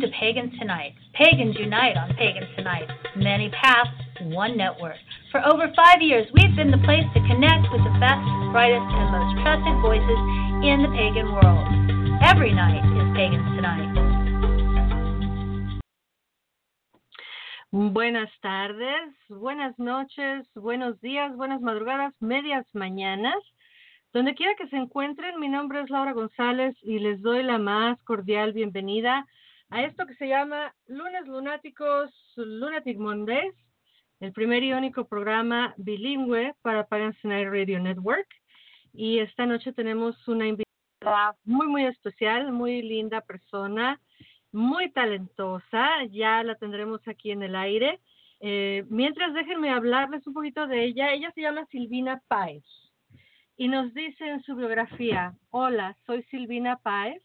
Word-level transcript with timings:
To 0.00 0.06
Pagans 0.20 0.56
Tonight. 0.60 0.94
Pagans 1.12 1.56
unite 1.58 1.96
on 1.96 2.14
Pagans 2.14 2.46
Tonight. 2.54 2.86
Many 3.16 3.50
paths, 3.50 3.90
one 4.30 4.56
network. 4.56 4.94
For 5.32 5.44
over 5.44 5.72
five 5.74 6.00
years, 6.00 6.24
we've 6.34 6.54
been 6.54 6.70
the 6.70 6.78
place 6.86 7.02
to 7.14 7.20
connect 7.26 7.66
with 7.72 7.82
the 7.82 7.90
best, 7.98 8.22
brightest, 8.54 8.86
and 8.86 9.10
most 9.10 9.42
trusted 9.42 9.74
voices 9.82 10.20
in 10.62 10.86
the 10.86 10.90
pagan 10.94 11.34
world. 11.34 11.66
Every 12.22 12.54
night 12.54 12.78
is 12.78 13.10
Pagans 13.18 13.42
Tonight. 13.58 13.90
Buenas 17.72 18.30
tardes, 18.40 19.14
buenas 19.28 19.74
noches, 19.78 20.46
buenos 20.54 21.00
días, 21.00 21.34
buenas 21.34 21.60
madrugadas, 21.60 22.14
medias 22.20 22.64
mañanas. 22.72 23.42
Donde 24.12 24.36
quiera 24.36 24.54
que 24.54 24.68
se 24.68 24.76
encuentren, 24.76 25.40
mi 25.40 25.48
nombre 25.48 25.80
es 25.80 25.90
Laura 25.90 26.12
González 26.12 26.76
y 26.82 27.00
les 27.00 27.20
doy 27.20 27.42
la 27.42 27.58
más 27.58 28.00
cordial 28.04 28.52
bienvenida 28.52 29.26
a 29.70 29.82
esto 29.82 30.06
que 30.06 30.14
se 30.14 30.28
llama 30.28 30.74
Lunes 30.86 31.26
Lunáticos, 31.26 32.10
Lunatic 32.36 32.98
Mondays, 32.98 33.54
el 34.20 34.32
primer 34.32 34.62
y 34.62 34.72
único 34.72 35.06
programa 35.06 35.74
bilingüe 35.76 36.54
para 36.62 36.86
Pagans 36.86 37.16
Night 37.24 37.48
Radio 37.48 37.78
Network. 37.78 38.26
Y 38.92 39.18
esta 39.18 39.46
noche 39.46 39.72
tenemos 39.72 40.16
una 40.26 40.46
invitada 40.48 41.36
muy, 41.44 41.66
muy 41.66 41.84
especial, 41.84 42.50
muy 42.50 42.82
linda 42.82 43.20
persona, 43.20 44.00
muy 44.50 44.90
talentosa. 44.90 46.04
Ya 46.10 46.42
la 46.42 46.56
tendremos 46.56 47.06
aquí 47.06 47.30
en 47.30 47.42
el 47.42 47.54
aire. 47.54 48.00
Eh, 48.40 48.84
mientras 48.88 49.34
déjenme 49.34 49.70
hablarles 49.70 50.26
un 50.26 50.34
poquito 50.34 50.66
de 50.66 50.84
ella. 50.84 51.12
Ella 51.12 51.30
se 51.32 51.42
llama 51.42 51.66
Silvina 51.66 52.22
Páez 52.26 52.64
y 53.58 53.66
nos 53.66 53.92
dice 53.92 54.24
en 54.24 54.40
su 54.44 54.54
biografía, 54.54 55.34
hola, 55.50 55.96
soy 56.06 56.22
Silvina 56.30 56.76
Páez, 56.76 57.20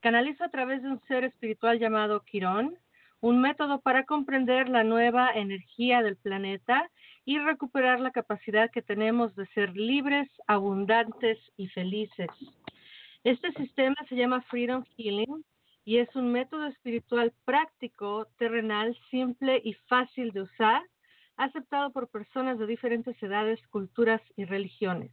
canalizo 0.00 0.44
a 0.44 0.48
través 0.48 0.82
de 0.82 0.90
un 0.90 1.00
ser 1.08 1.24
espiritual 1.24 1.78
llamado 1.78 2.24
Quirón, 2.24 2.76
un 3.20 3.40
método 3.40 3.80
para 3.80 4.04
comprender 4.04 4.68
la 4.68 4.84
nueva 4.84 5.30
energía 5.34 6.02
del 6.02 6.16
planeta 6.16 6.88
y 7.24 7.38
recuperar 7.38 8.00
la 8.00 8.12
capacidad 8.12 8.70
que 8.70 8.82
tenemos 8.82 9.34
de 9.34 9.46
ser 9.48 9.76
libres, 9.76 10.28
abundantes 10.46 11.38
y 11.56 11.68
felices. 11.68 12.28
Este 13.24 13.52
sistema 13.52 13.96
se 14.08 14.16
llama 14.16 14.42
Freedom 14.42 14.84
Healing 14.96 15.44
y 15.84 15.98
es 15.98 16.14
un 16.14 16.30
método 16.32 16.66
espiritual 16.66 17.32
práctico, 17.44 18.28
terrenal, 18.38 18.96
simple 19.10 19.60
y 19.64 19.74
fácil 19.88 20.30
de 20.32 20.42
usar, 20.42 20.82
aceptado 21.36 21.92
por 21.92 22.08
personas 22.08 22.58
de 22.58 22.66
diferentes 22.66 23.20
edades, 23.22 23.60
culturas 23.68 24.20
y 24.36 24.44
religiones. 24.44 25.12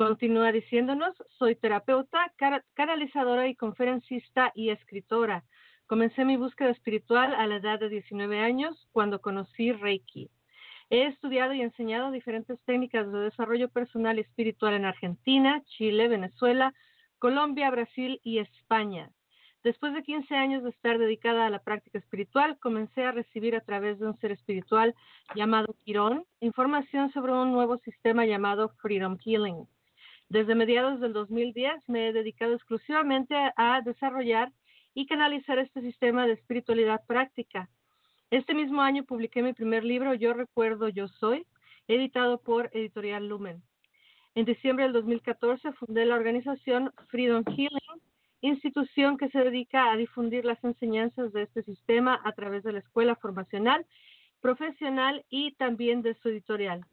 Continúa 0.00 0.50
diciéndonos, 0.50 1.14
soy 1.38 1.56
terapeuta, 1.56 2.32
canalizadora 2.72 3.48
y 3.48 3.54
conferencista 3.54 4.50
y 4.54 4.70
escritora. 4.70 5.44
Comencé 5.86 6.24
mi 6.24 6.38
búsqueda 6.38 6.70
espiritual 6.70 7.34
a 7.34 7.46
la 7.46 7.56
edad 7.56 7.78
de 7.78 7.90
19 7.90 8.38
años 8.38 8.88
cuando 8.92 9.20
conocí 9.20 9.72
Reiki. 9.72 10.30
He 10.88 11.04
estudiado 11.04 11.52
y 11.52 11.60
enseñado 11.60 12.12
diferentes 12.12 12.58
técnicas 12.64 13.12
de 13.12 13.18
desarrollo 13.18 13.68
personal 13.68 14.16
y 14.16 14.22
espiritual 14.22 14.72
en 14.72 14.86
Argentina, 14.86 15.62
Chile, 15.66 16.08
Venezuela, 16.08 16.72
Colombia, 17.18 17.70
Brasil 17.70 18.22
y 18.24 18.38
España. 18.38 19.10
Después 19.62 19.92
de 19.92 20.02
15 20.02 20.34
años 20.34 20.62
de 20.62 20.70
estar 20.70 20.98
dedicada 20.98 21.44
a 21.44 21.50
la 21.50 21.58
práctica 21.58 21.98
espiritual, 21.98 22.58
comencé 22.58 23.04
a 23.04 23.12
recibir 23.12 23.54
a 23.54 23.60
través 23.60 23.98
de 23.98 24.06
un 24.06 24.18
ser 24.18 24.32
espiritual 24.32 24.94
llamado 25.34 25.76
Quirón 25.84 26.24
información 26.40 27.12
sobre 27.12 27.34
un 27.34 27.52
nuevo 27.52 27.76
sistema 27.84 28.24
llamado 28.24 28.70
Freedom 28.80 29.18
Healing. 29.22 29.68
Desde 30.30 30.54
mediados 30.54 31.00
del 31.00 31.12
2010 31.12 31.88
me 31.88 32.06
he 32.06 32.12
dedicado 32.12 32.54
exclusivamente 32.54 33.34
a 33.56 33.80
desarrollar 33.80 34.52
y 34.94 35.06
canalizar 35.06 35.58
este 35.58 35.80
sistema 35.80 36.24
de 36.24 36.34
espiritualidad 36.34 37.04
práctica. 37.04 37.68
Este 38.30 38.54
mismo 38.54 38.80
año 38.80 39.02
publiqué 39.02 39.42
mi 39.42 39.54
primer 39.54 39.82
libro, 39.82 40.14
Yo 40.14 40.32
Recuerdo, 40.32 40.88
Yo 40.88 41.08
Soy, 41.08 41.44
editado 41.88 42.40
por 42.40 42.70
Editorial 42.72 43.26
Lumen. 43.26 43.60
En 44.36 44.44
diciembre 44.44 44.84
del 44.84 44.92
2014 44.92 45.72
fundé 45.72 46.06
la 46.06 46.14
organización 46.14 46.92
Freedom 47.08 47.42
Healing, 47.44 48.00
institución 48.40 49.16
que 49.16 49.30
se 49.30 49.40
dedica 49.40 49.90
a 49.90 49.96
difundir 49.96 50.44
las 50.44 50.62
enseñanzas 50.62 51.32
de 51.32 51.42
este 51.42 51.64
sistema 51.64 52.20
a 52.22 52.30
través 52.34 52.62
de 52.62 52.72
la 52.72 52.78
escuela 52.78 53.16
formacional, 53.16 53.84
profesional 54.40 55.24
y 55.28 55.54
también 55.56 56.02
de 56.02 56.14
su 56.14 56.28
editorial. 56.28 56.86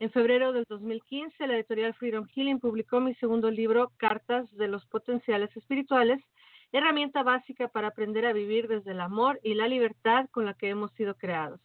En 0.00 0.10
febrero 0.10 0.54
del 0.54 0.64
2015, 0.66 1.46
la 1.46 1.56
editorial 1.56 1.92
Freedom 1.92 2.26
Healing 2.34 2.58
publicó 2.58 3.00
mi 3.00 3.14
segundo 3.16 3.50
libro, 3.50 3.92
Cartas 3.98 4.50
de 4.56 4.66
los 4.66 4.86
Potenciales 4.86 5.54
Espirituales, 5.54 6.24
herramienta 6.72 7.22
básica 7.22 7.68
para 7.68 7.88
aprender 7.88 8.24
a 8.24 8.32
vivir 8.32 8.66
desde 8.66 8.92
el 8.92 9.00
amor 9.00 9.38
y 9.42 9.52
la 9.52 9.68
libertad 9.68 10.26
con 10.30 10.46
la 10.46 10.54
que 10.54 10.70
hemos 10.70 10.90
sido 10.92 11.16
creados. 11.16 11.60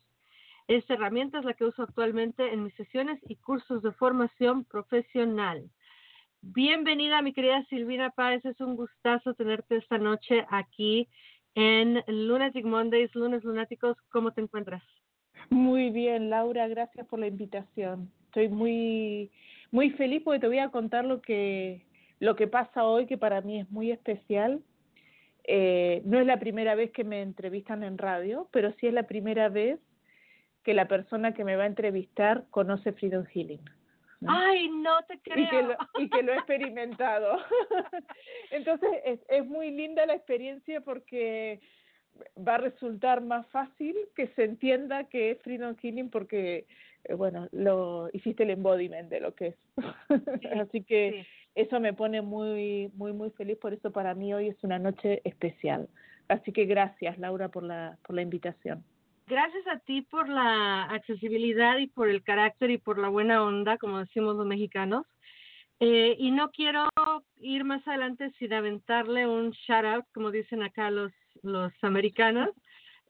Esta 0.68 0.96
herramienta 0.96 1.40
es 1.40 1.46
la 1.46 1.54
que 1.54 1.64
uso 1.64 1.82
actualmente 1.82 2.52
en 2.52 2.66
mis 2.66 2.74
sesiones 2.74 3.22
y 3.30 3.38
cursos 3.38 3.82
de 3.82 3.94
formación 3.94 4.66
profesional. 4.66 5.72
Bienvenida, 6.42 7.22
mi 7.22 7.32
querida 7.32 7.64
Silvina 7.70 8.10
Páez. 8.10 8.44
Es 8.44 8.60
un 8.60 8.76
gustazo 8.76 9.34
tenerte 9.36 9.78
esta 9.78 9.98
noche 9.98 10.46
aquí 10.50 11.08
en 11.54 12.04
Lunatic 12.08 12.66
Mondays, 12.66 13.16
Lunes 13.16 13.46
Lunáticos. 13.46 13.96
¿Cómo 14.10 14.34
te 14.34 14.42
encuentras? 14.42 14.84
Muy 15.50 15.90
bien, 15.90 16.30
Laura, 16.30 16.68
gracias 16.68 17.08
por 17.08 17.20
la 17.20 17.28
invitación. 17.28 18.12
Estoy 18.36 18.50
muy 18.50 19.32
muy 19.72 19.92
feliz 19.92 20.22
porque 20.22 20.42
te 20.42 20.48
voy 20.48 20.60
a 20.60 20.68
contar 20.68 21.06
lo 21.06 21.22
que 21.22 21.86
lo 22.20 22.36
que 22.36 22.48
pasa 22.48 22.84
hoy 22.84 23.06
que 23.06 23.18
para 23.18 23.40
mí 23.40 23.62
es 23.62 23.72
muy 23.72 23.92
especial. 23.92 24.62
Eh, 25.46 26.02
no 26.04 26.20
es 26.20 26.26
la 26.26 26.38
primera 26.38 26.76
vez 26.76 26.92
que 26.92 27.06
me 27.06 27.22
entrevistan 27.22 27.82
en 27.84 27.98
radio, 27.98 28.50
pero 28.52 28.74
sí 28.74 28.88
es 28.88 28.94
la 28.94 29.04
primera 29.04 29.48
vez 29.48 29.80
que 30.64 30.74
la 30.74 30.90
persona 30.90 31.34
que 31.34 31.46
me 31.46 31.56
va 31.56 31.64
a 31.64 31.68
entrevistar 31.68 32.44
conoce 32.50 32.92
Freedom 32.92 33.24
Healing. 33.26 33.64
¿no? 34.20 34.34
Ay, 34.34 34.68
no 34.68 35.02
te 35.08 35.18
creo. 35.20 35.42
Y 35.42 35.48
que 35.48 35.62
lo, 35.64 35.78
y 36.00 36.10
que 36.10 36.24
lo 36.24 36.34
he 36.34 36.36
experimentado. 36.36 37.38
Entonces 38.52 38.90
es, 39.06 39.22
es 39.30 39.46
muy 39.46 39.72
linda 39.72 40.06
la 40.06 40.16
experiencia 40.16 40.82
porque 40.82 41.62
va 42.38 42.56
a 42.56 42.60
resultar 42.60 43.22
más 43.22 43.48
fácil 43.48 43.96
que 44.16 44.28
se 44.30 44.44
entienda 44.44 45.06
que 45.06 45.32
es 45.32 45.42
Freedom 45.42 45.76
Healing 45.76 46.10
porque, 46.10 46.66
bueno, 47.18 47.48
lo 47.52 48.10
hiciste 48.14 48.44
el 48.44 48.52
embodiment 48.52 49.10
de 49.10 49.20
lo 49.20 49.36
que 49.36 49.48
es. 49.48 49.56
Sí, 50.42 50.48
Así 50.60 50.84
que 50.84 51.24
sí. 51.24 51.28
eso 51.56 51.80
me 51.80 51.94
pone 51.94 52.22
muy, 52.22 52.92
muy, 52.96 53.14
muy 53.14 53.30
feliz. 53.32 53.58
Por 53.58 53.74
eso 53.74 53.92
para 53.92 54.14
mí 54.16 54.34
hoy 54.34 54.48
es 54.50 54.64
una 54.64 54.80
noche 54.80 55.22
especial. 55.24 55.90
Así 56.28 56.52
que 56.52 56.66
gracias, 56.66 57.18
Laura, 57.20 57.50
por 57.50 57.64
la, 57.64 57.98
por 58.06 58.16
la 58.16 58.22
invitación. 58.22 58.84
Gracias 59.28 59.66
a 59.68 59.80
ti 59.80 60.02
por 60.04 60.30
la 60.30 60.84
accesibilidad 60.84 61.78
y 61.78 61.88
por 61.88 62.10
el 62.10 62.24
carácter 62.24 62.70
y 62.70 62.78
por 62.78 63.00
la 63.00 63.10
buena 63.10 63.44
onda, 63.44 63.78
como 63.78 64.00
decimos 64.00 64.36
los 64.36 64.46
mexicanos. 64.46 65.06
Eh, 65.80 66.16
y 66.18 66.32
no 66.32 66.52
quiero 66.52 66.88
ir 67.38 67.64
más 67.66 67.86
adelante 67.88 68.32
sin 68.40 68.54
aventarle 68.54 69.28
un 69.28 69.52
shout 69.52 69.86
out, 69.86 70.06
como 70.14 70.32
dicen 70.32 70.64
acá 70.64 70.90
los 70.90 71.12
los 71.44 71.72
americanos. 71.82 72.50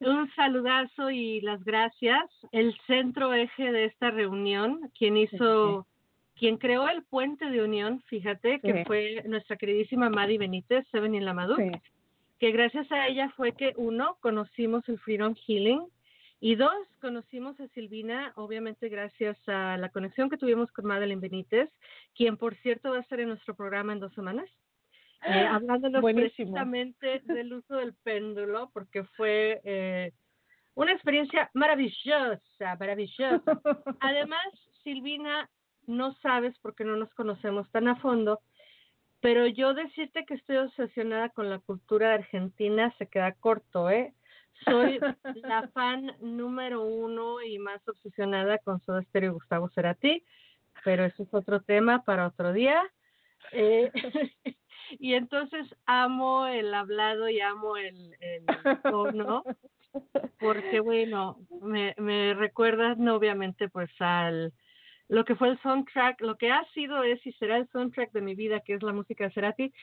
Un 0.01 0.30
saludazo 0.36 1.09
y 1.09 1.42
las 1.42 1.63
gracias. 1.63 2.24
El 2.51 2.75
centro 2.86 3.33
eje 3.33 3.71
de 3.71 3.86
esta 3.86 4.12
reunión, 4.12 4.92
quien 4.97 5.15
hizo, 5.18 5.88
quien 6.36 6.57
creó 6.57 6.89
el 6.89 7.03
puente 7.03 7.45
de 7.50 7.63
unión, 7.63 8.01
fíjate, 8.07 8.59
que 8.59 8.74
sí. 8.74 8.83
fue 8.86 9.24
nuestra 9.25 9.56
queridísima 9.56 10.09
Madi 10.09 10.38
Benítez, 10.38 10.86
Seven 10.92 11.15
in 11.15 11.25
la 11.25 11.47
sí. 11.56 11.71
que 12.39 12.51
gracias 12.51 12.92
a 12.92 13.07
ella 13.07 13.31
fue 13.38 13.53
que 13.53 13.74
uno, 13.77 14.18
conocimos 14.19 14.88
el 14.89 15.00
Freedom 15.00 15.33
Healing 15.33 15.86
y 16.41 16.56
dos, 16.56 16.75
conocimos 17.00 17.57
a 17.62 17.68
Silvina, 17.69 18.33
obviamente 18.36 18.89
gracias 18.89 19.38
a 19.48 19.77
la 19.77 19.89
conexión 19.89 20.30
que 20.30 20.38
tuvimos 20.38 20.69
con 20.74 20.86
Madeline 20.86 21.21
Benítez, 21.21 21.69
quien 22.13 22.36
por 22.36 22.56
cierto 22.57 22.91
va 22.91 22.98
a 22.98 23.01
estar 23.01 23.21
en 23.21 23.30
nuestro 23.30 23.56
programa 23.56 23.94
en 23.94 24.01
dos 24.01 24.13
semanas 24.13 24.50
eh, 25.23 25.47
hablándonos 25.51 26.01
Buenísimo. 26.01 26.53
precisamente 26.53 27.19
del 27.25 27.53
uso 27.53 27.75
del 27.75 27.94
péndulo, 28.03 28.69
porque 28.73 29.03
fue 29.15 29.62
eh, 29.63 30.12
una 30.75 30.94
experiencia 30.94 31.50
maravillosa, 31.53 32.75
maravillosa. 32.79 33.62
Además, 34.00 34.45
Silvina, 34.83 35.50
no 35.88 36.13
sabes 36.15 36.57
porque 36.59 36.83
no 36.83 36.95
nos 36.95 37.13
conocemos 37.13 37.69
tan 37.71 37.88
a 37.88 37.95
fondo, 37.97 38.41
pero 39.21 39.47
yo 39.47 39.73
decirte 39.73 40.25
que 40.25 40.35
estoy 40.35 40.57
obsesionada 40.57 41.29
con 41.29 41.50
la 41.50 41.59
cultura 41.59 42.13
argentina 42.13 42.94
se 42.97 43.07
queda 43.07 43.33
corto, 43.33 43.89
¿eh? 43.89 44.13
Soy 44.63 45.00
la 45.44 45.67
fan 45.73 46.15
número 46.21 46.83
uno 46.83 47.41
y 47.41 47.59
más 47.59 47.85
obsesionada 47.88 48.57
con 48.59 48.79
Soda 48.81 49.01
Stereo 49.03 49.31
y 49.31 49.33
Gustavo 49.33 49.69
Cerati, 49.69 50.23
pero 50.83 51.06
eso 51.06 51.23
es 51.23 51.33
otro 51.33 51.62
tema 51.62 52.03
para 52.03 52.27
otro 52.27 52.53
día. 52.53 52.81
Eh, 53.51 53.91
y 54.92 55.14
entonces 55.14 55.66
amo 55.86 56.48
el 56.48 56.74
hablado 56.74 57.30
y 57.30 57.40
amo 57.42 57.78
el, 57.78 58.16
el 58.20 58.46
tono, 58.84 59.44
porque 60.40 60.80
bueno, 60.80 61.38
me, 61.62 61.96
me 61.98 62.34
recuerdas 62.34 62.98
no, 62.98 63.16
obviamente 63.16 63.70
pues 63.70 63.90
al 64.00 64.54
lo 65.08 65.24
que 65.24 65.36
fue 65.36 65.50
el 65.50 65.62
soundtrack, 65.62 66.22
lo 66.22 66.36
que 66.36 66.52
ha 66.52 66.66
sido 66.74 67.04
es 67.04 67.26
y 67.26 67.32
será 67.34 67.58
el 67.58 67.70
soundtrack 67.70 68.12
de 68.12 68.22
mi 68.22 68.36
vida, 68.36 68.62
que 68.62 68.74
es 68.74 68.84
la 68.84 68.94
música 68.94 69.26
de 69.26 69.34
Cerati, 69.34 69.74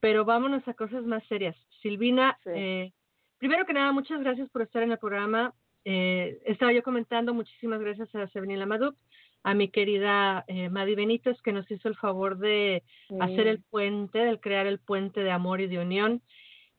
pero 0.00 0.24
vámonos 0.24 0.66
a 0.68 0.74
cosas 0.74 1.04
más 1.04 1.24
serias. 1.26 1.56
Silvina, 1.82 2.38
eh, 2.46 2.92
primero 3.38 3.66
que 3.66 3.72
nada, 3.72 3.92
muchas 3.92 4.20
gracias 4.20 4.48
por 4.50 4.62
estar 4.62 4.82
en 4.82 4.92
el 4.92 4.98
programa. 4.98 5.52
Eh, 5.84 6.40
estaba 6.44 6.72
yo 6.72 6.82
comentando, 6.82 7.34
muchísimas 7.34 7.80
gracias 7.80 8.14
a 8.14 8.28
Sevenila 8.28 8.66
Maduk, 8.66 8.96
a 9.42 9.54
mi 9.54 9.68
querida 9.68 10.44
eh, 10.48 10.68
Madi 10.68 10.94
Benítez, 10.94 11.40
que 11.42 11.52
nos 11.52 11.70
hizo 11.70 11.88
el 11.88 11.96
favor 11.96 12.38
de 12.38 12.82
hacer 13.20 13.46
el 13.46 13.62
puente, 13.62 14.18
de 14.18 14.40
crear 14.40 14.66
el 14.66 14.78
puente 14.78 15.22
de 15.22 15.30
amor 15.30 15.60
y 15.60 15.68
de 15.68 15.78
unión. 15.78 16.22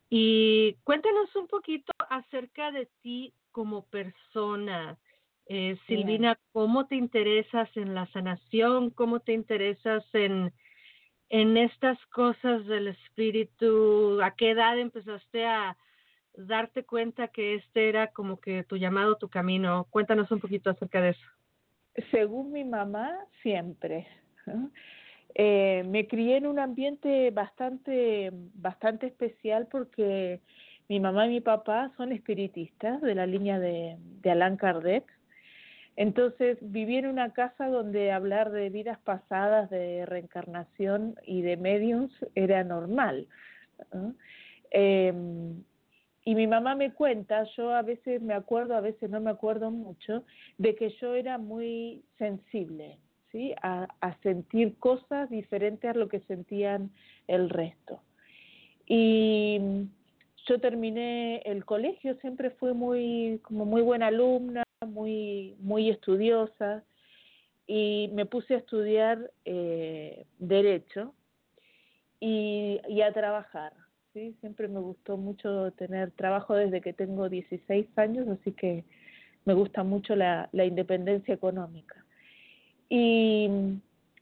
Y 0.09 0.75
cuéntanos 0.83 1.35
un 1.35 1.47
poquito 1.47 1.91
acerca 2.09 2.71
de 2.71 2.87
ti 3.01 3.33
como 3.51 3.85
persona. 3.85 4.97
Eh, 5.45 5.77
Silvina, 5.87 6.37
¿cómo 6.51 6.85
te 6.87 6.95
interesas 6.95 7.69
en 7.75 7.95
la 7.95 8.05
sanación? 8.07 8.91
¿Cómo 8.91 9.19
te 9.19 9.33
interesas 9.33 10.03
en, 10.13 10.53
en 11.29 11.57
estas 11.57 11.97
cosas 12.07 12.65
del 12.65 12.89
espíritu? 12.89 14.21
¿A 14.21 14.35
qué 14.35 14.51
edad 14.51 14.77
empezaste 14.77 15.45
a 15.45 15.77
darte 16.35 16.85
cuenta 16.85 17.29
que 17.29 17.55
este 17.55 17.89
era 17.89 18.11
como 18.11 18.39
que 18.39 18.63
tu 18.63 18.77
llamado, 18.77 19.17
tu 19.17 19.29
camino? 19.29 19.87
Cuéntanos 19.89 20.29
un 20.31 20.39
poquito 20.39 20.69
acerca 20.69 21.01
de 21.01 21.09
eso. 21.09 21.27
Según 22.11 22.51
mi 22.51 22.63
mamá, 22.63 23.17
siempre. 23.41 24.07
Eh, 25.35 25.83
me 25.87 26.07
crié 26.07 26.37
en 26.37 26.47
un 26.47 26.59
ambiente 26.59 27.29
bastante, 27.31 28.31
bastante 28.55 29.07
especial 29.07 29.67
porque 29.67 30.41
mi 30.87 30.99
mamá 30.99 31.27
y 31.27 31.29
mi 31.29 31.41
papá 31.41 31.91
son 31.97 32.11
espiritistas 32.11 33.01
de 33.01 33.13
la 33.13 33.27
línea 33.27 33.59
de, 33.59 33.97
de 33.99 34.31
Allan 34.31 34.57
Kardec 34.57 35.05
entonces 35.99 36.57
viví 36.61 36.95
en 36.95 37.07
una 37.07 37.33
casa 37.33 37.67
donde 37.67 38.13
hablar 38.13 38.51
de 38.51 38.69
vidas 38.69 38.97
pasadas, 38.99 39.69
de 39.69 40.05
reencarnación 40.05 41.15
y 41.25 41.41
de 41.41 41.57
mediums 41.57 42.13
era 42.35 42.63
normal. 42.63 43.27
Em, 44.71 45.61
y 46.29 46.35
mi 46.35 46.45
mamá 46.45 46.75
me 46.75 46.93
cuenta, 46.93 47.43
yo 47.57 47.73
a 47.73 47.81
veces 47.81 48.21
me 48.21 48.35
acuerdo, 48.35 48.75
a 48.75 48.81
veces 48.81 49.09
no 49.09 49.19
me 49.19 49.31
acuerdo 49.31 49.71
mucho, 49.71 50.23
de 50.59 50.75
que 50.75 50.91
yo 51.01 51.15
era 51.15 51.39
muy 51.39 52.03
sensible, 52.19 52.99
¿sí? 53.31 53.55
A, 53.63 53.87
sentir 54.21 54.77
cosas 54.77 55.27
diferentes 55.31 55.89
a 55.89 55.97
lo 55.97 56.07
que 56.07 56.19
sentían 56.27 56.91
el 57.25 57.49
resto. 57.49 58.03
Y 58.85 59.59
yo 60.45 60.59
terminé 60.61 61.41
el 61.45 61.65
colegio, 61.65 62.13
siempre 62.21 62.51
fui 62.51 62.73
muy, 62.73 63.39
como 63.41 63.65
muy 63.65 63.81
buena 63.81 64.05
alumna, 64.05 64.61
muy, 64.85 65.55
muy 65.57 65.89
estudiosa 65.89 66.83
y 67.65 68.11
me 68.13 68.27
puse 68.27 68.53
a 68.53 68.57
estudiar 68.59 69.31
eh, 69.45 70.27
derecho 70.37 71.15
y, 72.19 73.01
a 73.01 73.11
trabajar. 73.13 73.73
¿Sí? 74.13 74.35
Siempre 74.39 74.67
me 74.67 74.79
gustó 74.79 75.17
mucho 75.17 75.71
tener 75.71 76.11
trabajo 76.11 76.55
desde 76.55 76.81
que 76.81 76.93
tengo 76.93 77.29
16 77.29 77.87
años, 77.97 78.27
así 78.27 78.51
que 78.51 78.83
me 79.45 79.53
gusta 79.53 79.83
mucho 79.83 80.15
la, 80.15 80.49
la 80.51 80.65
independencia 80.65 81.33
económica. 81.33 82.05
Y 82.89 83.49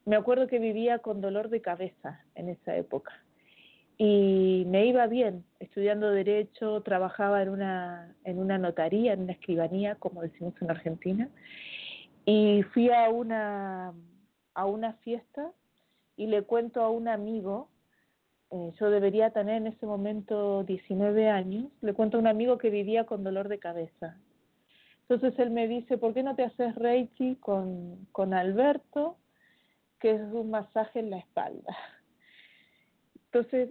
me 0.05 0.15
acuerdo 0.15 0.47
que 0.47 0.59
vivía 0.59 0.99
con 0.99 1.21
dolor 1.21 1.49
de 1.49 1.61
cabeza 1.61 2.21
en 2.35 2.49
esa 2.49 2.75
época 2.75 3.13
y 3.97 4.63
me 4.67 4.85
iba 4.85 5.07
bien 5.07 5.43
estudiando 5.59 6.11
derecho, 6.11 6.81
trabajaba 6.81 7.41
en 7.41 7.49
una 7.49 8.15
en 8.25 8.37
una 8.39 8.57
notaría, 8.57 9.13
en 9.13 9.21
una 9.21 9.33
escribanía, 9.33 9.95
como 9.95 10.21
decimos 10.21 10.53
en 10.61 10.69
Argentina, 10.69 11.29
y 12.25 12.63
fui 12.73 12.89
a 12.91 13.09
una 13.09 13.93
a 14.53 14.65
una 14.65 14.93
fiesta 14.93 15.51
y 16.15 16.27
le 16.27 16.43
cuento 16.43 16.81
a 16.81 16.89
un 16.89 17.07
amigo, 17.07 17.69
eh, 18.51 18.71
yo 18.79 18.89
debería 18.89 19.31
tener 19.31 19.55
en 19.55 19.67
ese 19.67 19.85
momento 19.85 20.63
19 20.63 21.29
años, 21.29 21.65
le 21.81 21.93
cuento 21.93 22.17
a 22.17 22.19
un 22.19 22.27
amigo 22.27 22.57
que 22.57 22.69
vivía 22.69 23.05
con 23.05 23.23
dolor 23.23 23.49
de 23.49 23.59
cabeza. 23.59 24.17
Entonces 25.09 25.37
él 25.39 25.51
me 25.51 25.67
dice, 25.67 25.97
¿por 25.97 26.13
qué 26.13 26.23
no 26.23 26.35
te 26.35 26.43
haces 26.43 26.75
Reiki 26.75 27.35
con, 27.37 28.07
con 28.11 28.33
Alberto, 28.33 29.17
que 29.99 30.11
es 30.11 30.21
un 30.21 30.49
masaje 30.49 30.99
en 30.99 31.09
la 31.09 31.17
espalda? 31.17 31.75
Entonces 33.25 33.69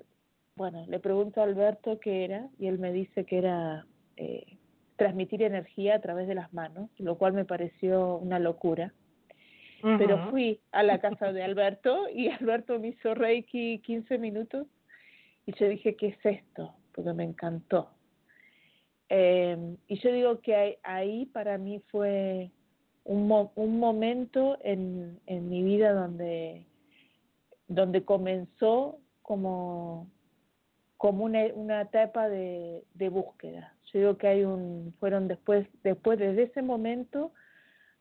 bueno, 0.56 0.86
le 0.88 0.98
pregunto 1.00 1.40
a 1.40 1.44
Alberto 1.44 2.00
qué 2.00 2.24
era 2.24 2.48
y 2.58 2.66
él 2.66 2.78
me 2.78 2.90
dice 2.90 3.26
que 3.26 3.36
era 3.36 3.86
eh, 4.16 4.56
transmitir 4.96 5.42
energía 5.42 5.96
a 5.96 6.00
través 6.00 6.26
de 6.26 6.34
las 6.34 6.50
manos, 6.54 6.88
lo 6.96 7.18
cual 7.18 7.34
me 7.34 7.44
pareció 7.44 8.16
una 8.16 8.38
locura. 8.38 8.94
Pero 9.82 10.30
fui 10.30 10.60
a 10.72 10.82
la 10.82 10.98
casa 11.00 11.32
de 11.32 11.42
Alberto 11.42 12.08
y 12.08 12.28
Alberto 12.28 12.78
me 12.78 12.88
hizo 12.88 13.14
Reiki 13.14 13.80
15 13.80 14.18
minutos 14.18 14.66
y 15.46 15.52
yo 15.52 15.68
dije, 15.68 15.96
¿qué 15.96 16.08
es 16.08 16.18
esto? 16.24 16.74
Porque 16.92 17.12
me 17.12 17.24
encantó. 17.24 17.90
Eh, 19.08 19.76
y 19.86 19.98
yo 20.00 20.12
digo 20.12 20.40
que 20.40 20.78
ahí 20.82 21.26
para 21.26 21.58
mí 21.58 21.80
fue 21.90 22.50
un, 23.04 23.28
mo 23.28 23.52
un 23.54 23.78
momento 23.78 24.58
en, 24.62 25.20
en 25.26 25.48
mi 25.48 25.62
vida 25.62 25.92
donde, 25.92 26.66
donde 27.68 28.04
comenzó 28.04 28.98
como 29.22 30.08
como 30.96 31.24
una, 31.24 31.44
una 31.54 31.82
etapa 31.82 32.28
de, 32.28 32.82
de 32.94 33.08
búsqueda. 33.08 33.74
Yo 33.92 33.98
digo 33.98 34.16
que 34.16 34.28
hay 34.28 34.44
un, 34.44 34.94
fueron 34.98 35.28
después, 35.28 35.68
después 35.82 36.18
desde 36.18 36.44
ese 36.44 36.62
momento 36.62 37.32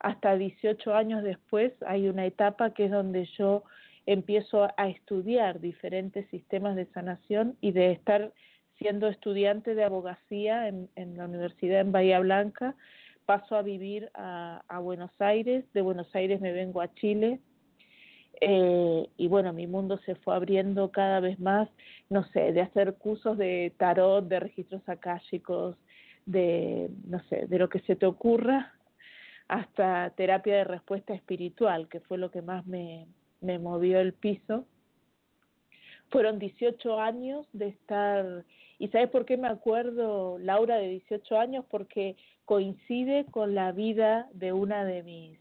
hasta 0.05 0.37
18 0.37 0.93
años 0.93 1.23
después, 1.23 1.73
hay 1.87 2.07
una 2.07 2.27
etapa 2.27 2.75
que 2.75 2.85
es 2.85 2.91
donde 2.91 3.25
yo 3.39 3.63
empiezo 4.05 4.67
a 4.77 4.87
estudiar 4.87 5.59
diferentes 5.59 6.29
sistemas 6.29 6.75
de 6.75 6.85
sanación 6.93 7.57
y 7.59 7.71
de 7.71 7.91
estar 7.91 8.31
siendo 8.77 9.07
estudiante 9.07 9.73
de 9.73 9.83
abogacía 9.83 10.67
en, 10.67 10.89
en 10.95 11.17
la 11.17 11.25
Universidad 11.25 11.81
en 11.81 11.91
Bahía 11.91 12.19
Blanca, 12.19 12.75
paso 13.25 13.55
a 13.55 13.63
vivir 13.63 14.11
a, 14.13 14.61
Buenos 14.79 15.09
Aires, 15.17 15.65
de 15.73 15.81
Buenos 15.81 16.13
Aires 16.13 16.39
me 16.39 16.51
vengo 16.51 16.81
a 16.81 16.93
Chile, 16.93 17.39
eh, 18.41 19.07
y 19.17 19.27
bueno, 19.27 19.53
mi 19.53 19.65
mundo 19.65 19.97
se 20.05 20.13
fue 20.13 20.35
abriendo 20.35 20.91
cada 20.91 21.19
vez 21.19 21.39
más, 21.39 21.67
no 22.11 22.25
sé, 22.25 22.53
de 22.53 22.61
hacer 22.61 22.93
cursos 22.99 23.39
de 23.39 23.73
tarot, 23.77 24.27
de 24.27 24.39
registros 24.39 24.87
akáshicos, 24.87 25.75
de, 26.27 26.91
no 27.07 27.23
sé, 27.23 27.47
de 27.47 27.57
lo 27.57 27.69
que 27.69 27.79
se 27.79 27.95
te 27.95 28.05
ocurra, 28.05 28.71
hasta 29.47 30.09
terapia 30.11 30.57
de 30.57 30.63
respuesta 30.63 31.13
espiritual, 31.13 31.87
que 31.87 31.99
fue 31.99 32.17
lo 32.17 32.31
que 32.31 32.41
más 32.41 32.65
me, 32.65 33.07
me 33.41 33.59
movió 33.59 33.99
el 33.99 34.13
piso. 34.13 34.65
Fueron 36.09 36.39
18 36.39 36.99
años 36.99 37.47
de 37.53 37.67
estar, 37.67 38.45
y 38.79 38.87
¿sabes 38.89 39.09
por 39.09 39.25
qué 39.25 39.37
me 39.37 39.47
acuerdo, 39.47 40.37
Laura, 40.39 40.77
de 40.77 40.89
18 40.89 41.39
años? 41.39 41.65
Porque 41.69 42.15
coincide 42.45 43.25
con 43.31 43.55
la 43.55 43.71
vida 43.71 44.27
de 44.33 44.53
una 44.53 44.85
de 44.85 45.03
mis 45.03 45.39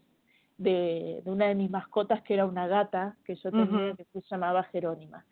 de, 0.57 1.21
de, 1.23 1.31
una 1.31 1.47
de 1.47 1.55
mis 1.55 1.69
mascotas 1.69 2.21
que 2.23 2.33
era 2.33 2.45
una 2.45 2.65
gata 2.67 3.17
que 3.25 3.35
yo 3.35 3.51
tenía 3.51 3.93
que 3.95 4.05
se 4.05 4.21
llamaba 4.29 4.63
Jerónima. 4.63 5.25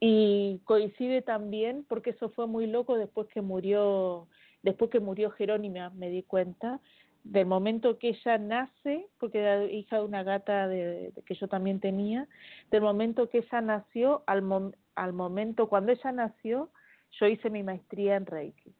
Y 0.00 0.60
coincide 0.64 1.22
también 1.22 1.84
porque 1.88 2.10
eso 2.10 2.28
fue 2.30 2.46
muy 2.46 2.66
loco 2.66 2.96
después 2.96 3.28
que 3.28 3.40
murió 3.40 4.26
después 4.62 4.90
que 4.90 4.98
murió 5.00 5.30
Jerónima 5.30 5.90
me 5.90 6.10
di 6.10 6.24
cuenta 6.24 6.80
del 7.28 7.46
momento 7.46 7.98
que 7.98 8.08
ella 8.08 8.38
nace, 8.38 9.06
porque 9.18 9.40
era 9.40 9.64
hija 9.64 9.98
de 9.98 10.04
una 10.04 10.22
gata 10.22 10.66
de, 10.66 11.12
de 11.12 11.22
que 11.22 11.34
yo 11.34 11.46
también 11.46 11.78
tenía, 11.78 12.26
del 12.70 12.82
momento 12.82 13.28
que 13.28 13.38
ella 13.38 13.60
nació 13.60 14.22
al, 14.26 14.42
mom, 14.42 14.72
al 14.94 15.12
momento 15.12 15.68
cuando 15.68 15.92
ella 15.92 16.10
nació, 16.12 16.70
yo 17.12 17.26
hice 17.26 17.50
mi 17.50 17.62
maestría 17.62 18.16
en 18.16 18.26
Reiki. 18.26 18.74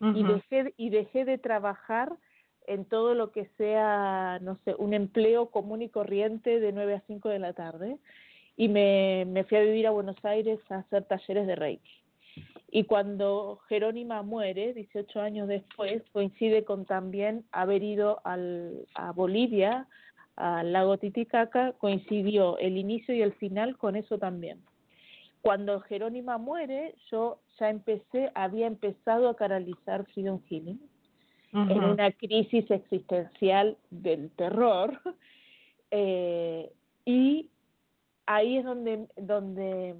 y 0.00 0.24
dejé 0.24 0.72
y 0.78 0.88
dejé 0.88 1.26
de 1.26 1.36
trabajar 1.36 2.16
en 2.66 2.86
todo 2.86 3.14
lo 3.14 3.32
que 3.32 3.50
sea, 3.58 4.38
no 4.40 4.56
sé, 4.64 4.74
un 4.78 4.94
empleo 4.94 5.50
común 5.50 5.82
y 5.82 5.90
corriente 5.90 6.58
de 6.58 6.72
9 6.72 6.94
a 6.94 7.02
5 7.06 7.28
de 7.28 7.38
la 7.38 7.52
tarde 7.52 7.98
y 8.56 8.68
me, 8.68 9.26
me 9.26 9.44
fui 9.44 9.58
a 9.58 9.62
vivir 9.62 9.86
a 9.86 9.90
Buenos 9.90 10.16
Aires 10.24 10.58
a 10.70 10.76
hacer 10.76 11.04
talleres 11.04 11.46
de 11.46 11.54
Reiki. 11.54 12.02
Y 12.72 12.84
cuando 12.84 13.60
Jerónima 13.68 14.22
muere, 14.22 14.72
18 14.74 15.20
años 15.20 15.48
después, 15.48 16.02
coincide 16.12 16.64
con 16.64 16.84
también 16.84 17.44
haber 17.50 17.82
ido 17.82 18.20
al, 18.24 18.86
a 18.94 19.10
Bolivia, 19.10 19.88
al 20.36 20.72
lago 20.72 20.96
Titicaca, 20.96 21.72
coincidió 21.78 22.58
el 22.58 22.76
inicio 22.76 23.14
y 23.14 23.22
el 23.22 23.32
final 23.34 23.76
con 23.76 23.96
eso 23.96 24.18
también. 24.18 24.60
cuando 25.42 25.80
Jerónima 25.80 26.38
muere, 26.38 26.94
yo 27.10 27.40
ya 27.58 27.70
empecé, 27.70 28.30
había 28.34 28.66
empezado 28.66 29.28
a 29.28 29.36
canalizar 29.36 30.04
Freedom 30.06 30.40
Healing 30.48 30.78
en 31.52 31.82
una 31.82 32.12
crisis 32.12 32.70
existencial 32.70 33.76
del 33.90 34.30
terror. 34.30 34.98
Eh, 35.92 36.70
y 37.04 37.50
ahí 38.24 38.58
es 38.58 38.64
donde, 38.64 39.08
donde, 39.16 39.96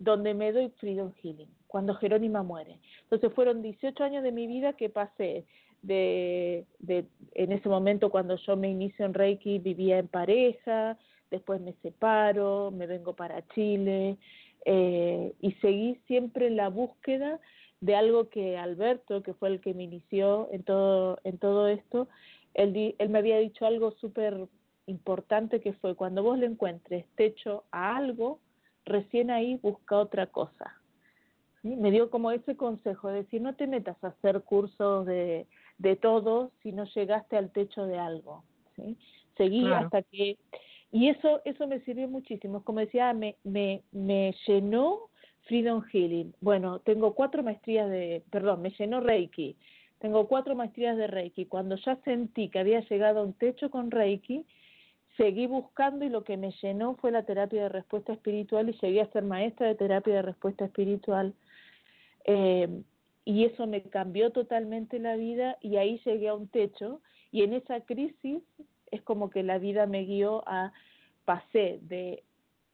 donde 0.00 0.34
me 0.34 0.50
doy 0.50 0.70
Freedom 0.78 1.12
Healing, 1.22 1.48
cuando 1.68 1.94
Jerónima 1.94 2.42
muere. 2.42 2.78
Entonces 3.02 3.32
fueron 3.34 3.62
18 3.62 4.02
años 4.02 4.24
de 4.24 4.32
mi 4.32 4.46
vida 4.46 4.72
que 4.72 4.88
pasé 4.88 5.44
de, 5.82 6.64
de, 6.78 7.04
en 7.34 7.52
ese 7.52 7.68
momento 7.68 8.10
cuando 8.10 8.36
yo 8.36 8.56
me 8.56 8.70
inicio 8.70 9.04
en 9.04 9.14
Reiki 9.14 9.58
vivía 9.58 9.98
en 9.98 10.08
pareja, 10.08 10.98
después 11.30 11.60
me 11.60 11.74
separo, 11.82 12.70
me 12.70 12.86
vengo 12.86 13.14
para 13.14 13.46
Chile 13.48 14.16
eh, 14.64 15.34
y 15.40 15.52
seguí 15.52 16.00
siempre 16.06 16.46
en 16.46 16.56
la 16.56 16.68
búsqueda 16.68 17.38
de 17.80 17.94
algo 17.94 18.30
que 18.30 18.56
Alberto, 18.56 19.22
que 19.22 19.34
fue 19.34 19.50
el 19.50 19.60
que 19.60 19.74
me 19.74 19.84
inició 19.84 20.48
en 20.52 20.62
todo, 20.62 21.18
en 21.24 21.38
todo 21.38 21.68
esto, 21.68 22.08
él, 22.54 22.94
él 22.98 23.08
me 23.10 23.18
había 23.18 23.38
dicho 23.38 23.66
algo 23.66 23.92
súper 23.92 24.48
importante 24.86 25.60
que 25.60 25.74
fue 25.74 25.94
cuando 25.94 26.22
vos 26.22 26.38
le 26.38 26.46
encuentres 26.46 27.04
techo 27.16 27.64
a 27.70 27.96
algo, 27.96 28.40
recién 28.84 29.30
ahí 29.30 29.56
busca 29.56 29.96
otra 29.98 30.26
cosa. 30.26 30.76
Me 31.62 31.90
dio 31.90 32.10
como 32.10 32.30
ese 32.30 32.56
consejo 32.56 33.08
de 33.08 33.22
decir, 33.22 33.42
no 33.42 33.54
te 33.54 33.66
metas 33.66 34.02
a 34.02 34.08
hacer 34.08 34.42
cursos 34.42 35.04
de, 35.04 35.46
de 35.78 35.96
todo 35.96 36.52
si 36.62 36.72
no 36.72 36.84
llegaste 36.84 37.36
al 37.36 37.50
techo 37.50 37.86
de 37.86 37.98
algo. 37.98 38.44
¿sí? 38.76 38.96
Seguí 39.36 39.70
hasta 39.70 40.02
que 40.02 40.38
y 40.92 41.08
eso, 41.08 41.40
eso 41.44 41.66
me 41.66 41.80
sirvió 41.80 42.08
muchísimo. 42.08 42.64
Como 42.64 42.80
decía, 42.80 43.12
me, 43.12 43.36
me, 43.44 43.82
me 43.92 44.34
llenó 44.46 45.10
Freedom 45.42 45.82
Healing. 45.82 46.34
Bueno, 46.40 46.80
tengo 46.80 47.14
cuatro 47.14 47.42
maestrías 47.42 47.88
de, 47.88 48.22
perdón, 48.30 48.62
me 48.62 48.70
llenó 48.70 49.00
Reiki. 49.00 49.56
Tengo 50.00 50.26
cuatro 50.26 50.54
maestrías 50.56 50.96
de 50.96 51.06
Reiki. 51.06 51.46
Cuando 51.46 51.76
ya 51.76 51.96
sentí 52.04 52.48
que 52.48 52.58
había 52.58 52.80
llegado 52.80 53.20
a 53.20 53.22
un 53.22 53.34
techo 53.34 53.70
con 53.70 53.90
Reiki, 53.90 54.44
seguí 55.16 55.46
buscando 55.46 56.04
y 56.04 56.08
lo 56.08 56.24
que 56.24 56.36
me 56.36 56.52
llenó 56.62 56.94
fue 56.96 57.10
la 57.10 57.24
terapia 57.24 57.64
de 57.64 57.68
respuesta 57.68 58.12
espiritual 58.12 58.68
y 58.68 58.78
llegué 58.80 59.00
a 59.00 59.12
ser 59.12 59.24
maestra 59.24 59.66
de 59.66 59.74
terapia 59.74 60.14
de 60.14 60.22
respuesta 60.22 60.64
espiritual. 60.64 61.34
Eh, 62.24 62.82
y 63.24 63.44
eso 63.44 63.66
me 63.66 63.82
cambió 63.82 64.30
totalmente 64.30 64.98
la 64.98 65.16
vida 65.16 65.56
y 65.60 65.76
ahí 65.76 66.00
llegué 66.04 66.28
a 66.28 66.34
un 66.34 66.48
techo 66.48 67.00
y 67.30 67.42
en 67.42 67.52
esa 67.52 67.80
crisis 67.80 68.42
es 68.90 69.02
como 69.02 69.30
que 69.30 69.42
la 69.42 69.58
vida 69.58 69.86
me 69.86 70.04
guió 70.04 70.42
a, 70.48 70.72
pasé 71.24 71.78
de, 71.82 72.24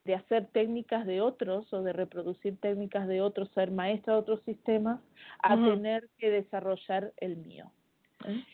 de 0.04 0.14
hacer 0.14 0.46
técnicas 0.46 1.04
de 1.04 1.20
otros 1.20 1.70
o 1.72 1.82
de 1.82 1.92
reproducir 1.92 2.58
técnicas 2.58 3.06
de 3.06 3.20
otros, 3.20 3.50
ser 3.50 3.70
maestra 3.70 4.14
de 4.14 4.20
otros 4.20 4.40
sistemas, 4.44 5.00
a 5.42 5.56
tener 5.56 6.08
que 6.18 6.30
desarrollar 6.30 7.12
el 7.18 7.36
mío. 7.36 7.70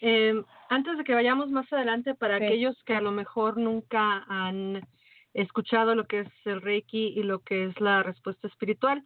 Eh, 0.00 0.42
antes 0.69 0.99
de 0.99 1.04
que 1.04 1.14
vayamos 1.14 1.50
más 1.50 1.73
adelante, 1.73 2.14
para 2.14 2.37
aquellos 2.37 2.76
que 2.85 2.95
a 2.95 3.00
lo 3.00 3.12
mejor 3.12 3.57
nunca 3.59 4.25
han 4.28 4.83
escuchado 5.35 5.95
lo 5.95 6.07
que 6.07 6.21
es 6.21 6.28
el 6.45 6.61
Reiki 6.61 7.14
y 7.16 7.23
lo 7.23 7.40
que 7.40 7.64
es 7.64 7.81
la 7.81 8.02
respuesta 8.02 8.49
espiritual, 8.49 9.02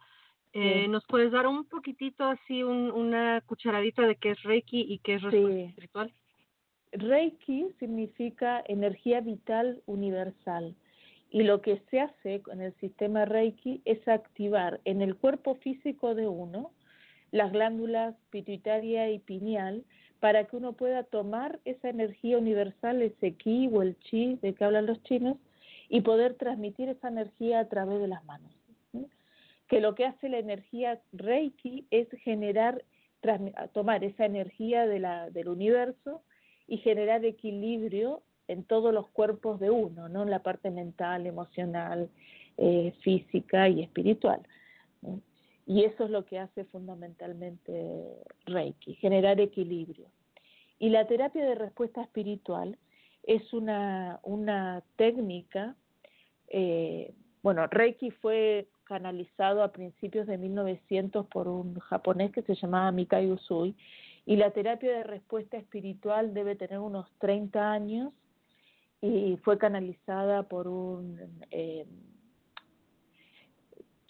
eh, 0.52 0.88
¿nos 0.88 1.04
puedes 1.06 1.32
dar 1.32 1.46
un 1.46 1.66
poquitito 1.66 2.24
así, 2.24 2.62
un, 2.62 2.90
una 2.90 3.42
cucharadita 3.42 4.02
de 4.02 4.16
qué 4.16 4.30
es 4.30 4.42
Reiki 4.42 4.80
y 4.88 4.98
qué 5.00 5.14
es 5.14 5.22
respuesta 5.22 5.60
espiritual? 5.60 6.12
Reiki 6.92 7.66
significa 7.78 8.64
energía 8.66 9.20
vital 9.20 9.82
universal 9.84 10.74
y 11.30 11.42
lo 11.42 11.60
que 11.60 11.82
se 11.90 12.00
hace 12.00 12.40
con 12.40 12.62
el 12.62 12.72
sistema 12.76 13.24
Reiki 13.26 13.82
es 13.84 14.06
activar 14.08 14.80
en 14.84 15.02
el 15.02 15.16
cuerpo 15.16 15.56
físico 15.56 16.14
de 16.14 16.26
uno 16.26 16.70
las 17.32 17.52
glándulas 17.52 18.14
pituitaria 18.30 19.10
y 19.10 19.18
pineal 19.18 19.84
para 20.20 20.44
que 20.44 20.56
uno 20.56 20.72
pueda 20.72 21.02
tomar 21.04 21.60
esa 21.64 21.88
energía 21.88 22.38
universal, 22.38 23.02
ese 23.02 23.32
ki 23.32 23.68
o 23.72 23.82
el 23.82 23.98
chi 24.00 24.38
de 24.42 24.54
que 24.54 24.64
hablan 24.64 24.86
los 24.86 25.02
chinos, 25.02 25.36
y 25.88 26.00
poder 26.00 26.34
transmitir 26.34 26.88
esa 26.88 27.08
energía 27.08 27.60
a 27.60 27.68
través 27.68 28.00
de 28.00 28.08
las 28.08 28.24
manos. 28.24 28.52
Que 29.68 29.80
lo 29.80 29.94
que 29.94 30.04
hace 30.04 30.28
la 30.28 30.38
energía 30.38 31.00
Reiki 31.12 31.86
es 31.90 32.08
generar, 32.22 32.84
tomar 33.72 34.04
esa 34.04 34.24
energía 34.24 34.86
de 34.86 35.00
la, 35.00 35.30
del 35.30 35.48
universo 35.48 36.22
y 36.68 36.78
generar 36.78 37.24
equilibrio 37.24 38.22
en 38.48 38.64
todos 38.64 38.94
los 38.94 39.08
cuerpos 39.08 39.58
de 39.58 39.70
uno, 39.70 40.08
¿no? 40.08 40.22
En 40.22 40.30
la 40.30 40.40
parte 40.40 40.70
mental, 40.70 41.26
emocional, 41.26 42.08
eh, 42.58 42.92
física 43.02 43.68
y 43.68 43.82
espiritual. 43.82 44.40
Y 45.66 45.82
eso 45.84 46.04
es 46.04 46.10
lo 46.10 46.24
que 46.24 46.38
hace 46.38 46.64
fundamentalmente 46.66 48.22
Reiki, 48.46 48.94
generar 48.94 49.40
equilibrio. 49.40 50.06
Y 50.78 50.90
la 50.90 51.06
terapia 51.06 51.44
de 51.44 51.56
respuesta 51.56 52.02
espiritual 52.02 52.78
es 53.24 53.52
una, 53.52 54.20
una 54.22 54.84
técnica, 54.94 55.74
eh, 56.48 57.12
bueno, 57.42 57.66
Reiki 57.66 58.12
fue 58.12 58.68
canalizado 58.84 59.64
a 59.64 59.72
principios 59.72 60.28
de 60.28 60.38
1900 60.38 61.26
por 61.26 61.48
un 61.48 61.74
japonés 61.80 62.30
que 62.30 62.42
se 62.42 62.54
llamaba 62.54 62.92
Mikai 62.92 63.30
Usui, 63.32 63.74
y 64.24 64.36
la 64.36 64.52
terapia 64.52 64.92
de 64.92 65.04
respuesta 65.04 65.56
espiritual 65.56 66.34
debe 66.34 66.54
tener 66.54 66.78
unos 66.78 67.10
30 67.18 67.72
años 67.72 68.12
y 69.00 69.36
fue 69.38 69.58
canalizada 69.58 70.44
por 70.44 70.66
un, 70.68 71.18
eh, 71.50 71.86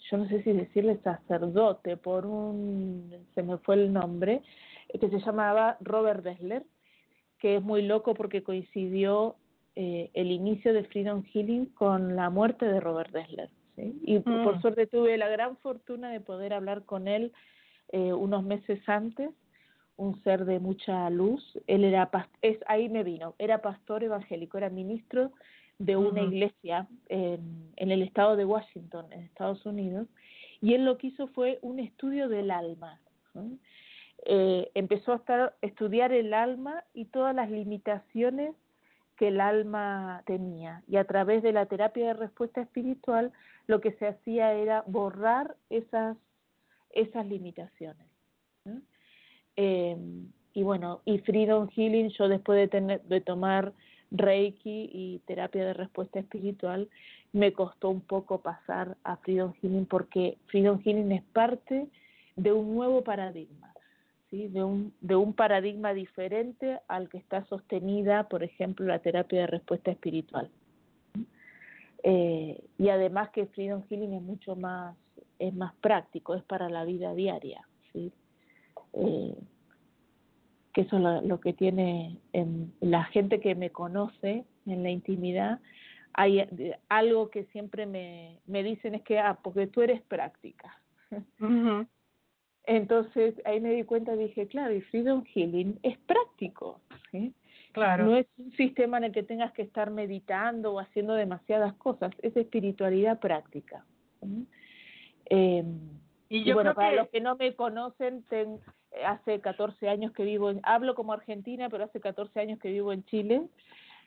yo 0.09 0.17
no 0.17 0.27
sé 0.27 0.43
si 0.43 0.53
decirle 0.53 0.99
sacerdote, 1.03 1.97
por 1.97 2.25
un, 2.25 3.11
se 3.35 3.43
me 3.43 3.57
fue 3.57 3.75
el 3.75 3.93
nombre, 3.93 4.41
que 4.99 5.09
se 5.09 5.19
llamaba 5.19 5.77
Robert 5.81 6.23
Dessler, 6.23 6.63
que 7.39 7.57
es 7.57 7.63
muy 7.63 7.81
loco 7.81 8.13
porque 8.13 8.43
coincidió 8.43 9.35
eh, 9.75 10.09
el 10.13 10.31
inicio 10.31 10.73
de 10.73 10.85
Freedom 10.85 11.23
Healing 11.23 11.67
con 11.67 12.15
la 12.15 12.29
muerte 12.29 12.65
de 12.65 12.79
Robert 12.79 13.11
Dessler. 13.11 13.49
Y 13.77 14.19
por 14.19 14.57
mm. 14.57 14.61
suerte 14.61 14.87
tuve 14.87 15.17
la 15.17 15.29
gran 15.29 15.55
fortuna 15.57 16.09
de 16.09 16.19
poder 16.19 16.53
hablar 16.53 16.83
con 16.85 17.07
él 17.07 17.31
eh, 17.89 18.11
unos 18.11 18.43
meses 18.43 18.79
antes 18.87 19.29
un 19.97 20.21
ser 20.23 20.45
de 20.45 20.59
mucha 20.59 21.09
luz. 21.09 21.43
Él 21.67 21.83
era, 21.83 22.09
es, 22.41 22.57
ahí 22.67 22.87
me 22.87 23.03
vino, 23.03 23.35
era 23.39 23.61
pastor 23.61 24.03
evangélico, 24.03 24.57
era 24.57 24.69
ministro 24.69 25.31
de 25.79 25.95
una 25.95 26.21
iglesia 26.21 26.87
en, 27.07 27.71
en, 27.75 27.91
el 27.91 28.01
estado 28.01 28.35
de 28.35 28.45
Washington, 28.45 29.11
en 29.11 29.21
Estados 29.21 29.65
Unidos, 29.65 30.07
y 30.61 30.73
él 30.73 30.85
lo 30.85 30.97
que 30.97 31.07
hizo 31.07 31.27
fue 31.27 31.59
un 31.61 31.79
estudio 31.79 32.29
del 32.29 32.51
alma. 32.51 32.99
Eh, 34.25 34.71
empezó 34.73 35.13
a 35.13 35.17
estar, 35.17 35.55
estudiar 35.61 36.11
el 36.11 36.33
alma 36.33 36.83
y 36.93 37.05
todas 37.05 37.35
las 37.35 37.49
limitaciones 37.51 38.55
que 39.15 39.29
el 39.29 39.39
alma 39.39 40.23
tenía. 40.25 40.83
Y 40.87 40.97
a 40.97 41.05
través 41.05 41.43
de 41.43 41.53
la 41.53 41.65
terapia 41.67 42.07
de 42.07 42.13
respuesta 42.13 42.61
espiritual, 42.61 43.31
lo 43.67 43.81
que 43.81 43.91
se 43.93 44.07
hacía 44.07 44.53
era 44.53 44.83
borrar 44.87 45.55
esas, 45.69 46.17
esas 46.91 47.25
limitaciones. 47.27 48.07
Eh, 49.55 49.97
y 50.53 50.63
bueno, 50.63 51.01
y 51.05 51.19
Freedom 51.19 51.67
Healing, 51.69 52.09
yo 52.09 52.27
después 52.27 52.59
de, 52.59 52.67
tener, 52.67 53.01
de 53.03 53.21
tomar 53.21 53.73
Reiki 54.11 54.89
y 54.91 55.21
terapia 55.25 55.65
de 55.65 55.73
respuesta 55.73 56.19
espiritual, 56.19 56.89
me 57.33 57.53
costó 57.53 57.89
un 57.89 58.01
poco 58.01 58.41
pasar 58.41 58.97
a 59.03 59.17
Freedom 59.17 59.53
Healing 59.61 59.85
porque 59.85 60.37
Freedom 60.47 60.79
Healing 60.81 61.11
es 61.11 61.23
parte 61.23 61.87
de 62.35 62.53
un 62.53 62.75
nuevo 62.75 63.03
paradigma, 63.03 63.73
¿sí? 64.29 64.47
de, 64.47 64.63
un, 64.63 64.93
de 65.01 65.15
un 65.15 65.33
paradigma 65.33 65.93
diferente 65.93 66.79
al 66.87 67.09
que 67.09 67.17
está 67.17 67.43
sostenida, 67.45 68.29
por 68.29 68.43
ejemplo, 68.43 68.85
la 68.85 68.99
terapia 68.99 69.41
de 69.41 69.47
respuesta 69.47 69.91
espiritual. 69.91 70.49
Eh, 72.03 72.63
y 72.77 72.89
además 72.89 73.31
que 73.31 73.47
Freedom 73.47 73.83
Healing 73.89 74.13
es 74.13 74.21
mucho 74.21 74.55
más, 74.55 74.95
es 75.39 75.53
más 75.53 75.73
práctico, 75.75 76.35
es 76.35 76.43
para 76.43 76.69
la 76.69 76.85
vida 76.85 77.13
diaria. 77.13 77.67
¿sí? 77.91 78.11
Eh, 78.93 79.35
que 80.77 80.83
eso 80.83 80.97
es 80.97 81.23
lo, 81.23 81.39
que 81.39 81.53
tiene 81.53 82.19
en 82.33 82.71
la 82.81 83.05
gente 83.05 83.39
que 83.39 83.55
me 83.55 83.71
conoce 83.71 84.45
en 84.67 84.83
la 84.83 84.91
intimidad, 84.91 85.59
hay 86.13 86.41
eh, 86.41 86.77
algo 86.87 87.31
que 87.31 87.45
siempre 87.45 87.87
me, 87.87 88.37
me 88.45 88.61
dicen 88.61 88.93
es 88.93 89.01
que, 89.01 89.17
ah, 89.17 89.39
porque 89.41 89.65
tú 89.65 89.81
eres 89.81 90.03
práctica. 90.03 90.79
Entonces 92.63 93.33
ahí 93.45 93.59
me 93.59 93.73
di 93.73 93.85
cuenta 93.85 94.13
y 94.13 94.19
dije, 94.19 94.45
claro, 94.45 94.71
y 94.71 94.81
Freedom 94.81 95.23
Healing 95.23 95.79
es 95.81 95.97
práctico. 95.99 96.79
Claro. 97.71 98.05
No 98.05 98.15
es 98.15 98.27
un 98.37 98.51
sistema 98.51 98.97
en 98.97 99.05
el 99.05 99.11
que 99.13 99.23
tengas 99.23 99.53
que 99.53 99.63
estar 99.63 99.89
meditando 99.89 100.73
o 100.73 100.79
haciendo 100.79 101.15
demasiadas 101.15 101.73
cosas, 101.77 102.11
es 102.21 102.37
espiritualidad 102.37 103.19
práctica. 103.19 103.83
Eh, 105.31 105.63
y, 106.29 106.51
bueno, 106.53 106.75
para 106.75 106.91
los 106.91 107.09
que 107.09 107.19
no 107.19 107.35
me 107.35 107.55
conocen, 107.55 108.23
hace 109.05 109.39
14 109.39 109.89
años 109.89 110.11
que 110.11 110.23
vivo, 110.23 110.49
en, 110.49 110.59
hablo 110.63 110.95
como 110.95 111.13
argentina, 111.13 111.69
pero 111.69 111.85
hace 111.85 111.99
14 111.99 112.39
años 112.39 112.59
que 112.59 112.71
vivo 112.71 112.93
en 112.93 113.03
Chile. 113.05 113.41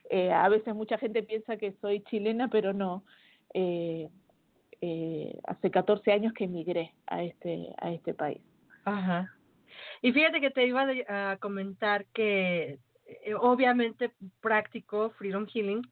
Eh, 0.08 0.32
a 0.32 0.48
veces 0.48 0.74
mucha 0.74 0.98
gente 0.98 1.22
piensa 1.22 1.56
que 1.56 1.72
soy 1.80 2.02
chilena, 2.04 2.48
pero 2.48 2.72
no. 2.72 3.04
Eh, 3.54 4.08
eh, 4.80 5.38
hace 5.44 5.70
14 5.70 6.10
años 6.12 6.32
que 6.32 6.44
emigré 6.44 6.94
a 7.06 7.22
este, 7.22 7.68
a 7.78 7.92
este 7.92 8.14
país. 8.14 8.40
Ajá. 8.84 9.34
Y 10.02 10.12
fíjate 10.12 10.40
que 10.40 10.50
te 10.50 10.66
iba 10.66 10.86
a 11.08 11.36
comentar 11.36 12.06
que 12.06 12.78
eh, 13.06 13.34
obviamente 13.38 14.12
práctico 14.40 15.10
Freedom 15.10 15.46
Healing 15.46 15.82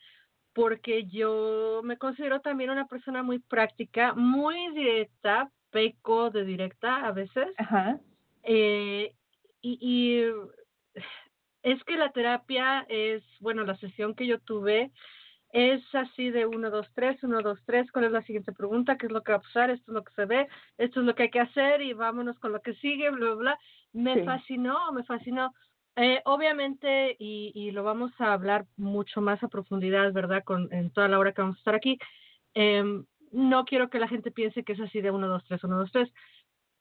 porque 0.55 1.05
yo 1.05 1.83
me 1.85 1.99
considero 1.99 2.41
también 2.41 2.71
una 2.71 2.87
persona 2.87 3.23
muy 3.23 3.39
práctica, 3.39 4.15
muy 4.15 4.73
directa, 4.73 5.51
peco 5.71 6.31
de 6.31 6.45
directa 6.45 7.07
a 7.07 7.13
veces. 7.13 7.49
Ajá. 7.59 8.01
Eh, 8.51 9.13
y, 9.61 9.79
y 9.83 10.25
es 11.63 11.85
que 11.85 11.97
la 11.97 12.13
terapia 12.13 12.87
es, 12.89 13.23
bueno, 13.41 13.63
la 13.65 13.77
sesión 13.77 14.15
que 14.15 14.27
yo 14.27 14.41
tuve 14.41 14.91
es 15.53 15.83
así 15.95 16.31
de 16.31 16.47
uno, 16.47 16.71
dos, 16.71 16.87
tres, 16.95 17.23
uno, 17.23 17.43
dos, 17.43 17.59
tres, 17.67 17.91
¿cuál 17.93 18.07
es 18.07 18.13
la 18.13 18.23
siguiente 18.23 18.53
pregunta? 18.53 18.97
¿Qué 18.97 19.07
es 19.07 19.13
lo 19.13 19.23
que 19.23 19.33
va 19.33 19.39
a 19.39 19.43
pasar? 19.43 19.71
Esto 19.71 19.91
es 19.93 19.95
lo 19.95 20.03
que 20.03 20.13
se 20.15 20.25
ve, 20.25 20.49
esto 20.79 21.01
es 21.01 21.07
lo 21.07 21.15
que 21.15 21.25
hay 21.25 21.31
que 21.31 21.41
hacer 21.41 21.83
y 21.83 21.93
vámonos 21.93 22.39
con 22.39 22.53
lo 22.53 22.61
que 22.63 22.75
sigue, 22.75 23.11
bla, 23.11 23.27
bla, 23.27 23.35
bla. 23.35 23.59
Me 23.93 24.15
Sí. 24.15 24.25
fascinó, 24.25 24.93
me 24.93 25.05
fascinó. 25.05 25.53
Eh, 25.97 26.23
obviamente, 26.25 27.17
y, 27.19 27.53
y 27.55 27.71
lo 27.73 27.83
vamos 27.83 28.13
a 28.19 28.33
hablar 28.33 28.67
mucho 28.77 29.21
más 29.21 29.43
a 29.43 29.49
profundidad, 29.49 30.13
¿verdad? 30.13 30.43
Con, 30.45 30.73
en 30.73 30.91
toda 30.91 31.09
la 31.09 31.19
hora 31.19 31.33
que 31.33 31.43
vamos 31.43 31.57
a 31.57 31.61
estar 31.61 31.75
aquí. 31.75 31.99
em, 32.55 33.05
no 33.31 33.65
quiero 33.67 33.91
que 33.91 33.99
la 33.99 34.09
gente 34.09 34.31
piense 34.31 34.65
que 34.65 34.73
es 34.73 34.81
así 34.81 35.03
de 35.03 35.11
uno, 35.11 35.29
dos, 35.29 35.45
tres, 35.45 35.63
uno, 35.65 35.77
dos, 35.79 35.93
tres, 35.93 36.09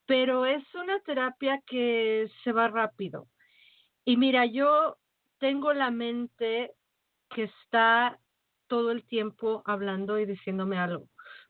pero 0.07 0.45
es 0.45 0.63
una 0.73 0.99
terapia 1.01 1.61
que 1.67 2.31
se 2.43 2.51
va 2.51 2.69
rápido. 2.69 3.27
Y 4.05 4.17
mira, 4.17 4.45
yo 4.45 4.97
tengo 5.37 5.73
la 5.73 5.91
mente 5.91 6.71
que 7.29 7.43
está 7.43 8.17
todo 8.67 8.91
el 8.91 9.05
tiempo 9.05 9.61
hablando 9.65 10.17
y 10.17 10.25
diciéndome 10.25 10.77
algo. 10.77 11.07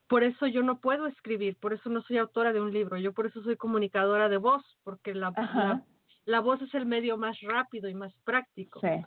Por 0.07 0.23
eso 0.23 0.47
yo 0.47 0.63
no 0.63 0.79
puedo 0.79 1.05
escribir, 1.07 1.57
por 1.57 1.73
eso 1.73 1.89
no 1.89 2.01
soy 2.01 2.17
autora 2.17 2.51
de 2.51 2.61
un 2.61 2.73
libro, 2.73 2.97
yo 2.97 3.13
por 3.13 3.27
eso 3.27 3.43
soy 3.43 3.57
comunicadora 3.57 4.27
de 4.27 4.37
voz, 4.37 4.63
porque 4.83 5.13
la, 5.13 5.31
la, 6.25 6.39
voz 6.39 6.61
es 6.61 6.73
el 6.73 6.85
medio 6.85 7.17
más 7.17 7.39
rápido 7.41 7.89
y 7.89 7.93
más 7.93 8.13
práctico. 8.23 8.79
Sí. 8.79 9.03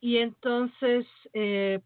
Y 0.00 0.16
entonces, 0.16 1.06
eh, 1.34 1.80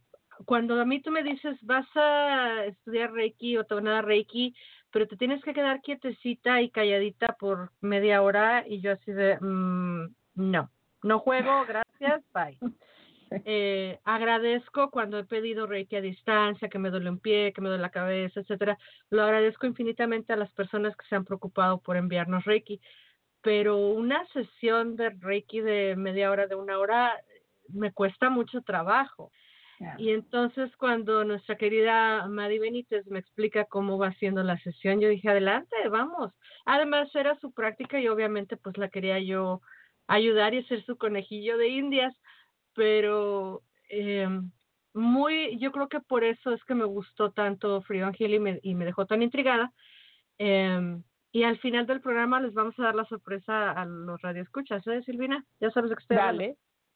cuando 0.47 0.81
a 0.81 0.85
mí 0.85 1.01
tú 1.01 1.11
me 1.11 1.23
dices, 1.23 1.59
vas 1.63 1.87
a 1.97 2.65
estudiar 2.65 3.13
Reiki 3.13 3.57
o 3.57 3.65
te 3.65 3.75
van 3.75 3.89
a 3.89 3.93
dar 3.93 4.07
Reiki, 4.07 4.55
pero 4.95 5.09
te 5.09 5.17
tienes 5.17 5.43
que 5.43 5.53
quedar 5.53 5.83
quietecita 5.83 6.63
y 6.63 6.71
calladita 6.71 7.35
por 7.37 7.73
media 7.81 8.23
hora, 8.23 8.65
y 8.65 8.81
yo 8.81 8.93
así 8.93 9.11
de, 9.11 9.37
mm, 9.41 10.07
no, 10.37 10.71
no 11.03 11.19
juego, 11.19 11.51
gracias, 11.69 12.23
bye. 12.33 12.57
Eh, 13.45 13.99
agradezco 14.05 14.93
cuando 14.93 15.19
he 15.19 15.25
pedido 15.25 15.67
Reiki 15.67 15.97
a 15.97 16.01
distancia, 16.01 16.69
que 16.69 16.79
me 16.79 16.91
duele 16.91 17.11
un 17.11 17.19
pie, 17.19 17.53
que 17.53 17.61
me 17.61 17.71
duele 17.71 17.83
la 17.83 17.91
cabeza, 17.91 18.39
etcétera. 18.39 18.79
Lo 19.11 19.25
agradezco 19.25 19.67
infinitamente 19.67 20.33
a 20.33 20.37
las 20.37 20.53
personas 20.53 20.95
que 20.97 21.07
se 21.09 21.17
han 21.17 21.25
preocupado 21.25 21.79
por 21.79 21.97
enviarnos 21.97 22.45
Reiki. 22.45 22.81
Pero 23.43 23.89
una 23.89 24.25
sesión 24.29 24.95
de 24.95 25.11
Reiki 25.11 25.61
de 25.61 25.97
media 25.97 26.31
hora, 26.31 26.47
de 26.47 26.55
una 26.55 26.79
hora, 26.79 27.21
me 27.69 27.93
cuesta 27.93 28.31
mucho 28.31 28.63
trabajo. 28.63 29.33
Y 29.99 30.11
entonces 30.11 30.75
cuando 30.77 31.25
nuestra 31.25 31.57
querida 31.57 32.27
Madi 32.29 32.59
Benítez 32.59 33.07
me 33.07 33.19
explica 33.19 33.65
cómo 33.65 33.99
va 33.99 34.09
haciendo 34.09 34.43
la 34.43 34.59
sesión, 34.59 35.01
yo 35.01 35.09
dije, 35.09 35.29
adelante, 35.29 35.77
vamos. 35.91 36.33
Además 36.65 37.15
era 37.15 37.39
su 37.41 37.53
práctica 37.53 38.01
y 38.01 38.09
obviamente 38.09 38.57
pues 38.57 38.77
la 38.79 38.89
quería 38.89 39.19
yo 39.19 39.61
ayudar 40.07 40.55
y 40.55 40.65
ser 40.65 40.85
su 40.85 40.97
conejillo 40.97 41.59
de 41.59 41.69
indias, 41.69 42.15
pero 42.75 43.63
eh, 43.89 44.29
muy, 44.95 45.59
yo 45.59 45.73
creo 45.73 45.89
que 45.89 46.01
por 46.01 46.25
eso 46.25 46.53
es 46.53 46.63
que 46.65 46.75
me 46.75 46.85
gustó 46.85 47.33
tanto 47.33 47.83
Freedom 47.83 48.13
Hill 48.17 48.35
y 48.35 48.39
me, 48.41 48.61
y 48.63 48.75
me 48.75 48.85
dejó 48.85 49.07
tan 49.07 49.23
intrigada. 49.23 49.73
Eh, 50.39 50.99
y 51.33 51.43
al 51.43 51.59
final 51.59 51.87
del 51.87 52.01
programa 52.01 52.41
les 52.41 52.55
vamos 52.55 52.79
a 52.79 52.85
dar 52.85 52.95
la 52.95 53.05
sorpresa 53.07 53.73
a 53.73 53.85
los 53.85 54.23
radioescuchas, 54.23 54.87
¿eh, 54.87 55.03
Silvina? 55.03 55.45
Ya 55.61 55.71
sabes 55.71 55.91
de 55.91 55.97
qué 55.97 56.03
estoy 56.03 56.17
hablando. 56.19 56.47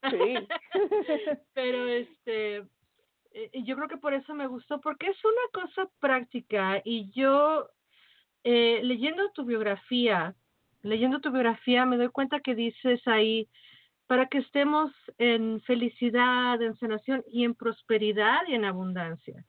Sí. 0.03 0.47
pero 1.53 1.87
este 1.87 2.63
eh, 3.31 3.51
yo 3.63 3.75
creo 3.75 3.87
que 3.87 3.97
por 3.97 4.13
eso 4.13 4.33
me 4.33 4.47
gustó 4.47 4.79
porque 4.81 5.07
es 5.07 5.17
una 5.23 5.63
cosa 5.63 5.89
práctica 5.99 6.81
y 6.83 7.11
yo 7.11 7.69
eh, 8.43 8.79
leyendo 8.83 9.29
tu 9.31 9.45
biografía 9.45 10.35
leyendo 10.81 11.19
tu 11.19 11.31
biografía 11.31 11.85
me 11.85 11.97
doy 11.97 12.09
cuenta 12.09 12.39
que 12.39 12.55
dices 12.55 13.05
ahí 13.07 13.47
para 14.07 14.27
que 14.27 14.39
estemos 14.39 14.91
en 15.17 15.61
felicidad 15.61 16.61
en 16.61 16.77
sanación 16.77 17.23
y 17.27 17.43
en 17.43 17.53
prosperidad 17.53 18.41
y 18.47 18.55
en 18.55 18.65
abundancia 18.65 19.45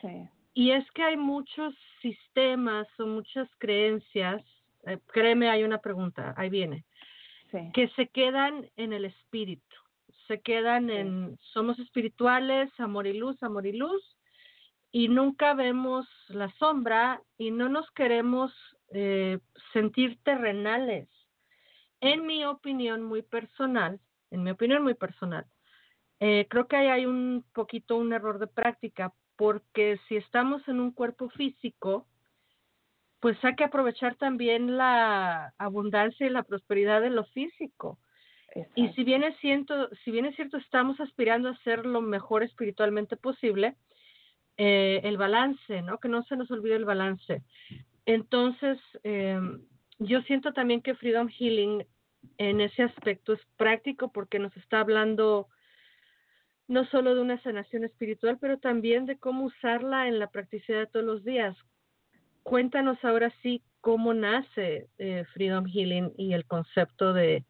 sí. 0.00 0.28
y 0.54 0.70
es 0.70 0.88
que 0.92 1.02
hay 1.02 1.16
muchos 1.16 1.74
sistemas 2.00 2.86
o 3.00 3.06
muchas 3.06 3.48
creencias 3.58 4.42
eh, 4.86 4.98
créeme 5.12 5.50
hay 5.50 5.64
una 5.64 5.78
pregunta 5.78 6.32
ahí 6.36 6.48
viene 6.48 6.84
Sí. 7.50 7.70
que 7.74 7.88
se 7.90 8.08
quedan 8.08 8.70
en 8.76 8.92
el 8.92 9.04
espíritu, 9.04 9.76
se 10.28 10.40
quedan 10.40 10.88
Sí. 10.88 10.92
en 10.94 11.38
somos 11.52 11.78
espirituales, 11.78 12.70
amor 12.78 13.06
y 13.06 13.14
luz, 13.14 13.42
amor 13.42 13.66
y 13.66 13.72
luz, 13.72 14.02
y 14.92 15.08
nunca 15.08 15.54
vemos 15.54 16.06
la 16.28 16.50
sombra 16.58 17.22
y 17.38 17.50
no 17.50 17.68
nos 17.68 17.90
queremos 17.92 18.52
eh, 18.92 19.38
sentir 19.72 20.18
terrenales. 20.24 21.08
En 22.00 22.26
mi 22.26 22.44
opinión 22.44 23.04
muy 23.04 23.22
personal, 23.22 24.00
en 24.32 24.42
mi 24.42 24.50
opinión 24.50 24.82
muy 24.82 24.94
personal, 24.94 25.46
eh, 26.18 26.46
creo 26.50 26.66
que 26.66 26.76
ahí 26.76 26.88
hay 26.88 27.06
un 27.06 27.44
poquito 27.54 27.96
un 27.96 28.12
error 28.12 28.38
de 28.38 28.46
práctica, 28.48 29.12
porque 29.36 29.98
si 30.08 30.16
estamos 30.16 30.66
en 30.68 30.80
un 30.80 30.92
cuerpo 30.92 31.30
físico, 31.30 32.06
pues 33.20 33.36
hay 33.44 33.54
que 33.54 33.64
aprovechar 33.64 34.16
también 34.16 34.76
la 34.76 35.54
abundancia 35.58 36.26
y 36.26 36.30
la 36.30 36.42
prosperidad 36.42 37.02
de 37.02 37.10
lo 37.10 37.24
físico. 37.26 37.98
Y 38.74 38.88
si 38.94 39.04
bien 39.04 39.22
es 39.22 39.36
cierto, 39.38 39.88
si 40.04 40.10
bien 40.10 40.24
es 40.24 40.34
cierto, 40.34 40.56
estamos 40.56 40.98
aspirando 41.00 41.50
a 41.50 41.56
ser 41.58 41.86
lo 41.86 42.00
mejor 42.00 42.42
espiritualmente 42.42 43.16
posible, 43.16 43.76
eh, 44.56 45.00
el 45.04 45.16
balance, 45.16 45.82
¿no? 45.82 45.98
Que 45.98 46.08
no 46.08 46.24
se 46.24 46.36
nos 46.36 46.50
olvide 46.50 46.74
el 46.74 46.84
balance. 46.84 47.44
Entonces, 48.06 48.78
eh, 49.04 49.38
yo 49.98 50.22
siento 50.22 50.52
también 50.52 50.82
que 50.82 50.96
Freedom 50.96 51.28
Healing 51.28 51.84
en 52.38 52.60
ese 52.60 52.82
aspecto 52.82 53.34
es 53.34 53.40
práctico 53.56 54.10
porque 54.10 54.38
nos 54.38 54.56
está 54.56 54.80
hablando 54.80 55.48
no 56.66 56.86
solo 56.86 57.14
de 57.14 57.20
una 57.20 57.40
sanación 57.42 57.84
espiritual, 57.84 58.38
pero 58.40 58.58
también 58.58 59.06
de 59.06 59.18
cómo 59.18 59.44
usarla 59.44 60.08
en 60.08 60.18
la 60.18 60.30
practicidad 60.30 60.80
de 60.80 60.86
todos 60.86 61.06
los 61.06 61.24
días. 61.24 61.56
Cuéntanos 62.42 63.02
ahora 63.04 63.32
sí 63.42 63.62
cómo 63.80 64.14
nace 64.14 64.88
eh, 64.98 65.24
Freedom 65.32 65.66
Healing 65.66 66.12
y 66.16 66.32
el 66.32 66.44
concepto 66.46 67.12
de 67.12 67.44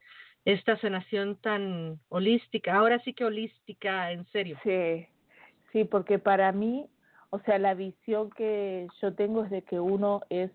esta 0.45 0.79
sanación 0.79 1.37
tan 1.37 2.01
holística, 2.09 2.75
ahora 2.75 2.99
sí 3.01 3.13
que 3.13 3.25
holística, 3.25 4.13
en 4.13 4.25
serio. 4.27 4.59
Sí, 4.63 5.07
sí, 5.73 5.85
porque 5.85 6.19
para 6.19 6.51
mí, 6.53 6.87
o 7.31 7.39
sea, 7.41 7.59
la 7.59 7.75
visión 7.75 8.31
que 8.31 8.87
yo 9.01 9.15
tengo 9.15 9.45
es 9.45 9.51
de 9.51 9.63
que 9.63 9.79
uno 9.79 10.23
es 10.31 10.51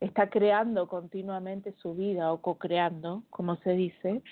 está 0.00 0.30
creando 0.30 0.88
continuamente 0.88 1.72
su 1.82 1.94
vida 1.94 2.32
o 2.32 2.40
co-creando, 2.40 3.22
como 3.28 3.56
se 3.56 3.72
dice, 3.72 4.22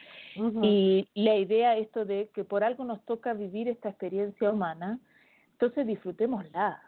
y 0.62 1.06
la 1.14 1.36
idea 1.36 1.76
esto 1.76 2.06
de 2.06 2.30
que 2.34 2.42
por 2.42 2.64
algo 2.64 2.84
nos 2.84 3.04
toca 3.04 3.34
vivir 3.34 3.68
esta 3.68 3.90
experiencia 3.90 4.50
humana, 4.50 4.98
entonces 5.52 5.86
disfrutémosla, 5.86 6.82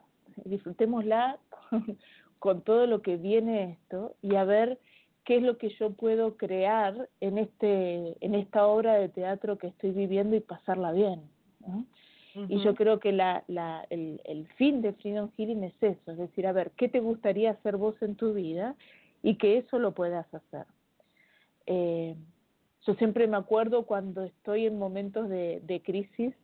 disfrutémosla 0.44 1.38
con, 1.48 1.98
con 2.38 2.62
todo 2.62 2.86
lo 2.86 3.02
que 3.02 3.16
viene 3.16 3.72
esto 3.72 4.14
y 4.22 4.36
a 4.36 4.44
ver 4.44 4.78
qué 5.24 5.36
es 5.36 5.42
lo 5.42 5.58
que 5.58 5.68
yo 5.70 5.92
puedo 5.92 6.36
crear 6.36 7.08
en 7.20 7.38
este 7.38 8.16
en 8.24 8.34
esta 8.34 8.66
obra 8.66 8.94
de 8.94 9.08
teatro 9.08 9.58
que 9.58 9.68
estoy 9.68 9.90
viviendo 9.90 10.36
y 10.36 10.40
pasarla 10.40 10.92
bien. 10.92 11.22
¿no? 11.60 11.86
Y 12.48 12.62
yo 12.62 12.74
creo 12.74 13.00
que 13.00 13.10
la, 13.10 13.42
la, 13.48 13.84
el, 13.90 14.20
el 14.24 14.46
fin 14.54 14.82
de 14.82 14.92
Freedom 14.92 15.30
Healing 15.36 15.64
es 15.64 15.74
eso, 15.80 16.12
es 16.12 16.18
decir, 16.18 16.46
a 16.46 16.52
ver, 16.52 16.70
¿qué 16.76 16.88
te 16.88 17.00
gustaría 17.00 17.50
hacer 17.50 17.76
vos 17.76 18.00
en 18.02 18.14
tu 18.14 18.32
vida 18.34 18.76
y 19.22 19.34
que 19.36 19.58
eso 19.58 19.80
lo 19.80 19.92
puedas 19.92 20.32
hacer? 20.32 20.66
Eh, 21.66 22.14
yo 22.86 22.94
siempre 22.94 23.26
me 23.26 23.36
acuerdo 23.36 23.84
cuando 23.84 24.22
estoy 24.24 24.66
en 24.66 24.78
momentos 24.78 25.28
de, 25.28 25.60
de 25.64 25.82
crisis 25.82 26.34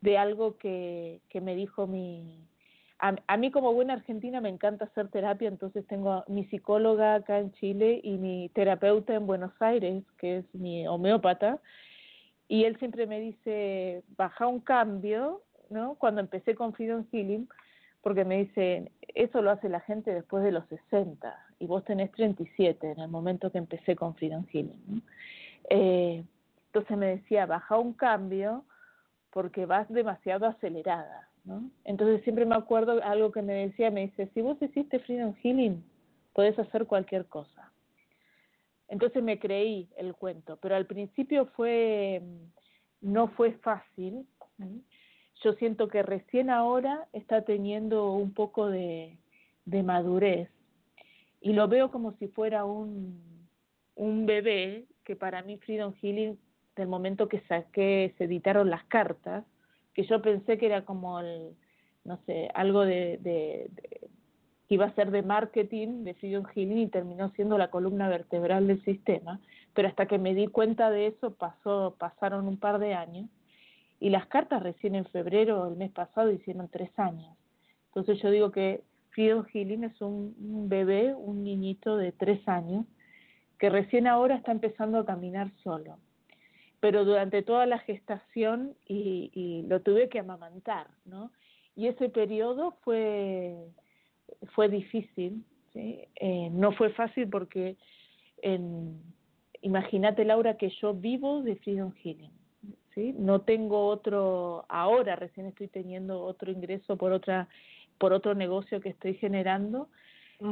de 0.00 0.16
algo 0.16 0.56
que, 0.58 1.20
que 1.28 1.40
me 1.40 1.56
dijo 1.56 1.86
mi... 1.86 2.46
A, 2.98 3.14
a 3.26 3.36
mí 3.36 3.50
como 3.50 3.72
buena 3.74 3.94
argentina 3.94 4.40
me 4.40 4.48
encanta 4.48 4.86
hacer 4.86 5.08
terapia, 5.08 5.48
entonces 5.48 5.86
tengo 5.86 6.12
a 6.12 6.24
mi 6.28 6.44
psicóloga 6.46 7.16
acá 7.16 7.38
en 7.38 7.52
Chile 7.52 8.00
y 8.02 8.16
mi 8.16 8.48
terapeuta 8.50 9.14
en 9.14 9.26
Buenos 9.26 9.52
Aires, 9.60 10.02
que 10.18 10.38
es 10.38 10.54
mi 10.54 10.86
homeópata, 10.86 11.60
y 12.48 12.64
él 12.64 12.78
siempre 12.78 13.06
me 13.06 13.20
dice, 13.20 14.02
baja 14.16 14.46
un 14.46 14.60
cambio, 14.60 15.42
¿no? 15.68 15.96
Cuando 15.96 16.20
empecé 16.20 16.54
con 16.54 16.72
Freedom 16.72 17.04
Healing, 17.12 17.48
porque 18.02 18.24
me 18.24 18.38
dice, 18.44 18.92
eso 19.14 19.42
lo 19.42 19.50
hace 19.50 19.68
la 19.68 19.80
gente 19.80 20.14
después 20.14 20.44
de 20.44 20.52
los 20.52 20.64
60, 20.68 21.36
y 21.58 21.66
vos 21.66 21.84
tenés 21.84 22.12
37 22.12 22.92
en 22.92 23.00
el 23.00 23.08
momento 23.08 23.50
que 23.50 23.58
empecé 23.58 23.96
con 23.96 24.14
Freedom 24.14 24.46
Healing. 24.46 25.02
Eh, 25.70 26.24
entonces 26.66 26.96
me 26.96 27.06
decía, 27.06 27.46
baja 27.46 27.78
un 27.78 27.94
cambio 27.94 28.64
porque 29.30 29.66
vas 29.66 29.88
demasiado 29.88 30.46
acelerada, 30.46 31.25
¿no? 31.46 31.70
Entonces 31.84 32.22
siempre 32.22 32.44
me 32.44 32.56
acuerdo 32.56 33.02
algo 33.02 33.32
que 33.32 33.40
me 33.40 33.54
decía, 33.54 33.90
me 33.90 34.02
dice, 34.02 34.28
si 34.34 34.42
vos 34.42 34.60
hiciste 34.60 34.98
Freedom 34.98 35.34
Healing, 35.42 35.82
podés 36.34 36.58
hacer 36.58 36.86
cualquier 36.86 37.26
cosa. 37.26 37.72
Entonces 38.88 39.22
me 39.22 39.38
creí 39.38 39.88
el 39.96 40.14
cuento, 40.14 40.58
pero 40.60 40.76
al 40.76 40.86
principio 40.86 41.46
fue, 41.56 42.22
no 43.00 43.28
fue 43.28 43.52
fácil. 43.52 44.26
Yo 45.42 45.52
siento 45.54 45.88
que 45.88 46.02
recién 46.02 46.50
ahora 46.50 47.08
está 47.12 47.42
teniendo 47.42 48.12
un 48.12 48.32
poco 48.34 48.68
de, 48.68 49.16
de 49.64 49.82
madurez 49.82 50.50
y 51.40 51.52
lo 51.52 51.68
veo 51.68 51.90
como 51.90 52.12
si 52.18 52.28
fuera 52.28 52.64
un, 52.64 53.20
un 53.94 54.26
bebé 54.26 54.86
que 55.04 55.16
para 55.16 55.42
mí 55.42 55.58
Freedom 55.58 55.94
Healing, 56.00 56.38
del 56.74 56.88
momento 56.88 57.28
que 57.28 57.40
saqué, 57.42 58.14
se 58.18 58.24
editaron 58.24 58.68
las 58.70 58.84
cartas, 58.84 59.44
que 59.96 60.04
yo 60.04 60.20
pensé 60.20 60.58
que 60.58 60.66
era 60.66 60.84
como 60.84 61.20
el, 61.20 61.56
no 62.04 62.18
sé, 62.26 62.50
algo 62.52 62.84
de, 62.84 63.18
de, 63.22 63.70
que 64.68 64.74
iba 64.74 64.84
a 64.84 64.94
ser 64.94 65.10
de 65.10 65.22
marketing 65.22 66.04
de 66.04 66.12
Freedom 66.12 66.44
Healing 66.44 66.78
y 66.78 66.88
terminó 66.88 67.30
siendo 67.30 67.56
la 67.56 67.70
columna 67.70 68.06
vertebral 68.10 68.66
del 68.66 68.84
sistema, 68.84 69.40
pero 69.72 69.88
hasta 69.88 70.04
que 70.04 70.18
me 70.18 70.34
di 70.34 70.48
cuenta 70.48 70.90
de 70.90 71.06
eso 71.06 71.32
pasó, 71.32 71.96
pasaron 71.98 72.46
un 72.46 72.58
par 72.58 72.78
de 72.78 72.92
años 72.92 73.26
y 73.98 74.10
las 74.10 74.26
cartas 74.26 74.62
recién 74.62 74.96
en 74.96 75.06
febrero 75.06 75.66
el 75.66 75.76
mes 75.76 75.92
pasado 75.92 76.30
hicieron 76.30 76.68
tres 76.68 76.90
años. 76.98 77.34
Entonces 77.86 78.20
yo 78.20 78.30
digo 78.30 78.52
que 78.52 78.82
Freedom 79.12 79.46
Healing 79.46 79.84
es 79.84 79.98
un 80.02 80.68
bebé, 80.68 81.14
un 81.14 81.42
niñito 81.42 81.96
de 81.96 82.12
tres 82.12 82.46
años 82.46 82.84
que 83.58 83.70
recién 83.70 84.06
ahora 84.06 84.36
está 84.36 84.52
empezando 84.52 84.98
a 84.98 85.06
caminar 85.06 85.50
solo. 85.62 85.96
Pero 86.80 87.04
durante 87.04 87.42
toda 87.42 87.66
la 87.66 87.78
gestación 87.78 88.74
y, 88.86 89.30
y 89.32 89.62
lo 89.62 89.80
tuve 89.80 90.08
que 90.08 90.18
amamantar, 90.18 90.88
¿no? 91.04 91.30
Y 91.74 91.88
ese 91.88 92.08
periodo 92.08 92.76
fue, 92.82 93.54
fue 94.54 94.68
difícil, 94.68 95.44
¿sí? 95.72 96.00
Eh, 96.16 96.48
no 96.50 96.72
fue 96.72 96.90
fácil 96.90 97.28
porque 97.28 97.76
imagínate 99.60 100.24
Laura 100.24 100.56
que 100.56 100.70
yo 100.80 100.94
vivo 100.94 101.42
de 101.42 101.56
Freedom 101.56 101.92
Healing, 102.02 102.30
¿sí? 102.94 103.14
No 103.18 103.40
tengo 103.42 103.86
otro, 103.86 104.64
ahora 104.68 105.16
recién 105.16 105.46
estoy 105.46 105.68
teniendo 105.68 106.22
otro 106.22 106.50
ingreso 106.50 106.96
por 106.96 107.12
otra, 107.12 107.48
por 107.98 108.12
otro 108.12 108.34
negocio 108.34 108.80
que 108.80 108.90
estoy 108.90 109.14
generando, 109.14 109.88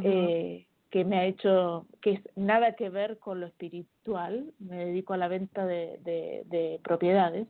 eh, 0.03 0.67
que 0.95 1.05
me 1.05 1.19
ha 1.19 1.25
hecho, 1.25 1.89
que 2.01 2.13
es 2.13 2.21
nada 2.37 2.77
que 2.77 2.89
ver 2.89 3.19
con 3.19 3.41
lo 3.41 3.47
espiritual, 3.47 4.53
me 4.61 4.77
dedico 4.77 5.13
a 5.13 5.17
la 5.17 5.27
venta 5.27 5.67
de, 5.67 5.99
de, 6.05 6.79
propiedades, 6.85 7.49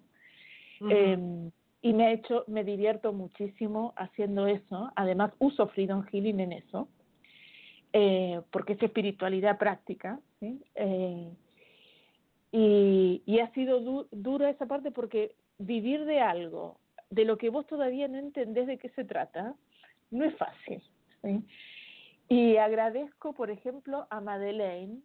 eh, 0.89 1.51
y 1.83 1.93
me 1.93 2.07
ha 2.07 2.13
hecho, 2.13 2.45
me 2.47 2.65
divierto 2.65 3.13
muchísimo 3.13 3.93
haciendo 3.99 4.47
eso, 4.47 4.91
además 4.97 5.35
uso 5.41 5.69
Freedom 5.69 6.05
Healing 6.05 6.41
en 6.41 6.53
eso, 6.53 6.89
eh, 7.93 8.41
porque 8.51 8.73
es 8.73 8.83
espiritualidad 8.83 9.59
práctica, 9.59 10.19
¿sí? 10.41 10.63
Eh, 10.75 11.29
y, 12.51 13.23
y, 13.27 13.41
ha 13.41 13.53
sido 13.53 14.07
dura 14.11 14.49
esa 14.49 14.65
parte 14.65 14.91
porque 14.91 15.35
vivir 15.59 16.07
de 16.07 16.21
algo, 16.21 16.79
de 17.11 17.27
lo 17.27 17.37
que 17.37 17.51
vos 17.51 17.67
todavía 17.67 18.09
no 18.09 18.17
entendés 18.17 18.67
de 18.69 18.79
qué 18.79 18.89
se 18.89 19.05
trata, 19.05 19.55
no 20.11 20.25
es 20.25 20.35
fácil. 20.37 20.83
¿sí? 21.21 21.45
Y 22.29 22.57
agradezco, 22.57 23.33
por 23.33 23.51
ejemplo, 23.51 24.07
a 24.11 24.21
Madeleine 24.21 25.01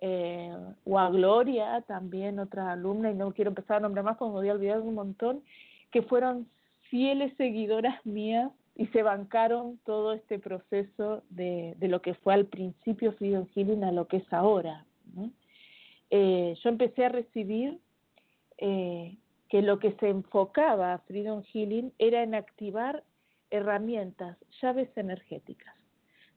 eh, 0.00 0.54
o 0.84 0.98
a 0.98 1.10
Gloria, 1.10 1.82
también 1.82 2.38
otra 2.38 2.72
alumna, 2.72 3.10
y 3.10 3.14
no 3.14 3.32
quiero 3.32 3.50
empezar 3.50 3.78
a 3.78 3.80
nombrar 3.80 4.04
más 4.04 4.16
porque 4.16 4.32
me 4.32 4.40
voy 4.40 4.48
a 4.48 4.54
olvidar 4.54 4.80
un 4.80 4.94
montón, 4.94 5.42
que 5.90 6.02
fueron 6.02 6.48
fieles 6.90 7.34
seguidoras 7.36 8.04
mías 8.04 8.50
y 8.74 8.86
se 8.88 9.02
bancaron 9.02 9.78
todo 9.84 10.12
este 10.12 10.38
proceso 10.38 11.22
de, 11.30 11.74
de 11.78 11.88
lo 11.88 12.02
que 12.02 12.14
fue 12.14 12.34
al 12.34 12.46
principio 12.46 13.12
Freedom 13.12 13.46
Healing 13.54 13.84
a 13.84 13.92
lo 13.92 14.06
que 14.06 14.18
es 14.18 14.32
ahora. 14.32 14.84
Eh, 16.10 16.54
yo 16.62 16.68
empecé 16.68 17.06
a 17.06 17.08
recibir 17.08 17.78
eh, 18.58 19.16
que 19.48 19.62
lo 19.62 19.78
que 19.78 19.92
se 19.92 20.08
enfocaba 20.08 20.94
a 20.94 20.98
Freedom 20.98 21.42
Healing 21.42 21.92
era 21.98 22.22
en 22.22 22.34
activar 22.34 23.02
herramientas, 23.50 24.36
llaves 24.60 24.88
energéticas. 24.96 25.75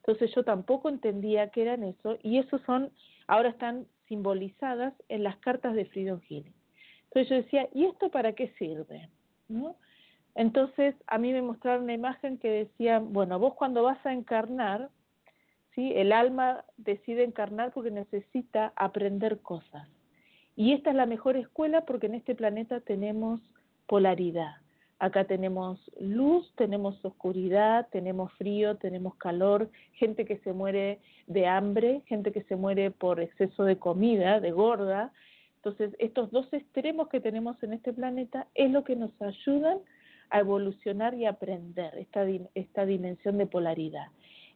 Entonces 0.10 0.36
yo 0.36 0.43
tampoco 0.43 0.89
entendía 0.89 1.52
qué 1.52 1.62
eran 1.62 1.84
eso 1.84 2.17
y 2.24 2.39
esos 2.39 2.60
son, 2.63 2.91
ahora 3.28 3.50
están 3.50 3.86
simbolizadas 4.08 4.91
en 5.08 5.22
las 5.22 5.38
cartas 5.38 5.76
de 5.76 5.86
Freedom 5.86 6.19
Healing. 6.22 6.52
Entonces 7.04 7.30
yo 7.30 7.36
decía, 7.36 7.69
¿y 7.76 7.86
esto 7.86 8.10
para 8.10 8.34
qué 8.34 8.48
sirve? 8.58 9.08
¿No? 9.50 9.76
Entonces 10.34 10.95
a 11.06 11.19
mí 11.19 11.32
me 11.32 11.43
mostraron 11.43 11.84
una 11.84 11.93
imagen 11.93 12.39
que 12.39 12.50
decía, 12.50 12.98
bueno, 12.98 13.38
vos 13.38 13.54
cuando 13.54 13.84
vas 13.84 14.04
a 14.04 14.12
encarnar, 14.12 14.89
¿sí? 15.76 15.93
el 15.95 16.12
alma 16.12 16.65
decide 16.78 17.24
encarnar 17.24 17.72
porque 17.72 17.91
necesita 17.91 18.74
aprender 18.76 19.41
cosas. 19.41 19.88
Y 20.56 20.74
esta 20.74 20.89
es 20.89 20.95
la 20.95 21.06
mejor 21.06 21.38
escuela 21.38 21.86
porque 21.86 22.08
en 22.08 22.15
este 22.15 22.34
planeta 22.34 22.80
tenemos 22.80 23.41
polaridad. 23.86 24.56
Acá 24.99 25.23
tenemos 25.23 25.79
luz, 25.97 26.51
tenemos 26.55 27.03
oscuridad, 27.05 27.88
tenemos 27.89 28.33
frío, 28.33 28.75
tenemos 28.75 29.15
calor, 29.15 29.69
gente 29.93 30.25
que 30.25 30.39
se 30.39 30.51
muere 30.51 30.99
de 31.27 31.47
hambre, 31.47 32.01
gente 32.05 32.33
que 32.33 32.43
se 32.43 32.57
muere 32.57 32.91
por 32.91 33.21
exceso 33.21 33.63
de 33.63 33.77
comida, 33.77 34.41
de 34.41 34.51
gorda. 34.51 35.13
Entonces, 35.55 35.95
estos 35.99 36.31
dos 36.31 36.51
extremos 36.51 37.07
que 37.07 37.21
tenemos 37.21 37.62
en 37.63 37.73
este 37.73 37.93
planeta 37.93 38.47
es 38.55 38.69
lo 38.71 38.83
que 38.83 38.97
nos 38.97 39.12
ayudan 39.21 39.79
a 40.31 40.39
evolucionar 40.41 41.13
y 41.13 41.25
aprender 41.25 41.97
esta, 41.97 42.25
esta 42.53 42.85
dimensión 42.85 43.38
de 43.38 43.45
polaridad. 43.45 44.07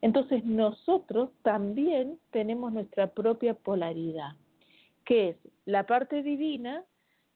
Entonces, 0.01 0.43
nosotros 0.43 1.29
también 1.43 2.19
tenemos 2.31 2.73
nuestra 2.73 3.07
propia 3.07 3.53
polaridad, 3.53 4.33
que 5.05 5.29
es 5.29 5.37
la 5.65 5.85
parte 5.85 6.21
divina 6.21 6.83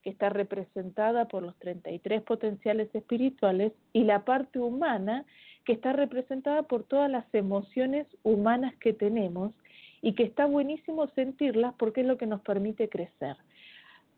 que 0.02 0.10
está 0.10 0.28
representada 0.28 1.26
por 1.26 1.42
los 1.42 1.56
33 1.58 2.22
potenciales 2.22 2.94
espirituales, 2.94 3.72
y 3.92 4.04
la 4.04 4.24
parte 4.24 4.58
humana, 4.58 5.24
que 5.64 5.72
está 5.72 5.92
representada 5.92 6.62
por 6.62 6.84
todas 6.84 7.10
las 7.10 7.26
emociones 7.34 8.06
humanas 8.22 8.74
que 8.76 8.92
tenemos 8.92 9.52
y 10.00 10.14
que 10.14 10.22
está 10.22 10.46
buenísimo 10.46 11.08
sentirlas 11.08 11.74
porque 11.78 12.02
es 12.02 12.06
lo 12.06 12.16
que 12.16 12.26
nos 12.26 12.40
permite 12.40 12.88
crecer. 12.88 13.36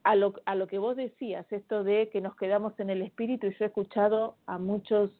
A 0.04 0.14
lo, 0.14 0.34
a 0.44 0.54
lo 0.54 0.66
que 0.66 0.78
vos 0.78 0.96
decías, 0.96 1.50
esto 1.50 1.84
de 1.84 2.08
que 2.08 2.20
nos 2.20 2.36
quedamos 2.36 2.78
en 2.78 2.90
el 2.90 3.02
espíritu, 3.02 3.46
y 3.46 3.50
yo 3.50 3.64
he 3.64 3.68
escuchado 3.68 4.36
a 4.46 4.58
muchos 4.58 5.10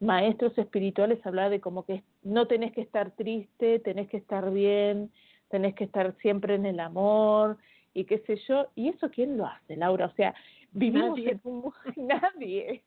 maestros 0.00 0.56
espirituales 0.58 1.24
hablar 1.26 1.50
de 1.50 1.60
como 1.60 1.84
que 1.84 2.02
no 2.22 2.46
tenés 2.46 2.72
que 2.72 2.82
estar 2.82 3.10
triste, 3.12 3.78
tenés 3.80 4.08
que 4.08 4.18
estar 4.18 4.50
bien, 4.50 5.10
tenés 5.48 5.74
que 5.74 5.84
estar 5.84 6.14
siempre 6.20 6.54
en 6.54 6.66
el 6.66 6.80
amor, 6.80 7.56
y 7.94 8.04
qué 8.04 8.18
sé 8.20 8.36
yo, 8.48 8.68
y 8.74 8.88
eso 8.88 9.10
quién 9.10 9.36
lo 9.36 9.46
hace, 9.46 9.76
Laura, 9.76 10.06
o 10.06 10.12
sea, 10.12 10.34
vivimos 10.72 11.18
nadie. 11.18 11.40
en 11.96 12.06
nadie. 12.06 12.82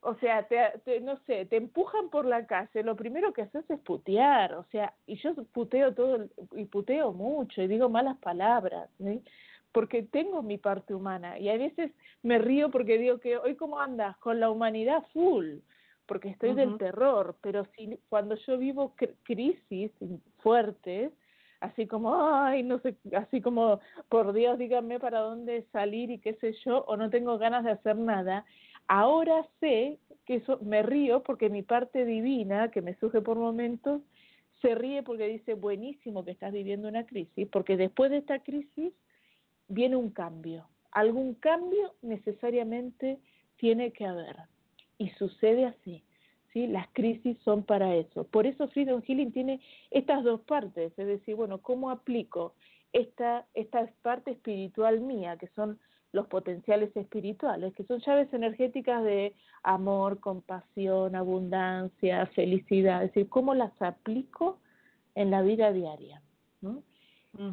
O 0.00 0.14
sea, 0.16 0.46
te, 0.46 1.00
no 1.00 1.16
sé, 1.26 1.46
te 1.46 1.56
empujan 1.56 2.10
por 2.10 2.26
la 2.26 2.46
calle, 2.46 2.84
lo 2.84 2.94
primero 2.94 3.32
que 3.32 3.42
haces 3.42 3.68
es 3.68 3.80
putear, 3.80 4.54
o 4.54 4.64
sea, 4.70 4.94
y 5.06 5.16
yo 5.16 5.34
puteo 5.52 5.94
todo, 5.94 6.28
y 6.54 6.64
puteo 6.66 7.12
mucho, 7.12 7.60
y 7.60 7.66
digo 7.66 7.88
malas 7.88 8.16
palabras, 8.18 8.88
porque 9.72 10.04
tengo 10.04 10.42
mi 10.42 10.58
parte 10.58 10.94
humana, 10.94 11.40
y 11.40 11.48
a 11.48 11.56
veces 11.56 11.90
me 12.22 12.38
río 12.38 12.70
porque 12.70 12.98
digo 12.98 13.18
que 13.18 13.36
hoy 13.36 13.56
cómo 13.56 13.80
andas, 13.80 14.16
con 14.18 14.38
la 14.38 14.48
humanidad 14.48 15.02
full, 15.12 15.56
porque 16.06 16.28
estoy 16.28 16.54
del 16.54 16.78
terror, 16.78 17.36
pero 17.40 17.64
si 17.76 17.98
cuando 18.08 18.36
yo 18.36 18.58
vivo 18.58 18.94
crisis 19.24 19.90
fuertes, 20.38 21.10
así 21.60 21.86
como, 21.86 22.14
ay, 22.14 22.62
no 22.62 22.78
sé, 22.80 22.96
así 23.16 23.40
como, 23.40 23.80
por 24.08 24.32
Dios, 24.32 24.58
díganme 24.58 25.00
para 25.00 25.20
dónde 25.20 25.66
salir 25.72 26.10
y 26.10 26.18
qué 26.18 26.34
sé 26.34 26.52
yo, 26.64 26.84
o 26.86 26.96
no 26.96 27.10
tengo 27.10 27.38
ganas 27.38 27.64
de 27.64 27.72
hacer 27.72 27.96
nada. 27.96 28.44
Ahora 28.88 29.46
sé 29.60 29.98
que 30.24 30.36
eso 30.36 30.58
me 30.62 30.82
río 30.82 31.22
porque 31.22 31.48
mi 31.50 31.62
parte 31.62 32.04
divina, 32.04 32.70
que 32.70 32.82
me 32.82 32.94
surge 32.94 33.20
por 33.20 33.36
momentos, 33.36 34.02
se 34.62 34.74
ríe 34.74 35.02
porque 35.02 35.28
dice, 35.28 35.54
buenísimo 35.54 36.24
que 36.24 36.30
estás 36.30 36.52
viviendo 36.52 36.88
una 36.88 37.04
crisis, 37.06 37.48
porque 37.50 37.76
después 37.76 38.10
de 38.10 38.18
esta 38.18 38.38
crisis 38.40 38.92
viene 39.68 39.96
un 39.96 40.10
cambio. 40.10 40.68
Algún 40.92 41.34
cambio 41.34 41.94
necesariamente 42.02 43.18
tiene 43.56 43.92
que 43.92 44.06
haber. 44.06 44.36
Y 44.98 45.10
sucede 45.10 45.66
así. 45.66 46.02
Las 46.56 46.88
crisis 46.94 47.36
son 47.44 47.62
para 47.64 47.94
eso. 47.94 48.24
Por 48.24 48.46
eso 48.46 48.68
Freedom 48.68 49.02
Healing 49.02 49.32
tiene 49.32 49.60
estas 49.90 50.24
dos 50.24 50.40
partes, 50.40 50.98
es 50.98 51.06
decir, 51.06 51.34
bueno, 51.34 51.58
¿cómo 51.58 51.90
aplico 51.90 52.54
esta, 52.94 53.44
esta 53.52 53.86
parte 54.00 54.30
espiritual 54.30 55.00
mía, 55.00 55.36
que 55.36 55.48
son 55.48 55.78
los 56.12 56.26
potenciales 56.28 56.96
espirituales, 56.96 57.74
que 57.74 57.84
son 57.84 58.00
llaves 58.00 58.32
energéticas 58.32 59.04
de 59.04 59.34
amor, 59.62 60.18
compasión, 60.20 61.14
abundancia, 61.14 62.26
felicidad, 62.28 63.04
es 63.04 63.12
decir, 63.12 63.28
cómo 63.28 63.54
las 63.54 63.70
aplico 63.82 64.58
en 65.14 65.30
la 65.30 65.42
vida 65.42 65.72
diaria. 65.72 66.22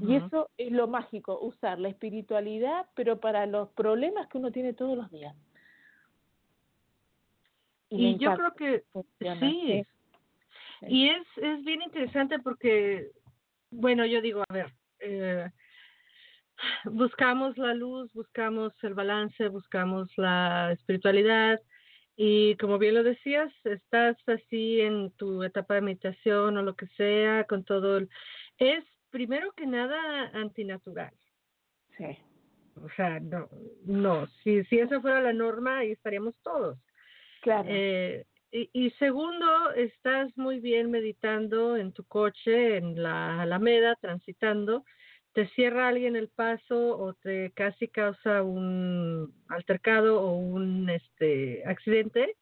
Y 0.08 0.16
eso 0.16 0.50
es 0.58 0.72
lo 0.72 0.88
mágico, 0.88 1.38
usar 1.42 1.78
la 1.78 1.89
espiritualidad, 1.89 2.86
pero 2.96 3.20
para 3.20 3.46
los 3.46 3.68
problemas 3.72 4.30
que 4.30 4.38
uno 4.38 4.50
tiene 4.50 4.72
todos 4.72 4.96
los 4.96 5.12
días. 5.12 5.36
Y, 7.98 8.18
yo 8.18 8.36
creo 8.36 8.54
que 8.56 8.84
sí. 9.40 9.86
Y 10.88 11.10
es, 11.10 11.28
es 11.38 11.64
bien 11.64 11.82
interesante 11.82 12.40
porque, 12.40 13.12
bueno, 13.72 14.06
yo 14.06 14.22
digo, 14.22 14.44
a 14.48 14.54
ver, 14.54 14.74
eh, 15.00 15.50
buscamos 16.86 17.58
la 17.58 17.74
luz, 17.74 18.12
buscamos 18.14 18.74
el 18.84 18.94
balance, 18.94 19.48
buscamos 19.48 20.10
la 20.18 20.72
espiritualidad 20.74 21.62
y 22.16 22.56
como 22.58 22.78
bien 22.78 22.96
lo 22.96 23.04
decías, 23.04 23.52
estás 23.64 24.18
así 24.28 24.82
en 24.82 25.12
tu 25.12 25.44
etapa 25.44 25.76
de 25.76 25.82
meditación 25.82 26.58
o 26.58 26.64
lo 26.64 26.76
que 26.76 26.88
sea, 26.88 27.46
con 27.46 27.64
todo 27.64 27.98
el... 27.98 28.10
Es 28.58 28.84
primero 29.10 29.52
que 29.54 29.66
nada 29.66 30.30
antinatural. 30.34 31.14
Sí. 31.98 32.18
O 32.84 32.90
sea, 32.96 33.20
no, 33.20 33.50
no, 33.86 34.28
si, 34.44 34.64
si 34.66 34.80
eso 34.80 35.02
fuera 35.02 35.22
la 35.22 35.34
norma, 35.34 35.80
ahí 35.80 35.92
estaríamos 35.92 36.36
todos. 36.42 36.78
Claro. 37.44 37.68
Eh, 37.70 38.26
y, 38.52 38.70
y, 38.74 38.92
segundo, 38.92 39.72
estás 39.76 40.36
muy 40.38 40.60
bien 40.60 40.90
meditando 40.90 41.78
en 41.78 41.92
tu 41.92 42.04
coche, 42.06 42.78
en 42.78 43.02
la 43.02 43.42
Alameda, 43.42 43.96
transitando, 44.00 44.86
te 45.34 45.48
cierra 45.50 45.90
alguien 45.90 46.16
el 46.16 46.30
paso 46.30 46.98
o 46.98 47.14
te 47.16 47.52
casi 47.52 47.88
causa 47.88 48.44
un 48.44 49.34
altercado 49.50 50.22
o 50.22 50.38
un 50.38 50.90
este 50.90 51.64
accidente 51.66 52.36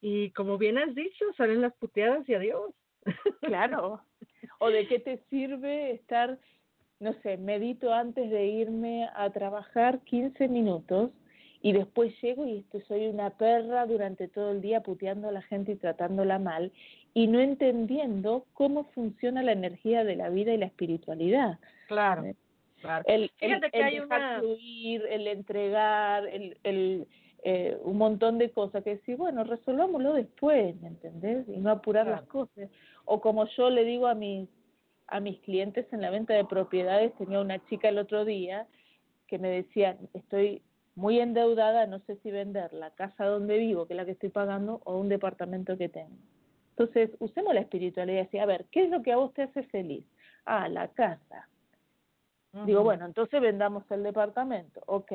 y 0.00 0.30
como 0.30 0.58
bien 0.58 0.78
has 0.78 0.94
dicho, 0.94 1.24
salen 1.36 1.60
las 1.60 1.74
puteadas 1.74 2.28
y 2.28 2.34
adiós. 2.34 2.74
Claro. 3.40 4.02
O 4.58 4.70
de 4.70 4.86
qué 4.86 4.98
te 4.98 5.18
sirve 5.30 5.92
estar, 5.92 6.38
no 7.00 7.14
sé, 7.22 7.36
medito 7.36 7.92
antes 7.92 8.30
de 8.30 8.46
irme 8.46 9.08
a 9.14 9.30
trabajar 9.30 10.00
15 10.00 10.48
minutos 10.48 11.10
y 11.60 11.72
después 11.72 12.14
llego 12.22 12.46
y 12.46 12.58
esto 12.58 12.80
soy 12.86 13.06
una 13.06 13.30
perra 13.30 13.86
durante 13.86 14.28
todo 14.28 14.52
el 14.52 14.60
día 14.60 14.82
puteando 14.82 15.28
a 15.28 15.32
la 15.32 15.42
gente 15.42 15.72
y 15.72 15.76
tratándola 15.76 16.38
mal 16.38 16.72
y 17.14 17.26
no 17.26 17.40
entendiendo 17.40 18.46
cómo 18.52 18.84
funciona 18.94 19.42
la 19.42 19.52
energía 19.52 20.04
de 20.04 20.16
la 20.16 20.28
vida 20.28 20.54
y 20.54 20.58
la 20.58 20.66
espiritualidad. 20.66 21.58
Claro. 21.88 22.24
Eh, 22.24 22.36
claro. 22.80 23.04
El, 23.08 23.30
el, 23.40 23.60
dejar 23.60 24.40
fluir, 24.40 25.02
el 25.10 25.26
entregar, 25.26 26.26
el, 26.28 26.58
el 26.62 27.08
eh, 27.42 27.76
un 27.82 27.98
montón 27.98 28.38
de 28.38 28.50
cosas 28.50 28.82
que 28.82 28.96
decir, 28.96 29.16
bueno, 29.16 29.44
resolvámoslo 29.44 30.12
después, 30.12 30.74
¿me 30.80 30.88
entendés? 30.88 31.48
Y 31.48 31.58
no 31.58 31.70
apurar 31.70 32.06
las 32.06 32.22
cosas. 32.22 32.68
O 33.04 33.20
como 33.20 33.46
yo 33.48 33.70
le 33.70 33.84
digo 33.84 34.06
a 34.06 34.14
mis, 34.14 34.48
a 35.06 35.20
mis 35.20 35.38
clientes 35.40 35.86
en 35.92 36.02
la 36.02 36.10
venta 36.10 36.34
de 36.34 36.44
propiedades, 36.44 37.14
tenía 37.16 37.40
una 37.40 37.64
chica 37.66 37.88
el 37.88 37.98
otro 37.98 38.24
día 38.24 38.66
que 39.28 39.38
me 39.38 39.48
decía, 39.48 39.96
estoy 40.14 40.62
muy 40.98 41.20
endeudada, 41.20 41.86
no 41.86 42.00
sé 42.00 42.16
si 42.16 42.32
vender 42.32 42.72
la 42.72 42.90
casa 42.90 43.24
donde 43.24 43.56
vivo, 43.56 43.86
que 43.86 43.92
es 43.92 43.96
la 43.96 44.04
que 44.04 44.10
estoy 44.10 44.30
pagando, 44.30 44.80
o 44.84 44.98
un 44.98 45.08
departamento 45.08 45.78
que 45.78 45.88
tengo. 45.88 46.16
Entonces, 46.70 47.10
usemos 47.20 47.54
la 47.54 47.60
espiritualidad 47.60 48.20
y 48.20 48.24
decir, 48.24 48.40
a 48.40 48.46
ver, 48.46 48.66
¿qué 48.72 48.82
es 48.82 48.90
lo 48.90 49.00
que 49.00 49.12
a 49.12 49.16
vos 49.16 49.32
te 49.32 49.42
hace 49.42 49.62
feliz? 49.64 50.04
Ah, 50.44 50.68
la 50.68 50.88
casa. 50.88 51.48
Digo, 52.66 52.82
bueno, 52.82 53.06
entonces 53.06 53.40
vendamos 53.40 53.88
el 53.90 54.02
departamento. 54.02 54.82
Ok. 54.86 55.12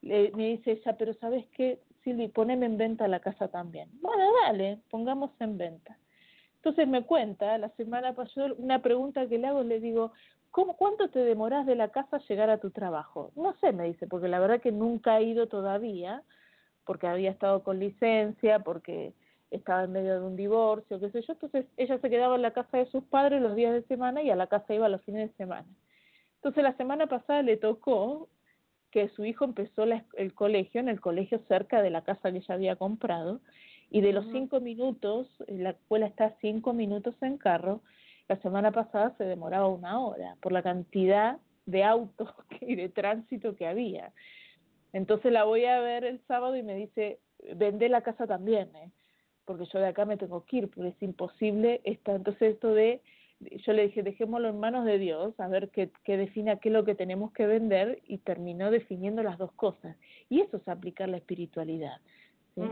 Le, 0.00 0.30
me 0.32 0.48
dice 0.48 0.72
ella, 0.72 0.96
pero 0.96 1.12
¿sabes 1.14 1.44
qué, 1.54 1.80
Silvi? 2.02 2.28
Poneme 2.28 2.64
en 2.64 2.78
venta 2.78 3.06
la 3.06 3.20
casa 3.20 3.48
también. 3.48 3.90
Bueno, 4.00 4.24
dale, 4.46 4.78
pongamos 4.88 5.32
en 5.40 5.58
venta. 5.58 5.98
Entonces 6.56 6.88
me 6.88 7.02
cuenta, 7.02 7.58
la 7.58 7.68
semana 7.70 8.14
pasada, 8.14 8.54
una 8.56 8.80
pregunta 8.80 9.26
que 9.26 9.36
le 9.36 9.48
hago, 9.48 9.62
le 9.62 9.80
digo, 9.80 10.12
¿Cómo, 10.50 10.76
¿cuánto 10.76 11.08
te 11.10 11.20
demoras 11.20 11.64
de 11.66 11.76
la 11.76 11.88
casa 11.90 12.16
a 12.16 12.26
llegar 12.28 12.50
a 12.50 12.58
tu 12.58 12.70
trabajo? 12.70 13.30
No 13.36 13.54
sé, 13.60 13.72
me 13.72 13.84
dice, 13.84 14.06
porque 14.06 14.28
la 14.28 14.40
verdad 14.40 14.60
que 14.60 14.72
nunca 14.72 15.18
he 15.18 15.24
ido 15.24 15.46
todavía, 15.46 16.22
porque 16.84 17.06
había 17.06 17.30
estado 17.30 17.62
con 17.62 17.78
licencia, 17.78 18.58
porque 18.58 19.12
estaba 19.50 19.84
en 19.84 19.92
medio 19.92 20.20
de 20.20 20.26
un 20.26 20.36
divorcio, 20.36 20.98
qué 20.98 21.10
sé 21.10 21.22
yo. 21.22 21.34
Entonces 21.34 21.66
ella 21.76 21.98
se 21.98 22.10
quedaba 22.10 22.36
en 22.36 22.42
la 22.42 22.52
casa 22.52 22.78
de 22.78 22.86
sus 22.86 23.04
padres 23.04 23.40
los 23.40 23.54
días 23.54 23.72
de 23.72 23.82
semana 23.82 24.22
y 24.22 24.30
a 24.30 24.36
la 24.36 24.48
casa 24.48 24.74
iba 24.74 24.88
los 24.88 25.02
fines 25.02 25.30
de 25.30 25.36
semana. 25.36 25.68
Entonces 26.36 26.62
la 26.62 26.76
semana 26.76 27.06
pasada 27.06 27.42
le 27.42 27.56
tocó 27.56 28.28
que 28.90 29.08
su 29.10 29.24
hijo 29.24 29.44
empezó 29.44 29.86
la, 29.86 30.04
el 30.14 30.34
colegio, 30.34 30.80
en 30.80 30.88
el 30.88 31.00
colegio 31.00 31.38
cerca 31.46 31.80
de 31.80 31.90
la 31.90 32.02
casa 32.02 32.32
que 32.32 32.38
ella 32.38 32.54
había 32.54 32.76
comprado, 32.76 33.40
y 33.90 34.00
de 34.00 34.12
los 34.12 34.26
cinco 34.30 34.60
minutos, 34.60 35.28
la 35.48 35.70
escuela 35.70 36.06
está 36.06 36.26
a 36.26 36.36
cinco 36.40 36.72
minutos 36.72 37.14
en 37.22 37.38
carro, 37.38 37.80
la 38.30 38.36
semana 38.42 38.70
pasada 38.70 39.12
se 39.18 39.24
demoraba 39.24 39.66
una 39.66 39.98
hora 39.98 40.36
por 40.40 40.52
la 40.52 40.62
cantidad 40.62 41.38
de 41.66 41.82
autos 41.82 42.28
y 42.60 42.76
de 42.76 42.88
tránsito 42.88 43.56
que 43.56 43.66
había. 43.66 44.12
Entonces 44.92 45.32
la 45.32 45.42
voy 45.42 45.64
a 45.64 45.80
ver 45.80 46.04
el 46.04 46.20
sábado 46.28 46.54
y 46.54 46.62
me 46.62 46.76
dice, 46.76 47.18
vende 47.56 47.88
la 47.88 48.02
casa 48.02 48.28
también, 48.28 48.68
¿eh? 48.76 48.90
porque 49.44 49.64
yo 49.72 49.80
de 49.80 49.88
acá 49.88 50.04
me 50.04 50.16
tengo 50.16 50.44
que 50.44 50.58
ir, 50.58 50.70
porque 50.70 50.90
es 50.90 51.02
imposible. 51.02 51.80
Esta, 51.82 52.14
entonces 52.14 52.54
esto 52.54 52.72
de, 52.72 53.02
yo 53.40 53.72
le 53.72 53.88
dije, 53.88 54.04
dejémoslo 54.04 54.48
en 54.48 54.60
manos 54.60 54.84
de 54.84 54.98
Dios, 54.98 55.34
a 55.40 55.48
ver 55.48 55.70
qué, 55.70 55.90
qué 56.04 56.16
defina 56.16 56.60
qué 56.60 56.68
es 56.68 56.72
lo 56.72 56.84
que 56.84 56.94
tenemos 56.94 57.32
que 57.32 57.46
vender, 57.46 58.00
y 58.06 58.18
terminó 58.18 58.70
definiendo 58.70 59.24
las 59.24 59.38
dos 59.38 59.50
cosas. 59.54 59.96
Y 60.28 60.40
eso 60.40 60.58
es 60.58 60.68
aplicar 60.68 61.08
la 61.08 61.16
espiritualidad. 61.16 61.96
¿sí? 62.54 62.62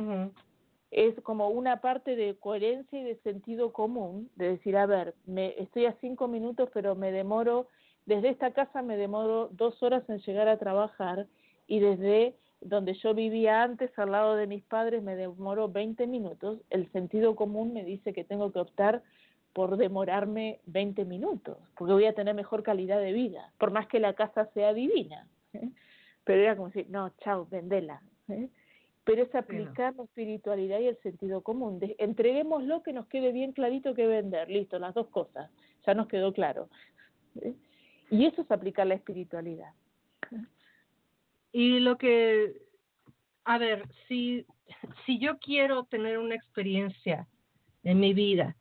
Es 0.90 1.14
como 1.22 1.48
una 1.48 1.80
parte 1.80 2.16
de 2.16 2.36
coherencia 2.36 2.98
y 2.98 3.04
de 3.04 3.16
sentido 3.16 3.72
común, 3.72 4.30
de 4.36 4.52
decir, 4.52 4.76
a 4.76 4.86
ver, 4.86 5.14
me, 5.26 5.54
estoy 5.58 5.86
a 5.86 5.96
cinco 6.00 6.28
minutos, 6.28 6.70
pero 6.72 6.94
me 6.94 7.12
demoro, 7.12 7.68
desde 8.06 8.30
esta 8.30 8.52
casa 8.52 8.82
me 8.82 8.96
demoro 8.96 9.48
dos 9.52 9.82
horas 9.82 10.08
en 10.08 10.18
llegar 10.20 10.48
a 10.48 10.58
trabajar 10.58 11.26
y 11.66 11.80
desde 11.80 12.34
donde 12.60 12.94
yo 12.94 13.14
vivía 13.14 13.62
antes, 13.62 13.96
al 13.98 14.12
lado 14.12 14.34
de 14.34 14.46
mis 14.46 14.64
padres, 14.64 15.02
me 15.02 15.14
demoro 15.14 15.68
20 15.68 16.06
minutos, 16.06 16.60
el 16.70 16.90
sentido 16.90 17.36
común 17.36 17.72
me 17.72 17.84
dice 17.84 18.12
que 18.12 18.24
tengo 18.24 18.50
que 18.52 18.58
optar 18.58 19.02
por 19.52 19.76
demorarme 19.76 20.60
20 20.66 21.04
minutos, 21.04 21.58
porque 21.76 21.92
voy 21.92 22.06
a 22.06 22.14
tener 22.14 22.34
mejor 22.34 22.62
calidad 22.62 23.00
de 23.00 23.12
vida, 23.12 23.52
por 23.58 23.70
más 23.70 23.86
que 23.86 24.00
la 24.00 24.14
casa 24.14 24.46
sea 24.54 24.72
divina. 24.72 25.26
¿eh? 25.52 25.68
Pero 26.24 26.42
era 26.42 26.56
como 26.56 26.68
decir, 26.68 26.86
no, 26.90 27.10
chao, 27.18 27.46
vendela. 27.50 28.02
¿eh? 28.28 28.48
Pero 29.08 29.22
es 29.22 29.34
aplicar 29.34 29.96
la 29.96 30.02
espiritualidad 30.02 30.80
y 30.80 30.88
el 30.88 30.98
sentido 30.98 31.40
común. 31.40 31.78
De, 31.78 31.96
entreguémoslo 31.98 32.82
que 32.82 32.92
nos 32.92 33.06
quede 33.06 33.32
bien 33.32 33.52
clarito 33.52 33.94
que 33.94 34.06
vender, 34.06 34.50
listo, 34.50 34.78
las 34.78 34.92
dos 34.92 35.08
cosas, 35.08 35.50
ya 35.86 35.94
nos 35.94 36.08
quedó 36.08 36.34
claro. 36.34 36.68
Y 38.10 38.26
eso 38.26 38.42
es 38.42 38.50
aplicar 38.50 38.86
la 38.86 38.96
espiritualidad. 38.96 39.72
Y 41.52 41.78
lo 41.78 41.96
que, 41.96 42.52
a 43.44 43.56
ver, 43.56 43.88
si, 44.08 44.44
si 45.06 45.18
yo 45.18 45.38
quiero 45.38 45.84
tener 45.84 46.18
una 46.18 46.34
experiencia 46.34 47.26
en 47.84 48.00
mi 48.00 48.12
vida 48.12 48.56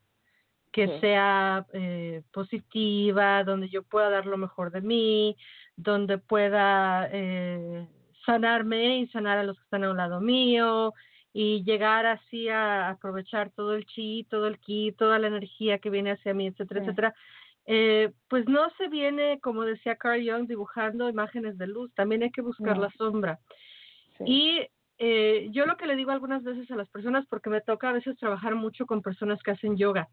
que 0.71 0.87
sí. 0.87 0.99
sea 1.01 1.65
eh, 1.73 2.21
positiva, 2.31 3.43
donde 3.43 3.67
yo 3.67 3.83
pueda 3.83 4.09
dar 4.09 4.25
lo 4.25 4.37
mejor 4.37 4.71
de 4.71 4.79
mí, 4.79 5.35
donde 5.75 6.17
pueda 6.17 7.09
eh, 7.11 7.85
sanarme 8.27 8.99
y 8.99 9.07
sanar 9.07 9.39
a 9.39 9.43
los 9.43 9.57
que 9.57 9.63
están 9.63 9.85
a 9.85 9.89
un 9.89 9.97
lado 9.97 10.21
mío 10.21 10.93
y 11.33 11.63
llegar 11.63 12.05
así 12.05 12.49
a 12.49 12.89
aprovechar 12.89 13.51
todo 13.51 13.73
el 13.73 13.85
chi, 13.85 14.27
todo 14.29 14.47
el 14.47 14.59
ki, 14.59 14.93
toda 14.97 15.17
la 15.17 15.27
energía 15.27 15.79
que 15.79 15.89
viene 15.89 16.11
hacia 16.11 16.33
mí, 16.33 16.47
etcétera, 16.47 16.81
sí. 16.81 16.85
etcétera. 16.85 17.15
Eh, 17.65 18.11
pues 18.27 18.47
no 18.47 18.69
se 18.77 18.87
viene, 18.89 19.39
como 19.39 19.63
decía 19.63 19.95
Carl 19.95 20.27
Jung, 20.27 20.47
dibujando 20.47 21.09
imágenes 21.09 21.57
de 21.57 21.67
luz, 21.67 21.93
también 21.95 22.23
hay 22.23 22.31
que 22.31 22.41
buscar 22.41 22.75
no. 22.75 22.83
la 22.83 22.91
sombra. 22.91 23.39
Sí. 24.17 24.23
Y 24.25 24.67
eh, 24.97 25.47
yo 25.51 25.65
lo 25.65 25.77
que 25.77 25.85
le 25.85 25.95
digo 25.95 26.11
algunas 26.11 26.43
veces 26.43 26.69
a 26.71 26.75
las 26.75 26.89
personas, 26.89 27.25
porque 27.27 27.49
me 27.49 27.61
toca 27.61 27.89
a 27.89 27.93
veces 27.93 28.17
trabajar 28.17 28.55
mucho 28.55 28.85
con 28.85 29.01
personas 29.01 29.41
que 29.43 29.51
hacen 29.51 29.77
yoga, 29.77 30.09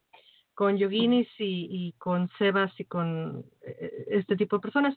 con 0.54 0.76
yoginis 0.76 1.28
y, 1.38 1.68
y 1.70 1.92
con 1.92 2.28
sebas 2.38 2.72
y 2.78 2.84
con 2.84 3.44
eh, 3.62 4.04
este 4.08 4.36
tipo 4.36 4.56
de 4.56 4.62
personas, 4.62 4.96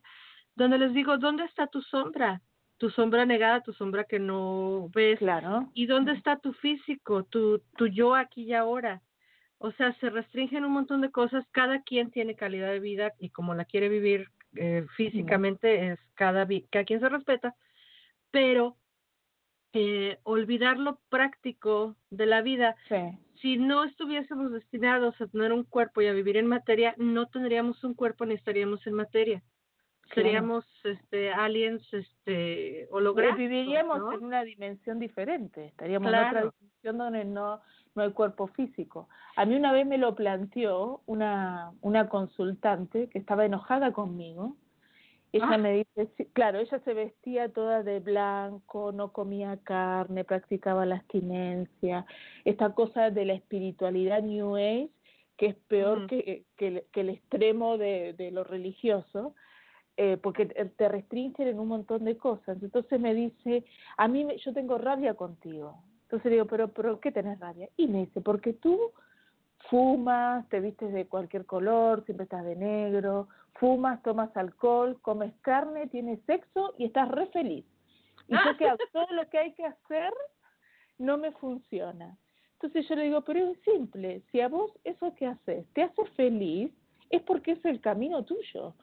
donde 0.56 0.77
les 0.77 0.93
digo, 0.93 1.17
¿dónde 1.17 1.45
está 1.45 1.67
tu 1.67 1.82
sombra? 1.82 2.41
Tu 2.77 2.89
sombra 2.91 3.25
negada, 3.25 3.61
tu 3.61 3.73
sombra 3.73 4.03
que 4.03 4.19
no 4.19 4.89
ves. 4.93 5.19
Claro. 5.19 5.69
¿Y 5.73 5.87
dónde 5.87 6.13
está 6.13 6.37
tu 6.37 6.53
físico, 6.53 7.23
tu, 7.23 7.59
tu 7.75 7.87
yo 7.87 8.15
aquí 8.15 8.43
y 8.43 8.53
ahora? 8.53 9.01
O 9.57 9.71
sea, 9.71 9.93
se 9.99 10.09
restringen 10.09 10.65
un 10.65 10.71
montón 10.71 11.01
de 11.01 11.11
cosas. 11.11 11.43
Cada 11.51 11.81
quien 11.81 12.11
tiene 12.11 12.35
calidad 12.35 12.71
de 12.71 12.79
vida 12.79 13.13
y 13.19 13.29
como 13.29 13.55
la 13.55 13.65
quiere 13.65 13.89
vivir 13.89 14.29
eh, 14.55 14.85
físicamente, 14.95 15.91
es 15.91 15.99
cada, 16.13 16.47
cada 16.69 16.85
quien 16.85 16.99
se 16.99 17.09
respeta. 17.09 17.55
Pero 18.29 18.77
eh, 19.73 20.19
olvidar 20.23 20.77
lo 20.77 20.99
práctico 21.09 21.95
de 22.11 22.27
la 22.27 22.41
vida. 22.41 22.75
Sí. 22.87 23.17
Si 23.41 23.57
no 23.57 23.83
estuviésemos 23.83 24.51
destinados 24.51 25.19
a 25.19 25.27
tener 25.27 25.51
un 25.51 25.63
cuerpo 25.63 26.01
y 26.01 26.07
a 26.07 26.13
vivir 26.13 26.37
en 26.37 26.47
materia, 26.47 26.93
no 26.97 27.27
tendríamos 27.27 27.83
un 27.83 27.95
cuerpo 27.95 28.25
ni 28.25 28.35
estaríamos 28.35 28.85
en 28.85 28.93
materia 28.93 29.43
seríamos 30.13 30.65
claro. 30.82 30.98
este 31.00 31.32
aliens 31.34 31.93
este 31.93 32.88
holográficos 32.91 33.38
viviríamos 33.38 34.00
¿no? 34.00 34.13
en 34.13 34.24
una 34.24 34.43
dimensión 34.43 35.00
diferente 35.00 35.65
estaríamos 35.65 36.10
claro. 36.10 36.39
en 36.39 36.48
otra 36.48 36.54
dimensión 36.60 36.98
donde 36.98 37.26
no 37.26 37.62
no 37.96 38.04
hay 38.04 38.12
cuerpo 38.12 38.48
físico 38.48 39.10
a 39.36 39.46
mí 39.46 39.56
una 39.56 39.72
vez 39.72 39.86
me 39.86 39.98
lo 39.98 40.15
planteó 40.15 41.02
una 41.06 41.72
una 41.82 42.10
consultante 42.10 43.10
que 43.10 43.20
estaba 43.20 43.46
enojada 43.46 43.91
conmigo 43.91 44.56
Ella 45.34 45.50
Ah. 45.52 45.58
me 45.58 45.74
dice, 45.74 46.30
claro, 46.32 46.60
ella 46.60 46.80
se 46.86 46.93
vestía 46.93 47.50
toda 47.50 47.84
de 47.84 48.00
blanco, 48.00 48.91
no 48.93 49.12
comía 49.12 49.58
carne, 49.63 50.24
practicaba 50.24 50.86
la 50.86 50.96
abstinencia, 50.96 52.06
esta 52.46 52.74
cosa 52.74 53.12
de 53.12 53.26
la 53.26 53.34
espiritualidad 53.34 54.24
New 54.24 54.56
Age, 54.56 54.89
que 55.36 55.48
es 55.48 55.56
peor 55.67 56.08
que, 56.08 56.46
que 56.56 57.02
el 57.02 57.10
extremo 57.10 57.78
de, 57.78 58.13
de 58.13 58.32
lo 58.32 58.43
religioso, 58.43 59.36
eh, 59.97 60.17
porque 60.21 60.45
te 60.45 60.88
restringen 60.89 61.47
en 61.47 61.60
un 61.60 61.67
montón 61.67 62.05
de 62.05 62.17
cosas. 62.17 62.62
Entonces 62.62 62.99
me 62.99 63.13
dice, 63.13 63.65
a 63.97 64.07
mí 64.07 64.23
me- 64.23 64.38
yo 64.38 64.53
tengo 64.53 64.77
rabia 64.77 65.15
contigo. 65.15 65.75
Entonces 66.03 66.25
le 66.25 66.31
digo, 66.38 66.45
pero 66.45 66.67
¿por 66.69 66.99
qué 66.99 67.12
tenés 67.12 67.39
rabia? 67.39 67.67
Y 67.75 67.88
me 67.88 67.99
dice, 68.05 68.21
porque 68.21 68.53
tú 68.53 68.91
fumas, 69.69 70.47
te 70.49 70.60
vistes 70.60 70.93
de 70.93 71.07
cualquier 71.07 71.45
color, 71.45 72.05
siempre 72.05 72.23
estás 72.23 72.45
de 72.45 72.55
negro, 72.55 73.27
fumas, 73.53 74.01
tomas 74.03 74.36
alcohol, 74.38 74.97
comes 75.01 75.33
carne, 75.41 75.88
tienes 75.88 76.19
sexo 76.25 76.73
y 76.77 76.86
estás 76.86 77.10
re 77.10 77.27
feliz. 77.27 77.65
Y 78.27 78.36
yo 78.36 78.55
que 78.57 78.67
hago 78.67 78.77
todo 78.93 79.07
lo 79.13 79.27
que 79.29 79.38
hay 79.38 79.53
que 79.53 79.65
hacer 79.65 80.13
no 80.97 81.17
me 81.17 81.31
funciona. 81.33 82.17
Entonces 82.53 82.88
yo 82.88 82.95
le 82.95 83.03
digo, 83.03 83.21
pero 83.21 83.39
es 83.51 83.60
simple, 83.62 84.21
si 84.31 84.41
a 84.41 84.47
vos 84.47 84.71
eso 84.83 85.13
que 85.15 85.27
haces 85.27 85.65
te 85.73 85.83
hace 85.83 86.05
feliz, 86.15 86.71
es 87.10 87.21
porque 87.23 87.51
es 87.53 87.65
el 87.65 87.79
camino 87.81 88.23
tuyo. 88.23 88.73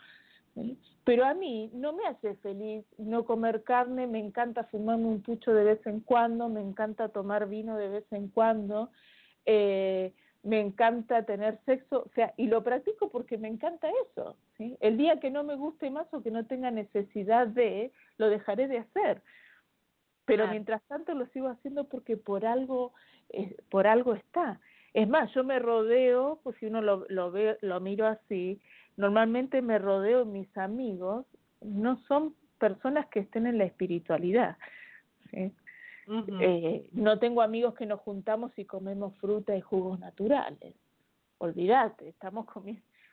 ¿Sí? 0.54 0.78
Pero 1.04 1.26
a 1.26 1.34
mí 1.34 1.70
no 1.74 1.92
me 1.92 2.06
hace 2.06 2.34
feliz 2.36 2.84
no 2.96 3.24
comer 3.24 3.62
carne, 3.62 4.06
me 4.06 4.18
encanta 4.18 4.64
fumarme 4.64 5.06
un 5.06 5.22
pucho 5.22 5.52
de 5.52 5.64
vez 5.64 5.86
en 5.86 6.00
cuando, 6.00 6.48
me 6.48 6.62
encanta 6.62 7.10
tomar 7.10 7.48
vino 7.48 7.76
de 7.76 7.88
vez 7.88 8.12
en 8.12 8.28
cuando, 8.28 8.90
eh, 9.44 10.14
me 10.42 10.60
encanta 10.60 11.24
tener 11.24 11.58
sexo, 11.64 12.04
o 12.06 12.10
sea, 12.14 12.32
y 12.36 12.46
lo 12.46 12.62
practico 12.62 13.10
porque 13.10 13.38
me 13.38 13.48
encanta 13.48 13.88
eso. 14.10 14.36
¿sí? 14.56 14.76
El 14.80 14.96
día 14.96 15.20
que 15.20 15.30
no 15.30 15.42
me 15.42 15.56
guste 15.56 15.90
más 15.90 16.06
o 16.12 16.22
que 16.22 16.30
no 16.30 16.46
tenga 16.46 16.70
necesidad 16.70 17.46
de, 17.48 17.92
lo 18.18 18.28
dejaré 18.28 18.68
de 18.68 18.78
hacer. 18.78 19.22
Pero 20.26 20.44
Claro. 20.44 20.52
mientras 20.52 20.82
tanto 20.84 21.14
lo 21.14 21.26
sigo 21.28 21.48
haciendo 21.48 21.84
porque 21.84 22.16
por 22.16 22.46
algo, 22.46 22.92
eh, 23.30 23.56
por 23.70 23.86
algo 23.86 24.14
está. 24.14 24.60
Es 24.94 25.08
más, 25.08 25.32
yo 25.34 25.44
me 25.44 25.58
rodeo, 25.58 26.40
pues 26.42 26.56
si 26.58 26.66
uno 26.66 26.80
lo, 26.80 27.04
lo 27.08 27.30
ve, 27.30 27.58
lo 27.60 27.80
miro 27.80 28.06
así, 28.06 28.60
normalmente 28.96 29.62
me 29.62 29.78
rodeo, 29.78 30.24
mis 30.24 30.54
amigos 30.56 31.26
no 31.60 31.98
son 32.08 32.34
personas 32.58 33.06
que 33.08 33.20
estén 33.20 33.46
en 33.46 33.58
la 33.58 33.64
espiritualidad. 33.64 34.56
¿sí? 35.30 35.52
Eh, 36.40 36.86
no 36.92 37.18
tengo 37.18 37.42
amigos 37.42 37.74
que 37.74 37.86
nos 37.86 38.00
juntamos 38.00 38.52
y 38.58 38.64
comemos 38.64 39.16
fruta 39.16 39.56
y 39.56 39.60
jugos 39.60 39.98
naturales. 40.00 40.74
Olvídate, 41.38 42.08
estamos 42.08 42.46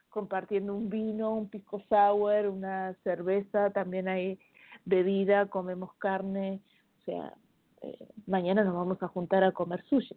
compartiendo 0.09 0.75
un 0.75 0.89
vino, 0.89 1.35
un 1.35 1.49
pisco 1.49 1.81
sour, 1.89 2.47
una 2.47 2.93
cerveza, 3.03 3.71
también 3.71 4.07
hay 4.07 4.39
bebida, 4.85 5.47
comemos 5.47 5.93
carne, 5.95 6.59
o 6.99 7.03
sea, 7.05 7.33
eh, 7.81 8.07
mañana 8.27 8.63
nos 8.63 8.75
vamos 8.75 9.01
a 9.01 9.07
juntar 9.07 9.43
a 9.43 9.51
comer 9.51 9.83
sushi, 9.85 10.15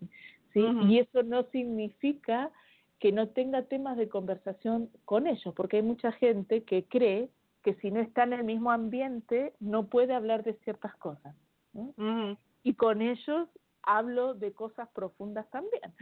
¿sí? 0.52 0.66
Y 0.88 0.98
eso 0.98 1.22
no 1.22 1.44
significa 1.44 2.50
que 2.98 3.12
no 3.12 3.28
tenga 3.28 3.62
temas 3.62 3.96
de 3.96 4.08
conversación 4.08 4.90
con 5.04 5.26
ellos, 5.26 5.54
porque 5.54 5.78
hay 5.78 5.82
mucha 5.82 6.12
gente 6.12 6.64
que 6.64 6.84
cree 6.84 7.30
que 7.62 7.74
si 7.76 7.90
no 7.90 8.00
está 8.00 8.24
en 8.24 8.34
el 8.34 8.44
mismo 8.44 8.70
ambiente 8.70 9.54
no 9.60 9.86
puede 9.86 10.14
hablar 10.14 10.44
de 10.44 10.54
ciertas 10.64 10.94
cosas. 10.96 11.34
¿no? 11.72 11.92
Ujú. 11.96 12.38
y 12.62 12.74
con 12.74 13.02
ellos 13.02 13.48
hablo 13.82 14.34
de 14.34 14.52
cosas 14.52 14.88
profundas 14.94 15.48
también. 15.50 15.92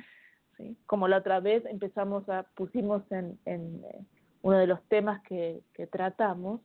¿sí? 0.56 0.76
Como 0.86 1.08
la 1.08 1.18
otra 1.18 1.40
vez 1.40 1.64
empezamos 1.66 2.28
a, 2.28 2.44
pusimos 2.54 3.02
en, 3.10 3.38
en 3.46 3.82
eh, 3.84 4.04
uno 4.42 4.58
de 4.58 4.66
los 4.66 4.82
temas 4.88 5.22
que, 5.22 5.62
que 5.72 5.86
tratamos, 5.86 6.60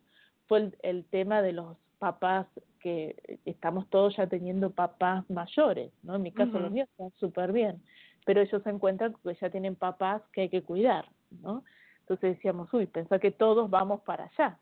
fue 0.48 0.60
el, 0.60 0.78
el 0.84 1.06
tema 1.06 1.42
de 1.42 1.54
los 1.54 1.78
papás, 2.00 2.48
que 2.80 3.40
estamos 3.46 3.90
todos 3.90 4.16
ya 4.16 4.28
teniendo 4.28 4.72
papás 4.72 5.28
mayores, 5.30 5.92
¿no? 6.04 6.16
En 6.16 6.22
mi 6.22 6.32
caso 6.32 6.52
Ujú. 6.52 6.60
los 6.60 6.72
míos 6.72 6.88
están 6.92 7.12
súper 7.20 7.52
bien, 7.52 7.82
pero 8.28 8.42
ellos 8.42 8.62
se 8.62 8.70
encuentran 8.70 9.16
que 9.24 9.36
ya 9.36 9.50
tienen 9.50 9.78
papás 9.78 10.22
que 10.34 10.42
hay 10.42 10.50
que 10.50 10.62
cuidar, 10.62 11.06
¿no? 11.42 11.64
Entonces 12.02 12.36
decíamos, 12.36 12.72
uy, 12.74 12.86
pensá 12.86 13.20
que 13.20 13.32
todos 13.32 13.70
vamos 13.70 14.02
para 14.02 14.26
allá 14.26 14.60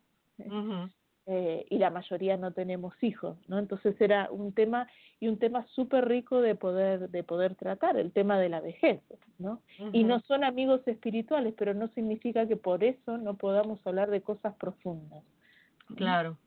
eh, 1.25 1.65
y 1.67 1.80
la 1.80 1.89
mayoría 1.89 2.38
no 2.38 2.51
tenemos 2.51 2.93
hijos, 3.01 3.39
¿no? 3.47 3.58
Entonces 3.58 3.99
era 3.99 4.30
un 4.30 4.54
tema 4.54 4.88
y 5.19 5.30
un 5.30 5.39
tema 5.39 5.65
súper 5.73 6.08
rico 6.08 6.41
de 6.41 6.54
poder 6.54 7.10
de 7.10 7.23
poder 7.23 7.56
tratar, 7.56 7.97
el 7.97 8.12
tema 8.12 8.38
de 8.38 8.49
la 8.49 8.62
vejez, 8.62 9.01
¿no? 9.39 9.63
Y 9.91 10.04
no 10.04 10.19
son 10.21 10.43
amigos 10.43 10.88
espirituales, 10.88 11.56
pero 11.58 11.73
no 11.73 11.88
significa 11.95 12.47
que 12.47 12.58
por 12.58 12.84
eso 12.84 13.17
no 13.17 13.36
podamos 13.36 13.80
hablar 13.88 14.12
de 14.12 14.21
cosas 14.21 14.54
profundas. 14.58 15.23
Claro. 15.95 16.38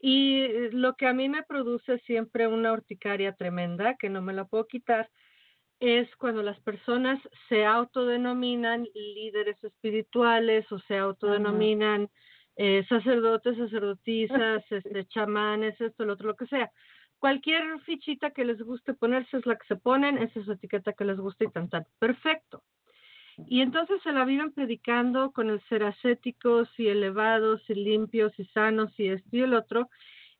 Y 0.00 0.44
eh, 0.44 0.70
lo 0.72 0.94
que 0.94 1.06
a 1.06 1.12
mí 1.12 1.28
me 1.28 1.42
produce 1.42 1.98
siempre 2.06 2.48
una 2.48 2.72
urticaria 2.72 3.34
tremenda, 3.34 3.96
que 3.96 4.08
no 4.08 4.22
me 4.22 4.32
la 4.32 4.46
puedo 4.46 4.66
quitar, 4.66 5.10
es 5.80 6.14
cuando 6.16 6.42
las 6.42 6.58
personas 6.60 7.20
se 7.48 7.64
autodenominan 7.64 8.86
líderes 8.94 9.62
espirituales 9.62 10.70
o 10.72 10.78
se 10.80 10.98
autodenominan 10.98 12.08
eh, 12.56 12.84
sacerdotes, 12.88 13.56
sacerdotisas, 13.56 14.64
este, 14.70 15.06
chamanes, 15.06 15.80
esto, 15.80 16.04
lo 16.04 16.14
otro, 16.14 16.28
lo 16.28 16.36
que 16.36 16.46
sea. 16.46 16.70
Cualquier 17.18 17.80
fichita 17.80 18.30
que 18.30 18.44
les 18.44 18.60
guste 18.60 18.94
ponerse 18.94 19.36
es 19.36 19.46
la 19.46 19.56
que 19.56 19.66
se 19.66 19.76
ponen, 19.76 20.18
esa 20.18 20.40
es 20.40 20.46
la 20.46 20.54
etiqueta 20.54 20.92
que 20.92 21.04
les 21.04 21.18
gusta 21.18 21.44
y 21.44 21.48
tan 21.48 21.68
tan. 21.68 21.86
Perfecto. 21.98 22.62
Y 23.46 23.60
entonces 23.60 24.02
se 24.02 24.12
la 24.12 24.24
viven 24.24 24.52
predicando 24.52 25.30
con 25.30 25.50
el 25.50 25.60
ser 25.68 25.84
ascéticos 25.84 26.68
y 26.76 26.88
elevados 26.88 27.62
y 27.68 27.74
limpios 27.74 28.36
y 28.38 28.44
sanos 28.46 28.92
y 28.98 29.08
esto 29.08 29.28
y 29.36 29.42
el 29.42 29.54
otro. 29.54 29.88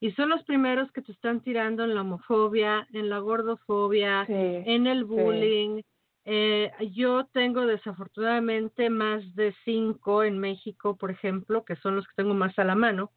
Y 0.00 0.12
son 0.12 0.28
los 0.28 0.42
primeros 0.44 0.90
que 0.92 1.02
te 1.02 1.12
están 1.12 1.40
tirando 1.40 1.84
en 1.84 1.94
la 1.94 2.02
homofobia, 2.02 2.86
en 2.92 3.08
la 3.08 3.18
gordofobia, 3.18 4.24
Sí, 4.26 4.32
en 4.32 4.86
el 4.86 5.04
bullying. 5.04 5.82
Eh, 6.24 6.70
yo 6.92 7.24
tengo 7.32 7.66
desafortunadamente 7.66 8.90
más 8.90 9.34
de 9.34 9.54
cinco 9.64 10.22
en 10.22 10.38
México, 10.38 10.96
por 10.96 11.10
ejemplo, 11.10 11.64
que 11.64 11.76
son 11.76 11.96
los 11.96 12.06
que 12.06 12.14
tengo 12.16 12.34
más 12.34 12.56
a 12.58 12.64
la 12.64 12.74
mano, 12.74 13.12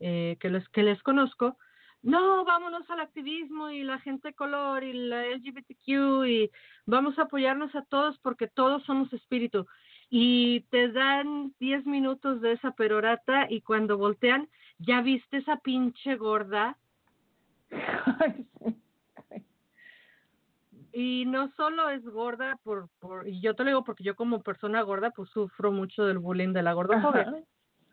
eh, 0.00 0.36
que, 0.40 0.50
les, 0.50 0.68
que 0.70 0.82
les 0.82 1.02
conozco. 1.02 1.56
No, 2.02 2.44
vámonos 2.44 2.88
al 2.90 3.00
activismo 3.00 3.70
y 3.70 3.82
la 3.82 3.98
gente 4.00 4.28
de 4.28 4.34
color 4.34 4.84
y 4.84 4.92
la 4.92 5.26
LGBTQ 5.26 6.26
y 6.26 6.50
vamos 6.84 7.18
a 7.18 7.22
apoyarnos 7.22 7.74
a 7.74 7.82
todos 7.82 8.18
porque 8.18 8.46
todos 8.46 8.82
somos 8.84 9.12
espíritu. 9.12 9.66
Y 10.10 10.60
te 10.70 10.92
dan 10.92 11.52
10 11.58 11.86
minutos 11.86 12.40
de 12.40 12.52
esa 12.52 12.72
perorata 12.72 13.46
y 13.48 13.60
cuando 13.60 13.98
voltean, 13.98 14.48
ya 14.78 15.00
viste 15.00 15.38
esa 15.38 15.56
pinche 15.56 16.16
gorda 16.16 16.76
y 20.92 21.24
no 21.26 21.50
solo 21.56 21.90
es 21.90 22.04
gorda 22.04 22.58
por, 22.62 22.88
por 23.00 23.28
y 23.28 23.40
yo 23.40 23.54
te 23.54 23.64
lo 23.64 23.70
digo 23.70 23.84
porque 23.84 24.04
yo 24.04 24.14
como 24.14 24.42
persona 24.42 24.82
gorda 24.82 25.10
pues 25.10 25.30
sufro 25.30 25.72
mucho 25.72 26.04
del 26.04 26.18
bullying 26.18 26.52
de 26.52 26.62
la 26.62 26.72
gordofobia. 26.72 27.22
Ajá. 27.22 27.36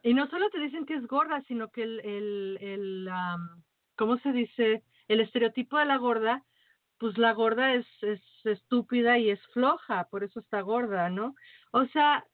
y 0.03 0.13
no 0.13 0.27
solo 0.27 0.49
te 0.49 0.59
dicen 0.59 0.85
que 0.85 0.95
es 0.95 1.07
gorda 1.07 1.41
sino 1.47 1.69
que 1.69 1.83
el 1.83 1.99
el 2.01 2.57
el 2.61 3.07
am, 3.09 3.63
cómo 3.95 4.17
se 4.19 4.31
dice 4.31 4.83
el 5.07 5.21
estereotipo 5.21 5.77
de 5.77 5.85
la 5.85 5.97
gorda 5.97 6.43
pues 6.99 7.17
la 7.17 7.33
gorda 7.33 7.73
es 7.73 7.85
es 8.01 8.21
estúpida 8.43 9.17
y 9.17 9.29
es 9.29 9.41
floja 9.47 10.05
por 10.09 10.23
eso 10.23 10.39
está 10.39 10.61
gorda 10.61 11.09
no 11.09 11.35
o 11.71 11.85
sea 11.87 12.25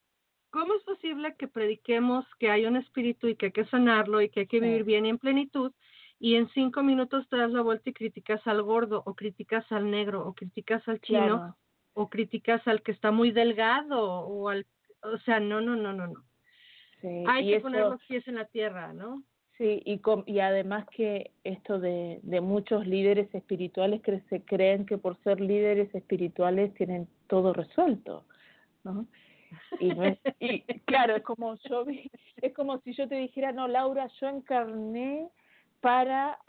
cómo 0.51 0.73
es 0.75 0.83
posible 0.83 1.35
que 1.35 1.47
prediquemos 1.47 2.25
que 2.39 2.49
hay 2.49 2.65
un 2.65 2.75
espíritu 2.75 3.27
y 3.27 3.35
que 3.35 3.47
hay 3.47 3.51
que 3.51 3.65
sanarlo 3.65 4.21
y 4.21 4.29
que 4.29 4.41
hay 4.41 4.47
que 4.47 4.59
vivir 4.59 4.83
bien 4.83 5.05
y 5.05 5.09
en 5.09 5.17
plenitud 5.17 5.71
y 6.19 6.35
en 6.35 6.49
cinco 6.49 6.83
minutos 6.83 7.27
te 7.29 7.37
das 7.37 7.51
la 7.51 7.61
vuelta 7.61 7.89
y 7.89 7.93
criticas 7.93 8.45
al 8.47 8.61
gordo 8.63 9.03
o 9.05 9.13
criticas 9.15 9.65
al 9.71 9.89
negro 9.89 10.25
o 10.27 10.33
criticas 10.33 10.85
al 10.87 10.99
chino 11.01 11.37
Claro. 11.37 11.55
o 11.93 12.09
criticas 12.09 12.67
al 12.67 12.81
que 12.81 12.91
está 12.91 13.11
muy 13.11 13.31
delgado 13.31 14.01
o 14.03 14.49
al 14.49 14.65
o 15.03 15.17
sea 15.19 15.39
no 15.39 15.61
no 15.61 15.75
no 15.75 15.93
no 15.93 16.07
no 16.07 16.23
Sí, 17.01 17.23
hay 17.27 17.45
que 17.45 17.55
eso- 17.55 17.63
poner 17.63 17.81
los 17.85 18.03
pies 18.05 18.27
en 18.27 18.35
la 18.35 18.45
tierra 18.45 18.91
no 18.93 19.23
Sí, 19.57 19.81
y, 19.85 19.99
com- 19.99 20.23
y 20.25 20.39
además 20.39 20.85
que 20.95 21.31
esto 21.43 21.79
de, 21.79 22.21
de 22.23 22.39
muchos 22.39 22.87
líderes 22.87 23.27
espirituales 23.35 24.01
que 24.01 24.21
se 24.29 24.41
creen 24.45 24.85
que 24.85 24.97
por 24.97 25.17
ser 25.21 25.41
líderes 25.41 25.93
espirituales 25.93 26.73
tienen 26.75 27.09
todo 27.27 27.51
resuelto, 27.51 28.23
¿no? 28.85 29.05
Y, 29.79 29.91
es- 30.01 30.19
y 30.39 30.61
claro, 30.81 31.15
es 31.15 31.23
como 31.23 31.55
yo 31.55 31.85
vi, 31.85 32.09
es 32.37 32.53
como 32.53 32.79
si 32.79 32.93
yo 32.93 33.07
te 33.07 33.15
dijera, 33.15 33.51
no, 33.51 33.67
Laura, 33.67 34.07
yo 34.19 34.27
encarné 34.27 35.29
para 35.81 36.39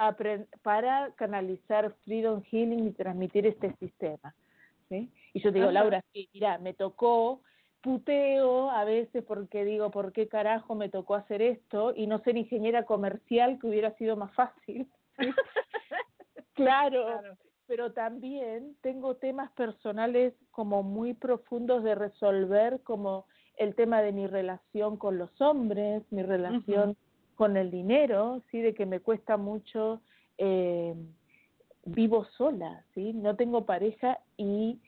para 0.62 1.12
canalizar 1.14 1.94
Freedom 2.04 2.42
Healing 2.42 2.88
y 2.88 2.92
transmitir 2.92 3.46
este 3.46 3.74
sistema, 3.76 4.34
¿sí? 4.88 5.10
Y 5.32 5.40
yo 5.40 5.52
te 5.52 5.58
digo. 5.60 5.70
Laura, 5.70 6.02
sí, 6.12 6.28
mira, 6.32 6.58
me 6.58 6.74
tocó 6.74 7.42
puteo 7.80 8.70
a 8.70 8.84
veces 8.84 9.24
porque 9.24 9.64
digo, 9.64 9.90
¿por 9.90 10.12
qué 10.12 10.28
carajo 10.28 10.74
me 10.74 10.88
tocó 10.88 11.14
hacer 11.14 11.40
esto? 11.42 11.94
Y 11.96 12.06
no 12.06 12.18
ser 12.20 12.36
ingeniera 12.36 12.84
comercial, 12.84 13.58
que 13.58 13.68
hubiera 13.68 13.92
sido 13.96 14.16
más 14.16 14.34
fácil. 14.34 14.86
¿sí? 15.18 15.28
claro, 16.54 17.20
pero 17.70 17.92
también 17.92 18.74
tengo 18.80 19.14
temas 19.14 19.48
personales 19.52 20.34
como 20.50 20.82
muy 20.82 21.14
profundos 21.14 21.84
de 21.84 21.94
resolver, 21.94 22.80
como 22.82 23.26
el 23.56 23.76
tema 23.76 24.02
de 24.02 24.10
mi 24.10 24.26
relación 24.26 24.96
con 24.96 25.18
los 25.18 25.40
hombres, 25.40 26.02
mi 26.10 26.24
relación 26.24 26.96
con 27.36 27.56
el 27.56 27.70
dinero, 27.70 28.42
sí, 28.50 28.60
de 28.60 28.74
que 28.74 28.86
me 28.86 28.98
cuesta 28.98 29.36
mucho, 29.36 30.02
eh, 30.36 30.96
vivo 31.84 32.24
sola, 32.36 32.84
sí, 32.92 33.12
no 33.12 33.36
tengo 33.36 33.64
pareja 33.66 34.18
y 34.36 34.80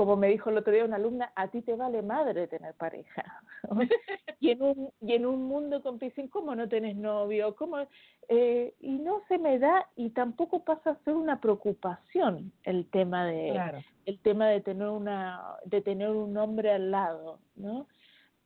como 0.00 0.16
me 0.16 0.28
dijo 0.28 0.48
el 0.48 0.56
otro 0.56 0.72
día 0.72 0.86
una 0.86 0.96
alumna, 0.96 1.30
a 1.36 1.48
ti 1.48 1.60
te 1.60 1.74
vale 1.74 2.00
madre 2.00 2.46
tener 2.46 2.72
pareja. 2.72 3.22
y, 4.40 4.48
en 4.48 4.62
un, 4.62 4.90
y 5.02 5.12
en 5.12 5.26
un 5.26 5.42
mundo 5.42 5.82
con 5.82 5.98
dicen, 5.98 6.28
¿cómo 6.28 6.54
no 6.54 6.70
tenés 6.70 6.96
novio? 6.96 7.54
¿Cómo? 7.54 7.86
Eh, 8.26 8.72
y 8.80 8.92
no 8.92 9.20
se 9.28 9.36
me 9.36 9.58
da 9.58 9.86
y 9.96 10.08
tampoco 10.08 10.64
pasa 10.64 10.92
a 10.92 11.04
ser 11.04 11.12
una 11.12 11.38
preocupación 11.38 12.50
el 12.62 12.86
tema 12.86 13.26
de 13.26 13.84
el 14.06 14.18
tema 14.20 14.48
de 14.48 14.62
tener 14.62 14.88
una 14.88 15.38
de 15.66 15.82
tener 15.82 16.08
un 16.08 16.34
hombre 16.38 16.72
al 16.72 16.90
lado, 16.90 17.38
¿no? 17.56 17.86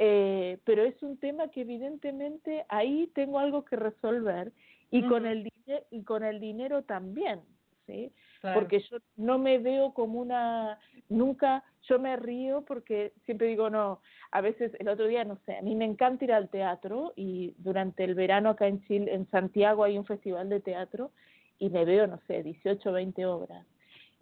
Eh, 0.01 0.59
pero 0.65 0.83
es 0.83 1.01
un 1.05 1.19
tema 1.19 1.53
que 1.53 1.61
evidentemente 1.61 2.67
ahí 2.69 3.13
tengo 3.15 3.39
algo 3.39 3.65
que 3.65 3.77
resolver 3.77 4.51
y 4.91 5.07
con 5.07 5.25
el 5.25 5.53
y 5.93 6.03
con 6.03 6.25
el 6.25 6.41
dinero 6.41 6.83
también, 6.83 7.43
¿sí? 7.87 8.11
Porque 8.53 8.81
yo 8.81 8.99
no 9.17 9.39
me 9.39 9.59
veo 9.59 9.95
como 9.95 10.21
una, 10.21 10.79
nunca, 11.09 11.65
yo 11.89 11.99
me 11.99 12.17
río 12.17 12.63
porque 12.67 13.13
siempre 13.25 13.47
digo, 13.47 13.71
no, 13.71 14.01
a 14.31 14.41
veces 14.41 14.73
el 14.79 14.89
otro 14.89 15.07
día, 15.07 15.25
no 15.25 15.39
sé, 15.47 15.57
a 15.57 15.63
mí 15.63 15.75
me 15.75 15.85
encanta 15.85 16.25
ir 16.25 16.33
al 16.33 16.51
teatro 16.51 17.13
y 17.17 17.55
durante 17.59 18.05
el 18.05 18.15
verano 18.15 18.51
acá 18.51 18.67
en 18.67 18.83
Chile, 18.83 19.15
en 19.15 19.31
Santiago 19.31 19.85
hay 19.85 19.97
un 19.97 20.05
festival 20.05 20.49
de 20.49 20.61
teatro 20.61 21.13
y 21.59 21.71
me 21.71 21.85
veo, 21.85 22.07
no 22.07 22.21
sé, 22.27 22.43
18 22.43 22.91
o 22.91 22.93
20 22.93 23.25
obras. 23.27 23.67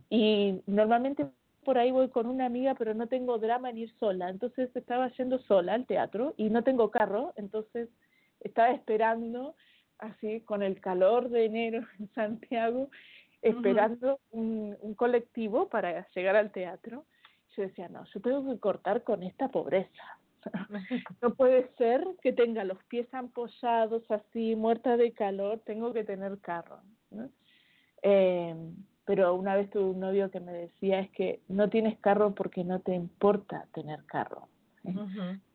Y 0.08 0.60
normalmente 0.66 1.26
por 1.64 1.78
ahí 1.78 1.90
voy 1.90 2.08
con 2.08 2.26
una 2.26 2.46
amiga, 2.46 2.74
pero 2.74 2.94
no 2.94 3.06
tengo 3.06 3.38
drama 3.38 3.70
en 3.70 3.78
ir 3.78 3.92
sola. 3.98 4.28
Entonces 4.28 4.74
estaba 4.76 5.10
yendo 5.12 5.38
sola 5.40 5.74
al 5.74 5.86
teatro 5.86 6.34
y 6.36 6.50
no 6.50 6.62
tengo 6.62 6.90
carro, 6.90 7.32
entonces 7.36 7.88
estaba 8.40 8.70
esperando 8.72 9.54
así 9.98 10.40
con 10.40 10.62
el 10.62 10.80
calor 10.80 11.30
de 11.30 11.44
enero 11.46 11.86
en 11.98 12.12
Santiago 12.12 12.90
esperando 13.43 14.20
un, 14.30 14.76
un 14.80 14.95
colectivo 14.95 15.68
para 15.68 16.09
llegar 16.11 16.36
al 16.36 16.53
teatro. 16.53 17.05
Yo 17.57 17.62
decía, 17.62 17.88
no, 17.88 18.05
yo 18.05 18.20
tengo 18.20 18.51
que 18.51 18.59
cortar 18.59 19.03
con 19.03 19.22
esta 19.22 19.49
pobreza. 19.49 20.18
no 21.22 21.34
puede 21.34 21.68
ser 21.76 22.05
que 22.22 22.32
tenga 22.32 22.64
los 22.64 22.82
pies 22.84 23.12
ampollados 23.12 24.11
así, 24.11 24.57
muerta 24.57 24.97
de 24.97 25.12
calor, 25.12 25.61
tengo 25.64 25.93
que 25.93 26.05
tener 26.05 26.38
carro. 26.38 26.80
Eh, 28.03 28.55
pero 29.05 29.34
una 29.34 29.57
vez 29.57 29.70
tuve 29.70 29.84
un 29.84 30.01
novio 30.01 30.30
que 30.30 30.40
me 30.40 30.53
decía 30.53 31.01
es 31.01 31.11
que 31.11 31.40
no 31.49 31.68
tienes 31.68 31.99
carro 31.99 32.34
porque 32.34 32.64
no 32.64 32.80
te 32.80 32.95
importa 32.95 33.66
tener 33.74 34.05
carro. 34.07 34.49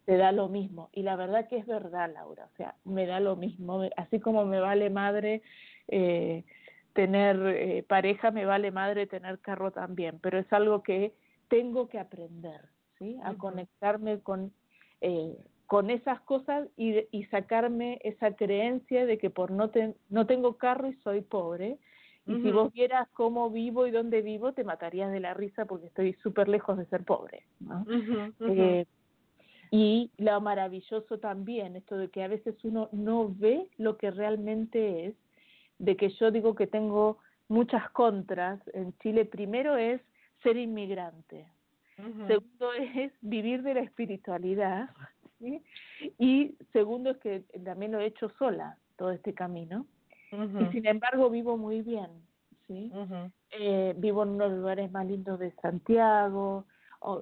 Te 0.05 0.17
da 0.17 0.31
lo 0.31 0.47
mismo. 0.47 0.89
Y 0.93 1.03
la 1.03 1.15
verdad 1.15 1.47
que 1.49 1.57
es 1.57 1.65
verdad, 1.65 2.11
Laura. 2.13 2.45
O 2.45 2.55
sea, 2.55 2.75
me 2.85 3.05
da 3.05 3.19
lo 3.19 3.35
mismo. 3.35 3.81
Así 3.97 4.19
como 4.19 4.45
me 4.45 4.59
vale 4.59 4.89
madre 4.89 5.41
eh, 5.87 6.45
tener 6.97 7.39
eh, 7.45 7.85
pareja, 7.87 8.31
me 8.31 8.45
vale 8.45 8.71
madre 8.71 9.05
tener 9.05 9.37
carro 9.37 9.69
también, 9.69 10.17
pero 10.19 10.39
es 10.39 10.51
algo 10.51 10.81
que 10.81 11.13
tengo 11.47 11.89
que 11.89 11.99
aprender, 11.99 12.61
¿sí? 12.97 13.19
A 13.23 13.35
conectarme 13.35 14.19
con, 14.21 14.51
eh, 15.01 15.37
con 15.67 15.91
esas 15.91 16.19
cosas 16.21 16.67
y, 16.75 17.05
y 17.11 17.25
sacarme 17.25 17.99
esa 18.03 18.35
creencia 18.35 19.05
de 19.05 19.19
que 19.19 19.29
por 19.29 19.51
no, 19.51 19.69
no 20.09 20.25
tengo 20.25 20.57
carro 20.57 20.87
y 20.87 20.95
soy 21.03 21.21
pobre. 21.21 21.77
Y 22.25 22.41
si 22.41 22.51
vos 22.51 22.73
vieras 22.73 23.07
cómo 23.13 23.51
vivo 23.51 23.85
y 23.85 23.91
dónde 23.91 24.21
vivo, 24.21 24.51
te 24.51 24.65
matarías 24.65 25.11
de 25.11 25.19
la 25.19 25.35
risa 25.35 25.65
porque 25.65 25.85
estoy 25.85 26.13
súper 26.23 26.49
lejos 26.49 26.77
de 26.77 26.85
ser 26.87 27.03
pobre. 27.05 27.43
¿no? 27.59 27.85
Eh, 28.39 28.85
y 29.71 30.11
lo 30.17 30.41
maravilloso 30.41 31.19
también, 31.19 31.75
esto 31.75 31.95
de 31.95 32.09
que 32.09 32.23
a 32.23 32.27
veces 32.27 32.55
uno 32.63 32.89
no 32.91 33.33
ve 33.33 33.69
lo 33.77 33.97
que 33.97 34.11
realmente 34.11 35.05
es 35.05 35.15
de 35.79 35.95
que 35.95 36.09
yo 36.09 36.31
digo 36.31 36.55
que 36.55 36.67
tengo 36.67 37.17
muchas 37.47 37.89
contras 37.91 38.59
en 38.73 38.97
Chile. 38.99 39.25
Primero 39.25 39.77
es 39.77 40.01
ser 40.43 40.57
inmigrante. 40.57 41.47
Segundo 42.27 42.73
es 42.95 43.11
vivir 43.21 43.63
de 43.63 43.73
la 43.75 43.81
espiritualidad. 43.81 44.89
Y 46.19 46.55
segundo 46.73 47.11
es 47.11 47.17
que 47.17 47.41
también 47.63 47.91
lo 47.91 47.99
he 47.99 48.07
hecho 48.07 48.29
sola 48.37 48.77
todo 48.97 49.11
este 49.11 49.33
camino. 49.33 49.85
Y 50.31 50.71
sin 50.71 50.85
embargo 50.85 51.29
vivo 51.29 51.57
muy 51.57 51.81
bien. 51.81 52.09
¿sí? 52.67 52.91
Eh, 53.51 53.93
vivo 53.97 54.23
en 54.23 54.29
uno 54.29 54.45
de 54.45 54.49
los 54.51 54.59
lugares 54.59 54.91
más 54.91 55.05
lindos 55.05 55.39
de 55.39 55.51
Santiago, 55.61 56.65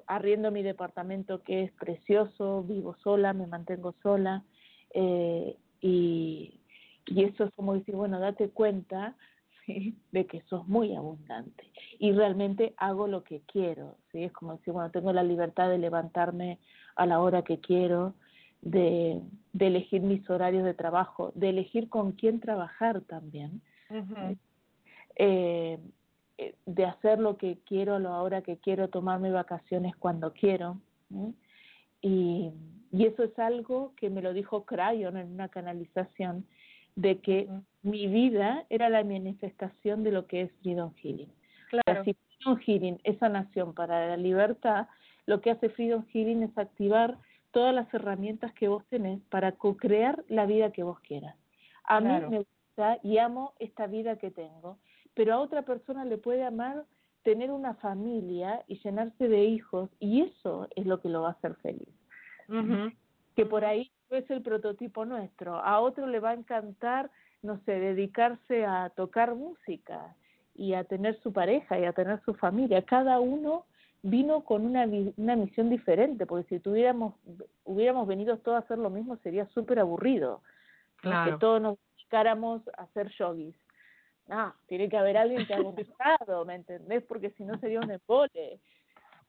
arriendo 0.08 0.52
mi 0.52 0.64
departamento 0.64 1.44
que 1.44 1.64
es 1.64 1.72
precioso, 1.74 2.64
vivo 2.64 2.96
sola, 3.04 3.34
me 3.34 3.48
mantengo 3.48 3.94
sola. 4.02 4.44
Eh, 4.94 5.58
y, 5.82 6.60
y 7.08 7.24
eso 7.24 7.46
es 7.46 7.54
como 7.56 7.74
decir, 7.74 7.96
bueno, 7.96 8.20
date 8.20 8.50
cuenta 8.50 9.16
de 10.12 10.26
que 10.26 10.42
sos 10.44 10.68
muy 10.68 10.96
abundante 10.96 11.72
y 12.00 12.12
realmente 12.12 12.74
hago 12.78 13.08
lo 13.08 13.24
que 13.24 13.42
quiero. 13.48 13.98
¿sí? 14.12 14.24
Es 14.24 14.32
como 14.32 14.58
decir, 14.58 14.74
bueno, 14.74 14.92
tengo 14.92 15.14
la 15.14 15.24
libertad 15.24 15.70
de 15.70 15.78
levantarme 15.78 16.60
a 16.96 17.06
la 17.06 17.20
hora 17.20 17.44
que 17.44 17.60
quiero, 17.60 18.14
de, 18.62 19.22
de 19.54 19.68
elegir 19.68 20.02
mis 20.02 20.28
horarios 20.30 20.64
de 20.64 20.74
trabajo, 20.74 21.32
de 21.36 21.50
elegir 21.50 21.90
con 21.90 22.14
quién 22.14 22.40
trabajar 22.40 23.02
también. 23.02 23.62
Eh, 25.18 25.80
eh, 26.38 26.56
de 26.66 26.86
hacer 26.86 27.20
lo 27.20 27.38
que 27.38 27.60
quiero 27.66 27.96
a 27.96 28.00
la 28.00 28.22
hora 28.22 28.42
que 28.42 28.58
quiero, 28.58 28.90
tomarme 28.90 29.32
vacaciones 29.32 29.96
cuando 29.96 30.34
quiero. 30.34 30.82
Y, 32.02 32.52
y 32.92 33.06
eso 33.06 33.24
es 33.24 33.38
algo 33.40 33.94
que 33.96 34.10
me 34.10 34.22
lo 34.22 34.34
dijo 34.34 34.66
Crayon 34.66 35.18
en 35.18 35.32
una 35.32 35.48
canalización, 35.48 36.46
de 36.96 37.20
que 37.20 37.50
mi 37.82 38.08
vida 38.08 38.66
era 38.70 38.90
la 38.90 39.04
manifestación 39.04 40.04
de 40.04 40.12
lo 40.12 40.28
que 40.28 40.42
es 40.42 40.52
Freedom 40.62 40.94
Healing. 40.96 41.32
Claro. 41.70 42.04
Si 42.04 42.14
Freedom 42.14 42.60
Healing 42.60 43.00
es 43.04 43.18
sanación 43.20 43.74
para 43.74 44.08
la 44.08 44.18
libertad, 44.18 44.88
lo 45.26 45.42
que 45.42 45.52
hace 45.52 45.70
Freedom 45.70 46.06
Healing 46.12 46.44
es 46.44 46.58
activar 46.58 47.18
todas 47.52 47.74
las 47.74 47.92
herramientas 47.94 48.54
que 48.54 48.68
vos 48.68 48.84
tenés 48.90 49.22
para 49.30 49.54
co-crear 49.54 50.24
la 50.28 50.46
vida 50.46 50.72
que 50.72 50.84
vos 50.84 51.00
quieras. 51.00 51.36
A 51.86 52.00
mí 52.02 52.10
me 52.30 52.40
gusta 52.40 53.00
y 53.04 53.18
amo 53.18 53.54
esta 53.60 53.88
vida 53.88 54.18
que 54.18 54.32
tengo, 54.32 54.78
pero 55.14 55.34
a 55.34 55.40
otra 55.40 55.62
persona 55.62 56.06
le 56.06 56.18
puede 56.18 56.44
amar 56.44 56.86
tener 57.24 57.52
una 57.52 57.74
familia 57.76 58.64
y 58.68 58.78
llenarse 58.80 59.28
de 59.28 59.46
hijos 59.46 59.90
y 60.00 60.22
eso 60.22 60.68
es 60.76 60.86
lo 60.86 61.00
que 61.02 61.10
lo 61.10 61.24
va 61.24 61.30
a 61.30 61.32
hacer 61.32 61.56
feliz. 61.56 61.90
Que 63.36 63.46
por 63.46 63.66
ahí 63.66 63.92
es 64.10 64.30
el 64.30 64.42
prototipo 64.42 65.06
nuestro. 65.06 65.56
A 65.56 65.80
otro 65.80 66.08
le 66.08 66.20
va 66.20 66.32
a 66.32 66.36
encantar, 66.36 67.10
no 67.42 67.60
sé, 67.66 67.74
dedicarse 67.80 68.66
a 68.66 68.90
tocar 68.90 69.36
música 69.36 70.16
y 70.56 70.74
a 70.74 70.84
tener 70.84 71.20
su 71.22 71.34
pareja 71.34 71.80
y 71.80 71.86
a 71.86 71.94
tener 71.94 72.22
su 72.24 72.34
familia. 72.34 72.82
Cada 72.84 73.20
uno 73.20 73.66
vino 74.02 74.42
con 74.42 74.66
una, 74.66 74.86
una 75.18 75.36
misión 75.36 75.70
diferente, 75.70 76.26
porque 76.26 76.48
si 76.48 76.60
tuviéramos, 76.60 77.16
hubiéramos 77.64 78.08
venido 78.08 78.38
todos 78.38 78.58
a 78.58 78.60
hacer 78.60 78.78
lo 78.78 78.90
mismo 78.90 79.18
sería 79.18 79.48
súper 79.48 79.80
aburrido. 79.80 80.42
Que 81.02 81.36
todos 81.40 81.62
nos 81.62 81.78
dedicáramos 81.98 82.62
a 82.78 82.84
hacer 82.84 83.10
yogis. 83.10 83.56
Ah, 84.30 84.56
tiene 84.68 84.90
que 84.90 84.98
haber 84.98 85.18
alguien 85.18 85.46
que 85.46 85.54
haya 85.54 85.70
gustado, 85.70 86.46
¿me 86.46 86.56
entendés? 86.56 87.04
Porque 87.04 87.30
si 87.32 87.44
no 87.44 87.60
sería 87.60 87.80
un 87.80 87.92
embole 87.92 88.60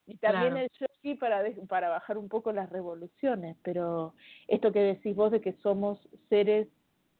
y 0.06 0.16
también 0.18 0.56
el 0.56 0.68
yogi 0.78 1.16
para, 1.16 1.42
para 1.68 1.88
bajar 1.88 2.16
un 2.16 2.28
poco 2.28 2.52
las 2.52 2.70
revoluciones, 2.70 3.56
pero 3.62 4.14
esto 4.46 4.72
que 4.72 4.80
decís 4.80 5.16
vos 5.16 5.32
de 5.32 5.40
que 5.40 5.52
somos 5.54 5.98
seres 6.28 6.68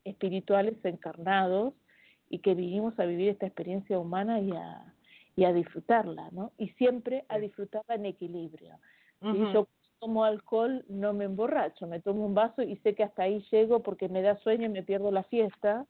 espirituales 0.05 0.77
encarnados 0.85 1.75
y 2.29 2.39
que 2.39 2.55
vinimos 2.55 2.99
a 2.99 3.05
vivir 3.05 3.31
esta 3.31 3.47
experiencia 3.47 3.99
humana 3.99 4.41
y 4.41 4.53
a, 4.53 4.95
y 5.35 5.45
a 5.45 5.53
disfrutarla, 5.53 6.31
¿no? 6.31 6.53
Y 6.59 6.69
siempre 6.71 7.25
a 7.29 7.39
disfrutarla 7.39 7.97
en 7.97 8.07
equilibrio. 8.07 8.79
Si 9.21 9.53
yo 9.53 9.67
tomo 9.99 10.25
alcohol, 10.25 10.85
no 10.89 11.13
me 11.13 11.25
emborracho, 11.25 11.87
me 11.87 12.01
tomo 12.01 12.27
un 12.27 12.35
vaso 12.35 12.63
y 12.63 12.77
sé 12.79 12.95
que 12.95 13.03
hasta 13.03 13.25
ahí 13.25 13.45
llego 13.51 13.81
porque 13.81 14.09
me 14.09 14.23
da 14.23 14.37
sueño 14.37 14.67
y 14.67 14.69
me 14.69 14.83
pierdo 14.83 15.11
la 15.11 15.25
fiesta, 15.25 15.87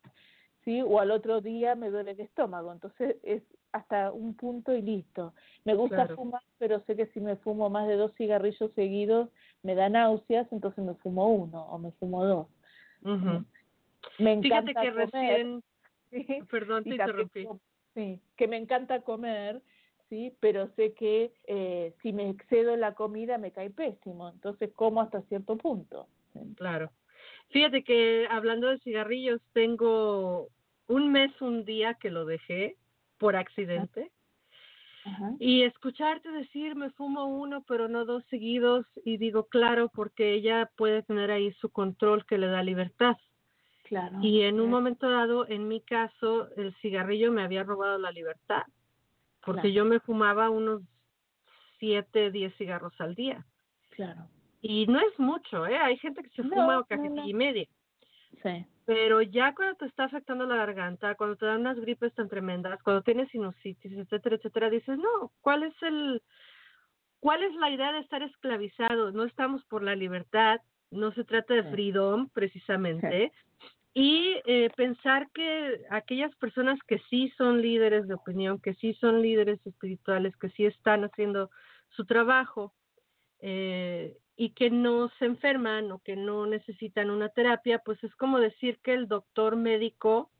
¿sí? 0.66 0.82
O 0.82 1.00
al 1.00 1.12
otro 1.12 1.40
día 1.40 1.74
me 1.74 1.88
duele 1.88 2.10
el 2.10 2.20
estómago. 2.20 2.70
Entonces 2.72 3.16
es 3.22 3.42
hasta 3.72 4.12
un 4.12 4.34
punto 4.34 4.74
y 4.74 4.82
listo. 4.82 5.32
Me 5.64 5.74
gusta 5.74 6.08
fumar, 6.08 6.42
pero 6.58 6.80
sé 6.80 6.96
que 6.96 7.06
si 7.06 7.20
me 7.20 7.36
fumo 7.36 7.70
más 7.70 7.88
de 7.88 7.96
dos 7.96 8.12
cigarrillos 8.16 8.70
seguidos 8.74 9.30
me 9.62 9.74
da 9.74 9.88
náuseas, 9.88 10.46
entonces 10.52 10.84
me 10.84 10.94
fumo 10.96 11.28
uno 11.28 11.64
o 11.66 11.78
me 11.78 11.92
fumo 11.92 12.24
dos. 12.24 12.46
Me 14.18 14.32
encanta 14.32 14.42
Fíjate 14.42 14.74
que 14.74 14.90
comer. 14.90 15.12
recién, 15.12 15.62
perdón, 16.50 16.84
te 16.84 16.90
interrumpí. 16.90 17.48
Sí, 17.94 18.20
que 18.36 18.46
me 18.46 18.58
encanta 18.58 19.00
comer, 19.00 19.62
sí, 20.08 20.36
pero 20.40 20.68
sé 20.74 20.92
que 20.92 21.32
eh, 21.46 21.94
si 22.02 22.12
me 22.12 22.28
excedo 22.28 22.74
en 22.74 22.80
la 22.80 22.94
comida 22.94 23.38
me 23.38 23.52
cae 23.52 23.70
pésimo, 23.70 24.28
entonces 24.28 24.70
como 24.74 25.00
hasta 25.00 25.22
cierto 25.22 25.56
punto. 25.56 26.06
Claro. 26.56 26.90
Fíjate 27.50 27.84
que 27.84 28.26
hablando 28.30 28.68
de 28.68 28.78
cigarrillos, 28.80 29.40
tengo 29.52 30.48
un 30.88 31.10
mes, 31.10 31.30
un 31.40 31.64
día 31.64 31.94
que 31.94 32.10
lo 32.10 32.24
dejé 32.24 32.76
por 33.18 33.36
accidente. 33.36 34.10
Y 35.38 35.62
escucharte 35.62 36.28
decir, 36.32 36.74
me 36.74 36.90
fumo 36.90 37.26
uno, 37.26 37.62
pero 37.68 37.86
no 37.86 38.04
dos 38.04 38.24
seguidos, 38.28 38.84
y 39.04 39.18
digo, 39.18 39.44
claro, 39.46 39.88
porque 39.88 40.32
ella 40.34 40.68
puede 40.76 41.04
tener 41.04 41.30
ahí 41.30 41.52
su 41.60 41.70
control 41.70 42.26
que 42.26 42.38
le 42.38 42.48
da 42.48 42.60
libertad. 42.64 43.16
Claro. 43.84 44.18
Y 44.20 44.42
en 44.42 44.60
un 44.60 44.68
momento 44.68 45.08
dado, 45.08 45.46
en 45.48 45.68
mi 45.68 45.80
caso, 45.80 46.48
el 46.56 46.74
cigarrillo 46.82 47.30
me 47.30 47.42
había 47.42 47.62
robado 47.62 47.98
la 47.98 48.10
libertad, 48.10 48.64
porque 49.44 49.60
Claro. 49.70 49.74
yo 49.76 49.84
me 49.84 50.00
fumaba 50.00 50.50
unos 50.50 50.82
siete, 51.78 52.32
diez 52.32 52.52
cigarros 52.56 53.00
al 53.00 53.14
día. 53.14 53.46
Claro. 53.90 54.26
Y 54.60 54.88
no 54.88 54.98
es 54.98 55.16
mucho, 55.20 55.68
¿eh? 55.68 55.78
Hay 55.78 55.98
gente 55.98 56.20
que 56.24 56.30
se 56.30 56.42
No, 56.42 56.48
fuma 56.50 56.74
no, 56.74 56.84
cajetilla 56.84 57.22
no. 57.22 57.28
y 57.28 57.34
media. 57.34 57.68
Sí. 58.42 58.66
Pero 58.84 59.20
ya 59.20 59.54
cuando 59.54 59.74
te 59.76 59.86
está 59.86 60.04
afectando 60.04 60.46
la 60.46 60.56
garganta, 60.56 61.16
cuando 61.16 61.36
te 61.36 61.46
dan 61.46 61.60
unas 61.60 61.78
gripes 61.80 62.14
tan 62.14 62.28
tremendas, 62.28 62.80
cuando 62.82 63.02
tienes 63.02 63.28
sinusitis, 63.30 63.92
etcétera, 63.92 64.36
etcétera, 64.36 64.70
dices, 64.70 64.96
no, 64.96 65.32
¿cuál 65.40 65.64
es 65.64 65.74
el, 65.82 66.22
cuál 67.18 67.42
es 67.42 67.52
la 67.56 67.70
idea 67.70 67.92
de 67.92 67.98
estar 67.98 68.22
esclavizados? 68.22 69.12
No 69.12 69.24
estamos 69.24 69.64
por 69.64 69.82
la 69.82 69.96
libertad, 69.96 70.60
no 70.92 71.12
se 71.12 71.24
trata 71.24 71.54
de 71.54 71.64
freedom 71.64 72.28
precisamente. 72.30 73.32
Y 73.92 74.36
eh, 74.44 74.70
pensar 74.76 75.30
que 75.32 75.80
aquellas 75.90 76.34
personas 76.36 76.78
que 76.86 76.98
sí 77.10 77.32
son 77.38 77.62
líderes 77.62 78.06
de 78.06 78.14
opinión, 78.14 78.60
que 78.60 78.74
sí 78.74 78.94
son 78.94 79.22
líderes 79.22 79.58
espirituales, 79.66 80.36
que 80.36 80.50
sí 80.50 80.66
están 80.66 81.02
haciendo 81.04 81.50
su 81.88 82.04
trabajo, 82.04 82.74
eh, 83.40 84.16
y 84.36 84.50
que 84.50 84.70
no 84.70 85.08
se 85.18 85.24
enferman 85.24 85.90
o 85.92 85.98
que 86.00 86.14
no 86.16 86.46
necesitan 86.46 87.10
una 87.10 87.30
terapia, 87.30 87.78
pues 87.78 88.02
es 88.04 88.14
como 88.16 88.38
decir 88.38 88.78
que 88.82 88.92
el 88.92 89.08
doctor 89.08 89.56
médico 89.56 90.30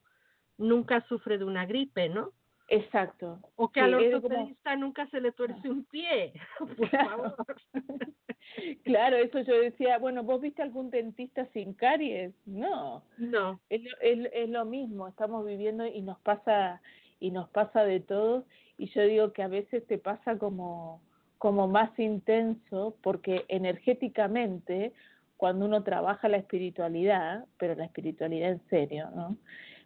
nunca 0.59 1.01
sufre 1.09 1.39
de 1.39 1.45
una 1.45 1.65
gripe, 1.67 2.09
¿no? 2.09 2.33
Exacto. 2.69 3.39
O 3.55 3.71
que 3.71 3.81
Sí, 3.81 3.85
al 3.87 3.93
como- 3.93 4.07
ortopedista 4.17 4.77
nunca 4.77 5.07
se 5.09 5.21
le 5.21 5.33
tuerce 5.33 5.71
un 5.71 5.85
pie, 5.85 6.33
por 6.79 6.89
favor. 6.91 7.37
Claro, 8.85 9.17
eso 9.17 9.41
yo 9.41 9.61
decía, 9.61 9.99
bueno, 9.99 10.23
¿vos 10.23 10.41
viste 10.41 10.63
algún 10.63 10.89
dentista 10.91 11.47
sin 11.53 11.75
caries? 11.75 12.33
No, 12.47 13.03
No. 13.19 13.61
es, 13.69 13.83
lo- 13.83 13.99
es, 14.01 14.31
es 14.33 14.49
lo 14.49 14.65
mismo, 14.65 15.09
estamos 15.09 15.45
viviendo 15.45 15.85
y 15.85 16.01
nos 16.01 16.19
pasa 16.21 16.81
y 17.19 17.31
nos 17.33 17.49
pasa 17.49 17.85
de 17.85 18.01
todo 18.01 18.45
y 18.79 18.89
yo 18.91 19.03
digo 19.03 19.33
que 19.33 19.43
a 19.43 19.49
veces 19.49 19.85
te 19.87 19.99
pasa 19.99 20.39
como 20.39 21.03
como 21.39 21.69
más 21.69 21.97
intenso 21.99 22.97
porque 23.03 23.45
energéticamente 23.49 24.93
cuando 25.37 25.67
uno 25.67 25.83
trabaja 25.83 26.29
la 26.29 26.39
espiritualidad, 26.39 27.45
pero 27.59 27.75
la 27.75 27.85
espiritualidad 27.85 28.53
en 28.53 28.69
serio, 28.69 29.11
¿no? 29.15 29.37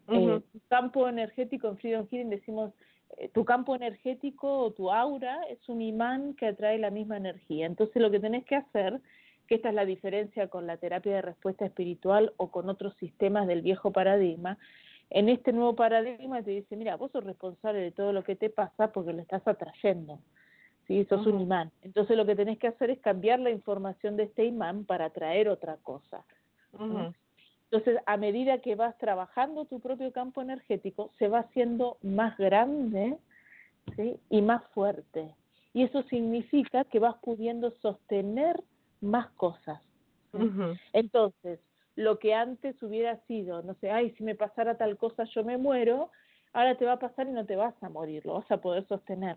Eh, 0.09 0.19
Ujú. 0.19 0.41
tu 0.41 0.61
campo 0.69 1.09
energético 1.09 1.69
en 1.69 1.79
Freedom 1.79 2.07
Healing 2.09 2.31
decimos 2.31 2.73
eh, 3.17 3.29
tu 3.29 3.45
campo 3.45 3.75
energético 3.75 4.59
o 4.59 4.73
tu 4.73 4.91
aura 4.91 5.41
es 5.49 5.69
un 5.69 5.83
imán 5.83 6.35
que 6.35 6.47
atrae 6.47 6.79
la 6.79 6.91
misma 6.91 7.17
energía. 7.17 7.67
Entonces 7.67 8.01
lo 8.01 8.11
que 8.11 8.21
tenés 8.21 8.45
que 8.45 8.57
hacer, 8.57 9.01
que 9.47 9.57
esta 9.57 9.69
es 9.69 9.75
la 9.75 9.85
diferencia 9.85 10.49
con 10.49 10.67
la 10.67 10.77
terapia 10.77 11.15
de 11.15 11.23
respuesta 11.23 11.67
espiritual 11.67 12.33
o 12.37 12.51
con 12.51 12.69
otros 12.69 12.95
sistemas 12.97 13.47
del 13.47 13.63
viejo 13.63 13.93
paradigma, 13.93 14.59
en 15.11 15.29
este 15.29 15.53
nuevo 15.53 15.75
paradigma 15.75 16.43
te 16.43 16.53
dice, 16.53 16.77
mira, 16.77 16.97
vos 16.97 17.11
sos 17.11 17.25
responsable 17.25 17.81
de 17.81 17.91
todo 17.91 18.13
lo 18.13 18.23
que 18.23 18.37
te 18.37 18.49
pasa 18.49 18.93
porque 18.93 19.13
lo 19.13 19.21
estás 19.21 19.47
atrayendo. 19.47 20.21
¿Sí? 20.91 21.05
Sos 21.05 21.25
un 21.25 21.35
Ujú. 21.35 21.43
imán. 21.43 21.71
Entonces 21.83 22.17
lo 22.17 22.27
que 22.27 22.35
tenés 22.35 22.59
que 22.59 22.67
hacer 22.67 22.91
es 22.91 22.99
cambiar 22.99 23.39
la 23.39 23.51
información 23.51 24.17
de 24.17 24.25
este 24.25 24.45
imán 24.45 24.85
para 24.85 25.05
atraer 25.05 25.49
otra 25.49 25.77
cosa. 25.77 26.25
Entonces, 27.71 28.01
a 28.07 28.17
medida 28.17 28.59
que 28.59 28.75
vas 28.75 28.99
trabajando 28.99 29.65
tu 29.67 29.79
propio 29.79 30.11
campo 30.13 30.43
energético, 30.43 31.13
se 31.19 31.29
va 31.29 31.41
haciendo 31.41 31.99
más 32.03 32.37
grande 32.37 33.17
¿sí? 33.95 34.17
y 34.29 34.43
más 34.43 34.65
fuerte. 34.75 35.33
Y 35.73 35.85
eso 35.85 36.03
significa 36.05 36.83
que 36.85 36.99
vas 36.99 37.17
pudiendo 37.23 37.71
sostener 37.81 38.61
más 39.01 39.31
cosas. 39.31 39.81
Entonces, 40.93 41.61
lo 41.95 42.19
que 42.19 42.35
antes 42.35 42.83
hubiera 42.83 43.17
sido, 43.27 43.63
no 43.63 43.75
sé, 43.75 43.93
ay, 43.93 44.11
si 44.13 44.25
me 44.25 44.35
pasara 44.35 44.77
tal 44.77 44.97
cosa 44.97 45.23
yo 45.33 45.45
me 45.45 45.57
muero, 45.57 46.11
ahora 46.53 46.77
te 46.77 46.87
va 46.87 46.95
a 46.95 46.99
pasar 46.99 47.29
y 47.29 47.33
no 47.33 47.47
te 47.47 47.55
vas 47.55 47.81
a 47.83 47.89
morir, 47.89 48.27
lo 48.27 48.35
vas 48.35 48.51
a 48.51 48.57
poder 48.57 48.85
sostener. 48.89 49.37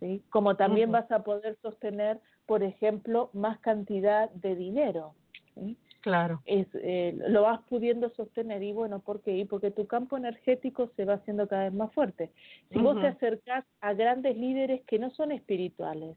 ¿Sí? 0.00 0.22
Como 0.30 0.56
también 0.56 0.92
vas 0.92 1.10
a 1.10 1.22
poder 1.22 1.56
sostener, 1.62 2.20
por 2.46 2.62
ejemplo, 2.62 3.30
más 3.32 3.58
cantidad 3.60 4.30
de 4.30 4.56
dinero. 4.56 5.14
¿sí? 5.54 5.76
Claro. 6.04 6.42
es, 6.44 6.66
eh, 6.74 7.16
lo 7.28 7.42
vas 7.42 7.62
pudiendo 7.62 8.10
sostener 8.10 8.62
y 8.62 8.74
bueno, 8.74 8.98
¿por 8.98 9.22
qué? 9.22 9.38
Y 9.38 9.46
porque 9.46 9.70
tu 9.70 9.86
campo 9.86 10.18
energético 10.18 10.90
se 10.96 11.06
va 11.06 11.14
haciendo 11.14 11.48
cada 11.48 11.64
vez 11.64 11.72
más 11.72 11.90
fuerte. 11.94 12.30
Si 12.70 12.78
vos 12.78 13.00
te 13.00 13.06
acercás 13.06 13.64
a 13.80 13.94
grandes 13.94 14.36
líderes 14.36 14.82
que 14.82 14.98
no 14.98 15.08
son 15.12 15.32
espirituales, 15.32 16.14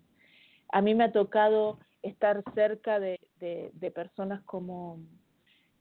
a 0.73 0.81
mí 0.81 0.93
me 0.93 1.05
ha 1.05 1.13
tocado 1.13 1.79
estar 2.01 2.43
cerca 2.53 2.99
de, 2.99 3.17
de, 3.39 3.71
de 3.75 3.91
personas 3.91 4.43
como, 4.43 4.99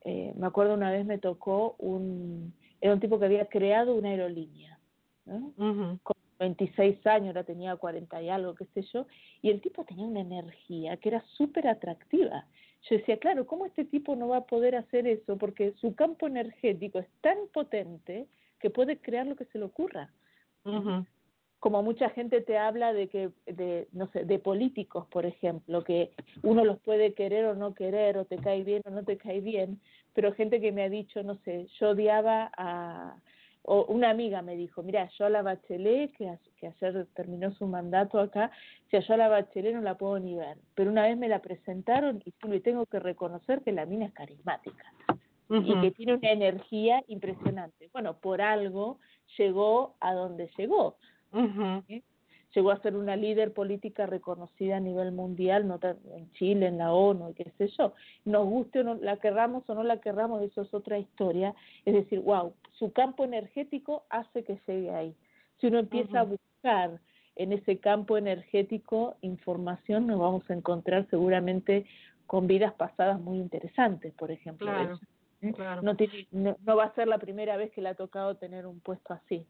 eh, 0.04 0.32
me 0.36 0.46
acuerdo 0.46 0.74
una 0.74 0.92
vez 0.92 1.04
me 1.04 1.18
tocó 1.18 1.74
un, 1.78 2.54
era 2.80 2.94
un 2.94 3.00
tipo 3.00 3.18
que 3.18 3.24
había 3.24 3.46
creado 3.46 3.96
una 3.96 4.10
aerolínea, 4.10 4.78
¿no? 5.24 5.52
Con 6.04 6.16
26 6.38 7.06
años, 7.06 7.28
ahora 7.28 7.44
tenía 7.44 7.76
40 7.76 8.20
y 8.22 8.28
algo, 8.28 8.54
qué 8.54 8.66
sé 8.74 8.82
yo, 8.92 9.06
y 9.42 9.50
el 9.50 9.60
tipo 9.60 9.84
tenía 9.84 10.06
una 10.06 10.20
energía 10.20 10.96
que 10.96 11.08
era 11.08 11.22
súper 11.36 11.66
atractiva. 11.68 12.46
Yo 12.88 12.96
decía, 12.96 13.18
claro, 13.18 13.46
¿cómo 13.46 13.66
este 13.66 13.84
tipo 13.84 14.14
no 14.14 14.28
va 14.28 14.38
a 14.38 14.46
poder 14.46 14.76
hacer 14.76 15.06
eso? 15.06 15.36
Porque 15.36 15.72
su 15.80 15.94
campo 15.94 16.26
energético 16.26 16.98
es 16.98 17.08
tan 17.20 17.36
potente 17.52 18.26
que 18.60 18.70
puede 18.70 18.98
crear 18.98 19.26
lo 19.26 19.36
que 19.36 19.46
se 19.46 19.58
le 19.58 19.64
ocurra. 19.64 20.10
Ujú. 20.64 21.04
Como 21.58 21.82
mucha 21.82 22.10
gente 22.10 22.42
te 22.42 22.58
habla 22.58 22.92
de 22.92 23.08
que, 23.08 23.30
de, 23.46 23.88
no 23.92 24.08
sé, 24.12 24.24
de 24.24 24.38
políticos, 24.38 25.06
por 25.10 25.26
ejemplo, 25.26 25.82
que 25.82 26.12
uno 26.42 26.64
los 26.64 26.78
puede 26.80 27.14
querer 27.14 27.46
o 27.46 27.54
no 27.54 27.74
querer, 27.74 28.18
o 28.18 28.24
te 28.24 28.36
cae 28.36 28.62
bien 28.62 28.82
o 28.84 28.90
no 28.90 29.04
te 29.04 29.16
cae 29.16 29.40
bien, 29.40 29.80
pero 30.12 30.34
gente 30.34 30.60
que 30.60 30.70
me 30.70 30.84
ha 30.84 30.88
dicho, 30.88 31.22
no 31.22 31.36
sé, 31.38 31.66
yo 31.80 31.90
odiaba 31.90 32.52
a, 32.56 33.16
o 33.66 33.84
una 33.86 34.10
amiga 34.10 34.42
me 34.42 34.54
dijo, 34.56 34.82
mira, 34.82 35.08
yo 35.18 35.26
a 35.26 35.30
la 35.30 35.42
Bachelet, 35.42 36.12
que, 36.16 36.28
a- 36.28 36.38
que 36.58 36.68
ayer 36.68 37.06
terminó 37.14 37.50
su 37.52 37.66
mandato 37.66 38.18
acá, 38.20 38.50
si 38.90 38.98
yo 39.00 39.14
a 39.14 39.16
la 39.16 39.28
Bachelet 39.28 39.74
no 39.74 39.82
la 39.82 39.96
puedo 39.96 40.18
ni 40.18 40.34
ver, 40.36 40.56
pero 40.74 40.90
una 40.90 41.02
vez 41.02 41.16
me 41.18 41.28
la 41.28 41.40
presentaron 41.40 42.22
y 42.24 42.32
le 42.48 42.60
tengo 42.60 42.86
que 42.86 43.00
reconocer 43.00 43.62
que 43.62 43.72
la 43.72 43.84
mina 43.84 44.06
es 44.06 44.12
carismática 44.12 44.84
y 45.48 45.80
que 45.80 45.90
tiene 45.90 46.14
una 46.14 46.30
energía 46.30 47.02
impresionante. 47.08 47.88
Bueno, 47.92 48.18
por 48.18 48.40
algo 48.40 48.98
llegó 49.36 49.94
a 50.00 50.12
donde 50.14 50.48
llegó. 50.56 50.96
Llegó 52.56 52.70
a 52.70 52.80
ser 52.80 52.96
una 52.96 53.16
líder 53.16 53.52
política 53.52 54.06
reconocida 54.06 54.78
a 54.78 54.80
nivel 54.80 55.12
mundial, 55.12 55.68
no 55.68 55.78
en 56.14 56.32
Chile, 56.32 56.68
en 56.68 56.78
la 56.78 56.90
ONU, 56.90 57.28
y 57.28 57.34
qué 57.34 57.52
sé 57.58 57.68
yo. 57.76 57.92
Nos 58.24 58.46
guste 58.46 58.80
o 58.80 58.82
no 58.82 58.94
la 58.94 59.18
querramos 59.18 59.68
o 59.68 59.74
no 59.74 59.82
la 59.82 60.00
querramos, 60.00 60.40
eso 60.40 60.62
es 60.62 60.72
otra 60.72 60.98
historia. 60.98 61.54
Es 61.84 61.92
decir, 61.92 62.20
wow, 62.20 62.54
su 62.72 62.92
campo 62.92 63.26
energético 63.26 64.06
hace 64.08 64.42
que 64.42 64.58
llegue 64.66 64.90
ahí. 64.90 65.14
Si 65.60 65.66
uno 65.66 65.80
empieza 65.80 66.20
a 66.20 66.22
buscar 66.22 66.98
en 67.34 67.52
ese 67.52 67.76
campo 67.76 68.16
energético 68.16 69.16
información, 69.20 70.06
nos 70.06 70.18
vamos 70.18 70.48
a 70.48 70.54
encontrar 70.54 71.06
seguramente 71.10 71.84
con 72.26 72.46
vidas 72.46 72.72
pasadas 72.72 73.20
muy 73.20 73.36
interesantes, 73.36 74.14
por 74.14 74.30
ejemplo. 74.30 74.66
Claro. 74.66 74.98
¿eh? 75.42 75.52
Claro. 75.52 75.82
no, 75.82 75.94
tiene, 75.94 76.26
no, 76.32 76.56
no 76.64 76.74
va 76.74 76.84
a 76.84 76.94
ser 76.94 77.06
la 77.06 77.18
primera 77.18 77.58
vez 77.58 77.70
que 77.72 77.82
le 77.82 77.90
ha 77.90 77.94
tocado 77.94 78.36
tener 78.36 78.66
un 78.66 78.80
puesto 78.80 79.12
así. 79.12 79.46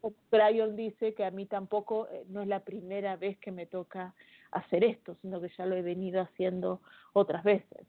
Como 0.00 0.14
Brian 0.30 0.76
dice 0.76 1.14
que 1.14 1.24
a 1.24 1.30
mí 1.30 1.46
tampoco 1.46 2.08
eh, 2.08 2.24
no 2.28 2.42
es 2.42 2.48
la 2.48 2.60
primera 2.60 3.16
vez 3.16 3.38
que 3.38 3.52
me 3.52 3.66
toca 3.66 4.14
hacer 4.50 4.84
esto, 4.84 5.16
sino 5.22 5.40
que 5.40 5.50
ya 5.56 5.66
lo 5.66 5.76
he 5.76 5.82
venido 5.82 6.22
haciendo 6.22 6.80
otras 7.12 7.44
veces. 7.44 7.86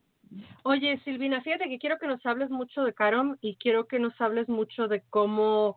Oye, 0.64 0.98
Silvina, 1.04 1.40
fíjate 1.40 1.68
que 1.68 1.78
quiero 1.78 1.98
que 1.98 2.08
nos 2.08 2.24
hables 2.26 2.50
mucho 2.50 2.82
de 2.84 2.92
Carom 2.92 3.36
y 3.40 3.56
quiero 3.56 3.86
que 3.86 3.98
nos 3.98 4.20
hables 4.20 4.48
mucho 4.48 4.88
de 4.88 5.02
cómo 5.08 5.76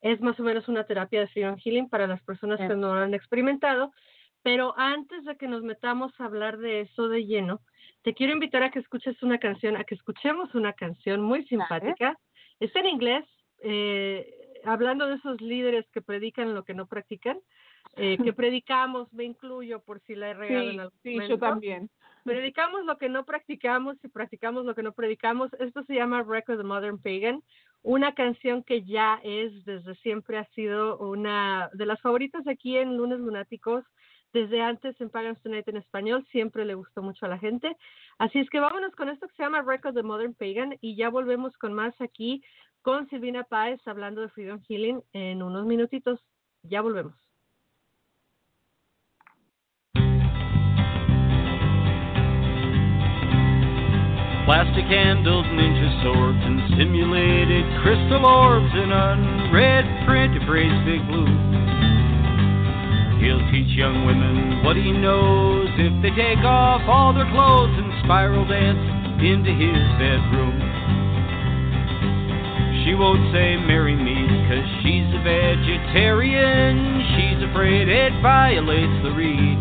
es 0.00 0.20
más 0.20 0.38
o 0.40 0.42
menos 0.42 0.68
una 0.68 0.84
terapia 0.84 1.20
de 1.20 1.28
Freedom 1.28 1.56
Healing 1.56 1.88
para 1.88 2.06
las 2.06 2.22
personas 2.22 2.58
que 2.58 2.74
no 2.74 2.94
lo 2.94 3.00
han 3.00 3.14
experimentado. 3.14 3.92
Pero 4.42 4.74
antes 4.78 5.24
de 5.24 5.36
que 5.36 5.46
nos 5.46 5.62
metamos 5.62 6.18
a 6.18 6.24
hablar 6.24 6.56
de 6.58 6.80
eso 6.80 7.08
de 7.08 7.26
lleno, 7.26 7.60
te 8.02 8.14
quiero 8.14 8.32
invitar 8.32 8.62
a 8.62 8.70
que 8.70 8.78
escuches 8.78 9.22
una 9.22 9.38
canción, 9.38 9.76
a 9.76 9.84
que 9.84 9.94
escuchemos 9.94 10.54
una 10.54 10.72
canción 10.72 11.20
muy 11.20 11.44
simpática. 11.44 12.18
Está 12.58 12.80
en 12.80 12.86
inglés, 12.86 13.26
eh, 13.62 14.39
hablando 14.64 15.06
de 15.06 15.16
esos 15.16 15.40
líderes 15.40 15.86
que 15.92 16.02
predican 16.02 16.54
lo 16.54 16.64
que 16.64 16.74
no 16.74 16.86
practican, 16.86 17.38
eh, 17.96 18.18
que 18.22 18.32
predicamos, 18.32 19.12
me 19.12 19.24
incluyo 19.24 19.80
por 19.80 20.00
si 20.00 20.14
la 20.14 20.30
he 20.30 20.34
regado 20.34 20.70
en 20.70 20.80
algún 20.80 21.00
momento. 21.04 21.38
también. 21.38 21.90
Predicamos 22.24 22.84
lo 22.84 22.98
que 22.98 23.08
no 23.08 23.24
practicamos 23.24 23.96
y 24.04 24.08
practicamos 24.08 24.64
lo 24.64 24.74
que 24.74 24.82
no 24.82 24.92
predicamos. 24.92 25.50
Esto 25.58 25.82
se 25.84 25.94
llama 25.94 26.22
Record 26.22 26.58
the 26.58 26.64
Modern 26.64 26.98
Pagan, 26.98 27.42
una 27.82 28.14
canción 28.14 28.62
que 28.62 28.82
ya 28.82 29.20
es, 29.24 29.64
desde 29.64 29.94
siempre 29.96 30.36
ha 30.36 30.44
sido 30.50 30.98
una 30.98 31.70
de 31.72 31.86
las 31.86 32.00
favoritas 32.00 32.46
aquí 32.46 32.76
en 32.76 32.96
Lunes 32.96 33.20
Lunáticos. 33.20 33.84
Desde 34.32 34.62
antes 34.62 35.00
en 35.00 35.10
Pagan's 35.10 35.42
Tonight 35.42 35.66
en 35.66 35.78
español, 35.78 36.24
siempre 36.30 36.64
le 36.64 36.74
gustó 36.74 37.02
mucho 37.02 37.26
a 37.26 37.28
la 37.28 37.38
gente. 37.38 37.76
Así 38.18 38.38
es 38.38 38.48
que 38.48 38.60
vámonos 38.60 38.94
con 38.94 39.08
esto 39.08 39.26
que 39.26 39.34
se 39.34 39.42
llama 39.42 39.62
Record 39.62 39.94
the 39.94 40.04
Modern 40.04 40.34
Pagan 40.34 40.76
y 40.80 40.94
ya 40.94 41.08
volvemos 41.08 41.56
con 41.56 41.72
más 41.72 42.00
aquí 42.00 42.44
con 42.82 43.08
Silvina 43.08 43.44
Páez 43.44 43.80
hablando 43.86 44.20
de 44.20 44.28
Freedom 44.28 44.60
Healing 44.68 45.02
en 45.12 45.42
unos 45.42 45.66
minutitos. 45.66 46.20
Ya 46.62 46.82
volvemos. 46.82 47.14
plastic 54.50 54.84
handled 54.86 55.46
ninja 55.54 56.02
swords 56.02 56.42
and 56.42 56.74
simulated 56.74 57.62
crystal 57.86 58.26
orbs 58.26 58.74
in 58.74 58.90
unread 58.90 59.86
print 60.04 60.34
of 60.34 60.42
Ray's 60.48 60.74
Big 60.82 60.98
Blue. 61.06 61.30
He'll 63.22 63.46
teach 63.54 63.70
young 63.78 64.02
women 64.04 64.64
what 64.64 64.74
he 64.74 64.90
knows 64.90 65.70
if 65.78 65.94
they 66.02 66.10
take 66.18 66.42
off 66.42 66.82
all 66.90 67.14
their 67.14 67.30
clothes 67.30 67.78
and 67.78 67.94
spiral 68.02 68.42
dance 68.42 68.82
into 69.22 69.54
his 69.54 69.78
bedroom. 70.02 70.99
She 72.84 72.94
won't 72.94 73.28
say 73.32 73.60
marry 73.60 73.94
me 73.94 74.24
cause 74.48 74.68
she's 74.80 75.04
a 75.12 75.20
vegetarian. 75.20 77.04
She's 77.12 77.40
afraid 77.44 77.88
it 77.92 78.12
violates 78.22 78.98
the 79.04 79.12
reed. 79.12 79.60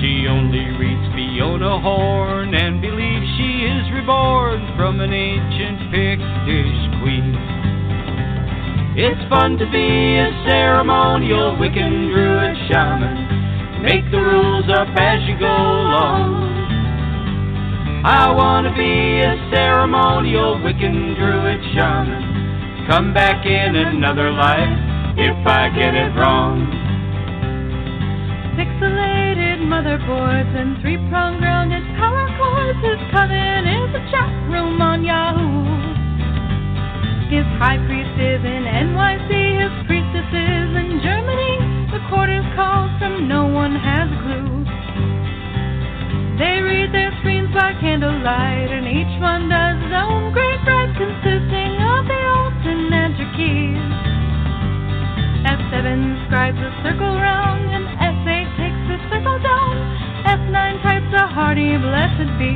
She 0.00 0.24
only 0.24 0.64
reads 0.80 1.04
Fiona 1.12 1.80
Horn 1.80 2.54
and 2.54 2.80
believes 2.80 3.28
she 3.36 3.68
is 3.68 3.92
reborn 3.92 4.72
from 4.76 5.00
an 5.00 5.12
ancient 5.12 5.92
Pictish 5.92 6.80
queen. 7.04 7.36
It's 8.96 9.28
fun 9.28 9.58
to 9.58 9.66
be 9.68 10.16
a 10.16 10.32
ceremonial 10.48 11.56
Wiccan 11.60 12.08
druid 12.08 12.56
shaman. 12.72 13.82
Make 13.82 14.10
the 14.10 14.16
rules 14.16 14.64
up 14.72 14.88
as 14.96 15.20
you 15.28 15.38
go 15.38 15.44
along. 15.44 16.63
I 18.04 18.28
wanna 18.28 18.68
be 18.76 19.24
a 19.24 19.32
ceremonial 19.48 20.60
Wiccan 20.60 21.16
druid 21.16 21.64
shaman. 21.72 22.84
Come 22.86 23.14
back 23.14 23.46
in 23.46 23.74
another 23.76 24.30
life 24.30 24.76
if 25.16 25.32
I 25.48 25.72
get 25.72 25.96
it 25.96 26.12
wrong. 26.12 26.68
Pixelated 28.60 29.64
motherboards 29.64 30.52
and 30.52 30.76
three-prong 30.82 31.40
grounded 31.40 31.80
power 31.96 32.28
cords. 32.36 32.76
His 32.84 33.00
coven 33.08 33.64
is 33.72 33.88
a 33.96 34.04
chat 34.12 34.36
room 34.52 34.84
on 34.84 35.00
Yahoo. 35.00 35.64
His 37.32 37.48
high 37.56 37.80
priest 37.88 38.20
is 38.20 38.44
in 38.44 38.68
NYC, 38.68 39.32
his 39.64 39.72
priestess 39.88 40.28
is 40.28 40.70
in 40.76 41.00
Germany. 41.00 41.88
The 41.88 42.04
quarters 42.12 42.44
calls 42.52 42.92
from 43.00 43.28
no 43.32 43.48
one 43.48 43.72
has 43.72 44.12
a 44.12 44.18
clue. 44.28 44.63
They 46.34 46.58
read 46.58 46.90
their 46.90 47.14
screens 47.20 47.54
by 47.54 47.78
candlelight, 47.78 48.66
and 48.66 48.90
each 48.90 49.14
one 49.22 49.46
does 49.48 49.78
his 49.78 49.94
own 49.94 50.32
great 50.34 50.58
rite 50.66 50.90
consisting 50.98 51.78
of 51.78 52.02
the 52.10 52.20
Alton 52.26 52.90
enter 52.90 53.30
keys. 53.38 53.86
F7 55.46 56.26
scribes 56.26 56.58
a 56.58 56.74
circle 56.82 57.14
round, 57.22 57.70
and 57.70 57.86
S8 58.02 58.50
takes 58.58 58.82
the 58.90 58.98
circle 59.14 59.38
down. 59.46 59.74
F9 60.26 60.82
types 60.82 61.14
a 61.14 61.26
hearty 61.30 61.78
blessed 61.78 62.30
be. 62.42 62.50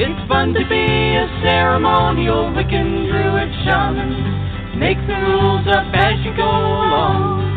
It's 0.00 0.20
fun 0.26 0.54
to 0.54 0.64
be 0.64 0.88
a 1.20 1.28
ceremonial 1.44 2.48
Wiccan 2.56 3.12
druid 3.12 3.52
shaman. 3.68 4.80
Make 4.80 4.98
the 5.06 5.20
rules 5.20 5.68
up 5.68 5.84
as 5.92 6.16
you 6.24 6.34
go 6.34 6.48
along. 6.48 7.53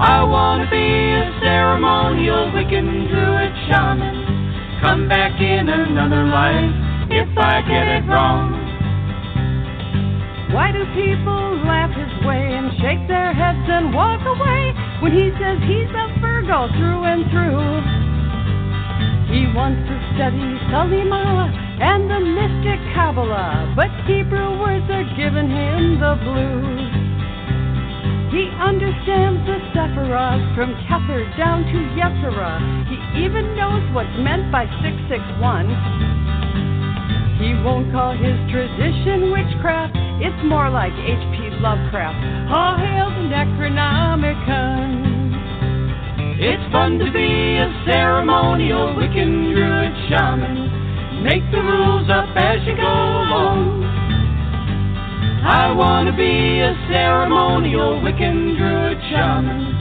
I 0.00 0.24
wanna 0.24 0.64
be 0.72 0.80
a 0.80 1.28
ceremonial 1.44 2.48
Wiccan 2.56 3.04
druid 3.12 3.52
shaman. 3.68 4.80
Come 4.80 5.12
back 5.12 5.36
in 5.36 5.68
another 5.68 6.24
life 6.24 6.72
if 7.12 7.28
I 7.36 7.60
get 7.68 7.84
it 7.84 8.08
wrong. 8.08 8.48
Why 10.56 10.72
do 10.72 10.88
people 10.96 11.60
laugh 11.68 11.92
his 11.92 12.08
way 12.24 12.56
and 12.56 12.72
shake 12.80 13.04
their 13.12 13.36
heads 13.36 13.60
and 13.68 13.92
walk 13.92 14.24
away 14.24 14.72
when 15.04 15.12
he 15.12 15.36
says 15.36 15.60
he's 15.68 15.92
a 15.92 16.08
Virgo 16.16 16.72
through 16.80 17.04
and 17.04 17.28
through? 17.28 17.60
He 19.28 19.52
wants 19.52 19.84
to 19.84 19.96
study 20.16 20.48
Salimala 20.72 21.52
and 21.76 22.08
the 22.08 22.24
mystic 22.24 22.80
Kabbalah, 22.96 23.76
but 23.76 23.92
Hebrew 24.08 24.64
words 24.64 24.88
are 24.88 25.04
giving 25.12 25.52
him 25.52 26.00
the 26.00 26.16
blues. 26.24 27.09
He 28.30 28.46
understands 28.62 29.42
the 29.42 29.58
Sephiroth 29.74 30.54
from 30.54 30.70
Kether 30.86 31.26
down 31.36 31.66
to 31.66 31.78
Yetzirah. 31.98 32.86
He 32.86 33.26
even 33.26 33.56
knows 33.58 33.82
what's 33.90 34.14
meant 34.22 34.52
by 34.54 34.70
661. 34.86 35.66
He 37.42 37.58
won't 37.66 37.90
call 37.90 38.14
his 38.14 38.38
tradition 38.54 39.34
witchcraft, 39.34 39.98
it's 40.22 40.44
more 40.46 40.70
like 40.70 40.92
H.P. 40.92 41.58
Lovecraft. 41.58 42.52
All 42.54 42.78
hail 42.78 43.10
the 43.10 43.26
Necronomicon. 43.34 45.10
It's 46.38 46.70
fun 46.70 46.98
to 47.00 47.10
be 47.10 47.58
a 47.58 47.66
ceremonial 47.84 48.94
Wiccan 48.94 49.50
druid 49.56 49.94
shaman. 50.06 51.24
Make 51.24 51.42
the 51.50 51.60
rules 51.60 52.08
up 52.08 52.30
as 52.36 52.62
you 52.64 52.76
go 52.76 52.82
along. 52.86 53.99
I 55.42 55.72
wanna 55.72 56.12
be 56.12 56.60
a 56.60 56.76
ceremonial 56.92 58.00
Wiccan 58.04 58.58
druid 58.58 59.00
shaman. 59.08 59.72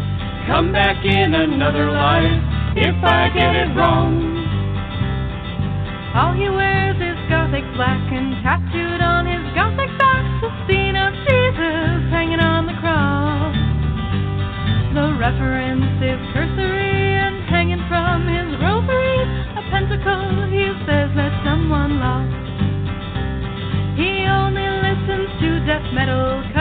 Come 0.48 0.72
back 0.72 1.04
in 1.04 1.34
another 1.36 1.92
life 1.92 2.42
if 2.78 2.96
I 3.04 3.30
get 3.36 3.56
it 3.56 3.76
wrong. 3.76 4.40
All 6.16 6.34
he 6.34 6.50
wears 6.50 6.96
is 6.96 7.20
gothic 7.30 7.68
black 7.76 8.00
and 8.12 8.42
tattooed 8.42 9.02
on 9.02 9.28
his 9.28 9.39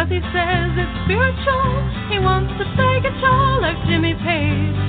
he 0.09 0.21
says 0.33 0.73
it's 0.73 0.97
spiritual. 1.05 1.69
He 2.09 2.17
wants 2.17 2.53
to 2.57 2.65
play 2.73 2.97
guitar 3.05 3.61
like 3.61 3.77
Jimmy 3.85 4.17
Page. 4.17 4.81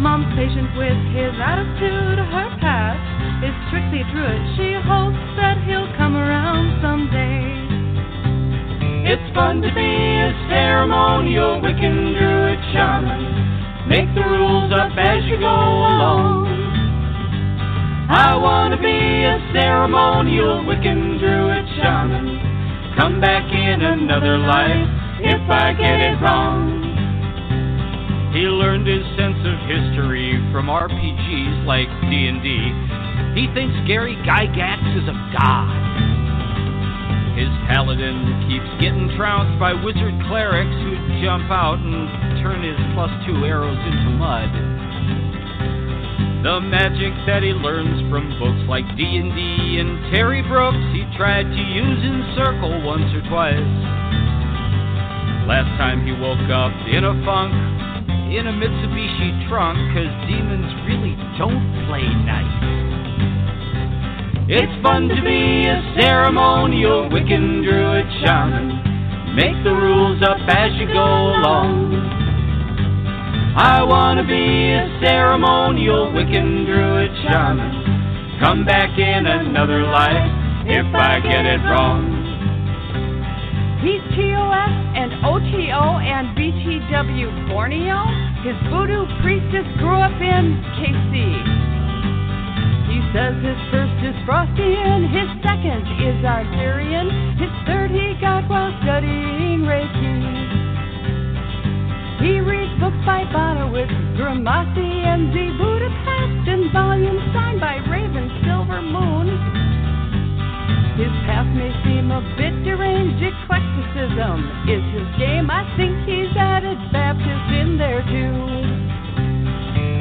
Mom's 0.00 0.30
patient 0.32 0.72
with 0.72 0.96
his 1.12 1.36
attitude, 1.36 2.16
her 2.16 2.48
past 2.64 3.04
is 3.44 3.52
strictly 3.68 4.08
druid. 4.08 4.40
She 4.56 4.72
hopes 4.80 5.20
that 5.36 5.60
he'll 5.68 5.90
come 6.00 6.16
around 6.16 6.80
someday. 6.80 7.44
It's 9.12 9.28
fun 9.34 9.60
to 9.60 9.70
be 9.74 9.92
a 9.92 10.32
ceremonial 10.48 11.60
Wiccan 11.60 12.16
druid 12.16 12.60
shaman. 12.72 13.88
Make 13.88 14.08
the 14.14 14.24
rules 14.24 14.72
up 14.72 14.96
as 14.96 15.24
you 15.28 15.36
go 15.36 15.44
along. 15.44 16.48
I 18.08 18.36
wanna 18.36 18.80
be 18.80 18.96
a 19.28 19.36
ceremonial 19.52 20.64
Wiccan 20.64 21.20
druid 21.20 21.68
shaman. 21.76 22.37
Come 22.98 23.20
back 23.20 23.46
in 23.54 23.78
another 23.78 24.38
life 24.42 24.90
if 25.22 25.38
I 25.46 25.70
get 25.70 26.02
it 26.02 26.18
wrong. 26.18 26.82
He 28.34 28.42
learned 28.50 28.90
his 28.90 29.06
sense 29.14 29.38
of 29.46 29.54
history 29.70 30.34
from 30.50 30.66
RPGs 30.66 31.62
like 31.62 31.86
D&D. 32.10 32.42
He 33.38 33.46
thinks 33.54 33.78
Gary 33.86 34.18
Gygax 34.26 34.82
is 34.98 35.06
a 35.06 35.14
god. 35.30 35.78
His 37.38 37.54
paladin 37.70 38.50
keeps 38.50 38.66
getting 38.82 39.14
trounced 39.14 39.54
by 39.62 39.78
wizard 39.78 40.18
clerics 40.26 40.74
who 40.82 40.98
jump 41.22 41.46
out 41.54 41.78
and 41.78 42.42
turn 42.42 42.66
his 42.66 42.74
plus 42.98 43.14
two 43.22 43.46
arrows 43.46 43.78
into 43.78 44.10
mud. 44.18 44.50
The 46.48 46.64
magic 46.64 47.12
that 47.28 47.44
he 47.44 47.52
learns 47.52 48.08
from 48.08 48.24
books 48.40 48.64
like 48.72 48.88
D&D 48.96 49.20
and 49.20 50.08
Terry 50.08 50.40
Brooks 50.40 50.80
he 50.96 51.04
tried 51.12 51.44
to 51.44 51.60
use 51.76 52.00
in 52.00 52.24
Circle 52.40 52.88
once 52.88 53.04
or 53.12 53.20
twice. 53.28 53.68
Last 55.44 55.68
time 55.76 56.08
he 56.08 56.16
woke 56.16 56.48
up 56.48 56.72
in 56.88 57.04
a 57.04 57.12
funk 57.28 57.52
in 58.32 58.48
a 58.48 58.54
Mitsubishi 58.56 59.44
trunk 59.44 59.76
cause 59.92 60.08
demons 60.24 60.72
really 60.88 61.12
don't 61.36 61.68
play 61.84 62.08
nice. 62.24 62.56
It's 64.48 64.72
fun 64.80 65.12
to 65.12 65.20
be 65.20 65.68
a 65.68 65.84
ceremonial 66.00 67.12
Wiccan 67.12 67.60
druid 67.60 68.08
shaman. 68.24 69.36
Make 69.36 69.60
the 69.68 69.76
rules 69.76 70.24
up 70.24 70.40
as 70.48 70.72
you 70.80 70.88
go 70.88 71.04
along. 71.36 72.27
I 73.58 73.82
wanna 73.82 74.22
be 74.22 74.70
a 74.70 74.86
ceremonial 75.02 76.14
Wiccan 76.14 76.64
druid 76.64 77.10
shaman. 77.26 78.38
Come 78.38 78.64
back 78.64 78.96
in 78.96 79.26
another 79.26 79.82
life 79.82 80.30
if 80.62 80.86
I 80.94 81.18
get 81.18 81.42
it 81.42 81.58
wrong. 81.66 82.06
He's 83.82 83.98
TOS 84.14 84.74
and 84.94 85.10
OTO 85.26 85.98
and 85.98 86.38
BTW 86.38 87.50
Borneo. 87.50 88.06
His 88.46 88.54
voodoo 88.70 89.02
priestess 89.26 89.66
grew 89.82 89.98
up 90.06 90.14
in 90.22 90.62
KC. 90.78 91.18
He 92.86 93.02
says 93.10 93.34
his 93.42 93.58
first 93.74 93.98
is 94.06 94.14
Frostian, 94.22 95.10
his 95.10 95.26
second 95.42 95.82
is 95.98 96.22
Arthurian, 96.22 97.34
his 97.34 97.50
third 97.66 97.90
he 97.90 98.14
got 98.22 98.48
while 98.48 98.70
studying 98.86 99.66
Reiki. 99.66 100.47
He 102.18 102.40
reads 102.42 102.74
books 102.82 102.98
by 103.06 103.22
Bonowitz, 103.30 103.94
Gramasi, 104.18 104.90
and 105.06 105.30
the 105.30 105.54
Budapest, 105.54 106.48
in 106.50 106.70
volumes 106.72 107.22
signed 107.32 107.60
by 107.60 107.78
Raven 107.86 108.26
Silver 108.42 108.82
Moon. 108.82 109.30
His 110.98 111.14
past 111.30 111.46
may 111.54 111.70
seem 111.86 112.10
a 112.10 112.18
bit 112.34 112.50
deranged. 112.66 113.22
Eclecticism 113.22 114.66
is 114.66 114.82
his 114.98 115.06
game. 115.14 115.46
I 115.46 115.62
think 115.78 115.94
he's 116.10 116.34
added 116.34 116.78
Baptist 116.90 117.54
in 117.54 117.78
there 117.78 118.02
too. 118.02 118.58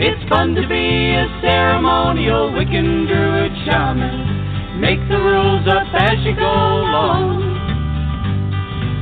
It's 0.02 0.28
fun 0.28 0.56
to 0.56 0.66
be 0.66 1.14
a 1.14 1.30
ceremonial 1.46 2.50
Wiccan 2.50 3.06
Druid 3.06 3.54
shaman. 3.70 4.82
Make 4.82 5.02
the 5.06 5.22
rules 5.22 5.68
up 5.70 5.86
as 5.94 6.18
you 6.26 6.34
go 6.34 6.50
along. 6.50 7.57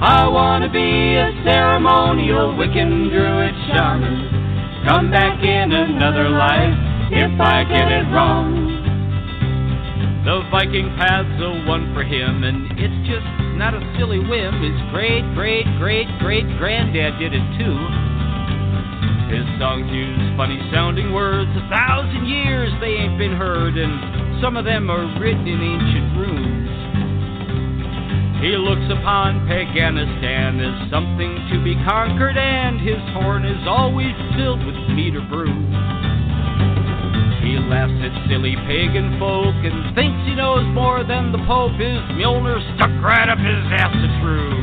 I 0.01 0.27
wanna 0.27 0.67
be 0.67 1.15
a 1.15 1.31
ceremonial 1.47 2.51
Wiccan 2.59 3.07
Druid 3.07 3.55
shaman. 3.71 4.83
Come 4.85 5.09
back 5.09 5.41
in 5.41 5.71
another 5.71 6.27
life 6.27 6.75
if 7.15 7.39
I 7.39 7.63
get 7.63 7.87
it 7.87 8.03
wrong. 8.11 8.75
The 10.27 10.43
Viking 10.51 10.91
path's 10.99 11.39
a 11.39 11.63
one 11.63 11.95
for 11.95 12.03
him, 12.03 12.43
and 12.43 12.75
it's 12.75 12.99
just 13.07 13.23
not 13.55 13.73
a 13.73 13.79
silly 13.95 14.19
whim. 14.19 14.59
His 14.59 14.75
great, 14.91 15.23
great, 15.31 15.63
great, 15.79 16.11
great 16.19 16.43
granddad 16.59 17.15
did 17.17 17.31
it 17.31 17.47
too. 17.55 17.77
His 19.31 19.47
songs 19.63 19.87
use 19.95 20.19
funny 20.35 20.59
sounding 20.75 21.13
words. 21.13 21.49
A 21.55 21.69
thousand 21.71 22.27
years 22.27 22.67
they 22.81 22.99
ain't 22.99 23.17
been 23.17 23.39
heard, 23.39 23.77
and 23.79 24.43
some 24.43 24.57
of 24.57 24.65
them 24.65 24.91
are 24.91 25.07
written 25.23 25.47
in 25.47 25.61
ancient 25.63 26.19
runes. 26.19 26.74
He 28.45 28.53
looks 28.61 28.85
upon 28.93 29.49
Paganistan 29.49 30.61
as 30.61 30.77
something 30.93 31.33
to 31.49 31.57
be 31.65 31.73
conquered, 31.81 32.37
and 32.37 32.77
his 32.77 33.01
horn 33.17 33.41
is 33.41 33.57
always 33.65 34.13
filled 34.37 34.61
with 34.61 34.77
mead 34.93 35.17
or 35.17 35.25
brew. 35.33 35.49
He 37.41 37.57
laughs 37.57 37.97
at 38.05 38.13
silly 38.29 38.53
pagan 38.69 39.17
folk 39.17 39.57
and 39.65 39.97
thinks 39.97 40.29
he 40.29 40.37
knows 40.37 40.61
more 40.77 41.01
than 41.01 41.33
the 41.33 41.41
Pope. 41.49 41.73
His 41.81 41.97
Mjolnir 42.21 42.61
stuck 42.77 42.93
right 43.01 43.25
up 43.25 43.41
his 43.41 43.65
ass 43.81 43.89
to 43.97 44.09
true. 44.21 44.53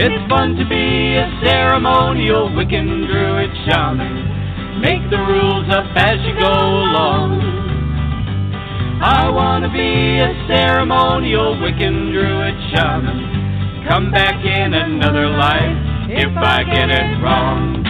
It's 0.00 0.24
fun 0.32 0.56
to 0.56 0.64
be 0.64 1.20
a 1.20 1.28
ceremonial 1.44 2.48
Wiccan 2.48 3.12
Druid 3.12 3.52
shaman. 3.68 4.80
Make 4.80 5.04
the 5.12 5.20
rules 5.20 5.68
up 5.68 5.84
as 6.00 6.16
you 6.24 6.32
go 6.40 6.48
along. 6.48 7.59
I 9.02 9.30
wanna 9.30 9.72
be 9.72 10.20
a 10.20 10.28
ceremonial 10.46 11.56
Wiccan 11.56 12.12
Druid 12.12 12.54
shaman. 12.68 13.88
Come 13.88 14.12
back 14.12 14.44
in 14.44 14.74
another 14.74 15.26
life 15.26 15.72
if 16.10 16.28
I 16.36 16.62
get 16.64 16.90
it 16.90 17.22
wrong. 17.24 17.80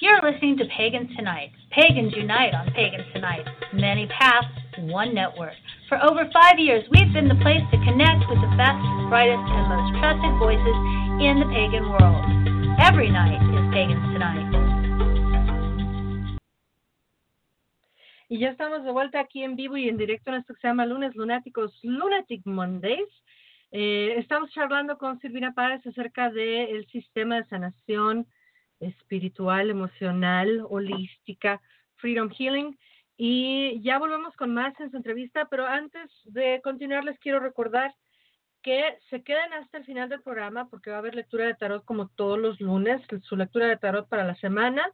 You're 0.00 0.22
listening 0.22 0.56
to 0.56 0.64
Pagans 0.74 1.10
Tonight. 1.18 1.50
Pagans 1.70 2.14
unite 2.16 2.54
on 2.54 2.72
Pagans 2.72 3.04
Tonight. 3.12 3.44
Many 3.74 4.06
paths, 4.06 4.48
one 4.78 5.14
network. 5.14 5.52
For 5.90 6.02
over 6.02 6.24
five 6.32 6.58
years, 6.58 6.82
we've 6.90 7.12
been 7.12 7.28
the 7.28 7.38
place 7.42 7.60
to 7.72 7.76
connect 7.84 8.24
with 8.30 8.40
the 8.40 8.56
best, 8.56 8.80
brightest, 9.10 9.36
and 9.36 9.68
most 9.68 10.00
trusted 10.00 10.32
voices 10.40 10.76
in 11.20 11.44
the 11.44 11.48
pagan 11.52 11.90
world. 11.92 12.55
Every 12.78 13.10
night 13.10 13.40
is 13.40 13.64
Pagans 13.72 14.02
Tonight. 14.12 14.52
Y 18.28 18.38
ya 18.38 18.50
estamos 18.50 18.84
de 18.84 18.92
vuelta 18.92 19.20
aquí 19.20 19.42
en 19.42 19.56
vivo 19.56 19.76
y 19.76 19.88
en 19.88 19.96
directo 19.96 20.30
en 20.30 20.36
esto 20.36 20.54
que 20.54 20.60
se 20.60 20.68
llama 20.68 20.84
Lunes 20.84 21.14
Lunáticos, 21.16 21.78
Lunatic 21.82 22.44
Mondays. 22.44 23.08
Eh, 23.72 24.14
estamos 24.18 24.50
charlando 24.50 24.98
con 24.98 25.18
Silvina 25.20 25.54
Páez 25.54 25.86
acerca 25.86 26.30
del 26.30 26.86
sistema 26.88 27.36
de 27.36 27.46
sanación 27.46 28.26
espiritual, 28.80 29.70
emocional, 29.70 30.62
holística, 30.68 31.62
Freedom 31.94 32.28
Healing. 32.28 32.78
Y 33.16 33.80
ya 33.80 33.98
volvemos 33.98 34.36
con 34.36 34.52
más 34.52 34.78
en 34.80 34.90
su 34.90 34.98
entrevista, 34.98 35.46
pero 35.50 35.66
antes 35.66 36.10
de 36.24 36.60
continuar 36.62 37.04
les 37.04 37.18
quiero 37.20 37.40
recordar 37.40 37.94
que 38.66 38.98
se 39.10 39.22
queden 39.22 39.52
hasta 39.52 39.78
el 39.78 39.84
final 39.84 40.08
del 40.08 40.22
programa 40.22 40.68
porque 40.68 40.90
va 40.90 40.96
a 40.96 40.98
haber 40.98 41.14
lectura 41.14 41.46
de 41.46 41.54
tarot 41.54 41.84
como 41.84 42.08
todos 42.08 42.36
los 42.36 42.60
lunes, 42.60 43.00
su 43.22 43.36
lectura 43.36 43.68
de 43.68 43.76
tarot 43.76 44.08
para 44.08 44.24
la 44.24 44.34
semana, 44.34 44.84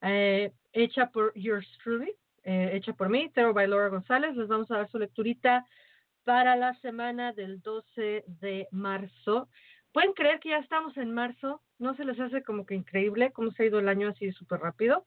eh, 0.00 0.50
hecha 0.72 1.06
por 1.06 1.32
Yours 1.38 1.68
Truly, 1.84 2.12
eh, 2.42 2.70
hecha 2.72 2.94
por 2.94 3.08
mí, 3.08 3.30
Tarot 3.32 3.54
by 3.54 3.68
Laura 3.68 3.90
González. 3.90 4.34
Les 4.34 4.48
vamos 4.48 4.68
a 4.72 4.78
dar 4.78 4.90
su 4.90 4.98
lecturita 4.98 5.64
para 6.24 6.56
la 6.56 6.74
semana 6.80 7.32
del 7.32 7.62
12 7.62 8.24
de 8.26 8.66
marzo. 8.72 9.48
¿Pueden 9.92 10.14
creer 10.14 10.40
que 10.40 10.48
ya 10.48 10.58
estamos 10.58 10.96
en 10.96 11.14
marzo? 11.14 11.62
¿No 11.78 11.94
se 11.94 12.04
les 12.04 12.18
hace 12.18 12.42
como 12.42 12.66
que 12.66 12.74
increíble 12.74 13.30
cómo 13.30 13.52
se 13.52 13.62
ha 13.62 13.66
ido 13.66 13.78
el 13.78 13.88
año 13.88 14.08
así 14.08 14.32
súper 14.32 14.58
rápido? 14.58 15.06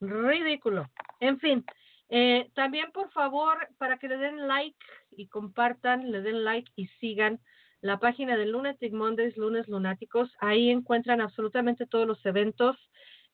Ridículo. 0.00 0.88
En 1.20 1.38
fin, 1.38 1.62
eh, 2.10 2.50
también 2.54 2.90
por 2.92 3.10
favor, 3.12 3.68
para 3.78 3.98
que 3.98 4.08
le 4.08 4.16
den 4.16 4.48
like 4.48 4.76
y 5.10 5.28
compartan, 5.28 6.10
le 6.10 6.20
den 6.22 6.44
like 6.44 6.70
y 6.74 6.88
sigan 7.00 7.40
la 7.80 7.98
página 7.98 8.36
de 8.36 8.46
Lunatic 8.46 8.92
Mondays, 8.92 9.36
Lunes 9.36 9.68
Lunáticos. 9.68 10.30
Ahí 10.40 10.70
encuentran 10.70 11.20
absolutamente 11.20 11.86
todos 11.86 12.06
los 12.06 12.24
eventos 12.26 12.76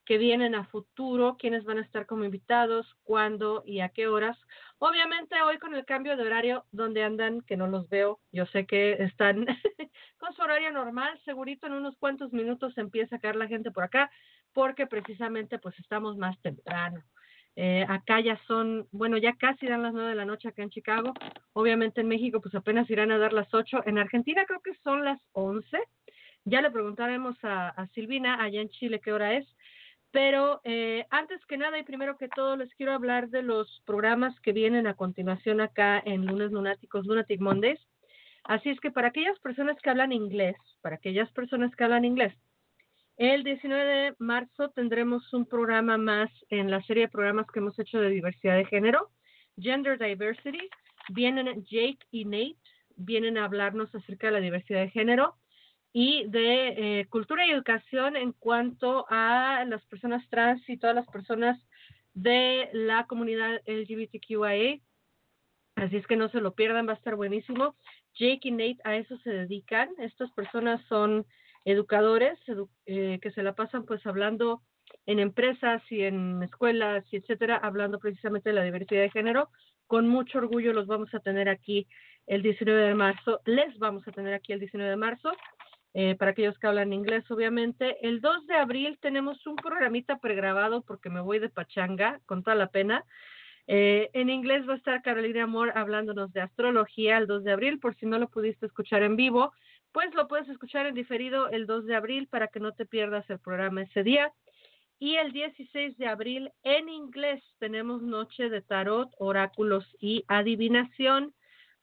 que 0.04 0.18
vienen 0.18 0.54
a 0.54 0.64
futuro, 0.66 1.36
quiénes 1.36 1.64
van 1.64 1.78
a 1.78 1.82
estar 1.82 2.06
como 2.06 2.24
invitados, 2.24 2.86
cuándo 3.02 3.62
y 3.66 3.80
a 3.80 3.88
qué 3.88 4.06
horas. 4.06 4.38
Obviamente 4.78 5.34
hoy 5.42 5.58
con 5.58 5.74
el 5.74 5.84
cambio 5.84 6.16
de 6.16 6.22
horario, 6.22 6.64
donde 6.70 7.02
andan, 7.02 7.40
que 7.40 7.56
no 7.56 7.66
los 7.66 7.88
veo, 7.88 8.20
yo 8.30 8.46
sé 8.46 8.66
que 8.66 8.92
están 9.02 9.46
con 10.18 10.32
su 10.34 10.42
horario 10.42 10.70
normal, 10.70 11.18
segurito 11.24 11.66
en 11.66 11.72
unos 11.72 11.96
cuantos 11.96 12.32
minutos 12.32 12.78
empieza 12.78 13.16
a 13.16 13.18
caer 13.18 13.36
la 13.36 13.48
gente 13.48 13.72
por 13.72 13.82
acá, 13.82 14.10
porque 14.52 14.86
precisamente 14.86 15.58
pues 15.58 15.76
estamos 15.80 16.16
más 16.16 16.40
temprano. 16.40 17.02
Eh, 17.56 17.86
acá 17.88 18.20
ya 18.20 18.38
son, 18.46 18.86
bueno, 18.92 19.16
ya 19.16 19.32
casi 19.32 19.66
dan 19.66 19.82
las 19.82 19.94
nueve 19.94 20.10
de 20.10 20.14
la 20.14 20.26
noche 20.26 20.48
acá 20.48 20.62
en 20.62 20.70
Chicago. 20.70 21.14
Obviamente 21.54 22.02
en 22.02 22.08
México 22.08 22.40
pues 22.40 22.54
apenas 22.54 22.88
irán 22.90 23.10
a 23.10 23.18
dar 23.18 23.32
las 23.32 23.52
ocho. 23.54 23.80
En 23.86 23.98
Argentina 23.98 24.44
creo 24.46 24.60
que 24.60 24.74
son 24.84 25.04
las 25.04 25.20
once. 25.32 25.78
Ya 26.44 26.60
le 26.60 26.70
preguntaremos 26.70 27.36
a, 27.42 27.68
a 27.68 27.86
Silvina 27.88 28.42
allá 28.42 28.60
en 28.60 28.68
Chile 28.68 29.00
qué 29.02 29.12
hora 29.12 29.34
es. 29.34 29.46
Pero 30.12 30.60
eh, 30.64 31.04
antes 31.10 31.44
que 31.46 31.56
nada 31.56 31.78
y 31.78 31.82
primero 31.82 32.16
que 32.16 32.28
todo 32.28 32.56
les 32.56 32.72
quiero 32.74 32.92
hablar 32.92 33.28
de 33.28 33.42
los 33.42 33.82
programas 33.84 34.38
que 34.40 34.52
vienen 34.52 34.86
a 34.86 34.94
continuación 34.94 35.60
acá 35.60 36.00
en 36.04 36.24
Lunes 36.24 36.52
Lunáticos, 36.52 37.06
Lunatic 37.06 37.40
Mondays. 37.40 37.80
Así 38.44 38.70
es 38.70 38.78
que 38.80 38.90
para 38.90 39.08
aquellas 39.08 39.38
personas 39.40 39.76
que 39.82 39.90
hablan 39.90 40.12
inglés, 40.12 40.56
para 40.80 40.96
aquellas 40.96 41.30
personas 41.32 41.74
que 41.74 41.84
hablan 41.84 42.04
inglés, 42.04 42.32
el 43.16 43.44
19 43.44 43.84
de 43.84 44.14
marzo 44.18 44.70
tendremos 44.70 45.32
un 45.32 45.46
programa 45.46 45.96
más 45.96 46.30
en 46.50 46.70
la 46.70 46.82
serie 46.82 47.04
de 47.04 47.08
programas 47.08 47.46
que 47.46 47.60
hemos 47.60 47.78
hecho 47.78 47.98
de 47.98 48.10
diversidad 48.10 48.56
de 48.56 48.66
género, 48.66 49.10
Gender 49.58 49.98
Diversity. 49.98 50.68
Vienen 51.08 51.64
Jake 51.64 51.98
y 52.10 52.24
Nate, 52.24 52.56
vienen 52.96 53.38
a 53.38 53.44
hablarnos 53.44 53.94
acerca 53.94 54.26
de 54.26 54.32
la 54.32 54.40
diversidad 54.40 54.80
de 54.80 54.90
género 54.90 55.36
y 55.92 56.26
de 56.28 57.00
eh, 57.00 57.06
cultura 57.06 57.46
y 57.46 57.52
educación 57.52 58.16
en 58.16 58.32
cuanto 58.32 59.06
a 59.08 59.64
las 59.66 59.84
personas 59.86 60.28
trans 60.28 60.68
y 60.68 60.76
todas 60.76 60.96
las 60.96 61.06
personas 61.06 61.58
de 62.12 62.68
la 62.72 63.06
comunidad 63.06 63.62
LGBTQIA. 63.66 64.80
Así 65.76 65.96
es 65.96 66.06
que 66.06 66.16
no 66.16 66.28
se 66.28 66.40
lo 66.40 66.54
pierdan, 66.54 66.88
va 66.88 66.92
a 66.92 66.96
estar 66.96 67.14
buenísimo. 67.14 67.76
Jake 68.14 68.48
y 68.48 68.50
Nate 68.50 68.78
a 68.84 68.96
eso 68.96 69.16
se 69.18 69.30
dedican. 69.30 69.90
Estas 69.98 70.30
personas 70.32 70.82
son 70.88 71.24
educadores 71.66 72.38
eh, 72.86 73.18
que 73.20 73.30
se 73.32 73.42
la 73.42 73.54
pasan 73.54 73.84
pues 73.84 74.06
hablando 74.06 74.62
en 75.04 75.18
empresas 75.18 75.82
y 75.90 76.02
en 76.02 76.42
escuelas 76.42 77.04
y 77.10 77.16
etcétera, 77.16 77.56
hablando 77.56 77.98
precisamente 77.98 78.50
de 78.50 78.54
la 78.54 78.62
diversidad 78.62 79.02
de 79.02 79.10
género. 79.10 79.50
Con 79.86 80.08
mucho 80.08 80.38
orgullo 80.38 80.72
los 80.72 80.86
vamos 80.86 81.12
a 81.12 81.20
tener 81.20 81.48
aquí 81.48 81.86
el 82.26 82.42
19 82.42 82.88
de 82.88 82.94
marzo. 82.94 83.40
Les 83.44 83.76
vamos 83.78 84.06
a 84.06 84.12
tener 84.12 84.32
aquí 84.32 84.52
el 84.52 84.60
19 84.60 84.90
de 84.90 84.96
marzo. 84.96 85.32
Eh, 85.98 86.14
para 86.14 86.32
aquellos 86.32 86.58
que 86.58 86.66
hablan 86.66 86.92
inglés, 86.92 87.24
obviamente. 87.30 87.96
El 88.06 88.20
2 88.20 88.46
de 88.46 88.54
abril 88.54 88.98
tenemos 89.00 89.46
un 89.46 89.56
programita 89.56 90.18
pregrabado 90.18 90.82
porque 90.82 91.08
me 91.08 91.22
voy 91.22 91.38
de 91.38 91.48
pachanga, 91.48 92.20
con 92.26 92.42
toda 92.42 92.54
la 92.54 92.68
pena. 92.68 93.04
Eh, 93.66 94.10
en 94.12 94.30
inglés 94.30 94.68
va 94.68 94.74
a 94.74 94.76
estar 94.76 95.02
Carolina 95.02 95.44
Amor 95.44 95.72
hablándonos 95.74 96.32
de 96.32 96.42
astrología 96.42 97.18
el 97.18 97.26
2 97.26 97.44
de 97.44 97.52
abril, 97.52 97.80
por 97.80 97.96
si 97.96 98.06
no 98.06 98.18
lo 98.18 98.28
pudiste 98.28 98.66
escuchar 98.66 99.02
en 99.02 99.16
vivo, 99.16 99.52
pues 99.96 100.14
lo 100.14 100.28
puedes 100.28 100.46
escuchar 100.50 100.84
en 100.84 100.94
diferido 100.94 101.48
el 101.48 101.66
2 101.66 101.86
de 101.86 101.96
abril 101.96 102.28
para 102.28 102.48
que 102.48 102.60
no 102.60 102.72
te 102.72 102.84
pierdas 102.84 103.24
el 103.30 103.38
programa 103.38 103.80
ese 103.80 104.02
día. 104.02 104.30
Y 104.98 105.14
el 105.14 105.32
16 105.32 105.96
de 105.96 106.06
abril 106.06 106.52
en 106.64 106.90
inglés 106.90 107.42
tenemos 107.60 108.02
Noche 108.02 108.50
de 108.50 108.60
Tarot, 108.60 109.08
Oráculos 109.18 109.86
y 109.98 110.22
Adivinación. 110.28 111.32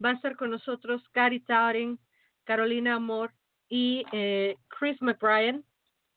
Va 0.05 0.11
a 0.11 0.13
estar 0.13 0.35
con 0.35 0.51
nosotros 0.51 1.01
Cari 1.11 1.39
Tauring, 1.39 1.97
Carolina 2.43 2.93
Amor, 2.93 3.31
y 3.67 4.05
eh, 4.11 4.57
Chris 4.67 5.01
McBrien, 5.01 5.65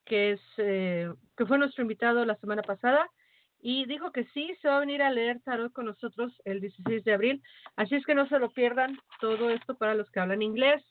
que, 0.04 0.32
es, 0.32 0.40
eh, 0.58 1.10
que 1.34 1.46
fue 1.46 1.56
nuestro 1.56 1.80
invitado 1.80 2.26
la 2.26 2.36
semana 2.36 2.60
pasada, 2.60 3.10
y 3.58 3.86
dijo 3.86 4.12
que 4.12 4.26
sí, 4.34 4.54
se 4.60 4.68
va 4.68 4.76
a 4.76 4.80
venir 4.80 5.00
a 5.00 5.10
leer 5.10 5.40
tarot 5.40 5.72
con 5.72 5.86
nosotros 5.86 6.30
el 6.44 6.60
16 6.60 7.04
de 7.04 7.14
abril. 7.14 7.42
Así 7.74 7.94
es 7.94 8.04
que 8.04 8.14
no 8.14 8.28
se 8.28 8.38
lo 8.38 8.50
pierdan 8.50 8.98
todo 9.18 9.48
esto 9.48 9.78
para 9.78 9.94
los 9.94 10.10
que 10.10 10.20
hablan 10.20 10.42
inglés. 10.42 10.84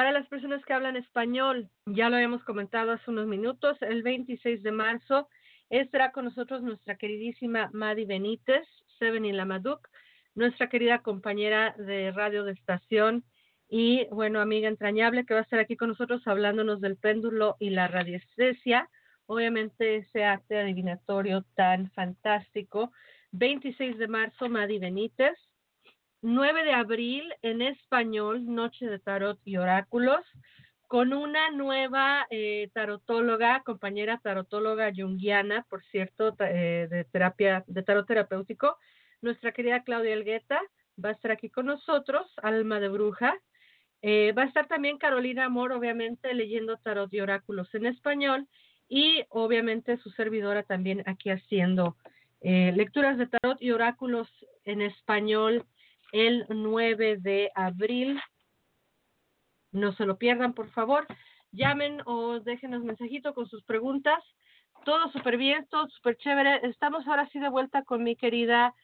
Para 0.00 0.12
las 0.12 0.26
personas 0.28 0.64
que 0.64 0.72
hablan 0.72 0.96
español, 0.96 1.68
ya 1.84 2.08
lo 2.08 2.16
habíamos 2.16 2.42
comentado 2.44 2.92
hace 2.92 3.10
unos 3.10 3.26
minutos, 3.26 3.76
el 3.82 4.02
26 4.02 4.62
de 4.62 4.72
marzo 4.72 5.28
estará 5.68 6.10
con 6.10 6.24
nosotros 6.24 6.62
nuestra 6.62 6.96
queridísima 6.96 7.68
Madi 7.74 8.06
Benítez, 8.06 8.66
Seven 8.98 9.26
y 9.26 9.32
Lamaduc, 9.32 9.86
nuestra 10.34 10.70
querida 10.70 11.00
compañera 11.00 11.74
de 11.76 12.12
radio 12.12 12.44
de 12.44 12.52
estación 12.52 13.24
y, 13.68 14.06
bueno, 14.10 14.40
amiga 14.40 14.70
entrañable 14.70 15.26
que 15.26 15.34
va 15.34 15.40
a 15.40 15.42
estar 15.42 15.58
aquí 15.58 15.76
con 15.76 15.90
nosotros 15.90 16.26
hablándonos 16.26 16.80
del 16.80 16.96
péndulo 16.96 17.56
y 17.58 17.68
la 17.68 17.86
radiestesia. 17.86 18.88
Obviamente 19.26 19.96
ese 19.96 20.24
arte 20.24 20.60
adivinatorio 20.60 21.44
tan 21.54 21.90
fantástico. 21.90 22.90
26 23.32 23.98
de 23.98 24.08
marzo, 24.08 24.48
Madi 24.48 24.78
Benítez. 24.78 25.36
9 26.22 26.64
de 26.64 26.72
abril, 26.72 27.32
en 27.42 27.62
español, 27.62 28.44
Noche 28.44 28.86
de 28.86 28.98
Tarot 28.98 29.38
y 29.44 29.56
Oráculos, 29.56 30.20
con 30.86 31.12
una 31.12 31.50
nueva 31.50 32.26
eh, 32.30 32.68
tarotóloga, 32.74 33.62
compañera 33.64 34.18
tarotóloga 34.22 34.90
junguiana, 34.94 35.64
por 35.70 35.84
cierto, 35.84 36.34
eh, 36.40 36.88
de 36.90 37.04
terapia, 37.04 37.64
de 37.68 37.82
tarot 37.82 38.06
terapéutico, 38.06 38.76
nuestra 39.22 39.52
querida 39.52 39.82
Claudia 39.84 40.14
Elgueta 40.14 40.60
va 41.02 41.10
a 41.10 41.12
estar 41.12 41.30
aquí 41.30 41.48
con 41.48 41.66
nosotros, 41.66 42.26
Alma 42.42 42.80
de 42.80 42.88
Bruja. 42.88 43.38
Eh, 44.02 44.32
va 44.32 44.42
a 44.42 44.46
estar 44.46 44.66
también 44.66 44.98
Carolina 44.98 45.44
Amor, 45.44 45.72
obviamente, 45.72 46.34
leyendo 46.34 46.76
tarot 46.78 47.12
y 47.14 47.20
oráculos 47.20 47.72
en 47.74 47.86
español 47.86 48.48
y 48.88 49.24
obviamente 49.28 49.96
su 49.98 50.10
servidora 50.10 50.64
también 50.64 51.02
aquí 51.06 51.30
haciendo 51.30 51.96
lecturas 52.42 53.18
de 53.18 53.26
tarot 53.26 53.60
y 53.60 53.70
oráculos 53.70 54.26
en 54.64 54.80
español 54.80 55.66
el 56.12 56.46
9 56.48 57.18
de 57.20 57.50
abril. 57.54 58.20
No 59.72 59.92
se 59.92 60.04
lo 60.04 60.18
pierdan, 60.18 60.54
por 60.54 60.70
favor. 60.70 61.06
Llamen 61.52 62.02
o 62.06 62.40
déjenos 62.40 62.82
mensajito 62.82 63.34
con 63.34 63.48
sus 63.48 63.62
preguntas. 63.64 64.22
Todo 64.84 65.10
súper 65.12 65.36
bien, 65.36 65.66
todo 65.70 65.88
súper 65.88 66.16
chévere. 66.16 66.60
Estamos 66.68 67.06
ahora 67.06 67.28
sí 67.30 67.38
de 67.38 67.48
vuelta 67.48 67.84
con 67.84 68.02
mi 68.02 68.16
querida 68.16 68.74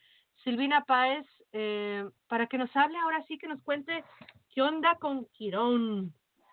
Silvina 0.45 0.85
Páez 0.85 1.27
eh, 1.53 2.05
para 2.29 2.47
que 2.47 2.59
nos 2.59 2.75
hable 2.77 2.99
ahora 2.99 3.25
sí, 3.27 3.39
que 3.39 3.49
nos 3.49 3.63
cuente 3.63 4.05
qué 4.55 4.63
onda 4.63 4.97
con 4.97 5.27
Quirón. 5.27 6.13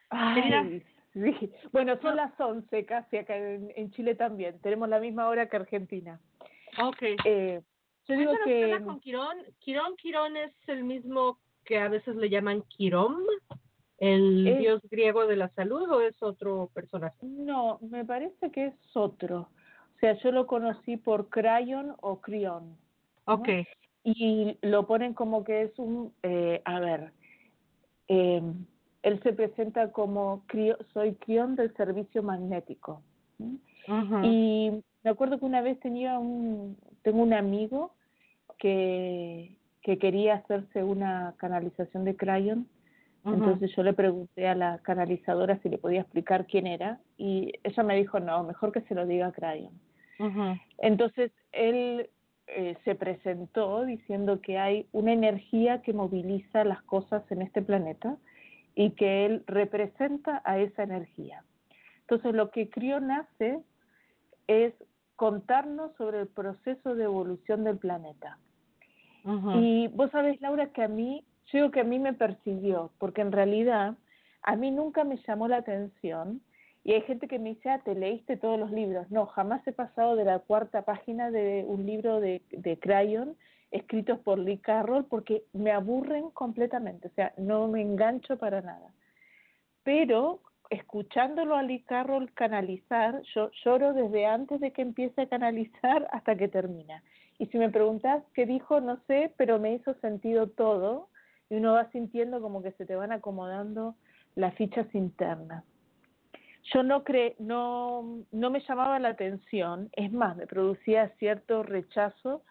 Ay, 0.10 0.84
sí. 1.14 1.52
Bueno, 1.72 2.00
son 2.02 2.16
las 2.16 2.40
11 2.40 2.86
casi 2.86 3.18
acá 3.18 3.36
en, 3.36 3.72
en, 3.76 3.92
Chile 3.92 4.16
también. 4.16 4.60
Tenemos 4.62 4.88
la 4.90 5.00
misma 5.00 5.28
hora 5.28 5.48
que 5.48 5.58
Argentina. 5.58 6.20
Ok. 6.82 7.02
Eh, 7.26 7.62
yo 8.08 8.18
digo 8.18 8.34
que 8.45 8.80
con 8.84 8.99
Quirón. 8.99 9.38
Quirón, 9.60 9.95
Quirón 9.97 10.38
es 10.38 10.51
el 10.68 10.84
mismo 10.84 11.38
que 11.66 11.78
a 11.80 11.88
veces 11.89 12.16
le 12.16 12.30
llaman 12.30 12.64
Quirón, 12.64 13.18
el 13.99 14.47
Es- 14.47 14.60
dios 14.60 14.82
griego 14.89 15.26
de 15.28 15.36
la 15.38 15.49
salud, 15.49 15.89
o 15.89 16.01
es 16.01 16.22
otro 16.22 16.70
personaje. 16.74 17.16
no, 17.22 17.80
me 17.82 18.04
parece 18.06 18.51
que 18.51 18.66
es 18.68 18.76
otro. 18.95 19.49
O 19.95 19.99
sea, 19.99 20.14
yo 20.22 20.32
lo 20.32 20.47
conocí 20.47 20.97
por 20.97 21.30
Crayon 21.30 21.95
o 22.01 22.20
Crión. 22.20 22.78
Ok. 23.26 23.47
y 24.06 24.58
lo 24.62 24.86
ponen 24.86 25.14
como 25.14 25.45
que 25.45 25.62
es 25.62 25.80
un, 25.80 26.14
eh, 26.24 26.62
a 26.66 26.82
ver, 26.82 27.14
eh, 28.10 28.41
él 29.01 29.24
se 29.24 29.32
presenta 29.32 29.93
como 29.93 30.43
soy 30.93 31.16
crión 31.16 31.56
del 31.56 31.74
servicio 31.78 32.22
magnético. 32.22 33.01
Y 34.24 34.72
me 35.04 35.10
acuerdo 35.10 35.39
que 35.39 35.45
una 35.45 35.62
vez 35.62 35.80
tenía 35.80 36.20
un, 36.20 36.78
tengo 37.04 37.22
un 37.22 37.34
amigo 37.34 37.93
que, 38.58 39.56
que 39.82 39.97
quería 39.97 40.36
hacerse 40.36 40.84
una 40.84 41.36
canalización 41.38 42.06
de 42.06 42.16
crayon, 42.16 42.68
entonces 43.26 43.74
yo 43.74 43.84
le 43.84 43.93
pregunté 43.93 44.49
a 44.49 44.56
la 44.56 44.80
canalizadora 44.80 45.58
si 45.60 45.70
le 45.70 45.78
podía 45.78 46.01
explicar 46.01 46.45
quién 46.45 46.68
era 46.68 46.99
y 47.18 47.54
ella 47.64 47.84
me 47.84 47.95
dijo, 47.95 48.20
no, 48.20 48.43
mejor 48.43 48.74
que 48.74 48.82
se 48.82 48.95
lo 48.95 49.06
diga 49.06 49.28
a 49.28 49.32
crayon. 49.32 49.72
Entonces 50.78 51.32
él 51.54 52.10
eh, 52.47 52.76
se 52.84 52.95
presentó 52.95 53.86
diciendo 53.86 54.41
que 54.41 54.58
hay 54.58 54.88
una 54.91 55.14
energía 55.14 55.82
que 55.82 55.93
moviliza 55.93 56.66
las 56.66 56.82
cosas 56.84 57.24
en 57.32 57.41
este 57.41 57.62
planeta 57.62 58.18
y 58.76 58.91
que 58.91 59.26
él 59.26 59.43
representa 59.47 60.41
a 60.43 60.60
esa 60.60 60.84
energía. 60.84 61.43
Entonces 62.01 62.34
lo 62.34 62.51
que 62.51 62.70
Crión 62.70 63.10
hace 63.12 63.60
es 64.47 64.74
contarnos 65.16 65.95
sobre 65.95 66.22
el 66.22 66.28
proceso 66.28 66.95
de 66.95 67.05
evolución 67.05 67.64
del 67.64 67.78
planeta. 67.78 68.38
Y 69.55 69.88
vos 69.88 70.11
sabés, 70.11 70.41
Laura, 70.41 70.68
que 70.74 70.84
a 70.84 70.89
mí, 70.89 71.24
yo 71.45 71.59
digo 71.59 71.72
que 71.72 71.80
a 71.80 71.86
mí 71.86 71.97
me 71.97 72.14
persiguió, 72.14 72.91
porque 72.97 73.22
en 73.22 73.32
realidad 73.32 73.95
a 74.41 74.55
mí 74.57 74.70
nunca 74.70 75.05
me 75.05 75.18
llamó 75.26 75.47
la 75.47 75.57
atención. 75.57 76.41
Y 76.84 76.91
hay 76.91 77.01
gente 77.03 77.30
que 77.30 77.39
me 77.39 77.51
dice, 77.51 77.70
ah, 77.70 77.80
te 77.80 77.95
leíste 77.95 78.36
todos 78.36 78.59
los 78.59 78.72
libros. 78.72 79.09
No, 79.09 79.26
jamás 79.28 79.66
he 79.66 79.72
pasado 79.72 80.18
de 80.18 80.26
la 80.26 80.39
cuarta 80.39 80.82
página 80.82 81.32
de 81.32 81.64
un 81.66 81.86
libro 81.86 82.20
de, 82.20 82.41
de 82.51 82.78
Crayon 82.78 83.38
escritos 83.74 84.20
por 84.20 84.38
Lee 84.38 84.59
Carroll 84.59 85.05
porque 85.05 85.45
me 85.51 85.72
aburren 85.72 86.30
completamente, 86.30 87.07
o 87.07 87.11
sea, 87.11 87.34
no 87.38 87.68
me 87.68 87.82
engancho 87.82 88.38
para 88.38 88.61
nada. 88.61 88.93
Pero 89.84 90.41
escuchándolo 90.74 91.56
a 91.56 91.64
Lee 91.64 91.84
Carroll 91.84 92.34
canalizar, 92.34 93.22
yo 93.36 93.52
lloro 93.64 93.94
desde 93.94 94.26
antes 94.26 94.60
de 94.60 94.72
que 94.72 94.82
empiece 94.82 95.22
a 95.22 95.30
canalizar 95.30 96.08
hasta 96.12 96.36
que 96.36 96.48
termina. 96.48 97.04
Y 97.38 97.46
si 97.48 97.58
me 97.58 97.70
preguntas 97.70 98.24
qué 98.34 98.46
dijo, 98.46 98.82
no 98.82 99.00
sé, 99.08 99.34
pero 99.38 99.60
me 99.60 99.74
hizo 99.74 99.94
sentido 99.96 100.48
todo 100.48 101.10
y 101.50 101.56
uno 101.56 101.74
va 101.74 101.90
sintiendo 101.92 102.42
como 102.42 102.64
que 102.64 102.72
se 102.74 102.86
te 102.86 102.96
van 102.96 103.12
acomodando 103.12 103.96
las 104.36 104.56
fichas 104.56 104.88
internas. 104.94 105.64
Yo 106.74 106.82
no 106.82 107.04
cre 107.04 107.36
no, 107.40 108.24
no 108.32 108.50
me 108.50 108.62
llamaba 108.62 108.98
la 108.98 109.10
atención, 109.10 109.90
es 109.94 110.12
más, 110.12 110.38
me 110.38 110.48
producía 110.48 111.10
cierto 111.20 111.62
rechazo 111.62 112.44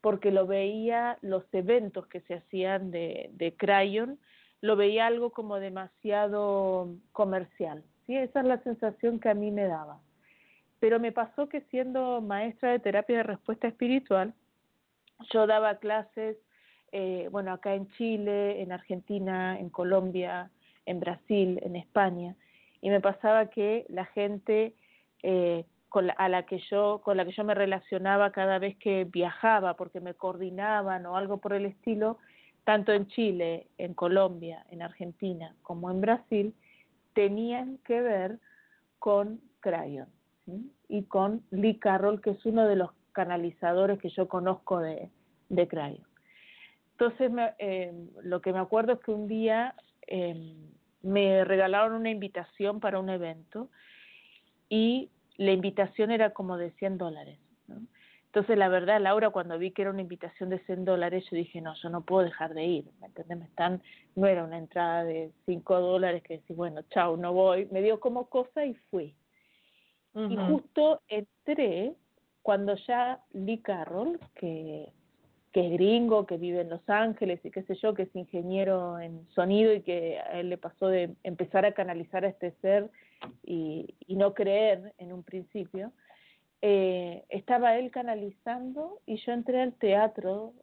porque 0.00 0.30
lo 0.30 0.46
veía, 0.46 1.18
los 1.20 1.42
eventos 1.52 2.06
que 2.06 2.20
se 2.22 2.34
hacían 2.34 2.90
de, 2.90 3.30
de 3.32 3.56
Crayon, 3.56 4.20
lo 4.60 4.76
veía 4.76 5.06
algo 5.06 5.30
como 5.30 5.60
demasiado 5.60 6.88
comercial. 7.12 7.84
¿sí? 8.06 8.16
Esa 8.16 8.40
es 8.40 8.46
la 8.46 8.62
sensación 8.62 9.20
que 9.20 9.28
a 9.28 9.34
mí 9.34 9.50
me 9.50 9.64
daba. 9.64 10.00
Pero 10.80 11.00
me 11.00 11.12
pasó 11.12 11.48
que 11.48 11.62
siendo 11.62 12.20
maestra 12.20 12.70
de 12.70 12.78
terapia 12.78 13.18
de 13.18 13.22
respuesta 13.22 13.68
espiritual, 13.68 14.34
yo 15.32 15.46
daba 15.46 15.76
clases, 15.76 16.36
eh, 16.92 17.28
bueno, 17.30 17.52
acá 17.52 17.74
en 17.74 17.88
Chile, 17.92 18.60
en 18.60 18.72
Argentina, 18.72 19.58
en 19.58 19.70
Colombia, 19.70 20.50
en 20.84 21.00
Brasil, 21.00 21.58
en 21.62 21.76
España, 21.76 22.36
y 22.80 22.90
me 22.90 23.00
pasaba 23.00 23.46
que 23.46 23.86
la 23.88 24.04
gente 24.04 24.74
eh, 25.22 25.64
con 25.88 26.08
la, 26.08 26.12
a 26.14 26.28
la 26.28 26.44
que 26.44 26.58
yo 26.70 27.00
con 27.02 27.16
la 27.16 27.24
que 27.24 27.32
yo 27.32 27.42
me 27.42 27.54
relacionaba 27.54 28.30
cada 28.30 28.58
vez 28.58 28.76
que 28.76 29.04
viajaba, 29.04 29.74
porque 29.76 30.00
me 30.00 30.14
coordinaban 30.14 31.06
o 31.06 31.16
algo 31.16 31.38
por 31.38 31.54
el 31.54 31.66
estilo, 31.66 32.18
tanto 32.66 32.92
en 32.92 33.06
Chile, 33.06 33.68
en 33.78 33.94
Colombia, 33.94 34.66
en 34.70 34.82
Argentina 34.82 35.54
como 35.62 35.88
en 35.88 36.00
Brasil, 36.00 36.52
tenían 37.14 37.78
que 37.84 38.00
ver 38.00 38.40
con 38.98 39.40
Crayon 39.60 40.08
¿sí? 40.44 40.72
y 40.88 41.04
con 41.04 41.44
Lee 41.52 41.78
Carroll, 41.78 42.20
que 42.20 42.30
es 42.30 42.44
uno 42.44 42.66
de 42.66 42.74
los 42.74 42.90
canalizadores 43.12 44.00
que 44.00 44.08
yo 44.08 44.26
conozco 44.26 44.80
de, 44.80 45.10
de 45.48 45.68
Crayon. 45.68 46.04
Entonces, 46.98 47.30
me, 47.30 47.54
eh, 47.60 47.92
lo 48.24 48.40
que 48.40 48.52
me 48.52 48.58
acuerdo 48.58 48.94
es 48.94 48.98
que 48.98 49.12
un 49.12 49.28
día 49.28 49.76
eh, 50.08 50.56
me 51.02 51.44
regalaron 51.44 51.92
una 51.92 52.10
invitación 52.10 52.80
para 52.80 52.98
un 52.98 53.10
evento 53.10 53.70
y 54.68 55.08
la 55.36 55.52
invitación 55.52 56.10
era 56.10 56.30
como 56.30 56.56
de 56.56 56.72
100 56.72 56.98
dólares. 56.98 57.38
¿no? 57.68 57.76
Entonces, 58.36 58.58
la 58.58 58.68
verdad, 58.68 59.00
Laura, 59.00 59.30
cuando 59.30 59.58
vi 59.58 59.70
que 59.70 59.80
era 59.80 59.90
una 59.90 60.02
invitación 60.02 60.50
de 60.50 60.58
100 60.66 60.84
dólares, 60.84 61.24
yo 61.30 61.38
dije, 61.38 61.62
no, 61.62 61.72
yo 61.82 61.88
no 61.88 62.02
puedo 62.02 62.22
dejar 62.22 62.52
de 62.52 62.66
ir, 62.66 62.84
¿me 63.00 63.06
entiendes? 63.06 63.38
Me 63.38 63.44
están, 63.46 63.82
no 64.14 64.26
era 64.26 64.44
una 64.44 64.58
entrada 64.58 65.04
de 65.04 65.32
5 65.46 65.80
dólares 65.80 66.22
que 66.22 66.34
decís, 66.34 66.54
bueno, 66.54 66.82
chao, 66.90 67.16
no 67.16 67.32
voy. 67.32 67.66
Me 67.70 67.80
dio 67.80 67.98
como 67.98 68.26
cosa 68.26 68.66
y 68.66 68.74
fui. 68.90 69.16
Y 70.14 70.36
justo 70.36 71.00
entré 71.08 71.94
cuando 72.42 72.74
ya 72.86 73.22
Lee 73.32 73.62
Carroll, 73.62 74.20
que, 74.34 74.92
que 75.50 75.68
es 75.68 75.72
gringo, 75.72 76.26
que 76.26 76.36
vive 76.36 76.60
en 76.60 76.68
Los 76.68 76.86
Ángeles 76.90 77.40
y 77.42 77.50
qué 77.50 77.62
sé 77.62 77.74
yo, 77.76 77.94
que 77.94 78.02
es 78.02 78.14
ingeniero 78.14 78.98
en 78.98 79.26
sonido 79.30 79.72
y 79.72 79.80
que 79.80 80.18
a 80.18 80.40
él 80.40 80.50
le 80.50 80.58
pasó 80.58 80.88
de 80.88 81.16
empezar 81.22 81.64
a 81.64 81.72
canalizar 81.72 82.26
a 82.26 82.28
este 82.28 82.50
ser 82.60 82.90
y, 83.42 83.94
y 84.06 84.16
no 84.16 84.34
creer 84.34 84.92
en 84.98 85.14
un 85.14 85.22
principio, 85.22 85.90
eh, 86.62 87.24
estaba 87.28 87.76
él 87.76 87.90
canalizando 87.90 89.00
y 89.06 89.16
yo 89.18 89.32
entré 89.32 89.62
al 89.62 89.74
teatro 89.74 90.54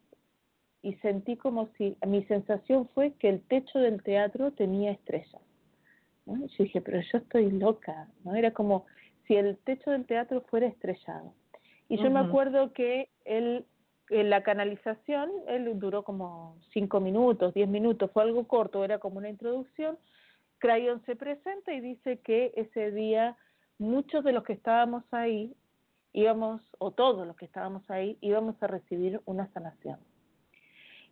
y 0.82 0.96
sentí 0.96 1.38
como 1.38 1.70
si, 1.78 1.98
mi 2.06 2.24
sensación 2.26 2.90
fue 2.94 3.14
que 3.14 3.30
el 3.30 3.42
techo 3.42 3.80
del 3.80 4.04
teatro 4.04 4.52
tenía 4.52 4.92
estrellas. 4.92 5.42
¿no? 6.26 6.46
Yo 6.46 6.64
dije, 6.64 6.82
pero 6.82 7.00
yo 7.00 7.18
estoy 7.20 7.52
loca, 7.52 8.10
¿no? 8.24 8.36
Era 8.36 8.52
como 8.52 8.86
si 9.28 9.36
el 9.36 9.58
techo 9.60 9.92
del 9.92 10.06
teatro 10.06 10.42
fuera 10.50 10.68
estrellado. 10.68 11.34
Y 11.88 11.98
yo 11.98 12.10
me 12.10 12.20
acuerdo 12.20 12.74
que 12.74 13.10
él, 13.24 13.66
en 14.10 14.30
la 14.30 14.44
canalización, 14.44 15.30
él 15.48 15.80
duró 15.80 16.04
como 16.04 16.58
cinco 16.74 17.00
minutos, 17.00 17.54
diez 17.54 17.70
minutos, 17.70 18.10
fue 18.12 18.24
algo 18.24 18.48
corto, 18.48 18.84
era 18.84 19.00
como 19.00 19.18
una 19.18 19.30
introducción, 19.30 19.98
Crayon 20.58 21.04
se 21.06 21.16
presenta 21.16 21.74
y 21.74 21.82
dice 21.82 22.20
que 22.20 22.54
ese 22.56 22.92
día 22.92 23.38
muchos 23.80 24.24
de 24.24 24.32
los 24.32 24.44
que 24.44 24.54
estábamos 24.54 25.04
ahí 25.12 25.54
íbamos, 26.14 26.62
o 26.78 26.92
todos 26.92 27.28
los 27.28 27.36
que 27.36 27.46
estábamos 27.46 27.90
ahí, 27.90 28.18
íbamos 28.22 28.62
a 28.62 28.68
recibir 28.68 29.22
una 29.26 29.52
sanación. 29.54 30.00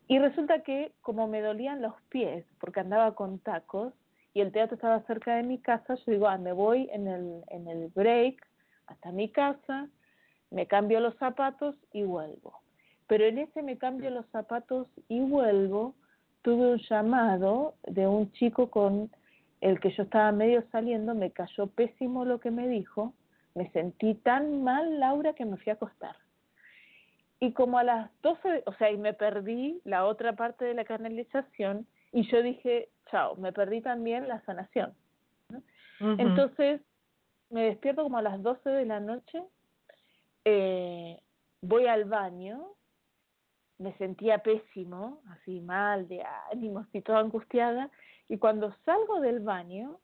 Y 0.08 0.20
resulta 0.20 0.62
que 0.62 0.94
como 1.02 1.28
me 1.28 1.42
dolían 1.42 1.82
los 1.82 1.94
pies, 2.10 2.46
porque 2.60 2.80
andaba 2.80 3.16
con 3.16 3.40
tacos, 3.40 3.94
y 4.34 4.42
el 4.42 4.52
teatro 4.52 4.76
estaba 4.76 5.02
cerca 5.02 5.36
de 5.36 5.44
mi 5.44 5.58
casa, 5.58 5.96
yo 5.96 6.12
digo, 6.12 6.28
ah, 6.28 6.38
me 6.38 6.54
voy 6.54 6.90
en 6.92 7.08
el, 7.08 7.44
en 7.50 7.68
el 7.68 7.90
break 7.90 8.46
hasta 8.88 9.12
mi 9.12 9.30
casa, 9.30 9.90
me 10.52 10.68
cambio 10.68 11.00
los 11.00 11.16
zapatos 11.16 11.76
y 11.92 12.04
vuelvo. 12.04 12.62
Pero 13.08 13.26
en 13.26 13.40
ese 13.40 13.62
me 13.62 13.78
cambio 13.78 14.10
los 14.10 14.26
zapatos 14.28 14.88
y 15.10 15.20
vuelvo, 15.20 15.96
tuve 16.44 16.74
un 16.74 16.80
llamado 16.90 17.76
de 17.84 18.08
un 18.08 18.32
chico 18.34 18.70
con 18.70 19.12
el 19.60 19.80
que 19.80 19.92
yo 19.92 20.04
estaba 20.04 20.32
medio 20.32 20.64
saliendo, 20.72 21.14
me 21.14 21.32
cayó 21.32 21.68
pésimo 21.68 22.26
lo 22.26 22.40
que 22.40 22.52
me 22.52 22.68
dijo, 22.68 23.14
me 23.56 23.70
sentí 23.72 24.16
tan 24.16 24.64
mal, 24.64 25.00
Laura, 25.00 25.34
que 25.34 25.46
me 25.46 25.58
fui 25.58 25.70
a 25.72 25.74
acostar. 25.74 26.16
Y 27.40 27.54
como 27.54 27.80
a 27.80 27.84
las 27.84 28.12
12, 28.22 28.64
o 28.66 28.74
sea, 28.74 28.92
y 28.92 28.98
me 28.98 29.14
perdí 29.14 29.82
la 29.84 30.06
otra 30.06 30.34
parte 30.34 30.64
de 30.66 30.76
la 30.76 30.86
canalización 30.86 31.88
y 32.12 32.30
yo 32.30 32.42
dije, 32.44 32.90
chao, 33.10 33.36
me 33.36 33.52
perdí 33.52 33.82
también 33.82 34.28
la 34.28 34.42
sanación. 34.42 34.94
Entonces, 36.00 36.82
me 37.50 37.66
despierto 37.66 38.04
como 38.04 38.18
a 38.18 38.22
las 38.24 38.42
12 38.42 38.70
de 38.70 38.86
la 38.86 39.00
noche, 39.00 39.44
eh, 40.46 41.20
voy 41.62 41.86
al 41.86 42.06
baño, 42.06 42.74
me 43.78 43.94
sentía 43.98 44.40
pésimo, 44.40 45.22
así 45.30 45.60
mal, 45.62 46.08
de 46.08 46.24
ánimos 46.52 46.88
y 46.94 47.02
toda 47.02 47.20
angustiada, 47.20 47.90
y 48.30 48.38
cuando 48.38 48.74
salgo 48.86 49.20
del 49.20 49.42
baño, 49.42 50.00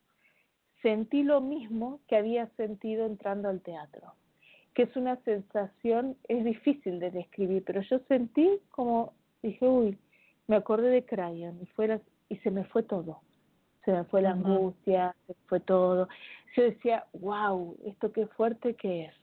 sentí 0.82 1.23
lo 1.23 1.41
mismo 1.41 1.99
que 2.07 2.17
había 2.17 2.47
sentido 2.55 3.05
entrando 3.05 3.49
al 3.49 3.61
teatro, 3.61 4.13
que 4.73 4.84
es 4.84 4.95
una 4.95 5.15
sensación, 5.23 6.15
es 6.28 6.43
difícil 6.43 6.99
de 6.99 7.11
describir, 7.11 7.63
pero 7.65 7.82
yo 7.82 7.99
sentí 8.07 8.59
como, 8.69 9.13
dije, 9.41 9.65
uy, 9.65 9.97
me 10.47 10.55
acordé 10.55 10.89
de 10.89 11.05
Crayon 11.05 11.59
y, 11.61 11.65
fuera, 11.67 11.99
y 12.30 12.38
se 12.38 12.51
me 12.51 12.63
fue 12.65 12.84
todo. 12.84 13.21
Se 13.86 13.91
me 13.91 14.03
fue 14.05 14.21
la 14.21 14.32
angustia, 14.32 15.15
se 15.28 15.34
fue 15.45 15.61
todo. 15.61 16.09
Yo 16.55 16.63
decía, 16.63 17.05
wow, 17.13 17.78
esto 17.86 18.11
qué 18.11 18.28
fuerte 18.28 18.75
que 18.75 19.05
es. 19.05 19.13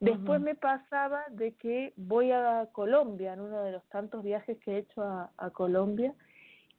Después 0.00 0.40
me 0.40 0.54
pasaba 0.54 1.24
de 1.30 1.52
que 1.52 1.94
voy 1.96 2.30
a 2.30 2.68
Colombia, 2.72 3.32
en 3.32 3.40
uno 3.40 3.62
de 3.62 3.72
los 3.72 3.82
tantos 3.84 4.22
viajes 4.22 4.58
que 4.58 4.72
he 4.72 4.78
hecho 4.78 5.02
a, 5.02 5.50
Colombia, 5.52 6.12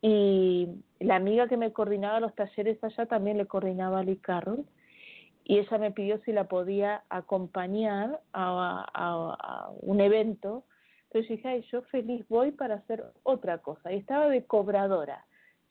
y 0.08 0.68
la 1.00 1.16
amiga 1.16 1.48
que 1.48 1.58
me 1.58 1.74
coordinaba 1.74 2.20
los 2.20 2.36
talleres 2.36 2.78
allá 2.84 3.08
también 3.08 3.40
le 3.40 3.48
coordinaba 3.48 4.02
a 4.02 4.04
Lee 4.04 4.22
y 5.46 5.58
ella 5.58 5.78
me 5.80 5.90
pidió 5.90 6.20
si 6.20 6.32
la 6.32 6.44
podía 6.44 7.02
acompañar 7.10 8.22
a, 8.32 9.72
un 9.82 10.02
evento. 10.02 10.64
Entonces 11.06 11.30
dije, 11.30 11.48
Ay, 11.48 11.66
yo 11.72 11.82
feliz 11.84 12.24
voy 12.30 12.52
para 12.52 12.76
hacer 12.76 13.04
otra 13.24 13.58
cosa. 13.58 13.92
Y 13.92 13.98
estaba 13.98 14.30
de 14.30 14.46
cobradora. 14.46 15.26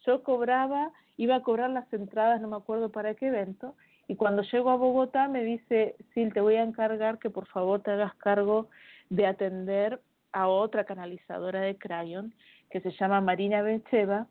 Yo 0.04 0.24
cobraba, 0.24 0.90
iba 1.16 1.36
a 1.36 1.42
cobrar 1.42 1.70
las 1.70 1.92
entradas, 1.92 2.40
no 2.40 2.48
me 2.48 2.56
acuerdo 2.56 2.90
para 2.90 3.14
qué 3.14 3.28
evento, 3.28 3.76
y 4.08 4.16
cuando 4.16 4.42
llego 4.42 4.70
a 4.70 4.76
Bogotá 4.76 5.28
me 5.28 5.44
dice, 5.44 5.94
Sil, 6.10 6.34
te 6.34 6.40
voy 6.40 6.56
a 6.56 6.64
encargar 6.64 7.20
que 7.20 7.30
por 7.30 7.46
favor 7.46 7.82
te 7.82 7.92
hagas 7.92 8.16
cargo 8.16 8.68
de 9.10 9.26
atender 9.26 10.00
a 10.32 10.48
otra 10.48 10.82
canalizadora 10.82 11.60
de 11.60 11.78
Crayon 11.78 12.34
que 12.74 12.80
se 12.80 12.90
llama 12.90 13.20
Marina 13.20 13.62
Bencheva, 13.62 14.26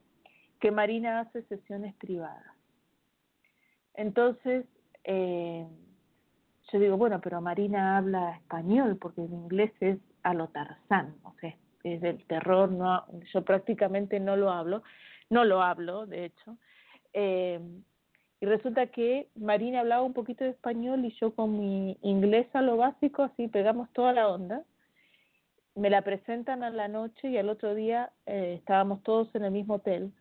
que 0.59 0.69
Marina 0.69 1.21
hace 1.21 1.43
sesiones 1.43 1.95
privadas. 1.95 2.43
Entonces, 3.93 4.65
eh, 5.05 5.65
yo 6.69 6.79
digo, 6.79 6.97
bueno, 6.97 7.21
pero 7.21 7.39
Marina 7.39 7.95
habla 7.95 8.35
español, 8.35 8.97
porque 8.99 9.21
en 9.21 9.33
inglés 9.33 9.71
es 9.79 9.97
a 10.23 10.33
lo 10.33 10.49
Tarzán, 10.49 11.15
o 11.23 11.33
sea, 11.39 11.55
es 11.85 12.01
del 12.01 12.21
terror, 12.25 12.69
no, 12.69 13.05
yo 13.33 13.43
prácticamente 13.43 14.19
no 14.19 14.35
lo 14.35 14.51
hablo, 14.51 14.83
no 15.29 15.45
lo 15.45 15.61
hablo, 15.61 16.05
de 16.05 16.25
hecho. 16.25 16.57
Eh, 17.13 17.61
y 18.41 18.45
resulta 18.45 18.87
que 18.87 19.29
Marina 19.35 19.79
hablaba 19.79 20.01
un 20.01 20.11
poquito 20.11 20.43
de 20.43 20.49
español 20.49 21.05
y 21.05 21.11
yo 21.11 21.33
con 21.33 21.57
mi 21.57 21.97
inglés 22.01 22.53
a 22.53 22.61
lo 22.61 22.75
básico, 22.75 23.23
así 23.23 23.47
pegamos 23.47 23.89
toda 23.93 24.11
la 24.11 24.27
onda. 24.27 24.65
Me 25.75 25.89
la 25.89 26.01
presentan 26.03 26.63
a 26.63 26.69
la 26.69 26.87
noche 26.87 27.29
y 27.29 27.37
al 27.37 27.49
otro 27.49 27.73
día 27.73 28.11
eh, 28.25 28.55
estábamos 28.59 29.01
todos 29.03 29.33
en 29.35 29.43
el 29.43 29.51
mismo 29.51 29.75
hotel. 29.75 30.11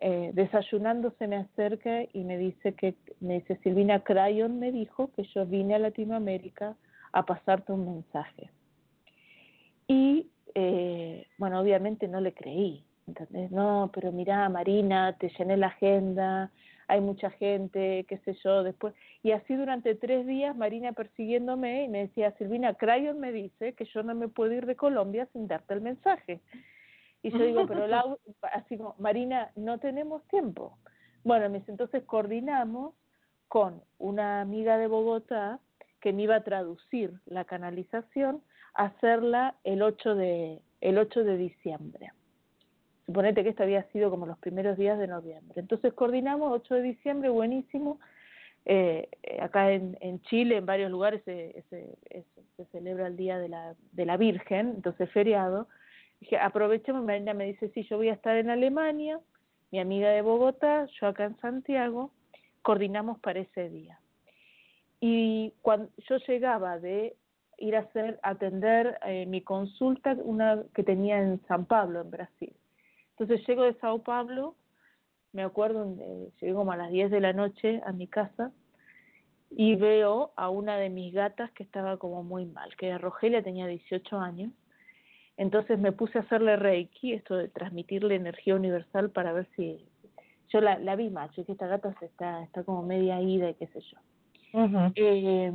Eh, 0.00 0.30
desayunando 0.34 1.12
se 1.18 1.26
me 1.26 1.36
acerca 1.36 2.04
y 2.12 2.24
me 2.24 2.38
dice 2.38 2.74
que, 2.74 2.94
me 3.20 3.34
dice 3.40 3.58
Silvina 3.62 4.00
Crayon 4.04 4.58
me 4.58 4.70
dijo 4.70 5.10
que 5.12 5.24
yo 5.34 5.44
vine 5.44 5.74
a 5.74 5.78
Latinoamérica 5.78 6.76
a 7.12 7.26
pasarte 7.26 7.72
un 7.72 7.86
mensaje. 7.86 8.50
Y 9.88 10.30
eh, 10.54 11.26
bueno, 11.38 11.60
obviamente 11.60 12.08
no 12.08 12.20
le 12.20 12.32
creí, 12.32 12.84
¿entendés? 13.06 13.50
No, 13.50 13.90
pero 13.92 14.12
mira, 14.12 14.48
Marina, 14.48 15.16
te 15.18 15.30
llené 15.30 15.56
la 15.56 15.68
agenda, 15.68 16.50
hay 16.88 17.02
mucha 17.02 17.30
gente, 17.30 18.04
qué 18.08 18.18
sé 18.18 18.34
yo, 18.42 18.62
después. 18.62 18.94
Y 19.22 19.32
así 19.32 19.54
durante 19.54 19.94
tres 19.94 20.26
días 20.26 20.56
Marina 20.56 20.92
persiguiéndome 20.92 21.84
y 21.84 21.88
me 21.88 22.00
decía, 22.00 22.32
Silvina, 22.38 22.74
Crayon 22.74 23.20
me 23.20 23.30
dice 23.30 23.74
que 23.74 23.84
yo 23.84 24.02
no 24.02 24.14
me 24.14 24.28
puedo 24.28 24.52
ir 24.52 24.66
de 24.66 24.74
Colombia 24.74 25.28
sin 25.32 25.46
darte 25.46 25.74
el 25.74 25.82
mensaje. 25.82 26.40
Y 27.22 27.30
yo 27.30 27.38
digo, 27.38 27.66
pero 27.66 27.86
así 28.52 28.78
como, 28.78 28.94
Marina, 28.98 29.50
no 29.54 29.78
tenemos 29.78 30.26
tiempo. 30.28 30.78
Bueno, 31.24 31.46
entonces 31.66 32.04
coordinamos 32.04 32.94
con 33.48 33.82
una 33.98 34.40
amiga 34.40 34.78
de 34.78 34.86
Bogotá 34.86 35.58
que 36.00 36.12
me 36.12 36.22
iba 36.22 36.36
a 36.36 36.44
traducir 36.44 37.12
la 37.26 37.44
canalización, 37.44 38.42
hacerla 38.72 39.56
el 39.64 39.82
8 39.82 40.14
de, 40.14 40.62
el 40.80 40.96
8 40.96 41.24
de 41.24 41.36
diciembre. 41.36 42.12
Suponete 43.08 43.42
que 43.42 43.48
esto 43.48 43.62
había 43.62 43.84
sido 43.84 44.10
como 44.10 44.26
los 44.26 44.36
primeros 44.38 44.76
días 44.76 44.98
de 44.98 45.06
noviembre. 45.06 45.58
Entonces 45.58 45.94
coordinamos 45.94 46.52
8 46.52 46.74
de 46.74 46.82
diciembre, 46.82 47.30
buenísimo. 47.30 47.98
Eh, 48.66 49.08
eh, 49.22 49.38
acá 49.40 49.72
en, 49.72 50.20
Chile, 50.24 50.58
en 50.58 50.66
varios 50.66 50.90
lugares, 50.90 51.22
se, 51.24 51.64
se, 51.70 52.64
celebra 52.66 53.06
el 53.06 53.16
Día 53.16 53.38
de 53.38 53.48
la, 53.48 53.74
de 53.92 54.04
la 54.04 54.18
Virgen, 54.18 54.74
entonces 54.76 55.10
feriado. 55.10 55.68
Dije, 56.20 56.36
aprovechemos, 56.36 57.02
Marina 57.02 57.32
me 57.32 57.46
dice, 57.46 57.70
sí, 57.70 57.82
yo 57.84 57.96
voy 57.96 58.10
a 58.10 58.12
estar 58.12 58.36
en 58.36 58.50
Alemania, 58.50 59.18
mi 59.70 59.80
amiga 59.80 60.10
de 60.10 60.20
Bogotá, 60.20 60.86
yo 61.00 61.06
acá 61.06 61.24
en 61.24 61.38
Santiago, 61.38 62.10
coordinamos 62.60 63.18
para 63.20 63.40
ese 63.40 63.70
día. 63.70 63.98
Y 65.00 65.54
cuando 65.62 65.88
yo 66.06 66.18
llegaba 66.18 66.78
de 66.78 67.16
ir 67.56 67.74
a 67.74 67.80
hacer, 67.80 68.20
atender 68.22 68.98
eh, 69.06 69.24
mi 69.24 69.40
consulta, 69.40 70.14
una 70.22 70.62
que 70.74 70.84
tenía 70.84 71.22
en 71.22 71.40
San 71.48 71.64
Pablo, 71.64 72.02
en 72.02 72.10
Brasil. 72.10 72.52
Entonces 73.18 73.44
llego 73.48 73.64
de 73.64 73.74
Sao 73.74 74.02
Paulo, 74.02 74.54
me 75.32 75.42
acuerdo, 75.42 75.96
eh, 76.00 76.30
llegué 76.40 76.54
como 76.54 76.72
a 76.72 76.76
las 76.76 76.90
10 76.90 77.10
de 77.10 77.20
la 77.20 77.32
noche 77.32 77.80
a 77.84 77.92
mi 77.92 78.06
casa 78.06 78.52
y 79.50 79.74
veo 79.76 80.32
a 80.36 80.50
una 80.50 80.76
de 80.76 80.88
mis 80.88 81.12
gatas 81.12 81.50
que 81.52 81.64
estaba 81.64 81.96
como 81.96 82.22
muy 82.22 82.46
mal, 82.46 82.76
que 82.76 82.86
era 82.86 82.98
Rogelia, 82.98 83.42
tenía 83.42 83.66
18 83.66 84.18
años. 84.20 84.52
Entonces 85.36 85.78
me 85.78 85.92
puse 85.92 86.18
a 86.18 86.22
hacerle 86.22 86.56
reiki, 86.56 87.12
esto 87.12 87.36
de 87.36 87.48
transmitirle 87.48 88.14
energía 88.14 88.54
universal 88.54 89.10
para 89.10 89.32
ver 89.32 89.48
si... 89.56 89.84
Yo 90.50 90.60
la, 90.60 90.78
la 90.78 90.96
vi 90.96 91.10
macho, 91.10 91.44
que 91.44 91.52
esta 91.52 91.66
gata 91.66 91.94
se 91.98 92.06
está, 92.06 92.42
está 92.42 92.64
como 92.64 92.82
media 92.82 93.20
ida 93.20 93.50
y 93.50 93.54
qué 93.54 93.66
sé 93.66 93.80
yo. 93.80 93.98
eh, 94.96 95.52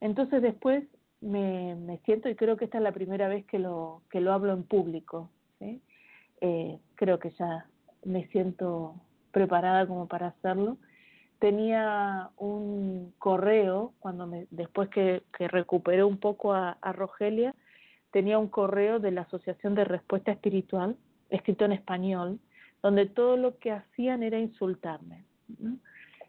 entonces 0.00 0.40
después 0.40 0.84
me, 1.20 1.74
me 1.74 1.98
siento 1.98 2.28
y 2.28 2.34
creo 2.34 2.56
que 2.56 2.64
esta 2.64 2.78
es 2.78 2.84
la 2.84 2.92
primera 2.92 3.28
vez 3.28 3.44
que 3.46 3.58
lo, 3.58 4.02
que 4.10 4.20
lo 4.20 4.32
hablo 4.32 4.52
en 4.54 4.62
público. 4.62 5.30
¿sí? 5.58 5.82
Eh, 6.40 6.78
creo 6.94 7.18
que 7.18 7.30
ya 7.30 7.66
me 8.04 8.26
siento 8.28 8.94
preparada 9.32 9.86
como 9.86 10.06
para 10.06 10.28
hacerlo. 10.28 10.78
Tenía 11.38 12.30
un 12.36 13.12
correo, 13.18 13.92
cuando 14.00 14.26
me, 14.26 14.46
después 14.50 14.88
que, 14.88 15.22
recuperé 15.38 16.02
un 16.02 16.18
poco 16.18 16.52
a, 16.52 16.76
Rogelia, 16.92 17.54
tenía 18.10 18.38
un 18.38 18.48
correo 18.48 18.98
de 18.98 19.12
la 19.12 19.22
Asociación 19.22 19.74
de 19.74 19.84
Respuesta 19.84 20.32
Espiritual, 20.32 20.96
escrito 21.30 21.64
en 21.64 21.72
español, 21.72 22.40
donde 22.82 23.06
todo 23.06 23.36
lo 23.36 23.58
que 23.58 23.70
hacían 23.70 24.22
era 24.22 24.38
insultarme. 24.38 25.24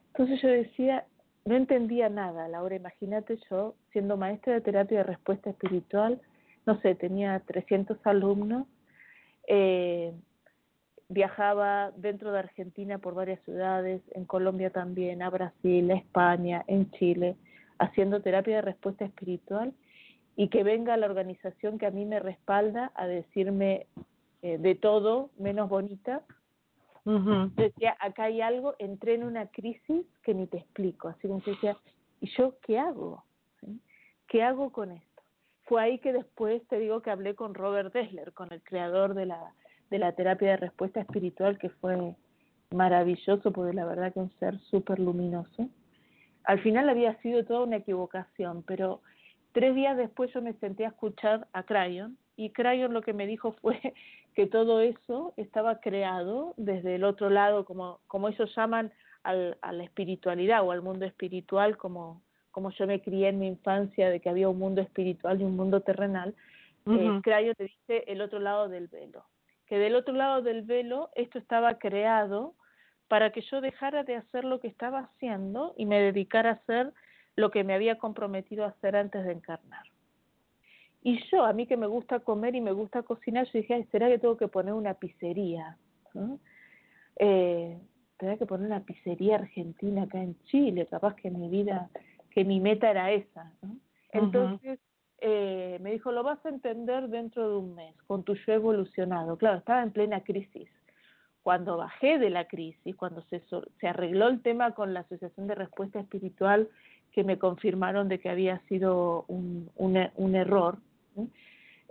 Entonces 0.07 0.41
yo 0.41 0.49
decía, 0.49 1.05
no 1.45 1.55
entendía 1.55 2.09
nada, 2.09 2.47
Laura, 2.47 2.75
imagínate 2.75 3.39
yo 3.49 3.75
siendo 3.91 4.17
maestra 4.17 4.53
de 4.53 4.61
terapia 4.61 4.99
de 4.99 5.03
respuesta 5.05 5.49
espiritual, 5.49 6.21
no 6.65 6.79
sé, 6.81 6.93
tenía 6.93 7.39
300 7.39 7.97
alumnos 8.05 8.67
eh, 9.49 10.13
viajaba 11.09 11.91
dentro 11.97 12.31
de 12.31 12.39
Argentina 12.39 12.99
por 12.99 13.15
varias 13.15 13.41
ciudades, 13.41 14.01
en 14.11 14.25
Colombia 14.25 14.69
también, 14.69 15.23
a 15.23 15.29
Brasil, 15.31 15.89
a 15.89 15.95
España, 15.95 16.63
en 16.67 16.91
Chile, 16.91 17.35
haciendo 17.79 18.21
terapia 18.21 18.57
de 18.57 18.61
respuesta 18.61 19.05
espiritual 19.05 19.73
y 20.35 20.49
que 20.49 20.63
venga 20.63 20.95
la 20.97 21.07
organización 21.07 21.79
que 21.79 21.87
a 21.87 21.91
mí 21.91 22.05
me 22.05 22.19
respalda 22.19 22.91
a 22.93 23.07
decirme 23.07 23.87
eh, 24.43 24.59
de 24.59 24.75
todo 24.75 25.31
menos 25.37 25.67
bonita, 25.67 26.21
decía, 27.55 27.97
acá 27.99 28.25
hay 28.25 28.39
algo, 28.41 28.75
entré 28.77 29.15
en 29.15 29.23
una 29.23 29.47
crisis 29.47 30.05
que 30.21 30.35
ni 30.35 30.45
te 30.45 30.57
explico. 30.57 31.07
Así 31.07 31.27
que 31.43 31.51
decía, 31.51 31.75
¿y 32.21 32.29
yo 32.37 32.55
qué 32.61 32.77
hago? 32.77 33.23
¿Sí? 33.59 33.81
¿Qué 34.27 34.43
hago 34.43 34.71
con 34.71 34.91
esto? 34.91 35.08
Fue 35.69 35.83
ahí 35.83 35.99
que 35.99 36.13
después 36.13 36.67
te 36.67 36.79
digo 36.79 37.03
que 37.03 37.11
hablé 37.11 37.35
con 37.35 37.53
Robert 37.53 37.93
Dessler, 37.93 38.33
con 38.33 38.51
el 38.51 38.63
creador 38.63 39.13
de 39.13 39.27
la, 39.27 39.53
de 39.91 39.99
la 39.99 40.13
terapia 40.13 40.49
de 40.49 40.57
respuesta 40.57 40.99
espiritual, 40.99 41.59
que 41.59 41.69
fue 41.69 42.15
maravilloso, 42.71 43.51
porque 43.51 43.73
la 43.73 43.85
verdad 43.85 44.11
que 44.11 44.19
un 44.19 44.31
ser 44.39 44.57
súper 44.71 44.97
luminoso. 44.97 45.69
Al 46.45 46.59
final 46.61 46.89
había 46.89 47.13
sido 47.21 47.45
toda 47.45 47.61
una 47.65 47.75
equivocación, 47.75 48.63
pero 48.63 49.01
tres 49.51 49.75
días 49.75 49.95
después 49.95 50.33
yo 50.33 50.41
me 50.41 50.53
senté 50.53 50.85
a 50.85 50.89
escuchar 50.89 51.47
a 51.53 51.61
Crayon 51.61 52.17
y 52.35 52.49
Crayon 52.49 52.91
lo 52.91 53.03
que 53.03 53.13
me 53.13 53.27
dijo 53.27 53.51
fue 53.51 53.79
que 54.33 54.47
todo 54.47 54.81
eso 54.81 55.35
estaba 55.37 55.81
creado 55.81 56.55
desde 56.57 56.95
el 56.95 57.03
otro 57.03 57.29
lado, 57.29 57.63
como, 57.65 57.99
como 58.07 58.29
ellos 58.29 58.51
llaman 58.55 58.91
al, 59.21 59.59
a 59.61 59.71
la 59.71 59.83
espiritualidad 59.83 60.63
o 60.63 60.71
al 60.71 60.81
mundo 60.81 61.05
espiritual, 61.05 61.77
como, 61.77 62.23
como 62.51 62.71
yo 62.71 62.87
me 62.87 63.01
crié 63.01 63.29
en 63.29 63.39
mi 63.39 63.47
infancia 63.47 64.09
de 64.09 64.19
que 64.19 64.29
había 64.29 64.49
un 64.49 64.59
mundo 64.59 64.81
espiritual 64.81 65.41
y 65.41 65.43
un 65.43 65.55
mundo 65.55 65.81
terrenal. 65.81 66.35
eh, 66.85 67.09
Ujú. 67.09 67.21
Crayon 67.21 67.55
te 67.55 67.63
dice 67.65 68.03
el 68.07 68.21
otro 68.21 68.39
lado 68.39 68.69
del 68.69 68.87
velo, 68.87 69.25
que 69.67 69.77
del 69.77 69.95
otro 69.95 70.13
lado 70.13 70.41
del 70.41 70.63
velo 70.63 71.09
esto 71.15 71.37
estaba 71.37 71.77
creado 71.77 72.55
para 73.07 73.31
que 73.31 73.41
yo 73.41 73.61
dejara 73.61 74.03
de 74.03 74.15
hacer 74.15 74.45
lo 74.45 74.59
que 74.59 74.67
estaba 74.67 74.99
haciendo 74.99 75.73
y 75.77 75.85
me 75.85 75.99
dedicara 75.99 76.51
a 76.51 76.53
hacer 76.53 76.93
lo 77.35 77.51
que 77.51 77.63
me 77.63 77.73
había 77.73 77.97
comprometido 77.97 78.65
a 78.65 78.69
hacer 78.69 78.95
antes 78.95 79.25
de 79.25 79.31
encarnar. 79.31 79.83
Y 81.01 81.19
yo, 81.29 81.45
a 81.45 81.53
mí 81.53 81.65
que 81.65 81.77
me 81.77 81.87
gusta 81.87 82.19
comer 82.19 82.55
y 82.55 82.61
me 82.61 82.71
gusta 82.71 83.03
cocinar, 83.03 83.45
yo 83.45 83.59
dije, 83.59 83.73
Ay, 83.73 83.85
¿será 83.85 84.09
que 84.09 84.19
tengo 84.19 84.37
que 84.37 84.47
poner 84.47 84.73
una 84.73 84.93
pizzería? 84.93 85.77
Eh, 87.15 87.79
¿Tendré 88.17 88.37
que 88.37 88.45
poner 88.45 88.67
una 88.67 88.81
pizzería 88.81 89.35
argentina 89.35 90.03
acá 90.03 90.21
en 90.21 90.37
Chile? 90.43 90.87
Capaz 90.87 91.15
que 91.15 91.31
mi 91.31 91.47
vida, 91.47 91.89
que 92.39 92.45
mi 92.45 92.61
meta 92.61 92.89
era 92.89 93.11
esa. 93.11 93.51
¿no? 93.61 93.75
Entonces, 94.13 94.79
eh, 95.17 95.77
me 95.81 95.91
dijo, 95.91 96.13
lo 96.13 96.23
vas 96.23 96.39
a 96.45 96.49
entender 96.49 97.09
dentro 97.09 97.49
de 97.49 97.57
un 97.57 97.75
mes, 97.75 97.93
con 98.07 98.23
tu 98.23 98.33
yo 98.33 98.53
evolucionado. 98.53 99.37
Claro, 99.37 99.57
estaba 99.57 99.83
en 99.83 99.91
plena 99.91 100.21
crisis. 100.21 100.69
Cuando 101.43 101.75
bajé 101.75 102.17
de 102.17 102.29
la 102.29 102.47
crisis, 102.47 102.95
cuando 102.95 103.23
se, 103.23 103.43
se 103.81 103.87
arregló 103.89 104.29
el 104.29 104.41
tema 104.41 104.71
con 104.71 104.93
la 104.93 105.01
Asociación 105.01 105.47
de 105.47 105.55
Respuesta 105.55 105.99
Espiritual, 105.99 106.69
que 107.11 107.25
me 107.25 107.37
confirmaron 107.37 108.07
de 108.07 108.19
que 108.19 108.29
había 108.29 108.59
sido 108.69 109.25
un, 109.27 109.69
un, 109.75 109.97
un 110.15 110.35
error, 110.35 110.77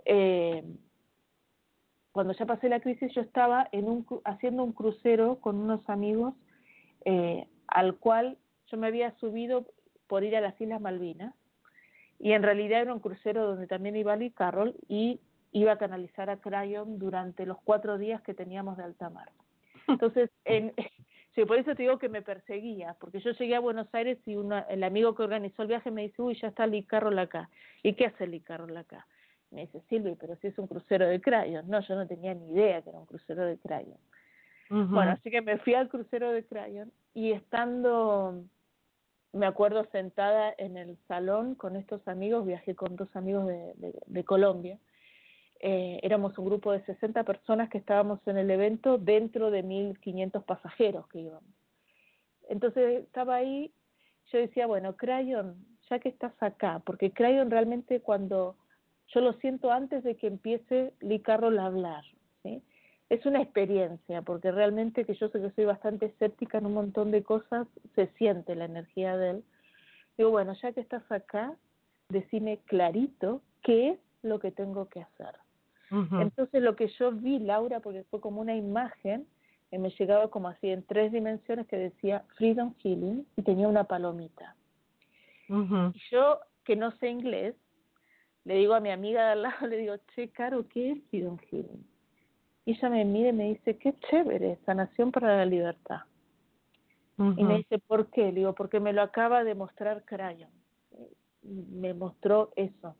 eh, 0.05 0.63
cuando 2.11 2.33
ya 2.33 2.47
pasé 2.47 2.69
la 2.69 2.79
crisis 2.79 3.13
yo 3.13 3.21
estaba 3.21 3.69
en 3.71 3.85
un, 3.85 4.03
haciendo 4.25 4.63
un 4.63 4.73
crucero 4.73 5.35
con 5.41 5.57
unos 5.57 5.87
amigos 5.87 6.33
eh, 7.05 7.45
al 7.67 7.97
cual 7.97 8.39
yo 8.65 8.77
me 8.77 8.87
había 8.87 9.15
subido 9.17 9.67
por 10.09 10.25
ir 10.25 10.35
a 10.35 10.41
las 10.41 10.59
Islas 10.59 10.81
Malvinas 10.81 11.33
y 12.19 12.33
en 12.33 12.43
realidad 12.43 12.81
era 12.81 12.93
un 12.93 12.99
crucero 12.99 13.47
donde 13.47 13.67
también 13.67 13.95
iba 13.95 14.15
Lee 14.17 14.31
Carroll 14.31 14.75
y 14.89 15.21
iba 15.53 15.71
a 15.71 15.77
canalizar 15.77 16.29
a 16.29 16.37
Crayon 16.37 16.99
durante 16.99 17.45
los 17.45 17.57
cuatro 17.63 17.97
días 17.97 18.21
que 18.23 18.33
teníamos 18.33 18.75
de 18.75 18.83
alta 18.83 19.09
mar. 19.09 19.31
Entonces, 19.87 20.29
en, 20.45 20.73
sí, 21.35 21.45
por 21.45 21.57
eso 21.57 21.75
te 21.75 21.83
digo 21.83 21.97
que 21.97 22.09
me 22.09 22.21
perseguía, 22.21 22.97
porque 22.99 23.19
yo 23.21 23.31
llegué 23.31 23.55
a 23.55 23.61
Buenos 23.61 23.87
Aires 23.93 24.17
y 24.25 24.35
una, 24.35 24.61
el 24.61 24.83
amigo 24.83 25.15
que 25.15 25.23
organizó 25.23 25.61
el 25.61 25.69
viaje 25.69 25.91
me 25.91 26.01
dice, 26.01 26.21
uy, 26.21 26.37
ya 26.41 26.49
está 26.49 26.67
Lee 26.67 26.83
Carroll 26.83 27.17
acá. 27.19 27.49
¿Y 27.83 27.93
qué 27.93 28.07
hace 28.07 28.27
Lee 28.27 28.41
Carroll 28.41 28.75
acá? 28.75 29.07
Me 29.51 29.61
dice, 29.61 29.81
Silvi, 29.89 30.15
pero 30.15 30.35
si 30.37 30.47
es 30.47 30.59
un 30.59 30.67
crucero 30.67 31.07
de 31.07 31.21
Crayon. 31.21 31.67
No, 31.69 31.79
yo 31.81 31.95
no 31.95 32.05
tenía 32.05 32.33
ni 32.33 32.51
idea 32.51 32.81
que 32.81 32.89
era 32.89 32.99
un 32.99 33.05
crucero 33.05 33.45
de 33.45 33.57
Crayon. 33.57 33.97
Bueno, 34.69 35.13
así 35.13 35.31
que 35.31 35.41
me 35.41 35.57
fui 35.57 35.73
al 35.73 35.89
crucero 35.89 36.31
de 36.31 36.45
Crayon 36.45 36.91
y 37.15 37.31
estando, 37.31 38.43
me 39.33 39.45
acuerdo 39.45 39.85
sentada 39.91 40.53
en 40.57 40.77
el 40.77 40.97
salón 41.07 41.55
con 41.55 41.75
estos 41.75 42.07
amigos, 42.07 42.45
viajé 42.45 42.75
con 42.75 42.95
dos 42.95 43.13
amigos 43.15 43.47
de, 43.47 43.93
de, 44.05 44.23
Colombia, 44.23 44.79
eh, 45.59 45.99
éramos 46.03 46.37
un 46.37 46.45
grupo 46.45 46.71
de 46.71 46.83
60 46.85 47.23
personas 47.23 47.69
que 47.69 47.77
estábamos 47.77 48.19
en 48.27 48.37
el 48.37 48.49
evento 48.49 48.97
dentro 48.97 49.51
de 49.51 49.63
1.500 49.63 50.43
pasajeros 50.45 51.07
que 51.09 51.19
íbamos. 51.19 51.53
Entonces 52.47 53.03
estaba 53.03 53.35
ahí, 53.35 53.71
yo 54.31 54.39
decía, 54.39 54.65
bueno, 54.65 54.95
Crayon, 54.95 55.55
ya 55.89 55.99
que 55.99 56.09
estás 56.09 56.33
acá, 56.41 56.81
porque 56.85 57.11
Crayon 57.11 57.51
realmente 57.51 58.01
cuando 58.01 58.55
yo 59.13 59.21
lo 59.21 59.33
siento 59.33 59.71
antes 59.71 60.03
de 60.03 60.15
que 60.15 60.27
empiece 60.27 60.93
Lee 61.01 61.19
Carroll 61.19 61.59
a 61.59 61.65
hablar, 61.65 62.03
¿sí? 62.43 62.63
Es 63.09 63.25
una 63.25 63.41
experiencia, 63.41 64.21
porque 64.21 64.51
realmente 64.51 65.03
que 65.03 65.15
yo 65.15 65.29
sé 65.29 65.41
que 65.41 65.51
soy 65.51 65.65
bastante 65.65 66.07
escéptica 66.07 66.59
en 66.59 66.67
un 66.67 66.75
montón 66.75 67.11
de 67.11 67.23
cosas, 67.23 67.67
se 67.95 68.07
siente 68.17 68.55
la 68.55 68.65
energía 68.65 69.17
de 69.17 69.31
él. 69.31 69.43
Digo, 70.17 70.29
bueno, 70.29 70.53
ya 70.61 70.71
que 70.73 70.81
estás 70.81 71.09
acá, 71.11 71.55
decime 72.09 72.59
clarito 72.65 73.41
qué 73.63 73.91
es 73.91 73.99
lo 74.21 74.39
que 74.39 74.51
tengo 74.51 74.89
que 74.89 75.01
hacer. 75.01 75.35
Entonces 75.91 76.61
lo 76.61 76.75
que 76.75 76.87
yo 76.99 77.11
vi, 77.11 77.39
Laura, 77.39 77.79
porque 77.79 78.03
fue 78.11 78.21
como 78.21 78.41
una 78.41 78.55
imagen 78.55 79.25
que 79.71 79.79
me 79.79 79.89
llegaba 79.89 80.29
como 80.29 80.47
así 80.47 80.69
en 80.69 80.83
tres 80.83 81.11
dimensiones 81.11 81.65
que 81.65 81.77
decía 81.77 82.25
Freedom 82.35 82.75
Healing 82.83 83.25
y 83.35 83.41
tenía 83.41 83.67
una 83.67 83.85
palomita. 83.85 84.55
Y 85.47 85.99
yo, 86.11 86.39
que 86.63 86.75
no 86.75 86.91
sé 86.97 87.09
inglés, 87.09 87.55
le 88.45 88.55
digo 88.55 88.75
a 88.75 88.79
mi 88.79 88.91
amiga 88.91 89.25
de 89.25 89.31
al 89.31 89.41
lado, 89.41 89.65
le 89.67 89.77
digo, 89.77 89.95
che, 90.13 90.29
Caro, 90.29 90.67
¿qué 90.69 90.91
es 90.91 91.03
Freedom 91.09 91.39
Healing? 91.49 91.88
Y 92.65 92.71
ella 92.71 92.89
me 92.89 93.05
mira 93.05 93.29
y 93.29 93.33
me 93.33 93.49
dice, 93.49 93.77
qué 93.77 93.93
chévere, 94.09 94.59
sanación 94.65 95.11
para 95.11 95.37
la 95.37 95.45
libertad. 95.45 96.01
Y 97.17 97.43
me 97.43 97.57
dice, 97.57 97.79
¿por 97.79 98.07
qué? 98.11 98.31
Le 98.31 98.31
digo, 98.31 98.53
porque 98.53 98.79
me 98.79 98.93
lo 98.93 99.01
acaba 99.01 99.43
de 99.43 99.53
mostrar 99.53 100.05
Crayon. 100.05 100.49
Me 101.43 101.93
mostró 101.93 102.53
eso. 102.55 102.95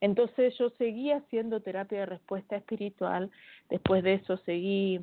Entonces 0.00 0.56
yo 0.58 0.70
seguí 0.70 1.12
haciendo 1.12 1.60
terapia 1.60 2.00
de 2.00 2.06
respuesta 2.06 2.56
espiritual, 2.56 3.30
después 3.68 4.02
de 4.02 4.14
eso 4.14 4.38
seguí 4.38 5.00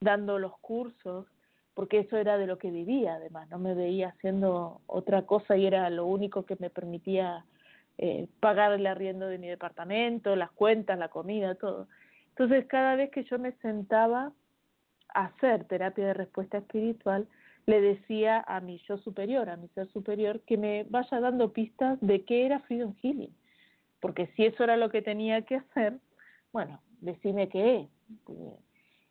dando 0.00 0.38
los 0.38 0.58
cursos, 0.58 1.26
porque 1.74 2.00
eso 2.00 2.16
era 2.16 2.36
de 2.36 2.46
lo 2.46 2.58
que 2.58 2.70
vivía 2.70 3.14
además, 3.14 3.48
no 3.48 3.58
me 3.58 3.74
veía 3.74 4.08
haciendo 4.08 4.80
otra 4.86 5.22
cosa 5.22 5.56
y 5.56 5.66
era 5.66 5.88
lo 5.90 6.06
único 6.06 6.44
que 6.44 6.56
me 6.58 6.70
permitía 6.70 7.44
eh, 7.98 8.28
pagar 8.40 8.72
el 8.72 8.86
arriendo 8.86 9.26
de 9.26 9.38
mi 9.38 9.48
departamento, 9.48 10.36
las 10.36 10.50
cuentas, 10.50 10.98
la 10.98 11.08
comida, 11.08 11.54
todo. 11.54 11.86
Entonces 12.40 12.64
cada 12.68 12.96
vez 12.96 13.10
que 13.10 13.24
yo 13.24 13.38
me 13.38 13.52
sentaba 13.58 14.32
a 15.12 15.24
hacer 15.26 15.64
terapia 15.64 16.06
de 16.06 16.14
respuesta 16.14 16.56
espiritual, 16.56 17.28
le 17.66 17.82
decía 17.82 18.42
a 18.48 18.60
mi 18.60 18.78
yo 18.88 18.96
superior, 18.96 19.50
a 19.50 19.58
mi 19.58 19.68
ser 19.68 19.88
superior, 19.88 20.40
que 20.46 20.56
me 20.56 20.84
vaya 20.84 21.20
dando 21.20 21.52
pistas 21.52 21.98
de 22.00 22.24
qué 22.24 22.46
era 22.46 22.60
Freedom 22.60 22.94
Healing. 23.02 23.36
Porque 24.00 24.28
si 24.28 24.46
eso 24.46 24.64
era 24.64 24.78
lo 24.78 24.88
que 24.88 25.02
tenía 25.02 25.42
que 25.42 25.56
hacer, 25.56 25.98
bueno, 26.50 26.80
decime 27.02 27.50
qué 27.50 27.80
es. 27.80 27.88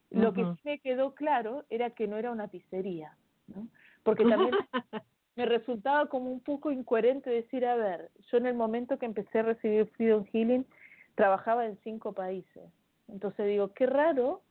Lo 0.10 0.34
que 0.34 0.44
sí 0.46 0.62
me 0.64 0.80
quedó 0.80 1.14
claro 1.14 1.66
era 1.70 1.92
que 1.92 2.08
no 2.08 2.18
era 2.18 2.32
una 2.32 2.48
pizzería, 2.48 3.16
¿no? 3.46 3.68
Porque 4.02 4.26
también 4.26 4.56
me 5.36 5.46
resultaba 5.46 6.08
como 6.08 6.32
un 6.32 6.40
poco 6.40 6.72
incoherente 6.72 7.30
decir, 7.30 7.64
a 7.64 7.76
ver, 7.76 8.10
yo 8.32 8.40
en 8.40 8.48
el 8.48 8.56
momento 8.56 8.98
que 8.98 9.06
empecé 9.06 9.38
a 9.38 9.44
recibir 9.44 9.86
Freedom 9.90 10.26
Healing 10.34 10.66
trabajaba 11.14 11.68
en 11.68 11.78
cinco 11.84 12.14
países. 12.14 12.64
Entonces 13.12 13.48
digo, 13.48 13.74
qué 13.74 13.86
raro 13.86 14.42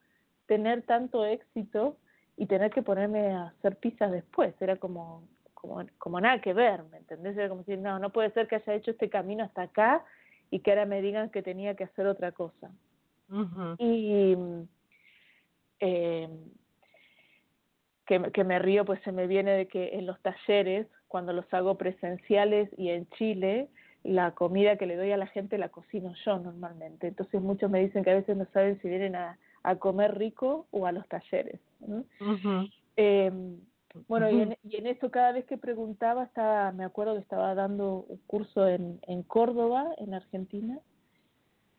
tener 0.47 0.83
tanto 0.83 1.25
éxito 1.25 1.97
y 2.37 2.47
tener 2.47 2.71
que 2.71 2.83
ponerme 2.83 3.33
a 3.33 3.49
hacer 3.49 3.77
pizzas 3.77 4.11
después. 4.11 4.55
Era 4.61 4.77
como, 4.77 5.23
como, 5.55 5.85
como 5.99 6.21
nada 6.21 6.41
que 6.41 6.55
ver, 6.55 6.85
¿me 6.85 6.99
entendés? 6.99 7.37
Era 7.37 7.49
como 7.49 7.61
decir, 7.63 7.79
no, 7.79 7.99
no 7.99 8.11
puede 8.11 8.31
ser 8.31 8.49
que 8.49 8.57
haya 8.57 8.75
hecho 8.75 8.93
este 8.93 9.11
camino 9.11 9.45
hasta 9.45 9.63
acá 9.63 10.05
y 10.51 10.61
que 10.61 10.71
ahora 10.71 10.87
me 10.87 11.03
digan 11.03 11.31
que 11.31 11.43
tenía 11.43 11.75
que 11.75 11.85
hacer 11.85 12.07
otra 12.07 12.33
cosa. 12.33 12.71
Y 13.79 14.35
eh, 15.81 16.29
que, 18.07 18.33
que 18.33 18.45
me 18.45 18.59
río, 18.59 18.87
pues 18.87 19.03
se 19.03 19.13
me 19.13 19.27
viene 19.27 19.51
de 19.51 19.69
que 19.69 19.91
en 19.99 20.07
los 20.07 20.19
talleres, 20.23 20.87
cuando 21.09 21.35
los 21.35 21.45
hago 21.53 21.77
presenciales 21.77 22.71
y 22.79 22.89
en 22.89 23.07
Chile, 23.11 23.69
la 24.05 24.33
comida 24.33 24.77
que 24.77 24.87
le 24.87 24.97
doy 24.97 25.13
a 25.13 25.17
la 25.17 25.27
gente 25.27 25.59
la 25.59 25.69
cocino 25.69 26.15
yo 26.25 26.39
normalmente. 26.39 27.09
Entonces 27.09 27.41
muchos 27.43 27.71
me 27.71 27.81
dicen 27.81 28.05
que 28.05 28.11
a 28.11 28.15
veces 28.15 28.37
no 28.37 28.47
saben 28.53 28.81
si 28.81 28.89
vienen 28.89 29.17
a, 29.17 29.39
a 29.63 29.77
comer 29.77 30.17
rico 30.17 30.67
o 30.71 30.87
a 30.87 30.93
los 30.93 31.07
talleres. 31.09 31.61
¿no? 31.81 32.05
Eh, 32.97 33.31
bueno, 34.07 34.31
y 34.31 34.41
en, 34.41 34.57
y 34.65 34.77
en 34.77 34.87
eso 34.87 35.11
cada 35.11 35.33
vez 35.33 35.45
que 35.47 35.57
preguntaba, 35.57 36.25
estaba, 36.25 36.73
me 36.73 36.85
acuerdo 36.85 37.15
que 37.15 37.21
estaba 37.21 37.55
dando 37.55 38.05
un 38.09 38.19
curso 38.27 38.69
en, 38.69 39.01
en 39.07 39.23
Córdoba, 39.23 39.95
en 39.99 40.15
Argentina, 40.15 40.79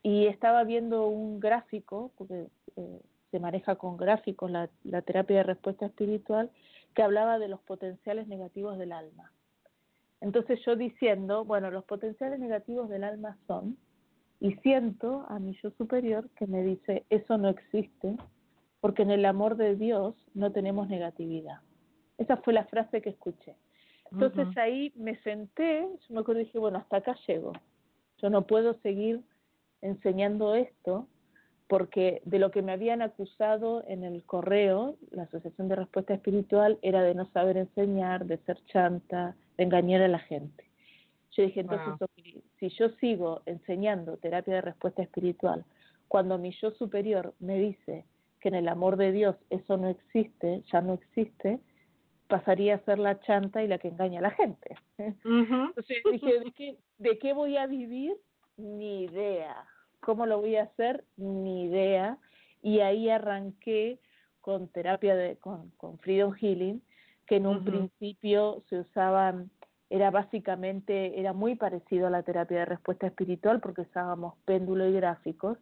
y 0.02 0.28
estaba 0.28 0.64
viendo 0.64 1.08
un 1.08 1.40
gráfico, 1.40 2.12
porque 2.18 2.48
eh, 2.76 3.02
se 3.32 3.40
maneja 3.40 3.76
con 3.76 3.98
gráficos 3.98 4.50
la, 4.50 4.70
la 4.84 5.02
terapia 5.02 5.38
de 5.38 5.44
respuesta 5.44 5.86
espiritual, 5.86 6.50
que 6.96 7.04
hablaba 7.04 7.38
de 7.38 7.48
los 7.48 7.60
potenciales 7.62 8.28
negativos 8.28 8.78
del 8.78 8.92
alma. 8.92 9.32
Entonces 10.22 10.60
yo 10.66 10.76
diciendo, 10.76 11.46
bueno, 11.46 11.72
los 11.72 11.86
potenciales 11.86 12.40
negativos 12.40 12.90
del 12.90 13.04
alma 13.04 13.38
son, 13.48 13.78
y 14.42 14.54
siento 14.56 15.26
a 15.28 15.40
mi 15.40 15.58
yo 15.62 15.72
superior 15.72 16.30
que 16.36 16.48
me 16.48 16.64
dice, 16.64 17.06
eso 17.10 17.38
no 17.38 17.50
existe, 17.50 18.16
porque 18.80 19.02
en 19.04 19.12
el 19.12 19.26
amor 19.26 19.58
de 19.58 19.76
Dios 19.76 20.16
no 20.34 20.52
tenemos 20.52 20.88
negatividad. 20.88 21.60
Esa 22.18 22.38
fue 22.38 22.54
la 22.54 22.66
frase 22.66 23.02
que 23.02 23.10
escuché. 23.10 23.56
Entonces 24.12 24.48
ahí 24.58 24.92
me 24.96 25.18
senté, 25.22 25.88
yo 26.08 26.14
me 26.16 26.22
acuerdo 26.22 26.42
y 26.42 26.46
dije, 26.46 26.58
bueno, 26.58 26.80
hasta 26.80 26.98
acá 26.98 27.16
llego. 27.28 27.54
Yo 28.22 28.30
no 28.30 28.48
puedo 28.48 28.74
seguir 28.82 29.22
enseñando 29.82 30.56
esto 30.56 31.08
porque 31.68 32.22
de 32.26 32.40
lo 32.40 32.50
que 32.50 32.64
me 32.64 32.72
habían 32.72 33.04
acusado 33.04 33.84
en 33.88 34.04
el 34.04 34.24
correo, 34.24 34.96
la 35.12 35.24
Asociación 35.24 35.68
de 35.68 35.76
Respuesta 35.76 36.16
Espiritual, 36.16 36.80
era 36.82 37.04
de 37.04 37.14
no 37.14 37.30
saber 37.32 37.58
enseñar, 37.58 38.26
de 38.26 38.38
ser 38.40 38.58
chanta, 38.66 39.36
engañar 39.64 40.02
a 40.02 40.08
la 40.08 40.20
gente. 40.20 40.66
Yo 41.32 41.44
dije, 41.44 41.62
entonces, 41.62 41.88
Wow. 42.00 42.42
si 42.60 42.70
yo 42.70 42.90
sigo 43.00 43.42
enseñando 43.46 44.18
terapia 44.18 44.56
de 44.56 44.62
respuesta 44.62 45.02
espiritual, 45.02 45.64
cuando 46.08 46.38
mi 46.38 46.52
yo 46.52 46.72
superior 46.72 47.34
me 47.40 47.60
dice 47.60 48.06
que 48.42 48.50
en 48.50 48.56
el 48.56 48.68
amor 48.68 48.98
de 48.98 49.12
Dios 49.12 49.36
eso 49.50 49.78
no 49.78 49.90
existe, 49.90 50.64
ya 50.72 50.82
no 50.82 50.94
existe, 50.94 51.60
pasaría 52.28 52.76
a 52.76 52.80
ser 52.86 53.00
la 53.00 53.20
chanta 53.22 53.64
y 53.64 53.68
la 53.68 53.78
que 53.78 53.90
engaña 53.90 54.20
a 54.20 54.24
la 54.24 54.32
gente. 54.32 54.76
Entonces 54.98 55.98
dije, 56.12 56.40
¿de 56.40 56.52
qué, 56.52 56.78
¿de 56.98 57.18
qué 57.20 57.34
voy 57.34 57.58
a 57.58 57.68
vivir? 57.68 58.16
Ni 58.58 59.04
idea. 59.04 59.66
¿Cómo 60.02 60.26
lo 60.26 60.40
voy 60.40 60.56
a 60.56 60.64
hacer? 60.64 61.04
Ni 61.18 61.66
idea. 61.66 62.18
Y 62.62 62.80
ahí 62.80 63.10
arranqué 63.10 64.00
con 64.42 64.68
terapia 64.70 65.16
de, 65.16 65.38
con, 65.38 65.70
con 65.78 66.00
Freedom 66.00 66.34
Healing, 66.34 66.82
que 67.30 67.36
en 67.36 67.46
un 67.46 67.64
principio 67.64 68.64
se 68.70 68.80
usaban, 68.80 69.52
era 69.92 70.10
básicamente, 70.10 71.20
era 71.20 71.32
muy 71.32 71.54
parecido 71.54 72.08
a 72.08 72.10
la 72.10 72.24
terapia 72.24 72.58
de 72.58 72.66
respuesta 72.66 73.06
espiritual 73.06 73.60
porque 73.60 73.82
usábamos 73.82 74.34
péndulo 74.46 74.88
y 74.88 74.94
gráficos, 74.94 75.60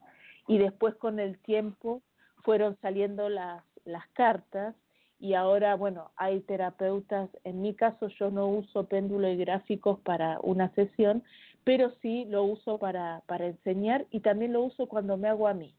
y 0.48 0.60
después 0.60 0.96
con 0.96 1.20
el 1.20 1.38
tiempo 1.40 2.02
fueron 2.44 2.78
saliendo 2.82 3.28
las, 3.28 3.66
las 3.84 4.08
cartas 4.14 4.76
y 5.20 5.34
ahora, 5.34 5.76
bueno, 5.76 6.12
hay 6.16 6.40
terapeutas, 6.40 7.30
en 7.44 7.62
mi 7.62 7.74
caso 7.74 8.08
yo 8.08 8.32
no 8.32 8.48
uso 8.48 8.86
péndulo 8.86 9.28
y 9.28 9.36
gráficos 9.36 10.00
para 10.00 10.40
una 10.44 10.70
sesión, 10.74 11.22
pero 11.66 11.92
sí 12.02 12.24
lo 12.30 12.46
uso 12.46 12.78
para, 12.78 13.24
para 13.26 13.48
enseñar 13.48 14.06
y 14.10 14.22
también 14.22 14.54
lo 14.54 14.62
uso 14.62 14.88
cuando 14.88 15.18
me 15.18 15.28
hago 15.28 15.50
a 15.50 15.54
mí. 15.54 15.76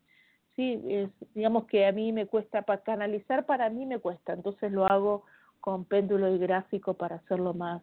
Sí, 0.55 0.83
es, 0.87 1.09
digamos 1.35 1.65
que 1.65 1.87
a 1.87 1.93
mí 1.93 2.13
me 2.13 2.27
cuesta, 2.27 2.61
para 2.61 2.83
canalizar 2.83 3.47
para 3.47 3.71
mí 3.71 3.87
me 3.87 4.01
cuesta, 4.01 4.35
entonces 4.35 4.71
lo 4.71 4.85
hago 4.85 5.25
con 5.61 5.85
péndulo 5.85 6.35
y 6.35 6.39
gráfico 6.39 6.95
para 6.95 7.17
hacerlo 7.17 7.55
más 7.55 7.83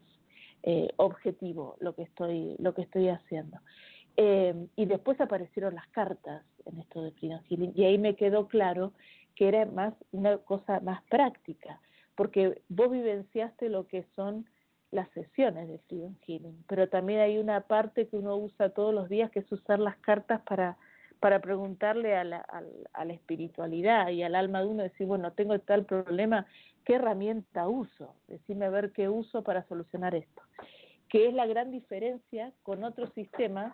eh, 0.64 0.90
objetivo 0.98 1.78
lo 1.80 1.94
que 1.94 2.04
estoy, 2.04 2.56
lo 2.60 2.74
que 2.74 2.82
estoy 2.84 3.10
haciendo. 3.10 3.60
Eh, 4.18 4.68
y 4.76 4.86
después 4.86 5.20
aparecieron 5.20 5.76
las 5.76 5.88
cartas 5.88 6.44
en 6.66 6.80
esto 6.80 7.04
de 7.04 7.12
Freedom 7.12 7.42
Healing 7.50 7.74
y 7.76 7.84
ahí 7.84 7.98
me 7.98 8.16
quedó 8.16 8.48
claro 8.48 8.94
que 9.36 9.50
era 9.50 9.66
más 9.66 9.94
una 10.12 10.38
cosa 10.38 10.80
más 10.80 11.04
práctica, 11.04 11.80
porque 12.16 12.62
vos 12.70 12.90
vivenciaste 12.90 13.70
lo 13.70 13.88
que 13.88 14.06
son 14.16 14.48
las 14.92 15.10
sesiones 15.10 15.68
de 15.68 15.80
Freedom 15.80 16.16
Healing, 16.26 16.64
pero 16.68 16.88
también 16.88 17.20
hay 17.20 17.38
una 17.38 17.62
parte 17.62 18.08
que 18.08 18.16
uno 18.16 18.38
usa 18.38 18.70
todos 18.70 18.94
los 18.94 19.10
días 19.10 19.30
que 19.32 19.40
es 19.40 19.52
usar 19.52 19.80
las 19.80 19.98
cartas 19.98 20.42
para 20.44 20.78
para 21.20 21.40
preguntarle 21.40 22.16
a 22.16 22.24
la, 22.24 22.38
a, 22.38 22.62
a 22.94 23.06
la 23.06 23.14
espiritualidad 23.14 24.10
y 24.10 24.24
al 24.24 24.36
alma 24.36 24.62
de 24.62 24.68
uno, 24.68 24.84
decir, 24.84 25.08
bueno, 25.08 25.32
tengo 25.34 25.58
tal 25.60 25.86
problema, 25.86 26.46
¿qué 26.86 26.96
herramienta 26.96 27.68
uso? 27.68 28.16
Decime 28.28 28.66
a 28.66 28.70
ver 28.70 28.92
qué 28.92 29.10
uso 29.10 29.44
para 29.44 29.64
solucionar 29.68 30.16
esto. 30.16 30.42
Que 31.10 31.28
es 31.28 31.34
la 31.34 31.46
gran 31.46 31.72
diferencia 31.72 32.52
con 32.64 32.84
otros 32.84 33.12
sistemas 33.14 33.74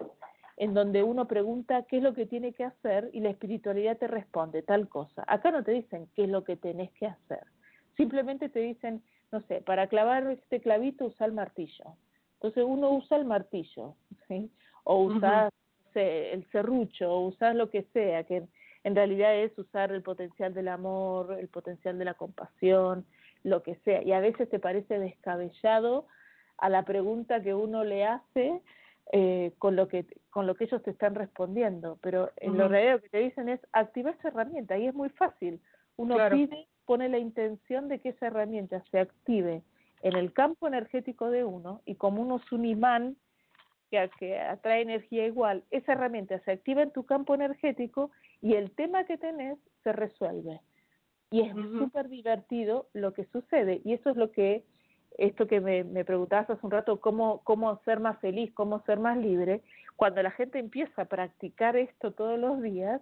en 0.58 0.74
donde 0.74 1.04
uno 1.04 1.28
pregunta 1.28 1.84
qué 1.84 1.98
es 1.98 2.04
lo 2.04 2.14
que 2.14 2.26
tiene 2.26 2.54
que 2.54 2.64
hacer 2.64 3.10
y 3.14 3.20
la 3.22 3.30
espiritualidad 3.30 3.98
te 3.98 4.08
responde 4.08 4.62
tal 4.62 4.88
cosa. 4.90 5.24
Acá 5.28 5.52
no 5.52 5.64
te 5.64 5.72
dicen 5.72 6.08
qué 6.16 6.26
es 6.26 6.30
lo 6.30 6.44
que 6.44 6.56
tenés 6.56 6.92
que 6.92 7.08
hacer. 7.08 7.44
Simplemente 7.98 8.50
te 8.50 8.60
dicen, 8.60 9.02
no 9.32 9.42
sé, 9.42 9.62
para 9.62 9.88
clavar 9.88 10.28
este 10.30 10.62
clavito 10.62 11.06
usa 11.06 11.26
el 11.26 11.34
martillo. 11.34 11.96
Entonces 12.36 12.64
uno 12.68 12.92
usa 12.92 13.18
el 13.18 13.26
martillo, 13.26 13.96
¿sí? 14.28 14.52
O 14.84 15.04
usa 15.04 15.50
el 15.96 16.46
serrucho, 16.52 17.12
o 17.12 17.28
usar 17.28 17.56
lo 17.56 17.70
que 17.70 17.84
sea, 17.94 18.24
que 18.24 18.44
en 18.84 18.96
realidad 18.96 19.36
es 19.36 19.58
usar 19.58 19.92
el 19.92 20.02
potencial 20.02 20.54
del 20.54 20.68
amor, 20.68 21.38
el 21.40 21.48
potencial 21.48 21.98
de 21.98 22.06
la 22.06 22.16
compasión, 22.16 23.06
lo 23.44 23.64
que 23.64 23.76
sea. 23.84 24.02
Y 24.04 24.12
a 24.12 24.20
veces 24.20 24.50
te 24.50 24.60
parece 24.60 25.00
descabellado 25.00 26.08
a 26.58 26.70
la 26.70 26.84
pregunta 26.84 27.42
que 27.42 27.54
uno 27.54 27.84
le 27.84 28.06
hace 28.06 28.62
eh, 29.14 29.52
con 29.58 29.76
lo 29.76 29.88
que 29.88 30.06
con 30.30 30.48
lo 30.48 30.56
que 30.56 30.64
ellos 30.64 30.82
te 30.84 30.92
están 30.92 31.16
respondiendo, 31.16 31.98
pero 32.02 32.32
en 32.38 32.56
lo 32.58 32.64
Ujú. 32.64 32.72
realidad 32.72 32.94
lo 32.94 33.02
que 33.02 33.10
te 33.10 33.18
dicen 33.18 33.50
es 33.50 33.60
activa 33.74 34.12
esa 34.12 34.30
herramienta 34.30 34.78
y 34.78 34.88
es 34.88 34.94
muy 34.94 35.10
fácil. 35.10 35.60
Uno 35.98 36.16
Claro. 36.16 36.38
pide, 36.38 36.68
pone 36.86 37.10
la 37.10 37.18
intención 37.18 37.90
de 37.90 38.00
que 38.00 38.10
esa 38.10 38.28
herramienta 38.28 38.82
se 38.90 39.00
active 39.00 39.64
en 40.02 40.16
el 40.16 40.32
campo 40.32 40.68
energético 40.68 41.30
de 41.30 41.44
uno 41.44 41.82
y 41.86 41.96
como 41.96 42.22
uno 42.22 42.38
es 42.38 42.52
un 42.54 42.66
imán 42.66 43.18
que, 43.92 44.10
que 44.18 44.40
atrae 44.40 44.82
energía 44.82 45.28
igual, 45.28 45.64
esa 45.70 45.92
herramienta 45.92 46.40
se 46.40 46.52
activa 46.54 46.82
en 46.82 46.92
tu 46.92 47.06
campo 47.06 47.36
energético 47.36 48.10
y 48.42 48.56
el 48.56 48.72
tema 48.72 49.04
que 49.04 49.18
tenés 49.18 49.60
se 49.84 49.92
resuelve. 49.92 50.62
Y 51.30 51.42
es 51.42 51.56
Ujú. 51.56 51.78
súper 51.78 52.10
divertido 52.10 52.88
lo 52.94 53.14
que 53.14 53.26
sucede. 53.26 53.82
Y 53.86 53.94
eso 53.94 54.10
es 54.10 54.18
lo 54.18 54.32
que, 54.32 54.64
esto 55.18 55.46
que 55.48 55.60
me, 55.62 55.84
me 55.84 56.04
preguntabas 56.06 56.50
hace 56.50 56.66
un 56.66 56.72
rato, 56.72 57.00
cómo, 57.00 57.42
cómo 57.44 57.78
ser 57.84 58.00
más 58.00 58.20
feliz, 58.20 58.52
cómo 58.54 58.82
ser 58.86 59.00
más 59.00 59.18
libre. 59.18 59.62
Cuando 59.98 60.24
la 60.24 60.32
gente 60.32 60.58
empieza 60.60 61.04
a 61.04 61.06
practicar 61.06 61.76
esto 61.78 62.12
todos 62.12 62.40
los 62.40 62.62
días, 62.62 63.02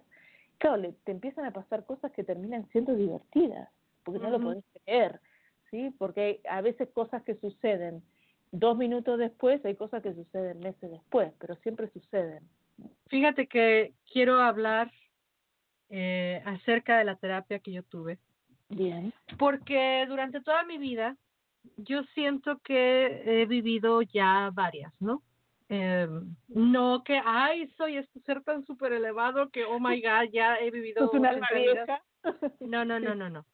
claro, 0.58 0.76
le- 0.76 0.92
te 1.04 1.12
empiezan 1.12 1.44
a 1.44 1.52
pasar 1.52 1.84
cosas 1.86 2.12
que 2.12 2.24
terminan 2.24 2.68
siendo 2.70 2.94
divertidas, 2.94 3.68
porque 4.04 4.20
no 4.20 4.30
lo 4.30 4.40
podés 4.40 4.64
creer, 4.84 5.20
¿sí? 5.70 5.94
Porque 5.98 6.40
a 6.48 6.60
veces 6.60 6.88
cosas 6.90 7.22
que 7.22 7.34
suceden 7.36 8.02
dos 8.52 8.76
minutos 8.76 9.18
después, 9.18 9.64
hay 9.64 9.76
cosas 9.76 10.02
que 10.02 10.14
suceden 10.14 10.60
meses 10.60 10.90
después, 10.90 11.32
pero 11.38 11.54
siempre 11.56 11.88
suceden. 11.90 12.48
Fíjate 13.08 13.46
que 13.46 13.92
quiero 14.10 14.40
hablar 14.40 14.90
eh, 15.88 16.42
acerca 16.44 16.98
de 16.98 17.04
la 17.04 17.16
terapia 17.16 17.58
que 17.58 17.72
yo 17.72 17.82
tuve, 17.82 18.18
Bien. 18.68 19.12
porque 19.38 20.04
durante 20.08 20.40
toda 20.40 20.64
mi 20.64 20.78
vida 20.78 21.16
yo 21.76 22.02
siento 22.14 22.58
que 22.60 23.22
he 23.26 23.46
vivido 23.46 24.02
ya 24.02 24.50
varias, 24.52 24.92
¿no? 25.00 25.22
Eh, 25.68 26.08
no 26.48 27.04
que, 27.04 27.20
ay, 27.24 27.68
soy 27.76 27.96
este 27.96 28.20
ser 28.20 28.42
tan 28.42 28.64
súper 28.66 28.92
elevado 28.92 29.50
que, 29.50 29.64
oh 29.64 29.78
my 29.78 30.00
God, 30.00 30.30
ya 30.32 30.56
he 30.56 30.70
vivido 30.70 31.06
¿Sos 31.06 31.14
un 31.14 31.26
alma 31.26 31.46
80 31.50 31.60
vidas. 31.60 31.86
vieja? 31.86 32.02
No, 32.60 32.84
no, 32.84 32.98
no, 32.98 33.14
no, 33.14 33.30
no. 33.30 33.46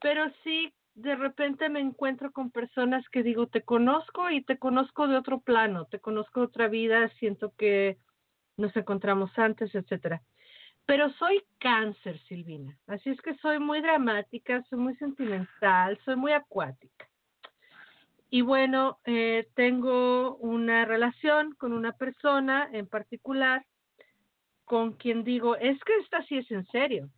Pero 0.00 0.24
sí, 0.42 0.72
de 0.94 1.16
repente 1.16 1.68
me 1.68 1.80
encuentro 1.80 2.32
con 2.32 2.50
personas 2.50 3.08
que 3.08 3.22
digo, 3.22 3.46
te 3.48 3.62
conozco 3.62 4.30
y 4.30 4.42
te 4.42 4.58
conozco 4.58 5.08
de 5.08 5.16
otro 5.16 5.40
plano, 5.40 5.86
te 5.86 5.98
conozco 5.98 6.40
de 6.40 6.46
otra 6.46 6.68
vida, 6.68 7.08
siento 7.18 7.52
que 7.56 7.98
nos 8.56 8.74
encontramos 8.76 9.36
antes, 9.36 9.74
etcétera. 9.74 10.22
Pero 10.86 11.10
soy 11.14 11.42
cáncer, 11.58 12.18
Silvina. 12.28 12.78
Así 12.86 13.10
es 13.10 13.20
que 13.22 13.34
soy 13.36 13.58
muy 13.58 13.80
dramática, 13.80 14.62
soy 14.68 14.78
muy 14.78 14.94
sentimental, 14.96 15.98
soy 16.04 16.16
muy 16.16 16.32
acuática. 16.32 17.08
Y 18.30 18.42
bueno, 18.42 18.98
eh, 19.04 19.48
tengo 19.54 20.36
una 20.36 20.84
relación 20.84 21.54
con 21.54 21.72
una 21.72 21.92
persona 21.92 22.68
en 22.72 22.86
particular 22.86 23.64
con 24.64 24.92
quien 24.94 25.24
digo, 25.24 25.56
es 25.56 25.78
que 25.84 25.96
esta 25.98 26.22
sí 26.26 26.38
es 26.38 26.50
en 26.50 26.66
serio. 26.66 27.10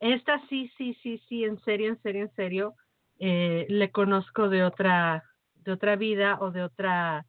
Esta 0.00 0.40
sí, 0.48 0.70
sí, 0.76 0.94
sí, 1.02 1.22
sí, 1.28 1.44
en 1.44 1.60
serio, 1.60 1.88
en 1.88 2.02
serio, 2.02 2.22
en 2.22 2.34
serio, 2.34 2.74
eh, 3.24 3.66
le 3.68 3.92
conozco 3.92 4.48
de 4.48 4.64
otra, 4.64 5.22
de 5.54 5.70
otra 5.70 5.94
vida 5.94 6.38
o 6.40 6.50
de 6.50 6.64
otra 6.64 7.24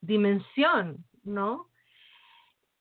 dimensión, 0.00 1.04
¿no? 1.24 1.66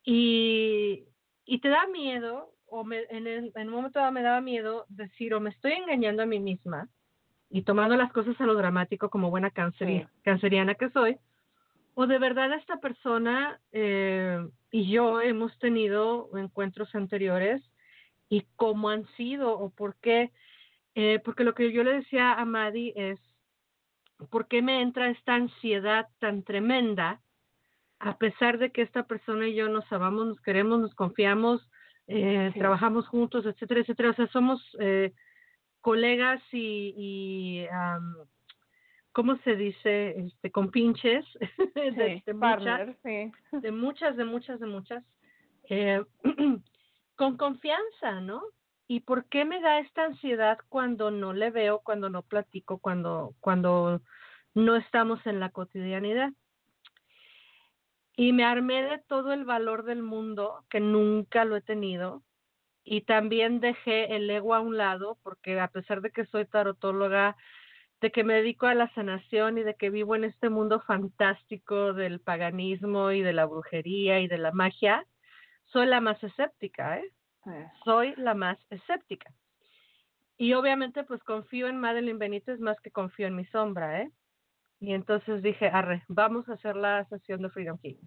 Y, 0.03 1.05
y 1.45 1.59
te 1.59 1.69
da 1.69 1.88
miedo, 1.88 2.53
o 2.67 2.83
me, 2.83 3.01
en, 3.09 3.25
el, 3.25 3.51
en 3.55 3.67
un 3.67 3.73
momento 3.73 3.99
dado 3.99 4.11
me 4.11 4.21
daba 4.21 4.41
miedo 4.41 4.85
decir, 4.89 5.33
o 5.33 5.39
me 5.39 5.49
estoy 5.49 5.73
engañando 5.73 6.23
a 6.23 6.25
mí 6.27 6.39
misma 6.39 6.88
y 7.49 7.63
tomando 7.63 7.95
las 7.97 8.11
cosas 8.11 8.39
a 8.39 8.45
lo 8.45 8.55
dramático 8.55 9.09
como 9.09 9.29
buena 9.29 9.49
canceri- 9.51 10.05
Sí. 10.05 10.07
canceriana 10.23 10.75
que 10.75 10.89
soy, 10.91 11.17
o 11.95 12.07
de 12.07 12.19
verdad 12.19 12.53
esta 12.53 12.77
persona 12.77 13.59
eh, 13.71 14.39
y 14.71 14.89
yo 14.91 15.19
hemos 15.19 15.57
tenido 15.59 16.29
encuentros 16.38 16.93
anteriores 16.95 17.61
y 18.29 18.45
cómo 18.55 18.89
han 18.89 19.05
sido 19.17 19.57
o 19.59 19.71
por 19.71 19.95
qué, 19.95 20.31
eh, 20.95 21.19
porque 21.23 21.43
lo 21.43 21.53
que 21.53 21.72
yo 21.72 21.84
le 21.84 21.93
decía 21.93 22.34
a 22.34 22.45
Maddie 22.45 22.93
es, 22.95 23.19
¿por 24.30 24.47
qué 24.47 24.61
me 24.61 24.81
entra 24.81 25.09
esta 25.09 25.35
ansiedad 25.35 26.07
tan 26.19 26.43
tremenda 26.43 27.22
a 27.99 28.18
pesar 28.18 28.57
de 28.57 28.72
que 28.72 28.81
esta 28.81 29.03
persona 29.03 29.47
y 29.47 29.53
yo 29.55 29.69
nos 29.69 29.91
amamos, 29.91 30.27
nos 30.27 30.41
queremos, 30.41 30.80
nos 30.80 30.95
confiamos, 30.95 31.69
eh, 32.07 32.49
Sí. 32.53 32.59
trabajamos 32.59 33.07
juntos, 33.07 33.45
etcétera, 33.45 33.81
etcétera? 33.81 34.09
O 34.09 34.13
sea, 34.13 34.27
somos 34.27 34.59
eh, 34.80 35.13
colegas 35.81 36.41
y, 36.51 36.93
y 36.97 37.68
am, 37.72 38.15
¿cómo 39.11 39.38
se 39.43 39.55
dice? 39.55 40.19
Este, 40.19 40.51
compinches 40.51 41.26
de, 41.76 41.91
Sí, 42.18 42.23
de 42.26 42.34
muchas, 42.34 42.39
partner, 42.39 42.97
sí. 43.03 43.31
de 43.51 43.72
muchas, 43.72 44.18
de 44.18 44.26
muchas, 44.26 44.59
de 44.59 44.65
muchas, 44.68 45.03
eh, 45.69 46.03
con 47.15 47.38
confianza, 47.38 48.19
¿no? 48.22 48.41
¿Y 48.91 48.99
por 48.99 49.23
qué 49.30 49.45
me 49.45 49.61
da 49.61 49.80
esta 49.80 50.03
ansiedad 50.03 50.57
cuando 50.68 51.11
no 51.11 51.31
le 51.31 51.49
veo, 51.49 51.80
cuando 51.80 52.09
no 52.09 52.23
platico, 52.23 52.77
cuando, 52.77 53.34
cuando 53.39 54.01
no 54.53 54.76
estamos 54.76 55.26
en 55.26 55.39
la 55.39 55.49
cotidianidad? 55.49 56.34
Y 58.18 58.34
me 58.34 58.43
armé 58.43 58.84
de 58.84 58.97
todo 58.97 59.31
el 59.31 59.45
valor 59.45 59.85
del 59.85 60.03
mundo, 60.03 60.65
que 60.69 60.81
nunca 60.81 61.45
lo 61.45 61.55
he 61.55 61.61
tenido, 61.61 62.22
y 62.84 63.03
también 63.03 63.61
dejé 63.61 64.13
el 64.13 64.30
ego 64.30 64.55
a 64.55 64.59
un 64.59 64.76
lado, 64.76 65.18
porque 65.23 65.57
a 65.57 65.69
pesar 65.69 66.01
de 66.01 66.11
que 66.11 66.26
soy 66.26 66.45
tarotóloga, 66.45 67.38
de 68.01 68.11
que 68.11 68.26
me 68.26 68.34
dedico 68.34 68.65
a 68.65 68.76
la 68.76 68.93
sanación 68.93 69.57
y 69.57 69.63
de 69.63 69.76
que 69.76 69.89
vivo 69.89 70.18
en 70.18 70.26
este 70.26 70.49
mundo 70.49 70.81
fantástico 70.81 71.93
del 71.93 72.19
paganismo 72.19 73.13
y 73.13 73.22
de 73.22 73.31
la 73.31 73.45
brujería 73.45 74.19
y 74.19 74.27
de 74.27 74.38
la 74.38 74.51
magia, 74.51 75.05
soy 75.68 75.85
la 75.85 76.01
más 76.01 76.22
escéptica, 76.22 76.99
¿eh? 76.99 77.09
Soy 77.84 78.13
la 78.18 78.34
más 78.34 78.57
escéptica. 78.69 79.34
Y 80.38 80.53
obviamente 80.53 81.03
pues 81.03 81.23
confío 81.23 81.68
en 81.68 81.80
Madeline 81.80 82.18
Benítez 82.18 82.59
más 82.59 82.80
que 82.81 82.91
confío 82.91 83.27
en 83.27 83.35
mi 83.35 83.45
sombra, 83.45 84.01
¿eh? 84.01 84.11
Y 84.80 84.93
entonces 84.93 85.43
dije, 85.43 85.68
arre, 85.68 86.03
vamos 86.07 86.49
a 86.49 86.53
hacer 86.53 86.76
la 86.76 87.05
sesión 87.05 87.41
de 87.41 87.49
Freedom 87.49 87.77
King. 87.77 87.97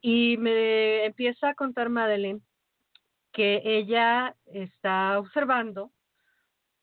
Y 0.00 0.36
me 0.36 1.06
empieza 1.06 1.48
a 1.48 1.54
contar 1.54 1.88
Madeline 1.88 2.42
que 3.32 3.62
ella 3.64 4.36
está 4.46 5.18
observando 5.18 5.92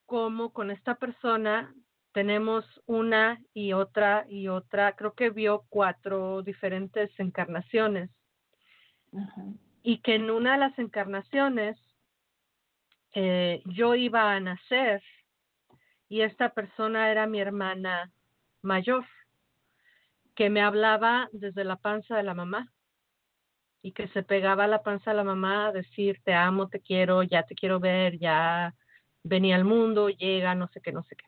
cómo 0.05 0.51
con 0.51 0.71
esta 0.71 0.95
persona 0.95 1.73
tenemos 2.11 2.65
una 2.85 3.41
y 3.53 3.73
otra 3.73 4.25
y 4.29 4.47
otra, 4.47 4.95
creo 4.95 5.13
que 5.13 5.29
vio 5.29 5.65
cuatro 5.69 6.41
diferentes 6.41 7.11
encarnaciones. 7.19 8.09
Y 9.87 9.99
que 9.99 10.15
en 10.15 10.31
una 10.31 10.53
de 10.53 10.57
las 10.57 10.79
encarnaciones 10.79 11.77
eh, 13.13 13.61
yo 13.65 13.93
iba 13.93 14.33
a 14.33 14.39
nacer 14.39 15.03
y 16.09 16.21
esta 16.21 16.55
persona 16.55 17.11
era 17.11 17.27
mi 17.27 17.39
hermana 17.39 18.11
mayor, 18.63 19.05
que 20.33 20.49
me 20.49 20.63
hablaba 20.63 21.29
desde 21.33 21.63
la 21.63 21.75
panza 21.75 22.17
de 22.17 22.23
la 22.23 22.33
mamá 22.33 22.73
y 23.83 23.91
que 23.91 24.07
se 24.07 24.23
pegaba 24.23 24.63
a 24.63 24.67
la 24.67 24.81
panza 24.81 25.11
de 25.11 25.17
la 25.17 25.23
mamá 25.23 25.67
a 25.67 25.71
decir 25.71 26.19
te 26.23 26.33
amo, 26.33 26.67
te 26.67 26.79
quiero, 26.79 27.21
ya 27.21 27.43
te 27.43 27.53
quiero 27.53 27.79
ver, 27.79 28.17
ya 28.17 28.73
venía 29.21 29.55
al 29.55 29.65
mundo, 29.65 30.09
llega, 30.09 30.55
no 30.55 30.67
sé 30.69 30.81
qué, 30.81 30.91
no 30.91 31.03
sé 31.03 31.15
qué. 31.15 31.25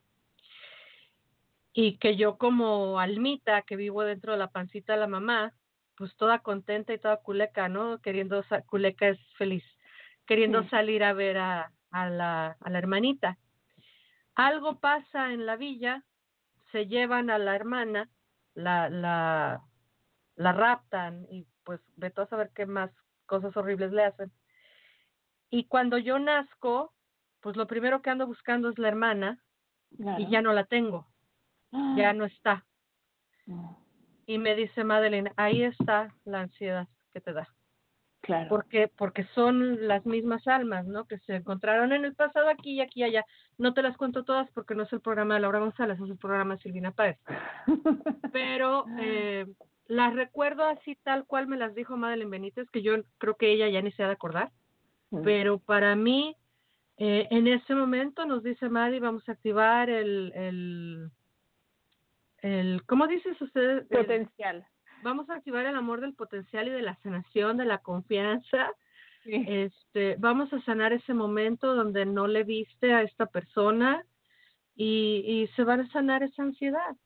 Y 1.74 1.98
que 1.98 2.16
yo 2.16 2.38
como 2.38 2.98
almita 2.98 3.62
que 3.62 3.76
vivo 3.76 4.02
dentro 4.02 4.32
de 4.32 4.38
la 4.38 4.50
pancita 4.50 4.94
de 4.94 4.98
la 4.98 5.06
mamá, 5.06 5.54
pues 5.98 6.14
toda 6.16 6.38
contenta 6.38 6.94
y 6.94 6.98
toda 6.98 7.16
culeca, 7.16 7.68
¿no? 7.68 7.98
Queriendo, 7.98 8.44
culeca 8.66 9.08
es 9.08 9.18
feliz, 9.36 9.64
queriendo 10.26 10.66
salir 10.68 11.02
a 11.02 11.12
ver 11.12 11.38
a, 11.38 11.72
a, 11.90 12.08
la, 12.08 12.56
a 12.60 12.70
la 12.70 12.78
hermanita. 12.78 13.36
Algo 14.36 14.78
pasa 14.78 15.32
en 15.32 15.44
la 15.44 15.56
villa, 15.56 16.04
se 16.70 16.86
llevan 16.86 17.30
a 17.30 17.38
la 17.38 17.56
hermana, 17.56 18.08
la, 18.54 18.88
la, 18.88 19.60
la 20.36 20.52
raptan 20.52 21.26
y 21.30 21.46
pues 21.64 21.80
vete 21.96 22.20
a 22.20 22.26
saber 22.26 22.50
qué 22.54 22.64
más 22.64 22.92
cosas 23.26 23.56
horribles 23.56 23.90
le 23.92 24.04
hacen. 24.04 24.30
Y 25.50 25.64
cuando 25.64 25.98
yo 25.98 26.20
nazco, 26.20 26.92
pues 27.40 27.56
lo 27.56 27.66
primero 27.66 28.02
que 28.02 28.10
ando 28.10 28.26
buscando 28.26 28.68
es 28.68 28.78
la 28.78 28.88
hermana 28.88 29.42
y 30.20 30.30
ya 30.30 30.42
no 30.42 30.52
la 30.52 30.64
tengo, 30.64 31.08
ya 31.96 32.12
no 32.12 32.24
está. 32.24 32.64
Y 34.28 34.36
me 34.36 34.54
dice 34.54 34.84
Madeline, 34.84 35.32
ahí 35.36 35.62
está 35.62 36.14
la 36.26 36.40
ansiedad 36.40 36.86
que 37.14 37.20
te 37.22 37.32
da. 37.32 37.48
Claro. 38.20 38.50
Porque, 38.50 38.88
porque 38.94 39.24
son 39.34 39.88
las 39.88 40.04
mismas 40.04 40.46
almas, 40.46 40.86
¿no? 40.86 41.06
Que 41.06 41.18
se 41.20 41.36
encontraron 41.36 41.94
en 41.94 42.04
el 42.04 42.14
pasado 42.14 42.50
aquí 42.50 42.72
y 42.72 42.80
aquí 42.82 43.00
y 43.00 43.04
allá. 43.04 43.24
No 43.56 43.72
te 43.72 43.80
las 43.80 43.96
cuento 43.96 44.24
todas 44.24 44.46
porque 44.50 44.74
no 44.74 44.82
es 44.82 44.92
el 44.92 45.00
programa 45.00 45.32
de 45.32 45.40
Laura 45.40 45.60
González, 45.60 45.98
es 45.98 46.10
el 46.10 46.18
programa 46.18 46.56
de 46.56 46.62
Silvina 46.62 46.90
Páez. 46.90 47.16
Pero 48.32 48.84
eh, 49.00 49.46
las 49.86 50.14
recuerdo 50.14 50.64
así 50.64 50.94
tal 51.02 51.24
cual 51.24 51.46
me 51.46 51.56
las 51.56 51.74
dijo 51.74 51.96
Madeline 51.96 52.28
Benítez, 52.28 52.68
que 52.70 52.82
yo 52.82 52.96
creo 53.16 53.36
que 53.36 53.50
ella 53.50 53.70
ya 53.70 53.80
ni 53.80 53.92
se 53.92 54.02
ha 54.02 54.08
de 54.08 54.12
acordar. 54.12 54.50
Pero 55.24 55.58
para 55.58 55.96
mí, 55.96 56.36
eh, 56.98 57.28
en 57.30 57.46
ese 57.46 57.74
momento 57.74 58.26
nos 58.26 58.42
dice 58.42 58.68
Maddie, 58.68 59.00
vamos 59.00 59.26
a 59.26 59.32
activar 59.32 59.88
el, 59.88 60.32
el, 60.34 61.10
el 62.42 62.84
¿cómo 62.86 63.06
dices 63.06 63.40
usted? 63.40 63.78
El- 63.78 63.86
Potencial. 63.88 64.66
vamos 65.02 65.28
a 65.30 65.34
activar 65.34 65.66
el 65.66 65.76
amor 65.76 66.00
del 66.00 66.14
potencial 66.14 66.68
y 66.68 66.70
de 66.70 66.82
la 66.82 66.96
sanación, 67.02 67.56
de 67.56 67.64
la 67.64 67.78
confianza. 67.78 68.72
Sí. 69.24 69.44
Este, 69.46 70.16
vamos 70.18 70.52
a 70.52 70.60
sanar 70.62 70.92
ese 70.92 71.12
momento 71.14 71.74
donde 71.74 72.06
no 72.06 72.26
le 72.26 72.44
viste 72.44 72.92
a 72.92 73.02
esta 73.02 73.26
persona 73.26 74.04
y, 74.74 75.24
y 75.26 75.46
se 75.56 75.64
va 75.64 75.74
a 75.74 75.86
sanar 75.88 76.22
esa 76.22 76.42
ansiedad. 76.42 76.96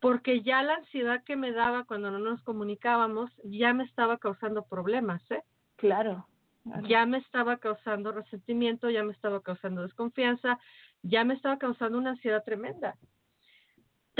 Porque 0.00 0.40
ya 0.42 0.62
la 0.62 0.74
ansiedad 0.76 1.22
que 1.24 1.36
me 1.36 1.52
daba 1.52 1.84
cuando 1.84 2.10
no 2.10 2.18
nos 2.18 2.42
comunicábamos 2.42 3.30
ya 3.44 3.72
me 3.74 3.84
estaba 3.84 4.18
causando 4.18 4.64
problemas, 4.64 5.22
¿eh? 5.30 5.42
Claro. 5.76 6.26
claro. 6.64 6.86
ya 6.88 7.06
me 7.06 7.18
estaba 7.18 7.58
causando 7.58 8.10
resentimiento, 8.12 8.88
ya 8.90 9.02
me 9.04 9.12
estaba 9.12 9.40
causando 9.42 9.82
desconfianza, 9.82 10.58
ya 11.02 11.22
me 11.24 11.34
estaba 11.34 11.58
causando 11.58 11.98
una 11.98 12.10
ansiedad 12.10 12.42
tremenda. 12.44 12.96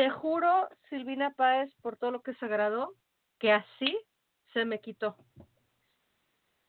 Te 0.01 0.09
juro, 0.09 0.67
Silvina 0.89 1.35
Páez, 1.35 1.71
por 1.83 1.99
todo 1.99 2.11
lo 2.11 2.23
que 2.23 2.31
es 2.31 2.39
sagrado, 2.39 2.95
que 3.39 3.53
así 3.53 4.01
se 4.55 4.65
me 4.65 4.81
quitó. 4.81 5.15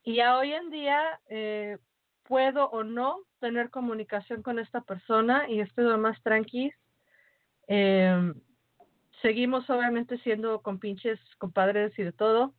Y 0.03 0.19
a 0.19 0.35
hoy 0.35 0.51
en 0.51 0.69
día 0.69 1.17
eh, 1.29 1.77
puedo 2.23 2.65
o 2.71 2.83
no 2.83 3.19
tener 3.39 3.69
comunicación 3.69 4.43
con 4.43 4.59
esta 4.59 4.81
persona 4.81 5.49
y 5.49 5.61
estoy 5.61 5.97
más 5.97 6.21
tranqui. 6.23 6.73
Eh, 7.69 8.33
seguimos 9.21 9.69
obviamente 9.69 10.17
siendo 10.17 10.61
compinches, 10.61 11.17
compadres 11.37 11.97
y 11.97 12.03
de 12.03 12.11
todo. 12.11 12.53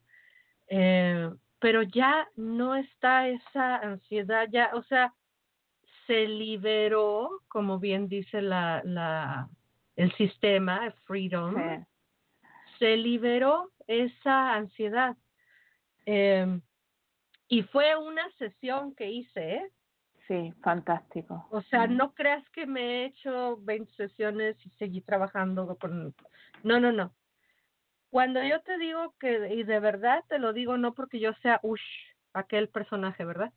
Eh, 0.68 1.28
pero 1.58 1.82
ya 1.82 2.26
no 2.34 2.76
está 2.76 3.28
esa 3.28 3.76
ansiedad, 3.76 4.48
ya, 4.50 4.70
o 4.72 4.82
sea, 4.84 5.12
se 6.06 6.26
liberó, 6.26 7.42
como 7.48 7.78
bien 7.78 8.08
dice 8.08 8.40
la, 8.40 8.80
el 9.96 10.12
sistema, 10.14 10.92
Freedom, 11.04 11.54
Sí. 11.54 12.48
se 12.78 12.96
liberó 12.96 13.70
esa 13.86 14.54
ansiedad. 14.54 15.16
Eh, 16.06 16.60
y 17.48 17.62
fue 17.64 17.96
una 17.96 18.30
sesión 18.38 18.94
que 18.94 19.10
hice, 19.10 19.54
¿eh? 19.56 19.70
Sí, 20.26 20.52
fantástico. 20.62 21.46
O 21.50 21.60
sea, 21.62 21.86
no 21.86 22.14
creas 22.14 22.48
que 22.50 22.64
me 22.64 22.80
he 22.80 23.04
hecho 23.06 23.58
20 23.62 23.92
sesiones 23.94 24.56
y 24.64 24.70
seguí 24.70 25.00
trabajando 25.00 25.76
con... 25.76 26.14
No, 26.62 26.80
no, 26.80 26.92
no. 26.92 27.12
Cuando 28.08 28.42
yo 28.42 28.60
te 28.62 28.78
digo 28.78 29.14
que, 29.18 29.54
y 29.54 29.64
de 29.64 29.80
verdad 29.80 30.22
te 30.28 30.38
lo 30.38 30.52
digo 30.52 30.76
no 30.76 30.94
porque 30.94 31.18
yo 31.18 31.32
sea 31.42 31.60
Ush, 31.62 31.82
aquel 32.34 32.68
personaje, 32.68 33.24
¿verdad? 33.24 33.52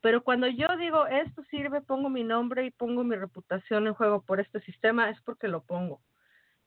Pero 0.00 0.22
cuando 0.22 0.46
yo 0.46 0.76
digo 0.76 1.06
esto 1.06 1.42
sirve, 1.44 1.80
pongo 1.80 2.08
mi 2.08 2.22
nombre 2.24 2.64
y 2.64 2.70
pongo 2.70 3.02
mi 3.04 3.16
reputación 3.16 3.86
en 3.86 3.94
juego 3.94 4.22
por 4.22 4.40
este 4.40 4.60
sistema, 4.60 5.10
es 5.10 5.20
porque 5.22 5.48
lo 5.48 5.62
pongo. 5.64 6.00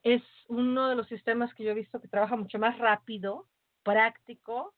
Es 0.04 0.22
uno 0.48 0.90
de 0.90 0.96
los 0.96 1.08
sistemas 1.08 1.54
que 1.54 1.64
yo 1.64 1.72
he 1.72 1.76
visto 1.76 2.02
que 2.02 2.08
trabaja 2.08 2.36
mucho 2.36 2.60
más 2.60 2.78
rápido, 2.80 3.48
práctico 3.84 4.74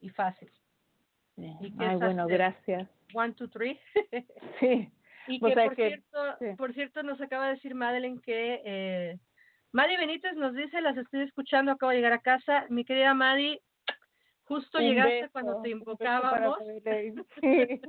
y 0.00 0.08
fácil. 0.10 0.50
Sí. 1.36 1.56
¿Y 1.60 1.74
Ay, 1.78 1.96
bueno, 1.96 2.26
gracias. 2.26 2.88
One, 3.14 3.34
two, 3.34 3.48
three. 3.48 3.78
Sí. 4.60 4.92
Y 5.28 5.38
que 5.38 5.52
por 5.54 5.76
que- 5.76 5.88
cierto, 5.88 6.36
sí. 6.40 6.46
por 6.56 6.72
cierto 6.74 7.02
nos 7.02 7.20
acaba 7.20 7.46
de 7.48 7.54
decir 7.54 7.74
Madeline 7.74 8.20
que 8.20 8.62
eh, 8.64 9.18
Madi 9.70 9.96
Benítez 9.96 10.34
nos 10.34 10.54
dice, 10.54 10.80
las 10.80 10.96
estoy 10.96 11.20
escuchando, 11.20 11.70
acabo 11.72 11.90
de 11.90 11.96
llegar 11.98 12.14
a 12.14 12.20
casa. 12.22 12.64
Mi 12.70 12.84
querida 12.84 13.14
Madi, 13.14 13.60
justo 14.50 14.78
Un 14.78 14.84
llegaste 14.84 15.20
beso, 15.22 15.32
cuando 15.32 15.62
te 15.62 15.70
invocábamos. 15.70 16.58
Sí. 16.60 17.14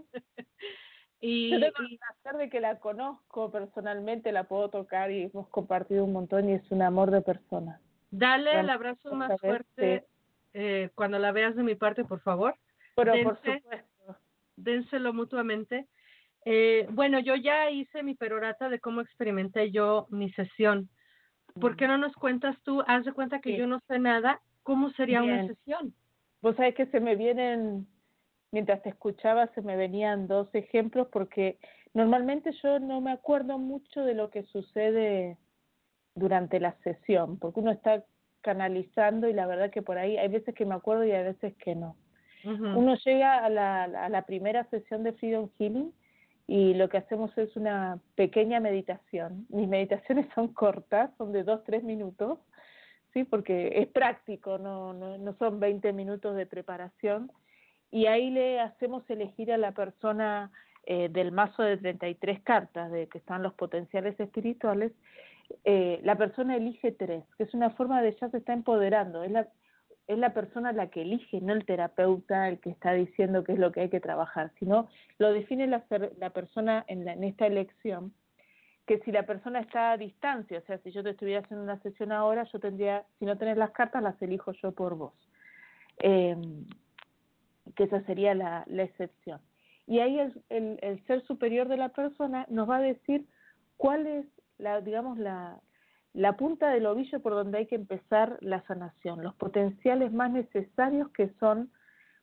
y, 1.20 1.50
Yo 1.50 1.60
tengo 1.60 1.76
y- 1.90 1.94
el 1.94 2.00
placer 2.00 2.38
de 2.38 2.50
que 2.52 2.60
la 2.62 2.80
conozco 2.80 3.52
personalmente, 3.52 4.32
la 4.32 4.44
puedo 4.46 4.70
tocar 4.70 5.12
y 5.12 5.24
hemos 5.24 5.48
compartido 5.50 6.06
un 6.06 6.14
montón 6.14 6.50
y 6.50 6.54
es 6.54 6.72
un 6.72 6.84
amor 6.84 7.10
de 7.12 7.22
persona. 7.22 7.80
dale 8.12 8.60
el 8.60 8.70
abrazo 8.70 9.14
más 9.16 9.40
fuerte 9.42 10.06
eh, 10.54 10.90
cuando 10.96 11.18
la 11.18 11.32
veas 11.32 11.56
de 11.56 11.64
mi 11.64 11.76
parte, 11.76 12.04
por 12.06 12.22
favor. 12.22 12.56
Pero 12.96 13.14
por 13.24 13.42
Dense. 13.42 13.62
supuesto. 13.62 14.18
dénselo 14.56 15.14
mutuamente. 15.14 15.88
Eh, 16.46 16.86
bueno, 16.92 17.20
yo 17.20 17.36
ya 17.36 17.70
hice 17.72 18.04
mi 18.04 18.14
perorata 18.16 18.70
de 18.70 18.80
cómo 18.80 19.02
experimenté 19.02 19.72
yo 19.72 20.06
mi 20.10 20.32
sesión. 20.34 20.90
¿Por 21.60 21.76
qué 21.76 21.88
no 21.88 21.98
nos 21.98 22.14
cuentas 22.14 22.56
tú? 22.64 22.84
Haz 22.88 23.06
de 23.06 23.14
cuenta 23.14 23.40
que 23.42 23.52
Sí. 23.52 23.58
yo 23.58 23.66
no 23.68 23.80
sé 23.88 23.98
nada. 24.00 24.42
¿Cómo 24.64 24.90
sería 24.92 25.24
una 25.24 25.48
sesión? 25.48 25.94
Vos 26.42 26.56
sabés 26.56 26.76
que 26.76 26.88
se 26.88 27.00
me 27.00 27.16
vienen, 27.16 27.88
mientras 28.52 28.82
te 28.82 28.90
escuchaba, 28.90 29.48
se 29.54 29.62
me 29.62 29.76
venían 29.76 30.28
dos 30.28 30.54
ejemplos 30.54 31.08
porque 31.12 31.60
normalmente 31.94 32.52
yo 32.64 32.80
no 32.80 33.02
me 33.02 33.12
acuerdo 33.12 33.58
mucho 33.58 34.04
de 34.04 34.16
lo 34.16 34.30
que 34.30 34.44
sucede 34.44 35.38
durante 36.16 36.60
la 36.60 36.74
sesión, 36.84 37.38
porque 37.38 37.60
uno 37.60 37.72
está 37.72 38.04
canalizando 38.42 39.30
y 39.30 39.34
la 39.34 39.46
verdad 39.46 39.70
que 39.70 39.82
por 39.82 39.98
ahí 39.98 40.18
hay 40.18 40.28
veces 40.28 40.56
que 40.56 40.66
me 40.66 40.76
acuerdo 40.76 41.06
y 41.06 41.12
hay 41.12 41.24
veces 41.24 41.56
que 41.58 41.76
no. 41.76 41.96
Uno 42.44 42.96
llega 43.06 43.46
a 43.46 43.50
la, 43.50 43.84
a 43.84 44.10
la 44.10 44.24
primera 44.24 44.64
sesión 44.72 45.04
de 45.04 45.14
Freedom 45.14 45.48
Healing 45.60 45.94
y 46.48 46.74
lo 46.74 46.90
que 46.90 46.98
hacemos 46.98 47.38
es 47.38 47.56
una 47.56 48.00
pequeña 48.16 48.60
meditación. 48.60 49.46
Mis 49.50 49.68
meditaciones 49.68 50.26
son 50.34 50.48
cortas, 50.48 51.12
son 51.20 51.32
de 51.34 51.44
dos, 51.44 51.64
tres 51.66 51.84
minutos, 51.84 52.40
¿sí? 53.14 53.24
porque 53.24 53.74
es 53.76 53.88
práctico, 53.88 54.58
no, 54.58 54.94
no, 54.94 55.18
no 55.18 55.34
son 55.38 55.60
20 55.60 55.94
minutos 55.94 56.36
de 56.36 56.46
preparación. 56.46 57.32
Y 57.92 58.06
ahí 58.06 58.30
le 58.30 58.60
hacemos 58.60 59.08
elegir 59.10 59.52
a 59.52 59.58
la 59.58 59.74
persona 59.74 60.52
eh, 60.86 61.10
del 61.10 61.32
mazo 61.32 61.62
de 61.64 61.78
33 61.78 62.42
cartas, 62.42 62.92
de 62.92 63.08
que 63.08 63.18
están 63.18 63.44
los 63.44 63.54
potenciales 63.54 64.20
espirituales, 64.20 64.92
eh, 65.64 66.00
la 66.04 66.18
persona 66.18 66.56
elige 66.56 66.92
tres, 66.92 67.24
que 67.38 67.44
es 67.44 67.54
una 67.54 67.72
forma 67.72 68.02
de 68.02 68.16
ya 68.20 68.30
se 68.30 68.38
está 68.38 68.54
empoderando, 68.54 69.24
es 69.24 69.32
la, 69.32 69.48
es 70.08 70.18
la 70.18 70.34
persona 70.34 70.72
la 70.72 70.88
que 70.88 71.02
elige, 71.02 71.42
no 71.42 71.54
el 71.54 71.66
terapeuta 71.66 72.48
el 72.50 72.60
que 72.60 72.70
está 72.70 72.94
diciendo 72.94 73.44
qué 73.44 73.54
es 73.54 73.60
lo 73.60 73.72
que 73.72 73.82
hay 73.82 73.90
que 73.90 74.00
trabajar, 74.00 74.52
sino 74.60 74.88
lo 75.18 75.32
define 75.32 75.68
la, 75.68 75.84
la 76.18 76.30
persona 76.32 76.84
en, 76.88 77.08
en 77.08 77.24
esta 77.24 77.48
elección, 77.48 78.14
que 78.92 79.00
si 79.06 79.12
la 79.14 79.24
persona 79.24 79.62
está 79.62 79.94
a 79.94 79.98
distancia, 79.98 80.60
o 80.60 80.62
sea, 80.64 80.78
si 80.80 80.92
yo 80.92 81.02
te 81.02 81.12
estuviera 81.12 81.40
haciendo 81.40 81.64
una 81.64 81.80
sesión 81.80 82.12
ahora, 82.12 82.44
yo 82.52 82.60
tendría, 82.60 83.06
si 83.20 83.26
no 83.26 83.38
tenés 83.38 83.56
las 83.56 83.72
cartas, 83.72 84.04
las 84.04 84.22
elijo 84.22 84.52
yo 84.52 84.74
por 84.74 84.96
vos. 84.96 85.14
Eh, 86.00 86.36
que 87.78 87.86
esa 87.86 88.02
sería 88.02 88.36
la, 88.36 88.66
excepción. 88.68 89.40
Y 89.88 90.00
ahí 90.00 90.20
el, 90.20 90.44
el, 90.50 90.78
el, 90.82 91.06
ser 91.06 91.24
superior 91.24 91.70
de 91.70 91.78
la 91.78 91.88
persona 91.88 92.46
nos 92.50 92.70
va 92.70 92.78
a 92.78 92.82
decir 92.82 93.26
cuál 93.78 94.08
es, 94.08 94.26
la, 94.58 94.82
digamos, 94.82 95.18
la, 95.18 95.62
punta 96.38 96.70
del 96.72 96.86
ovillo 96.86 97.22
por 97.22 97.32
donde 97.32 97.60
hay 97.60 97.68
que 97.68 97.76
empezar 97.76 98.40
la 98.42 98.62
sanación, 98.64 99.24
los 99.24 99.36
potenciales 99.36 100.12
más 100.12 100.32
necesarios 100.32 101.10
que 101.12 101.30
son 101.40 101.72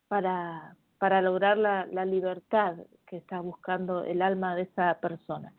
para, 0.09 0.77
lograr 1.23 1.57
la 1.57 2.05
libertad 2.05 2.77
que 3.07 3.17
está 3.17 3.41
buscando 3.41 4.05
el 4.05 4.21
alma 4.21 4.55
de 4.55 4.63
esa 4.65 5.01
persona. 5.01 5.55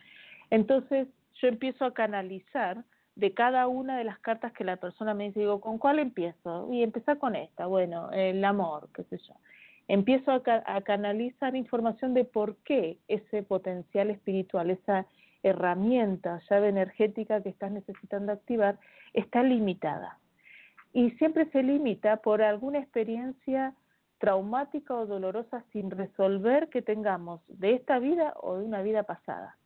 Entonces 0.50 1.08
yo 1.36 1.48
empiezo 1.48 1.86
a 1.86 1.94
canalizar 1.94 2.84
de 3.16 3.34
cada 3.34 3.68
una 3.68 3.98
de 3.98 4.06
las 4.06 4.20
cartas 4.20 4.54
que 4.54 4.64
la 4.64 4.78
persona 4.78 5.14
me 5.14 5.26
dice, 5.26 5.42
digo, 5.42 5.60
¿con 5.60 5.78
cuál 5.78 6.00
empiezo? 6.00 6.72
Y 6.72 6.84
empezar 6.84 7.18
con 7.18 7.36
esta, 7.36 7.66
bueno, 7.66 8.12
el 8.12 8.44
amor, 8.46 8.90
qué 8.94 9.04
sé 9.04 9.18
yo. 9.18 9.34
Empiezo 9.88 10.32
a, 10.32 10.42
a 10.66 10.82
canalizar 10.82 11.56
información 11.56 12.14
de 12.14 12.24
por 12.24 12.56
qué 12.58 12.98
ese 13.08 13.44
potencial 13.44 14.10
espiritual, 14.10 14.70
esa 14.70 15.06
herramienta, 15.44 16.42
llave 16.50 16.70
energética 16.70 17.42
que 17.42 17.50
estás 17.50 17.72
necesitando 17.72 18.32
activar, 18.32 18.78
está 19.14 19.44
limitada. 19.44 20.18
Y 20.94 21.12
siempre 21.12 21.46
se 21.52 21.64
limita 21.64 22.18
por 22.18 22.42
alguna 22.42 22.80
experiencia 22.80 23.74
traumática 24.20 24.94
o 24.96 25.06
dolorosa 25.06 25.64
sin 25.72 25.92
resolver 25.92 26.70
que 26.70 26.82
tengamos 26.82 27.42
de 27.48 27.74
esta 27.74 28.00
vida 28.00 28.34
o 28.42 28.58
de 28.58 28.66
una 28.66 28.82
vida 28.82 29.04
pasada. 29.04 29.58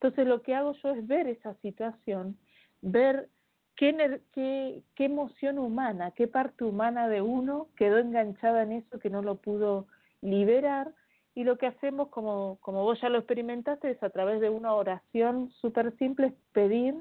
Entonces 0.00 0.28
lo 0.28 0.42
que 0.42 0.54
hago 0.54 0.74
yo 0.74 0.90
es 0.90 1.06
ver 1.08 1.26
esa 1.26 1.54
situación, 1.54 2.38
ver 2.82 3.28
qué, 3.74 4.20
qué, 4.32 5.04
emoción 5.04 5.58
humana, 5.58 6.12
qué 6.12 6.28
parte 6.28 6.64
humana 6.64 7.08
de 7.08 7.20
uno 7.20 7.66
quedó 7.76 7.98
enganchada 7.98 8.62
en 8.62 8.72
eso 8.72 9.00
que 9.00 9.10
no 9.10 9.22
lo 9.22 9.36
pudo 9.36 9.88
liberar 10.20 10.92
y 11.34 11.42
lo 11.42 11.58
que 11.58 11.66
hacemos, 11.66 12.08
como, 12.08 12.58
como 12.60 12.84
vos 12.84 13.00
ya 13.00 13.08
lo 13.08 13.18
experimentaste, 13.18 13.90
es 13.90 14.02
a 14.02 14.10
través 14.10 14.40
de 14.40 14.50
una 14.50 14.72
oración 14.74 15.50
súper 15.60 15.96
simple, 15.98 16.28
es 16.28 16.34
pedir 16.52 16.94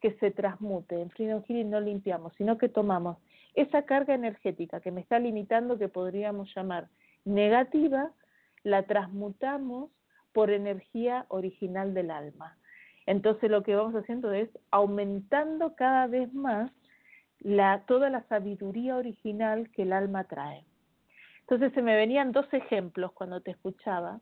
que 0.00 0.12
se 0.14 0.30
transmute. 0.30 1.00
En 1.00 1.10
Freedom 1.10 1.42
Healing 1.42 1.70
no 1.70 1.80
limpiamos, 1.80 2.32
sino 2.36 2.58
que 2.58 2.68
tomamos 2.68 3.18
esa 3.54 3.82
carga 3.82 4.14
energética 4.14 4.80
que 4.80 4.92
me 4.92 5.00
está 5.00 5.18
limitando, 5.18 5.78
que 5.78 5.88
podríamos 5.88 6.52
llamar 6.54 6.88
negativa, 7.24 8.12
la 8.62 8.84
transmutamos 8.84 9.90
por 10.36 10.50
energía 10.50 11.24
original 11.28 11.94
del 11.94 12.10
alma. 12.10 12.58
Entonces 13.06 13.50
lo 13.50 13.62
que 13.62 13.74
vamos 13.74 13.94
haciendo 13.94 14.34
es 14.34 14.50
aumentando 14.70 15.74
cada 15.76 16.06
vez 16.08 16.30
más 16.34 16.70
toda 17.86 18.10
la 18.10 18.22
sabiduría 18.24 18.98
original 18.98 19.70
que 19.70 19.84
el 19.84 19.94
alma 19.94 20.24
trae. 20.24 20.66
Entonces 21.40 21.72
se 21.72 21.80
me 21.80 21.96
venían 21.96 22.32
dos 22.32 22.52
ejemplos 22.52 23.12
cuando 23.12 23.40
te 23.40 23.52
escuchaba. 23.52 24.20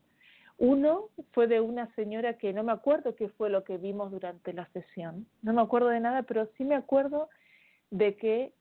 Uno 0.57 1.09
fue 1.33 1.49
de 1.49 1.61
una 1.61 1.93
señora 1.97 2.39
que 2.39 2.53
no 2.53 2.63
me 2.63 2.71
acuerdo 2.71 3.17
qué 3.17 3.29
fue 3.31 3.51
lo 3.51 3.65
que 3.65 3.77
vimos 3.77 4.13
durante 4.13 4.53
la 4.53 4.69
sesión, 4.69 5.27
no 5.43 5.53
me 5.53 5.63
acuerdo 5.63 5.89
de 5.89 5.99
nada, 5.99 6.23
pero 6.23 6.49
sí 6.57 6.65
me 6.65 6.77
acuerdo 6.77 7.29
de 7.91 8.15
que 8.15 8.53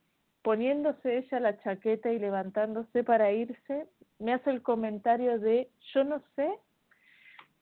poniéndose 0.42 1.20
ella 1.20 1.40
la 1.40 1.62
chaqueta 1.62 2.12
y 2.12 2.18
levantándose 2.18 3.04
para 3.04 3.32
irse, 3.32 3.86
me 4.18 4.34
hace 4.34 4.50
el 4.50 4.64
comentario 4.64 5.38
de 5.38 5.70
yo 5.94 6.04
no 6.04 6.20
sé 6.36 6.50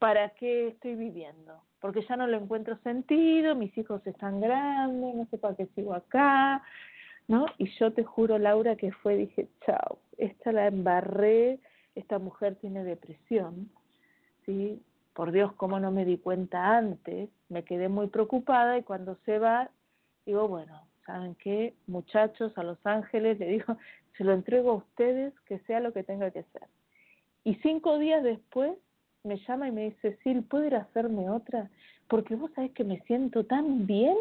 para 0.02 0.30
qué 0.30 0.69
estoy 0.69 0.95
viviendo, 0.95 1.61
porque 1.80 2.02
ya 2.10 2.15
no 2.15 2.26
le 2.26 2.38
encuentro 2.38 2.76
sentido, 2.80 3.53
mis 3.53 3.78
hijos 3.78 4.02
están 4.07 4.41
grandes, 4.41 5.14
no 5.14 5.28
sé 5.28 5.38
para 5.38 5.56
qué 5.56 5.68
sigo 5.76 5.94
acá, 5.94 6.64
¿no? 7.28 7.45
Y 7.60 7.68
yo 7.78 7.94
te 7.94 8.03
juro, 8.03 8.40
Laura, 8.40 8.76
que 8.76 8.91
fue, 8.91 9.15
dije, 9.15 9.48
chao, 9.64 9.99
esta 10.18 10.53
la 10.53 10.65
embarré, 10.65 11.60
esta 11.94 12.18
mujer 12.18 12.56
tiene 12.56 12.84
depresión, 12.84 13.69
¿sí? 14.48 14.82
Por 15.14 15.32
Dios, 15.32 15.53
cómo 15.53 15.80
no 15.80 15.91
me 15.91 16.03
di 16.03 16.18
cuenta 16.18 16.78
antes, 16.78 17.30
me 17.49 17.64
quedé 17.64 17.88
muy 17.88 18.07
preocupada 18.07 18.80
y 18.80 18.82
cuando 18.82 19.19
se 19.23 19.38
va, 19.38 19.69
digo, 20.26 20.48
bueno, 20.48 20.82
¿saben 21.06 21.36
qué? 21.36 21.76
Muchachos, 21.86 22.57
a 22.57 22.64
Los 22.64 22.84
Ángeles, 22.88 23.38
le 23.38 23.49
digo, 23.49 23.78
se 24.18 24.23
lo 24.23 24.34
entrego 24.34 24.72
a 24.72 24.76
ustedes, 24.78 25.40
que 25.41 25.60
sea 25.60 25.80
lo 25.80 25.94
que 25.94 26.02
tenga 26.02 26.32
que 26.32 26.41
ser. 26.41 26.68
Y 27.44 27.53
cinco 27.57 27.99
días 27.99 28.23
después 28.23 28.80
me 29.23 29.38
llama 29.48 29.68
y 29.68 29.72
me 29.72 29.84
dice, 29.85 30.18
Sil, 30.23 30.43
¿puedo 30.43 30.65
ir 30.65 30.76
a 30.76 30.81
hacerme 30.81 31.30
otra? 31.30 31.69
Porque 32.07 32.35
vos 32.35 32.52
sabés 32.56 32.72
que 32.72 32.84
me 32.84 32.99
siento 33.02 33.45
tan 33.45 33.85
bien 33.85 34.15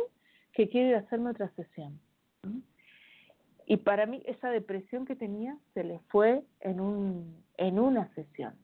que 0.52 0.68
quiero 0.68 0.88
ir 0.90 0.94
a 0.96 1.00
hacerme 1.00 1.30
otra 1.30 1.50
sesión. 1.56 1.98
Y 3.66 3.76
para 3.78 4.06
mí 4.06 4.22
esa 4.26 4.50
depresión 4.50 5.06
que 5.06 5.16
tenía 5.16 5.56
se 5.74 5.84
le 5.84 6.00
fue 6.08 6.42
en, 6.60 6.80
un, 6.80 7.42
en 7.56 7.78
una 7.78 8.12
sesión, 8.14 8.54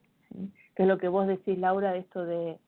que 0.75 0.83
es 0.83 0.87
lo 0.87 0.97
que 0.97 1.07
vos 1.07 1.27
decís, 1.27 1.57
Laura, 1.57 1.93
de 1.93 1.99
esto 1.99 2.25
de, 2.25 2.59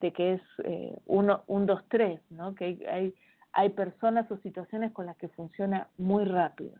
de 0.00 0.12
que 0.12 0.34
es 0.34 0.42
eh, 0.64 0.96
uno, 1.04 1.42
un, 1.46 1.66
dos, 1.66 1.82
tres, 1.88 2.20
¿no? 2.30 2.54
que 2.54 2.64
hay, 2.64 2.84
hay, 2.86 3.14
hay 3.52 3.68
personas 3.70 4.30
o 4.30 4.38
situaciones 4.38 4.92
con 4.92 5.06
las 5.06 5.16
que 5.16 5.28
funciona 5.28 5.88
muy 5.98 6.24
rápido. 6.24 6.72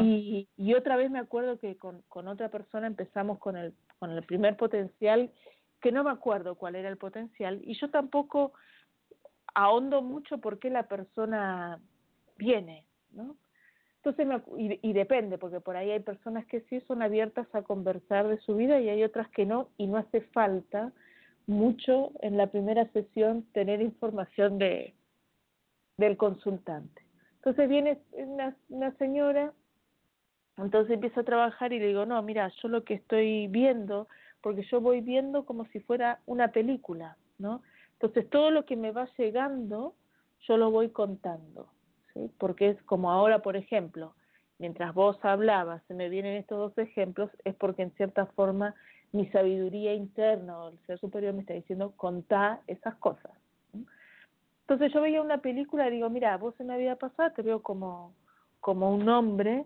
Y, 0.00 0.46
y 0.56 0.74
otra 0.74 0.94
vez 0.94 1.10
me 1.10 1.18
acuerdo 1.18 1.58
que 1.58 1.76
con, 1.76 2.00
con 2.08 2.28
otra 2.28 2.50
persona 2.50 2.86
empezamos 2.86 3.38
con 3.38 3.56
el, 3.56 3.74
con 3.98 4.10
el 4.10 4.22
primer 4.24 4.56
potencial, 4.56 5.32
que 5.80 5.92
no 5.92 6.04
me 6.04 6.10
acuerdo 6.10 6.56
cuál 6.56 6.76
era 6.76 6.88
el 6.88 6.96
potencial, 6.96 7.60
y 7.62 7.74
yo 7.74 7.90
tampoco 7.90 8.52
ahondo 9.54 10.02
mucho 10.02 10.38
por 10.38 10.58
qué 10.58 10.70
la 10.70 10.88
persona 10.88 11.80
viene, 12.36 12.86
¿no? 13.10 13.36
Entonces, 13.96 14.26
me, 14.26 14.36
y, 14.62 14.78
y, 14.88 14.92
depende, 14.92 15.36
porque 15.36 15.60
por 15.60 15.76
ahí 15.76 15.90
hay 15.90 16.00
personas 16.00 16.46
que 16.46 16.60
sí 16.62 16.80
son 16.82 17.02
abiertas 17.02 17.48
a 17.52 17.62
conversar 17.62 18.28
de 18.28 18.38
su 18.38 18.54
vida 18.54 18.78
y 18.80 18.88
hay 18.88 19.02
otras 19.02 19.28
que 19.30 19.46
no, 19.46 19.70
y 19.78 19.88
no 19.88 19.96
hace 19.96 20.20
falta 20.20 20.92
mucho 21.46 22.12
en 22.20 22.36
la 22.36 22.48
primera 22.48 22.86
sesión 22.92 23.42
tener 23.52 23.80
información 23.80 24.58
de 24.58 24.94
del 25.96 26.16
consultante. 26.16 27.02
Entonces 27.36 27.68
viene 27.68 27.98
una, 28.12 28.56
una 28.68 28.94
señora, 28.96 29.52
entonces 30.56 30.94
empiezo 30.94 31.20
a 31.20 31.24
trabajar 31.24 31.72
y 31.72 31.78
le 31.78 31.88
digo, 31.88 32.06
no, 32.06 32.20
mira, 32.22 32.50
yo 32.62 32.68
lo 32.68 32.84
que 32.84 32.94
estoy 32.94 33.48
viendo, 33.48 34.08
porque 34.40 34.62
yo 34.70 34.80
voy 34.80 35.00
viendo 35.00 35.44
como 35.44 35.66
si 35.66 35.80
fuera 35.80 36.20
una 36.26 36.48
película, 36.48 37.16
¿no? 37.38 37.62
Entonces 37.94 38.28
todo 38.30 38.50
lo 38.50 38.64
que 38.64 38.76
me 38.76 38.92
va 38.92 39.08
llegando, 39.16 39.94
yo 40.46 40.56
lo 40.56 40.70
voy 40.70 40.90
contando 40.90 41.68
porque 42.38 42.70
es 42.70 42.82
como 42.84 43.10
ahora, 43.10 43.40
por 43.40 43.56
ejemplo, 43.56 44.14
mientras 44.58 44.94
vos 44.94 45.18
hablabas, 45.22 45.82
se 45.86 45.94
me 45.94 46.08
vienen 46.08 46.36
estos 46.36 46.58
dos 46.58 46.78
ejemplos, 46.78 47.30
es 47.44 47.54
porque 47.54 47.82
en 47.82 47.92
cierta 47.92 48.26
forma 48.26 48.74
mi 49.12 49.26
sabiduría 49.28 49.94
interna 49.94 50.58
o 50.58 50.68
el 50.68 50.78
ser 50.86 50.98
superior 50.98 51.34
me 51.34 51.40
está 51.40 51.54
diciendo, 51.54 51.92
contá 51.96 52.60
esas 52.66 52.94
cosas. 52.96 53.32
Entonces 54.62 54.92
yo 54.92 55.00
veía 55.00 55.22
una 55.22 55.38
película 55.38 55.86
y 55.86 55.92
digo, 55.92 56.10
mira, 56.10 56.36
vos 56.38 56.58
en 56.58 56.68
la 56.68 56.76
vida 56.76 56.96
pasada 56.96 57.30
te 57.30 57.42
veo 57.42 57.62
como, 57.62 58.14
como 58.60 58.92
un 58.92 59.08
hombre 59.08 59.64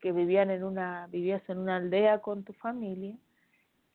que 0.00 0.12
vivían 0.12 0.50
en 0.50 0.64
una, 0.64 1.06
vivías 1.08 1.42
en 1.48 1.58
una 1.58 1.76
aldea 1.76 2.20
con 2.20 2.44
tu 2.44 2.52
familia, 2.54 3.16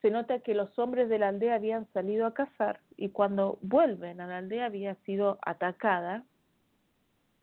se 0.02 0.12
nota 0.12 0.40
que 0.40 0.54
los 0.54 0.78
hombres 0.78 1.10
de 1.10 1.20
la 1.20 1.30
aldea 1.30 1.56
habían 1.56 1.88
salido 1.94 2.26
a 2.28 2.34
cazar 2.34 2.80
y 2.96 3.10
cuando 3.10 3.58
vuelven 3.62 4.22
a 4.22 4.28
la 4.28 4.38
aldea 4.38 4.66
había 4.66 4.96
sido 5.06 5.40
atacada 5.42 6.24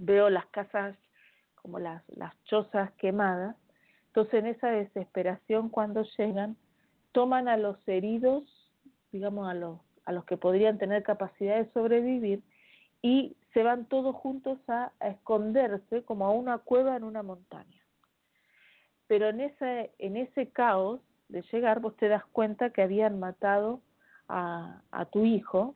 veo 0.02 0.30
las 0.30 0.46
casas 0.46 0.96
como 1.56 1.78
las, 1.78 2.02
las 2.08 2.34
chozas 2.44 2.90
quemadas. 2.92 3.56
Entonces, 4.08 4.34
en 4.34 4.46
esa 4.46 4.68
desesperación, 4.68 5.68
cuando 5.68 6.02
llegan, 6.18 6.56
toman 7.12 7.48
a 7.48 7.56
los 7.56 7.76
heridos, 7.88 8.44
digamos, 9.12 9.48
a 9.48 9.54
los, 9.54 9.78
a 10.04 10.12
los 10.12 10.24
que 10.24 10.36
podrían 10.36 10.78
tener 10.78 11.02
capacidad 11.02 11.56
de 11.56 11.70
sobrevivir, 11.72 12.42
y 13.00 13.36
se 13.52 13.62
van 13.62 13.86
todos 13.86 14.14
juntos 14.16 14.58
a, 14.68 14.92
a 15.00 15.08
esconderse 15.08 16.02
como 16.02 16.26
a 16.26 16.30
una 16.30 16.58
cueva 16.58 16.96
en 16.96 17.04
una 17.04 17.22
montaña. 17.22 17.81
Pero 19.12 19.28
en 19.28 19.42
ese, 19.42 19.90
en 19.98 20.16
ese 20.16 20.48
caos 20.48 21.02
de 21.28 21.42
llegar, 21.52 21.80
vos 21.80 21.94
te 21.98 22.08
das 22.08 22.24
cuenta 22.32 22.70
que 22.70 22.80
habían 22.80 23.20
matado 23.20 23.82
a, 24.26 24.80
tu 25.10 25.26
hijo, 25.26 25.74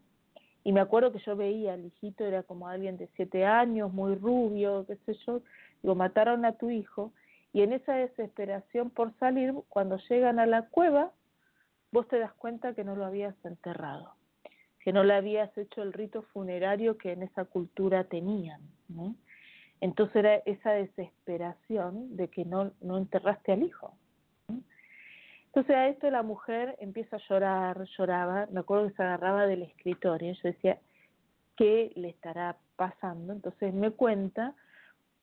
y 0.64 0.72
me 0.72 0.80
acuerdo 0.80 1.12
que 1.12 1.18
yo 1.18 1.36
veía 1.36 1.74
al 1.74 1.84
hijito, 1.84 2.24
era 2.24 2.44
como 2.44 2.66
alguien 2.66 2.96
de 2.96 3.10
siete 3.14 3.44
años, 3.44 3.92
muy 3.92 4.14
rubio, 4.14 4.86
qué 4.86 4.96
sé 5.04 5.12
yo, 5.26 5.42
digo, 5.82 5.94
mataron 5.94 6.46
a 6.46 6.52
tu 6.52 6.70
hijo, 6.70 7.12
y 7.52 7.60
en 7.60 7.74
esa 7.74 7.96
desesperación 7.96 8.88
por 8.88 9.12
salir, 9.18 9.52
cuando 9.68 9.98
llegan 10.08 10.38
a 10.38 10.46
la 10.46 10.62
cueva, 10.70 11.12
vos 11.92 12.08
te 12.08 12.18
das 12.18 12.32
cuenta 12.32 12.72
que 12.72 12.84
no 12.84 12.96
lo 12.96 13.04
habías 13.04 13.36
enterrado, 13.44 14.14
que 14.80 14.94
no 14.94 15.04
le 15.04 15.12
habías 15.12 15.54
hecho 15.58 15.82
el 15.82 15.92
rito 15.92 16.22
funerario 16.32 16.96
que 16.96 17.12
en 17.12 17.22
esa 17.22 17.44
cultura 17.44 18.04
tenían. 18.04 18.62
¿no? 18.88 19.14
Entonces 19.80 20.16
era 20.16 20.36
esa 20.46 20.72
desesperación 20.72 22.16
de 22.16 22.28
que 22.28 22.44
no, 22.44 22.72
no 22.80 22.98
enterraste 22.98 23.52
al 23.52 23.62
hijo. 23.62 23.94
Entonces 25.46 25.74
a 25.74 25.88
esto 25.88 26.10
la 26.10 26.22
mujer 26.22 26.76
empieza 26.80 27.16
a 27.16 27.28
llorar, 27.28 27.84
lloraba, 27.96 28.46
me 28.50 28.60
acuerdo 28.60 28.88
que 28.88 28.94
se 28.94 29.02
agarraba 29.02 29.46
del 29.46 29.62
escritorio, 29.62 30.34
yo 30.34 30.40
decía, 30.42 30.78
¿qué 31.56 31.92
le 31.94 32.10
estará 32.10 32.56
pasando? 32.76 33.32
Entonces 33.32 33.72
me 33.72 33.90
cuenta 33.90 34.54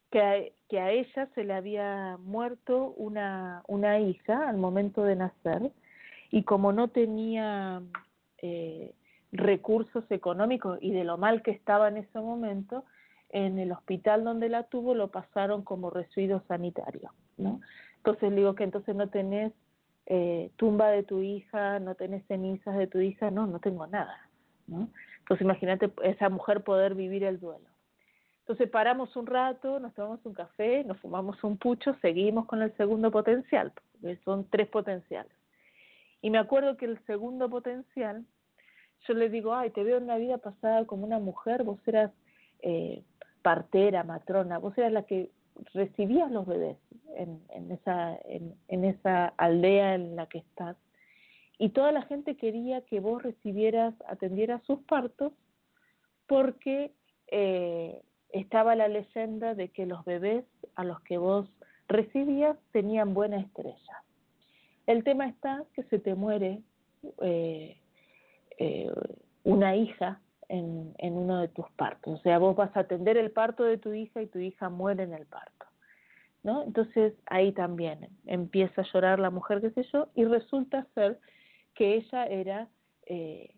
que 0.09 0.21
a, 0.21 0.35
que 0.69 0.79
a 0.79 0.91
ella 0.91 1.27
se 1.35 1.43
le 1.43 1.53
había 1.53 2.17
muerto 2.19 2.93
una, 2.97 3.63
una 3.67 3.99
hija 3.99 4.49
al 4.49 4.57
momento 4.57 5.03
de 5.03 5.15
nacer 5.15 5.71
y 6.31 6.43
como 6.43 6.71
no 6.71 6.87
tenía 6.87 7.83
eh, 8.39 8.91
recursos 9.31 10.03
económicos 10.09 10.79
y 10.81 10.91
de 10.91 11.03
lo 11.03 11.17
mal 11.17 11.43
que 11.43 11.51
estaba 11.51 11.89
en 11.89 11.97
ese 11.97 12.19
momento, 12.19 12.85
en 13.33 13.57
el 13.57 13.71
hospital 13.71 14.23
donde 14.23 14.47
la 14.47 14.63
tuvo 14.63 14.93
lo 14.93 15.09
pasaron 15.09 15.63
como 15.63 15.89
residuo 15.89 16.43
sanitario, 16.47 17.11
¿no? 17.35 17.59
Entonces 17.97 18.29
le 18.29 18.37
digo 18.37 18.53
que 18.53 18.63
entonces 18.63 18.95
no 18.95 19.09
tenés 19.09 19.51
eh, 20.05 20.51
tumba 20.55 20.89
de 20.89 21.01
tu 21.01 21.21
hija, 21.21 21.79
no 21.79 21.95
tenés 21.95 22.25
cenizas 22.27 22.77
de 22.77 22.85
tu 22.85 22.99
hija, 22.99 23.31
no, 23.31 23.47
no 23.47 23.59
tengo 23.59 23.87
nada, 23.87 24.29
¿no? 24.67 24.87
Entonces 25.19 25.43
imagínate 25.43 25.91
esa 26.03 26.29
mujer 26.29 26.63
poder 26.63 26.93
vivir 26.93 27.23
el 27.23 27.39
duelo. 27.39 27.65
Entonces 28.41 28.69
paramos 28.69 29.15
un 29.15 29.25
rato, 29.25 29.79
nos 29.79 29.95
tomamos 29.95 30.23
un 30.25 30.33
café, 30.33 30.83
nos 30.83 30.99
fumamos 30.99 31.43
un 31.43 31.57
pucho, 31.57 31.95
seguimos 32.01 32.45
con 32.45 32.61
el 32.61 32.75
segundo 32.77 33.09
potencial, 33.09 33.71
porque 33.93 34.17
son 34.23 34.47
tres 34.49 34.67
potenciales. 34.67 35.33
Y 36.21 36.29
me 36.29 36.37
acuerdo 36.37 36.77
que 36.77 36.85
el 36.85 37.03
segundo 37.05 37.49
potencial, 37.49 38.25
yo 39.07 39.13
le 39.15 39.29
digo, 39.29 39.55
ay, 39.55 39.71
te 39.71 39.83
veo 39.83 39.97
en 39.97 40.03
una 40.03 40.17
vida 40.17 40.37
pasada 40.37 40.85
como 40.85 41.05
una 41.05 41.19
mujer, 41.19 41.63
vos 41.63 41.79
eras 41.87 42.11
eh, 42.65 43.03
partera, 43.43 44.03
matrona, 44.03 44.57
vos 44.57 44.75
eras 44.77 44.91
la 44.91 45.03
que 45.03 45.29
recibías 45.75 46.31
los 46.31 46.47
bebés 46.47 46.77
en, 47.15 47.71
esa, 47.71 48.17
en 48.25 48.85
esa 48.85 49.27
aldea 49.37 49.93
en 49.93 50.15
la 50.15 50.25
que 50.25 50.39
estás. 50.39 50.75
Y 51.59 51.69
toda 51.69 51.91
la 51.91 52.01
gente 52.03 52.35
quería 52.35 52.81
que 52.81 52.99
vos 52.99 53.21
recibieras, 53.21 53.93
atendieras 54.07 54.63
sus 54.63 54.79
partos, 54.79 55.33
porque 56.27 56.91
eh, 57.27 58.01
estaba 58.31 58.75
la 58.75 58.87
leyenda 58.87 59.53
de 59.53 59.69
que 59.69 59.85
los 59.85 60.03
bebés 60.05 60.45
a 60.75 60.83
los 60.83 60.99
que 61.01 61.17
vos 61.17 61.47
recibías 61.87 62.57
tenían 62.71 63.13
buena 63.13 63.39
estrella. 63.39 64.03
El 64.87 65.03
tema 65.03 65.27
está 65.27 65.63
que 65.75 65.83
se 65.83 65.99
te 65.99 66.15
muere 66.15 66.61
eh, 67.21 67.77
eh, 68.57 68.91
una 69.43 69.75
hija 69.75 70.19
en, 70.53 71.13
uno 71.17 71.39
de 71.39 71.47
tus 71.47 71.69
partos. 71.71 72.19
O 72.19 72.21
sea, 72.21 72.37
vos 72.37 72.55
vas 72.55 72.75
a 72.77 72.81
atender 72.81 73.17
el 73.17 73.31
parto 73.31 73.63
de 73.63 73.77
tu 73.77 73.93
hija 73.93 74.21
y 74.21 74.27
tu 74.27 74.39
hija 74.39 74.69
muere 74.69 75.03
en 75.03 75.13
el 75.13 75.25
parto. 75.25 75.65
¿no? 76.43 76.63
Entonces 76.63 77.13
ahí 77.25 77.51
también 77.53 78.09
empieza 78.25 78.81
a 78.81 78.85
llorar 78.93 79.19
la 79.19 79.29
mujer, 79.29 79.61
qué 79.61 79.71
sé 79.71 79.83
yo, 79.91 80.09
y 80.13 80.25
resulta 80.25 80.85
ser 80.93 81.19
que 81.73 81.95
ella 81.95 82.25
era, 82.25 82.67
eh, 83.07 83.55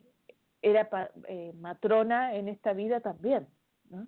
era 0.61 0.87
eh, 1.27 1.53
matrona 1.59 2.35
en 2.35 2.47
esta 2.47 2.73
vida 2.73 3.01
también. 3.01 3.47
¿no? 3.89 4.07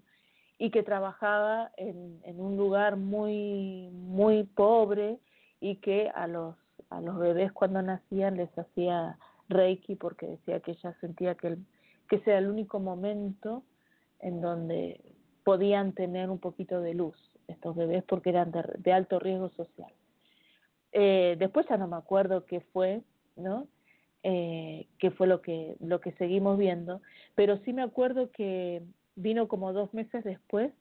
y 0.59 0.71
que 0.71 0.81
trabajaba 0.81 1.71
en, 1.77 2.19
en 2.23 2.39
un 2.39 2.57
lugar 2.57 2.97
muy 2.97 3.91
muy 3.91 4.43
pobre 4.43 5.19
y 5.59 5.75
que 5.75 6.09
a 6.15 6.25
los 6.25 6.55
a 6.89 6.99
los 6.99 7.19
bebés 7.19 7.51
cuando 7.51 7.79
nacían 7.83 8.37
les 8.37 8.49
hacía 8.57 9.19
reiki 9.49 9.93
porque 9.93 10.25
decía 10.25 10.59
que 10.61 10.71
ella 10.71 10.95
sentía 10.99 11.35
que 11.35 11.49
el, 11.49 11.65
que 12.07 12.17
ese 12.17 12.31
era 12.31 12.39
el 12.39 12.47
único 12.47 12.79
momento 12.79 13.63
en 14.19 14.41
donde 14.41 15.01
podían 15.43 15.93
tener 15.93 16.29
un 16.29 16.39
poquito 16.39 16.81
de 16.81 16.93
luz 16.93 17.15
estos 17.47 17.75
bebés 17.75 18.03
porque 18.03 18.29
eran 18.29 18.51
de, 18.51 18.91
alto 18.91 19.19
riesgo 19.19 19.49
social 19.51 19.91
eh, 20.91 21.35
después 21.39 21.65
ya 21.69 21.77
no 21.77 21.87
me 21.87 21.97
acuerdo 21.97 22.45
qué 22.45 22.61
fue 22.73 23.01
no 23.35 23.67
eh, 24.23 24.87
qué 24.99 25.11
fue 25.11 25.27
lo 25.27 25.41
que 25.41 25.75
lo 25.79 26.01
que 26.01 26.11
seguimos 26.13 26.57
viendo 26.57 27.01
pero 27.35 27.57
sí 27.59 27.73
me 27.73 27.83
acuerdo 27.83 28.31
que 28.31 28.81
vino 29.15 29.47
como 29.47 29.73
dos 29.73 29.93
meses 29.93 30.23
después 30.23 30.71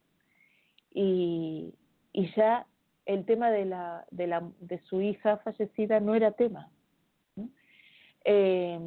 y, 0.93 1.75
y 2.13 2.35
ya 2.35 2.67
el 3.07 3.25
tema 3.25 3.51
de 3.51 3.65
la, 3.65 4.05
de 4.11 4.27
la 4.27 4.43
de 4.61 4.81
su 4.83 5.01
hija 5.01 5.39
fallecida 5.39 6.01
no 6.01 6.15
era 6.15 6.33
tema. 6.33 6.71
Eh, 8.25 8.81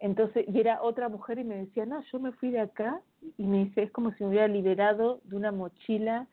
entonces 0.00 0.46
y 0.48 0.58
era 0.58 0.82
otra 0.82 1.08
mujer 1.08 1.38
y 1.38 1.44
me 1.44 1.56
decía 1.56 1.86
no 1.86 2.02
yo 2.10 2.18
me 2.18 2.32
fui 2.32 2.50
de 2.50 2.60
acá 2.60 3.00
y 3.36 3.44
me 3.44 3.64
dice 3.64 3.82
es 3.82 3.92
como 3.92 4.12
si 4.12 4.24
me 4.24 4.30
hubiera 4.30 4.48
liberado 4.48 5.20
de 5.24 5.36
una 5.36 5.52
mochila 5.52 6.26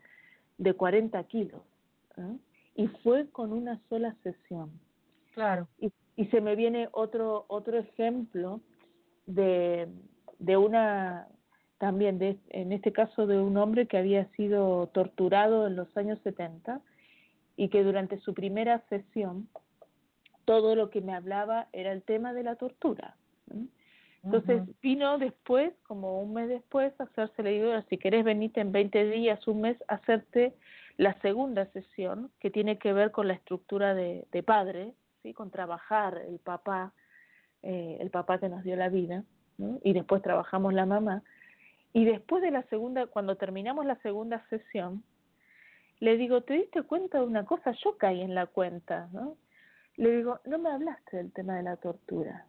de 0.58 0.74
40 0.74 1.22
kilos 1.26 1.62
y 2.76 2.88
fue 3.04 3.30
con 3.30 3.54
una 3.54 3.80
sola 3.90 4.16
sesión. 4.24 4.72
Claro. 5.34 5.68
Y, 5.80 5.92
y 6.16 6.26
se 6.28 6.42
me 6.42 6.56
viene 6.56 6.90
otro 6.92 7.46
otro 7.48 7.78
ejemplo 7.78 8.62
de 9.28 9.88
de 10.40 10.58
una 10.58 11.28
también 11.78 12.18
de, 12.18 12.38
en 12.50 12.72
este 12.72 12.92
caso 12.92 13.28
de 13.28 13.40
un 13.40 13.58
hombre 13.58 13.88
que 13.88 13.98
había 13.98 14.26
sido 14.32 14.88
torturado 14.88 15.68
en 15.68 15.76
los 15.76 15.96
años 15.96 16.20
70 16.24 16.82
y 17.56 17.70
que 17.70 17.84
durante 17.84 18.20
su 18.20 18.34
primera 18.34 18.84
sesión 18.90 19.48
todo 20.46 20.76
lo 20.76 20.90
que 20.90 21.02
me 21.02 21.14
hablaba 21.14 21.68
era 21.74 21.92
el 21.92 22.04
tema 22.04 22.34
de 22.34 22.44
la 22.44 22.56
tortura. 22.56 23.16
Entonces 24.28 24.62
uh 24.62 24.66
-huh. 24.66 24.76
vino 24.82 25.18
después, 25.18 25.74
como 25.84 26.22
un 26.22 26.34
mes 26.34 26.50
después, 26.50 26.94
a 27.00 27.04
hacerse 27.04 27.44
le 27.44 27.52
digo, 27.52 27.82
si 27.90 27.98
querés 27.98 28.26
venirte 28.26 28.60
en 28.60 28.74
20 28.74 29.06
días, 29.10 29.48
un 29.48 29.62
mes, 29.62 29.78
a 29.88 29.96
hacerte 29.96 30.54
la 30.98 31.14
segunda 31.22 31.66
sesión 31.68 32.30
que 32.40 32.52
tiene 32.52 32.78
que 32.78 32.92
ver 32.92 33.12
con 33.12 33.28
la 33.28 33.36
estructura 33.36 33.96
de, 33.96 34.26
de 34.32 34.44
padre, 34.44 34.94
¿sí? 35.24 35.34
con 35.34 35.50
trabajar 35.50 36.18
el 36.28 36.40
papá, 36.40 36.92
eh, 37.64 37.98
el 38.02 38.10
papá 38.10 38.38
que 38.40 38.50
nos 38.50 38.64
dio 38.64 38.76
la 38.76 38.90
vida, 38.90 39.24
¿no? 39.58 39.80
y 39.82 39.94
después 39.94 40.22
trabajamos 40.22 40.74
la 40.74 40.86
mamá. 40.86 41.24
Y 41.94 42.04
después 42.04 42.44
de 42.44 42.52
la 42.52 42.64
segunda, 42.64 43.08
cuando 43.08 43.38
terminamos 43.38 43.86
la 43.86 43.96
segunda 44.02 44.46
sesión, 44.50 45.04
le 46.02 46.18
digo, 46.18 46.42
¿te 46.42 46.54
diste 46.56 46.84
cuenta 46.84 47.20
de 47.20 47.26
una 47.26 47.46
cosa? 47.46 47.72
Yo 47.84 47.98
caí 47.98 48.22
en 48.22 48.36
la 48.36 48.46
cuenta, 48.46 49.08
¿no? 49.14 49.38
Le 49.96 50.18
digo, 50.18 50.40
no 50.46 50.60
me 50.60 50.70
hablaste 50.70 51.18
del 51.18 51.32
tema 51.32 51.56
de 51.56 51.64
la 51.64 51.78
tortura. 51.78 52.46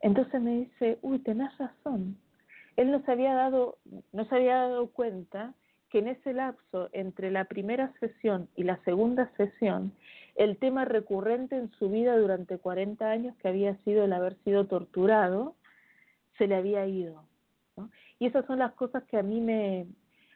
Entonces 0.00 0.40
me 0.40 0.60
dice, 0.60 0.98
uy, 1.02 1.18
tenés 1.20 1.56
razón. 1.58 2.16
Él 2.76 2.90
no 2.92 3.02
se 3.04 3.12
había 3.12 3.34
dado, 3.34 3.78
no 4.12 4.24
se 4.26 4.34
había 4.36 4.56
dado 4.56 4.88
cuenta 4.90 5.54
que 5.90 5.98
en 5.98 6.08
ese 6.08 6.32
lapso 6.32 6.90
entre 6.92 7.30
la 7.30 7.46
primera 7.46 7.92
sesión 7.98 8.48
y 8.54 8.64
la 8.64 8.76
segunda 8.84 9.30
sesión, 9.36 9.92
el 10.36 10.58
tema 10.58 10.84
recurrente 10.84 11.56
en 11.56 11.70
su 11.72 11.90
vida 11.90 12.16
durante 12.16 12.58
40 12.58 13.10
años, 13.10 13.34
que 13.36 13.48
había 13.48 13.76
sido 13.78 14.04
el 14.04 14.12
haber 14.12 14.36
sido 14.44 14.66
torturado, 14.66 15.56
se 16.36 16.46
le 16.46 16.56
había 16.56 16.86
ido. 16.86 17.24
Y 18.18 18.26
esas 18.26 18.46
son 18.46 18.58
las 18.58 18.72
cosas 18.74 19.04
que 19.04 19.16
a 19.16 19.22
mí 19.22 19.40
me, 19.40 19.86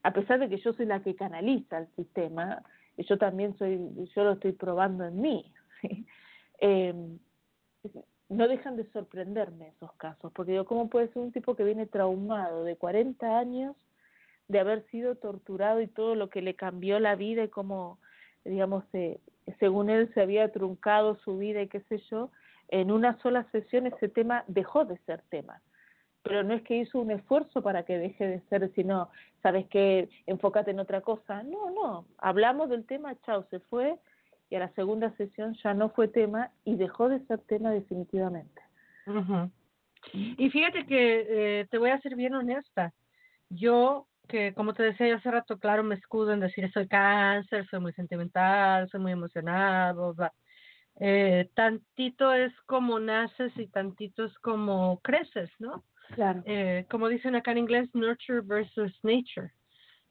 a 0.03 0.13
pesar 0.13 0.41
de 0.41 0.49
que 0.49 0.59
yo 0.59 0.73
soy 0.73 0.87
la 0.87 1.03
que 1.03 1.15
canaliza 1.15 1.79
el 1.79 1.89
sistema, 1.95 2.63
yo 2.97 3.19
también 3.19 3.57
soy, 3.59 3.79
yo 4.15 4.25
lo 4.25 4.33
estoy 4.33 4.53
probando 4.53 5.05
en 5.05 5.21
mí. 5.21 5.53
¿sí? 5.81 6.07
Eh, 6.61 6.95
no 8.33 8.49
dejan 8.49 8.77
de 8.77 8.91
sorprenderme 8.93 9.69
esos 9.69 9.93
casos, 9.95 10.33
porque 10.33 10.53
digo, 10.53 10.65
¿cómo 10.65 10.89
puede 10.89 11.09
ser 11.09 11.23
un 11.23 11.33
tipo 11.33 11.55
que 11.55 11.65
viene 11.65 11.87
traumado 11.87 12.65
de 12.65 12.77
40 12.77 13.39
años 13.39 13.77
de 14.49 14.59
haber 14.59 14.85
sido 14.91 15.15
torturado 15.17 15.81
y 15.81 15.87
todo 15.87 16.15
lo 16.15 16.31
que 16.31 16.43
le 16.43 16.55
cambió 16.55 16.99
la 16.99 17.15
vida 17.15 17.45
y 17.45 17.49
cómo, 17.49 17.99
digamos, 18.45 18.85
según 19.59 19.91
él 19.91 20.13
se 20.15 20.21
había 20.21 20.51
truncado 20.53 21.17
su 21.17 21.39
vida 21.39 21.63
y 21.63 21.69
qué 21.69 21.81
sé 21.83 21.99
yo, 22.11 22.31
en 22.69 22.91
una 22.91 23.19
sola 23.19 23.47
sesión 23.53 23.87
ese 23.87 24.09
tema 24.09 24.45
dejó 24.49 24.85
de 24.85 24.99
ser 24.99 25.23
tema 25.29 25.61
pero 26.23 26.45
no 26.45 26.55
es 26.55 26.63
que 26.63 26.77
hizo 26.77 27.01
un 27.01 27.11
esfuerzo 27.11 27.63
para 27.63 27.85
que 27.85 27.99
deje 27.99 28.27
de 28.27 28.41
ser, 28.49 28.73
sino, 28.75 29.11
sabes 29.43 29.67
que 29.69 30.09
enfócate 30.27 30.71
en 30.71 30.79
otra 30.79 31.01
cosa. 31.01 31.43
No, 31.43 31.71
no, 31.71 32.07
hablamos 32.19 32.71
del 32.71 32.87
tema, 32.87 33.17
chao, 33.23 33.45
se 33.51 33.59
fue 33.61 33.99
y 34.53 34.55
a 34.55 34.59
la 34.59 34.73
segunda 34.75 35.11
sesión 35.17 35.55
ya 35.65 35.73
no 35.73 35.89
fue 35.89 36.09
tema 36.09 36.51
y 36.67 36.77
dejó 36.77 37.09
de 37.09 37.25
ser 37.25 37.41
tema 37.41 37.71
definitivamente. 37.71 38.61
Uh 39.07 39.13
-huh. 39.13 39.51
Y 40.13 40.51
fíjate 40.51 40.85
que 40.85 41.61
eh, 41.61 41.67
te 41.71 41.79
voy 41.79 41.89
a 41.89 42.01
ser 42.03 42.17
bien 42.17 42.35
honesta. 42.35 42.93
Yo, 43.49 44.07
que 44.29 44.53
como 44.53 44.75
te 44.75 44.83
decía 44.83 45.09
yo 45.09 45.17
hace 45.17 45.31
rato, 45.31 45.59
claro, 45.59 45.83
me 45.83 45.95
escudo 45.95 46.35
en 46.35 46.41
decir 46.41 46.71
soy 46.71 46.87
cáncer, 46.87 47.67
soy 47.71 47.81
muy 47.81 47.95
sentimental, 47.95 48.91
soy 48.91 49.01
muy 49.01 49.13
emocionado, 49.13 50.13
bla. 50.13 50.31
eh, 51.01 51.49
tantito 51.55 52.31
es 52.35 52.53
como 52.67 53.01
naces 53.01 53.57
y 53.57 53.69
tantito 53.69 54.27
es 54.27 54.39
como 54.41 55.01
creces, 55.03 55.51
¿no? 55.61 55.83
Claro. 56.15 56.43
Eh, 56.45 56.85
como 56.91 57.09
dicen 57.09 57.37
acá 57.37 57.53
en 57.53 57.59
inglés, 57.59 57.89
nurture 57.95 58.43
versus 58.43 58.93
nature, 59.03 59.51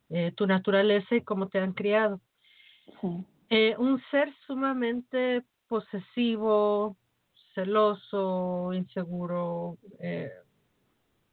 eh, 0.10 0.32
tu 0.36 0.48
naturaleza 0.48 1.14
y 1.16 1.22
cómo 1.22 1.48
te 1.48 1.60
han 1.60 1.74
criado. 1.74 2.20
Sí. 3.02 3.24
Eh, 3.54 3.76
un 3.78 4.02
ser 4.10 4.34
sumamente 4.48 5.44
posesivo, 5.68 6.96
celoso, 7.54 8.72
inseguro, 8.72 9.78
eh, 10.00 10.32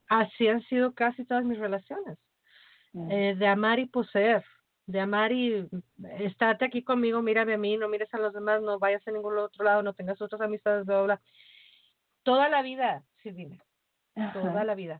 así 0.09 0.49
han 0.49 0.61
sido 0.63 0.93
casi 0.93 1.23
todas 1.23 1.45
mis 1.45 1.57
relaciones, 1.57 2.17
eh, 3.09 3.35
de 3.37 3.47
amar 3.47 3.79
y 3.79 3.85
poseer, 3.85 4.43
de 4.85 4.99
amar 4.99 5.31
y 5.31 5.65
estate 6.19 6.65
aquí 6.65 6.83
conmigo, 6.83 7.21
mírame 7.21 7.53
a 7.53 7.57
mí, 7.57 7.77
no 7.77 7.87
mires 7.87 8.13
a 8.13 8.17
los 8.17 8.33
demás, 8.33 8.61
no 8.61 8.79
vayas 8.79 9.07
a 9.07 9.11
ningún 9.11 9.37
otro 9.37 9.63
lado, 9.63 9.81
no 9.81 9.93
tengas 9.93 10.21
otras 10.21 10.41
amistades, 10.41 10.85
bla, 10.85 11.01
bla. 11.03 11.21
Toda 12.23 12.49
la 12.49 12.61
vida, 12.61 13.01
Silvina, 13.23 13.63
toda 14.33 14.49
Ajá. 14.49 14.63
la 14.65 14.75
vida. 14.75 14.99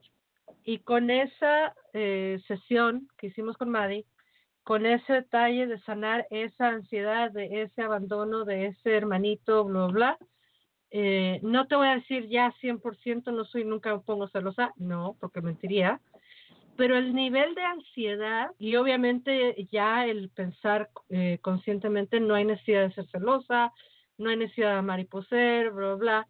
Y 0.64 0.80
con 0.80 1.10
esa 1.10 1.76
eh, 1.91 2.40
sesión 2.48 3.10
que 3.18 3.28
hicimos 3.28 3.58
con 3.58 3.70
Maddie, 3.70 4.06
con 4.64 4.86
ese 4.86 5.14
detalle 5.14 5.68
de 5.68 5.80
sanar 5.81 6.27
esa 6.30 6.69
ansiedad, 6.69 7.31
de 7.31 7.64
ese 7.64 7.81
abandono, 7.81 8.45
de 8.45 8.68
ese 8.68 8.95
hermanito, 8.95 9.64
bla, 9.65 9.88
bla, 9.88 10.18
eh, 10.91 11.40
no 11.44 11.68
te 11.68 11.76
voy 11.76 11.88
a 11.88 11.95
decir 11.95 12.27
ya 12.30 12.52
100% 12.61 13.31
no 13.31 13.45
soy, 13.45 13.64
nunca 13.64 13.98
pongo 13.99 14.27
celosa, 14.30 14.73
no, 14.77 15.15
porque 15.19 15.41
mentiría, 15.41 16.02
pero 16.77 16.98
el 16.98 17.14
nivel 17.14 17.53
de 17.56 17.61
ansiedad 17.61 18.52
y 18.57 18.76
obviamente 18.76 19.68
ya 19.72 20.06
el 20.06 20.30
pensar 20.30 20.90
eh, 21.10 21.38
conscientemente 21.41 22.19
no 22.19 22.36
hay 22.36 22.45
necesidad 22.45 22.84
de 22.84 22.94
ser 22.94 23.07
celosa, 23.10 23.72
no 24.18 24.30
hay 24.30 24.38
necesidad 24.38 24.72
de 24.72 24.77
amar 24.77 24.99
y 24.99 25.06
poseer, 25.06 25.72
bla, 25.72 25.95
bla, 25.95 26.27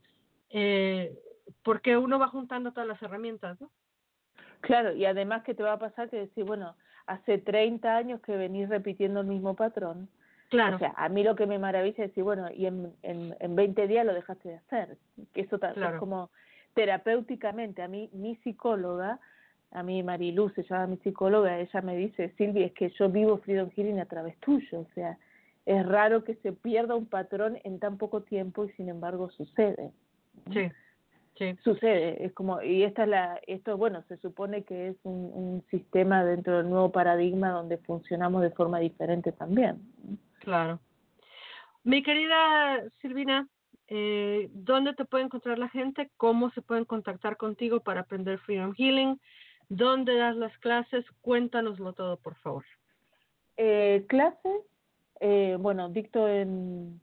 eh, 0.49 1.17
porque 1.63 1.97
uno 1.97 2.19
va 2.19 2.27
juntando 2.27 2.71
todas 2.71 2.87
las 2.87 3.01
herramientas, 3.01 3.59
¿no? 3.61 3.71
Claro, 4.61 4.93
y 4.93 5.05
además 5.05 5.43
que 5.43 5.53
te 5.53 5.63
va 5.63 5.73
a 5.73 5.79
pasar 5.79 6.09
que 6.09 6.17
decir, 6.17 6.43
bueno, 6.43 6.75
hace 7.09 7.37
30 7.39 7.95
años 7.97 8.21
que 8.21 8.37
venís 8.37 8.69
repitiendo 8.69 9.21
el 9.21 9.27
mismo 9.27 9.55
patrón. 9.55 10.07
Claro, 10.49 10.77
O 10.77 10.79
sea, 10.79 10.93
a 10.97 11.09
mí 11.09 11.23
lo 11.23 11.35
que 11.35 11.45
me 11.45 11.59
maravilla 11.59 12.05
es 12.05 12.09
decir, 12.11 12.23
bueno, 12.23 12.49
y 12.51 12.65
en, 12.65 12.91
en, 13.03 13.35
en 13.39 13.55
20 13.55 13.87
días 13.87 14.05
lo 14.05 14.13
dejaste 14.13 14.49
de 14.49 14.55
hacer. 14.55 14.97
Que 15.33 15.41
eso 15.41 15.59
Claro. 15.59 15.89
es 15.93 15.99
como 15.99 16.29
terapéuticamente. 16.73 17.81
A 17.83 17.87
mí, 17.87 18.09
mi 18.13 18.35
psicóloga, 18.37 19.19
a 19.71 19.83
mí 19.83 20.01
Mariluz 20.01 20.53
se 20.53 20.63
llama 20.63 20.87
mi 20.87 20.97
psicóloga, 20.97 21.59
ella 21.59 21.81
me 21.81 21.95
dice, 21.95 22.33
Silvia, 22.37 22.65
es 22.65 22.73
que 22.73 22.89
yo 22.89 23.09
vivo 23.09 23.37
Freedom 23.37 23.69
Healing 23.75 23.99
a 23.99 24.05
través 24.05 24.37
tuyo. 24.39 24.79
O 24.81 24.87
sea, 24.95 25.17
es 25.65 25.85
raro 25.85 26.23
que 26.23 26.35
se 26.35 26.51
pierda 26.51 26.95
un 26.95 27.05
patrón 27.05 27.59
en 27.63 27.79
tan 27.79 27.97
poco 27.97 28.21
tiempo 28.23 28.65
y 28.65 28.69
sin 28.71 28.89
embargo 28.89 29.29
sucede. 29.31 29.91
sí, 30.51 30.71
sí, 31.37 31.55
Sucede, 31.63 32.25
es 32.25 32.33
como, 32.33 32.61
y 32.61 32.83
esta 32.83 33.03
es 33.03 33.09
la, 33.09 33.39
esto, 33.47 33.77
bueno, 33.77 34.03
se 34.07 34.17
supone 34.17 34.63
que 34.63 34.89
es 34.89 34.97
un, 35.03 35.31
un 35.33 35.65
sistema 35.69 36.23
dentro 36.23 36.57
del 36.57 36.69
nuevo 36.69 36.91
paradigma 36.91 37.49
donde 37.49 37.77
funcionamos 37.77 38.41
de 38.41 38.51
forma 38.51 38.79
diferente 38.79 39.31
también. 39.31 39.81
claro. 40.39 40.79
Mi 41.83 42.03
querida 42.03 42.83
Silvina, 43.01 43.47
eh, 43.87 44.49
¿dónde 44.53 44.93
te 44.93 45.05
puede 45.05 45.23
encontrar 45.23 45.57
la 45.57 45.69
gente? 45.69 46.11
¿Cómo 46.17 46.51
se 46.51 46.61
pueden 46.61 46.85
contactar 46.85 47.37
contigo 47.37 47.79
para 47.79 48.01
aprender 48.01 48.37
Freedom 48.39 48.73
Healing? 48.77 49.19
¿Dónde 49.69 50.15
das 50.17 50.35
las 50.35 50.55
clases? 50.59 51.05
Cuéntanoslo 51.21 51.93
todo, 51.93 52.17
por 52.17 52.35
favor. 52.35 52.65
Eh, 53.55 54.05
clases, 54.07 54.61
eh, 55.19 55.57
bueno, 55.59 55.89
dicto 55.89 56.27
en, 56.27 57.01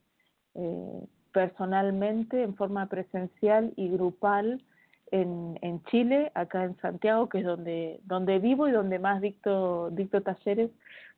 eh, 0.54 1.06
personalmente, 1.36 2.42
en 2.42 2.54
forma 2.54 2.86
presencial 2.86 3.74
y 3.76 3.90
grupal 3.90 4.62
en, 5.10 5.58
en 5.60 5.84
Chile, 5.84 6.32
acá 6.32 6.64
en 6.64 6.78
Santiago, 6.78 7.28
que 7.28 7.40
es 7.40 7.44
donde, 7.44 8.00
donde 8.04 8.38
vivo 8.38 8.66
y 8.66 8.72
donde 8.72 8.98
más 8.98 9.20
dicto, 9.20 9.90
dicto 9.90 10.22
talleres, 10.22 10.70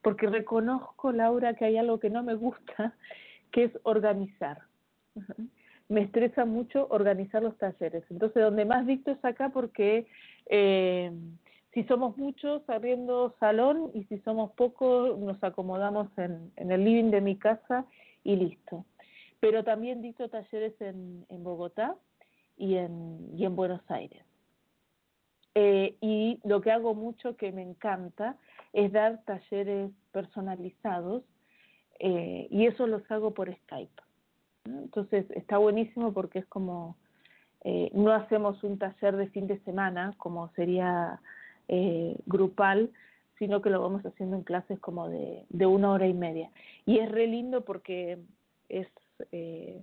porque 0.03 0.27
reconozco, 0.27 1.13
Laura, 1.13 1.55
que 1.55 1.67
hay 1.67 1.77
algo 1.77 2.01
que 2.01 2.11
no 2.11 2.25
me 2.25 2.35
gusta, 2.35 2.95
que 3.53 3.65
es 3.65 3.79
organizar. 3.85 4.63
Me 5.89 6.03
estresa 6.03 6.45
mucho 6.45 6.89
organizar 6.91 7.41
los 7.41 7.57
talleres. 7.57 8.03
Entonces, 8.11 8.43
donde 8.43 8.65
más 8.65 8.87
dicto 8.89 9.13
es 9.13 9.25
acá 9.25 9.51
porque 9.51 10.09
eh, 10.47 11.13
si 11.73 11.85
somos 11.85 12.19
muchos 12.19 12.69
abriendo 12.69 13.37
salón 13.39 13.93
y 13.95 14.03
si 14.05 14.19
somos 14.19 14.51
pocos 14.53 15.17
nos 15.19 15.43
acomodamos 15.45 16.09
en, 16.19 16.51
en 16.57 16.73
el 16.73 16.85
living 16.85 17.11
de 17.13 17.21
mi 17.21 17.37
casa 17.37 17.87
y 18.25 18.35
listo. 18.35 18.85
Pero 19.41 19.65
también 19.65 20.03
dicto 20.03 20.29
talleres 20.29 20.81
en, 20.81 21.25
en 21.29 21.45
Bogotá 21.45 21.97
y 22.57 22.77
en, 22.77 23.31
y 23.37 23.45
en 23.45 23.55
Buenos 23.57 23.83
Aires. 23.91 24.25
Eh, 25.55 25.97
y 26.01 26.41
lo 26.45 26.61
que 26.61 26.71
hago 26.71 26.95
mucho 26.95 27.37
que 27.37 27.53
me 27.53 27.63
encanta 27.63 28.37
es 28.73 28.93
dar 28.93 29.25
talleres 29.25 29.91
personalizados 30.13 31.25
eh, 31.99 32.47
y 32.51 32.67
eso 32.67 32.87
los 32.87 33.09
hago 33.11 33.35
por 33.35 33.53
Skype. 33.53 34.03
Entonces 34.65 35.31
está 35.31 35.59
buenísimo 35.59 36.13
porque 36.13 36.41
es 36.41 36.47
como, 36.47 36.97
eh, 37.65 37.91
no 37.93 38.13
hacemos 38.13 38.63
un 38.63 38.79
taller 38.79 39.17
de 39.17 39.29
fin 39.29 39.47
de 39.47 39.59
semana 39.61 40.15
como 40.19 40.49
sería 40.51 41.21
eh, 41.69 42.17
grupal, 42.27 42.91
sino 43.39 43.63
que 43.63 43.71
lo 43.71 43.81
vamos 43.81 44.05
haciendo 44.05 44.37
en 44.37 44.43
clases 44.43 44.79
como 44.81 45.09
de, 45.09 45.45
de 45.49 45.67
una 45.67 45.91
hora 45.93 46.07
y 46.07 46.15
media. 46.15 46.51
Y 46.87 46.99
es 46.99 47.11
re 47.11 47.27
lindo 47.27 47.65
porque 47.65 48.19
es 48.69 48.89
eh, 49.33 49.83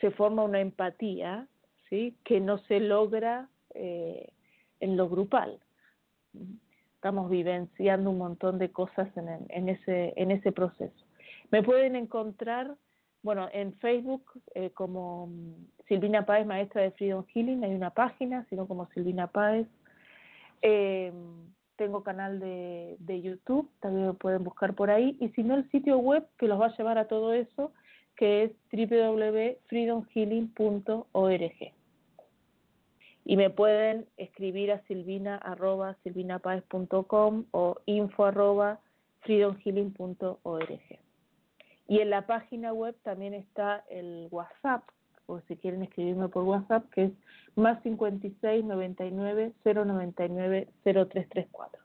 se 0.00 0.10
forma 0.10 0.42
una 0.44 0.60
empatía, 0.60 1.46
¿sí? 1.88 2.16
Que 2.24 2.40
no 2.40 2.58
se 2.58 2.80
logra 2.80 3.48
eh, 3.74 4.30
en 4.80 4.96
lo 4.96 5.08
grupal. 5.08 5.60
Estamos 6.94 7.30
vivenciando 7.30 8.10
un 8.10 8.18
montón 8.18 8.58
de 8.58 8.70
cosas 8.72 9.08
en, 9.16 9.28
el- 9.28 9.46
en 9.48 9.68
ese 9.68 10.12
en 10.16 10.30
ese 10.30 10.52
proceso. 10.52 11.04
Me 11.50 11.62
pueden 11.62 11.94
encontrar, 11.94 12.74
bueno, 13.22 13.48
en 13.52 13.74
Facebook 13.74 14.24
eh, 14.54 14.70
como 14.70 15.28
mm, 15.28 15.54
Silvina 15.88 16.26
Páez, 16.26 16.46
maestra 16.46 16.82
de 16.82 16.90
Freedom 16.92 17.24
Healing, 17.32 17.62
hay 17.64 17.74
una 17.74 17.90
página, 17.90 18.44
sino 18.50 18.66
como 18.66 18.86
Silvina 18.88 19.28
Páez. 19.28 19.68
Eh, 20.62 21.12
tengo 21.76 22.02
canal 22.02 22.40
de, 22.40 22.96
de 22.98 23.20
YouTube, 23.20 23.70
también 23.80 24.08
me 24.08 24.14
pueden 24.14 24.42
buscar 24.44 24.74
por 24.74 24.90
ahí, 24.90 25.16
y 25.20 25.28
si 25.30 25.42
no 25.42 25.54
el 25.54 25.70
sitio 25.70 25.98
web 25.98 26.26
que 26.38 26.48
los 26.48 26.60
va 26.60 26.66
a 26.66 26.76
llevar 26.76 26.98
a 26.98 27.08
todo 27.08 27.32
eso, 27.32 27.72
que 28.16 28.44
es 28.44 28.52
www.freedomhealing.org. 28.72 31.72
Y 33.28 33.36
me 33.36 33.50
pueden 33.50 34.06
escribir 34.16 34.70
a 34.72 34.80
silvina 34.86 35.36
arroba 35.36 35.96
silvinapaez.com 36.04 37.44
o 37.50 37.76
info 37.86 38.24
arroba. 38.24 38.80
Y 41.88 41.98
en 41.98 42.10
la 42.10 42.26
página 42.26 42.72
web 42.72 42.94
también 43.02 43.34
está 43.34 43.84
el 43.90 44.28
WhatsApp, 44.30 44.84
o 45.26 45.40
si 45.42 45.56
quieren 45.56 45.82
escribirme 45.82 46.28
por 46.28 46.44
WhatsApp, 46.44 46.88
que 46.90 47.04
es 47.04 47.12
más 47.56 47.82
56 47.82 48.64
99 48.64 49.52
099 49.64 50.68
0334. 50.84 51.82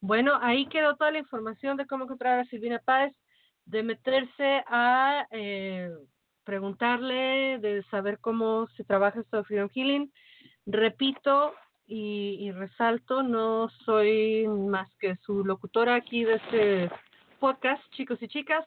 Bueno, 0.00 0.38
ahí 0.40 0.66
quedó 0.66 0.96
toda 0.96 1.10
la 1.10 1.18
información 1.18 1.76
de 1.76 1.86
cómo 1.86 2.04
encontrar 2.04 2.38
a 2.38 2.44
Silvina 2.44 2.78
Páez, 2.84 3.14
de 3.64 3.82
meterse 3.82 4.62
a 4.68 5.26
eh, 5.30 5.90
preguntarle, 6.44 7.58
de 7.58 7.82
saber 7.90 8.18
cómo 8.20 8.68
se 8.76 8.84
trabaja 8.84 9.20
esto 9.20 9.38
de 9.38 9.44
Freedom 9.44 9.68
Healing. 9.74 10.12
Repito 10.66 11.52
y, 11.86 12.36
y 12.40 12.52
resalto, 12.52 13.22
no 13.22 13.68
soy 13.84 14.46
más 14.46 14.88
que 14.96 15.16
su 15.16 15.44
locutora 15.44 15.96
aquí 15.96 16.24
de 16.24 16.34
este 16.34 16.90
podcast, 17.40 17.82
chicos 17.92 18.22
y 18.22 18.28
chicas, 18.28 18.64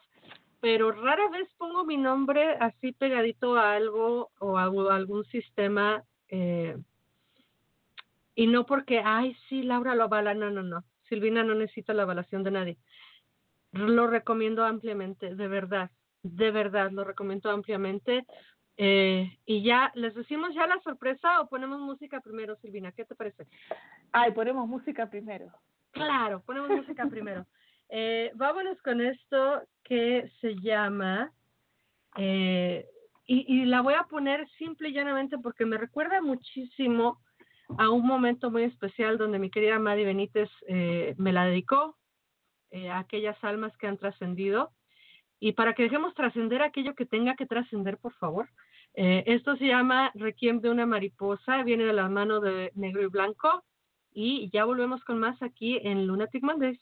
pero 0.62 0.92
rara 0.92 1.28
vez 1.28 1.48
pongo 1.58 1.84
mi 1.84 1.96
nombre 1.98 2.56
así 2.60 2.92
pegadito 2.92 3.56
a 3.56 3.74
algo 3.74 4.30
o 4.38 4.56
a 4.56 4.62
a 4.62 4.94
algún 4.94 5.24
sistema 5.24 6.04
eh, 6.28 6.76
y 8.34 8.46
no 8.46 8.64
porque, 8.64 9.02
ay, 9.04 9.36
sí, 9.48 9.62
Laura 9.62 9.94
lo 9.94 10.04
avala, 10.04 10.34
no, 10.34 10.50
no, 10.50 10.62
no. 10.62 10.84
Silvina 11.08 11.42
no 11.42 11.54
necesita 11.54 11.92
la 11.92 12.04
avalación 12.04 12.42
de 12.44 12.50
nadie. 12.50 12.78
Lo 13.72 14.06
recomiendo 14.06 14.64
ampliamente, 14.64 15.34
de 15.34 15.48
verdad, 15.48 15.90
de 16.22 16.50
verdad, 16.50 16.90
lo 16.92 17.04
recomiendo 17.04 17.50
ampliamente. 17.50 18.24
Eh, 18.76 19.38
y 19.44 19.62
ya, 19.62 19.92
¿les 19.94 20.14
decimos 20.14 20.54
ya 20.54 20.66
la 20.66 20.80
sorpresa 20.80 21.40
o 21.40 21.48
ponemos 21.48 21.80
música 21.80 22.20
primero, 22.20 22.56
Silvina? 22.56 22.92
¿Qué 22.92 23.04
te 23.04 23.14
parece? 23.14 23.46
Ay, 24.12 24.30
ponemos 24.32 24.66
música 24.68 25.10
primero. 25.10 25.52
Claro, 25.90 26.40
ponemos 26.46 26.70
música 26.70 27.06
primero. 27.06 27.46
Eh, 27.94 28.32
vámonos 28.36 28.80
con 28.80 29.02
esto 29.02 29.62
que 29.84 30.30
se 30.40 30.54
llama, 30.62 31.30
eh, 32.16 32.86
y, 33.26 33.66
la 33.66 33.82
voy 33.82 33.94
a 33.94 34.04
poner 34.04 34.48
simple 34.58 34.88
y 34.88 34.92
llanamente 34.92 35.38
porque 35.38 35.66
me 35.66 35.76
recuerda 35.76 36.22
muchísimo 36.22 37.20
a 37.78 37.90
un 37.90 38.06
momento 38.06 38.50
muy 38.50 38.64
especial 38.64 39.18
donde 39.18 39.38
mi 39.38 39.50
querida 39.50 39.78
Madi 39.78 40.04
Benítez 40.04 40.48
eh, 40.68 41.14
me 41.18 41.32
la 41.32 41.44
dedicó, 41.44 41.96
eh, 42.70 42.88
a 42.88 43.00
aquellas 43.00 43.36
almas 43.44 43.76
que 43.76 43.86
han 43.86 43.98
trascendido. 43.98 44.70
y 45.38 45.52
para 45.52 45.74
que 45.74 45.82
dejemos 45.82 46.14
trascender 46.14 46.62
aquello 46.62 46.94
que 46.94 47.04
tenga 47.04 47.34
que 47.34 47.46
trascender, 47.46 47.98
por 47.98 48.14
favor. 48.14 48.48
Eh, 48.94 49.24
esto 49.26 49.56
se 49.56 49.66
llama 49.66 50.12
Requiem 50.14 50.60
de 50.60 50.70
una 50.70 50.86
mariposa, 50.86 51.62
viene 51.64 51.84
de 51.84 51.92
la 51.92 52.08
mano 52.08 52.40
de 52.40 52.70
negro 52.74 53.02
y 53.02 53.06
blanco 53.06 53.64
y 54.14 54.50
ya 54.52 54.64
volvemos 54.64 55.02
con 55.04 55.18
más 55.18 55.42
aquí 55.42 55.80
en 55.82 56.06
Lunatic 56.06 56.42
Mondays. 56.42 56.80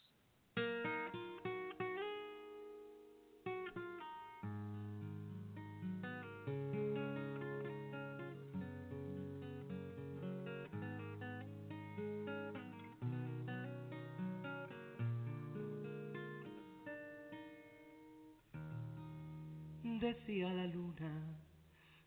Decía 20.01 20.51
la 20.51 20.65
luna, 20.65 21.11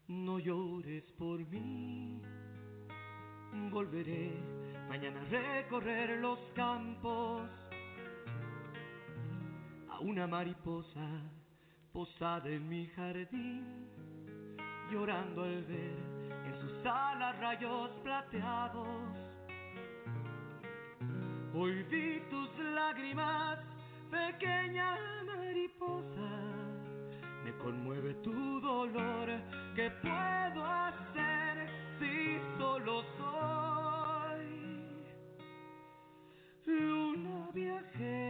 no 0.08 0.40
llores 0.40 1.04
por 1.12 1.38
mí. 1.46 2.20
Volveré 3.70 4.32
mañana 4.88 5.20
a 5.20 5.24
recorrer 5.26 6.18
los 6.18 6.40
campos. 6.56 7.48
A 9.90 10.00
una 10.00 10.26
mariposa 10.26 11.06
posada 11.92 12.48
en 12.48 12.68
mi 12.68 12.88
jardín, 12.88 13.86
llorando 14.90 15.44
al 15.44 15.62
ver 15.62 15.96
en 16.46 16.60
sus 16.60 16.84
alas 16.84 17.38
rayos 17.38 17.90
plateados. 18.02 18.88
Hoy 21.54 21.84
vi 21.84 22.20
tus 22.28 22.58
lágrimas, 22.58 23.60
pequeña 24.10 24.98
mariposa 25.24 26.43
conmueve 27.64 28.12
tu 28.22 28.60
dolor. 28.60 29.28
¿Qué 29.74 29.90
puedo 30.02 30.64
hacer 30.64 31.66
si 31.98 32.38
solo 32.58 33.02
soy 33.16 34.44
una 36.66 37.50
viajera 37.52 38.23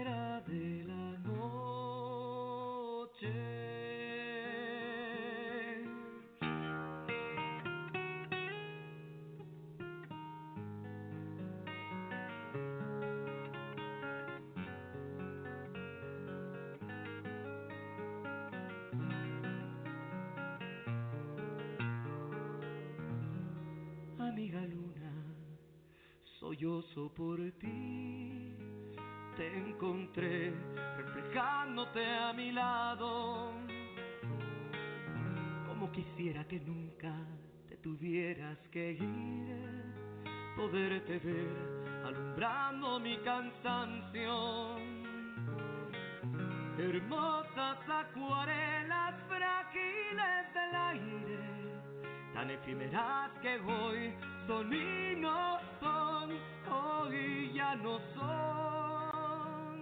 efímeras 52.74 53.30
que 53.40 53.60
hoy 53.60 54.12
son 54.46 54.72
y 54.72 55.16
no 55.20 55.58
son, 55.80 56.30
hoy 56.72 57.52
ya 57.54 57.74
no 57.76 57.98
son, 58.14 59.80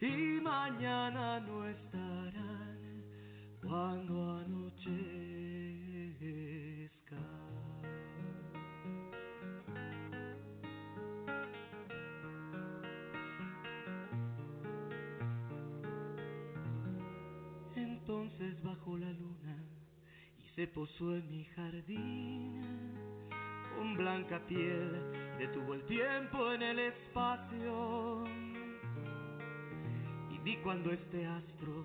y 0.00 0.40
mañana 0.40 1.40
no 1.40 1.66
estarán. 1.66 3.04
Cuando 3.62 4.43
se 20.64 20.68
posó 20.68 21.14
en 21.14 21.30
mi 21.30 21.44
jardín. 21.56 22.62
Con 23.76 23.96
blanca 23.98 24.40
piel 24.46 25.36
detuvo 25.38 25.74
el 25.74 25.84
tiempo 25.84 26.52
en 26.52 26.62
el 26.62 26.78
espacio. 26.78 28.24
Y 30.30 30.38
vi 30.38 30.56
cuando 30.62 30.90
este 30.90 31.26
astro 31.26 31.84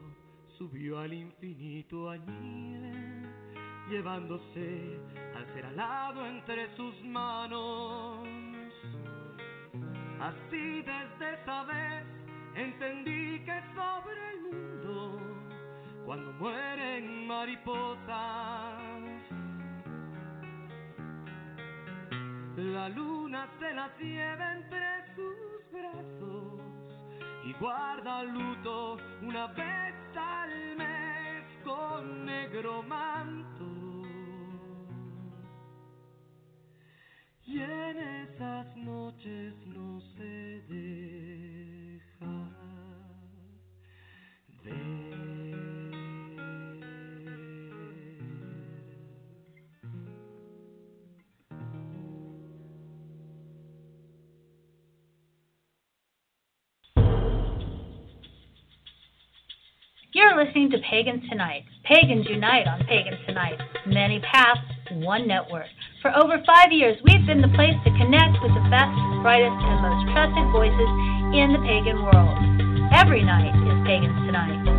subió 0.58 1.00
al 1.00 1.12
infinito 1.12 2.10
añil, 2.10 3.28
llevándose 3.90 4.98
al 5.36 5.46
ser 5.54 5.66
alado 5.66 6.26
entre 6.26 6.74
sus 6.78 7.04
manos. 7.04 8.26
Así 10.22 10.84
desde 10.84 11.34
esa 11.42 11.64
vez 11.66 12.06
entendí 12.56 13.44
que 13.44 13.62
sobre 13.76 14.30
el 14.30 14.42
mundo 14.44 14.69
cuando 16.10 16.34
mueren 16.34 17.28
mariposas. 17.28 18.08
La 22.58 22.90
luna 22.90 23.48
se 23.60 23.72
las 23.76 23.96
lleva 24.00 24.56
entre 24.56 25.16
sus 25.16 25.72
brazos 25.72 26.62
y 27.46 27.54
guarda 27.60 28.24
luto 28.24 28.98
una 29.22 29.46
vez 29.54 29.94
al 30.16 30.78
mes 30.78 31.44
con 31.64 32.26
negro 32.26 32.82
manto. 32.82 33.68
Y 37.46 37.60
en 37.60 37.98
esas 37.98 38.76
noches 38.78 39.54
no 39.68 40.02
se 40.18 40.64
deja 40.70 41.39
You're 60.30 60.46
listening 60.46 60.70
to 60.72 60.78
Pagans 60.88 61.28
Tonight. 61.28 61.66
Pagans 61.86 62.28
unite 62.30 62.68
on 62.68 62.86
Pagans 62.86 63.18
Tonight. 63.26 63.58
Many 63.88 64.20
paths, 64.20 64.62
one 64.92 65.28
network. 65.28 65.66
For 66.04 66.16
over 66.16 66.38
five 66.46 66.72
years, 66.72 67.02
we've 67.04 67.26
been 67.26 67.42
the 67.42 67.50
place 67.58 67.74
to 67.84 67.90
connect 67.98 68.38
with 68.44 68.54
the 68.54 68.62
best, 68.70 68.94
brightest, 69.26 69.58
and 69.58 69.82
most 69.82 70.14
trusted 70.14 70.46
voices 70.54 70.90
in 71.34 71.50
the 71.58 71.62
pagan 71.66 72.06
world. 72.06 72.38
Every 72.94 73.24
night 73.24 73.58
is 73.58 73.88
Pagans 73.90 74.14
Tonight. 74.30 74.79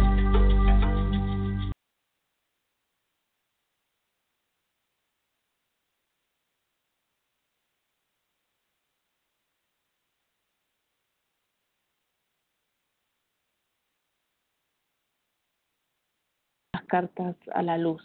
Cartas 16.90 17.36
a 17.54 17.62
la 17.62 17.78
luz, 17.78 18.02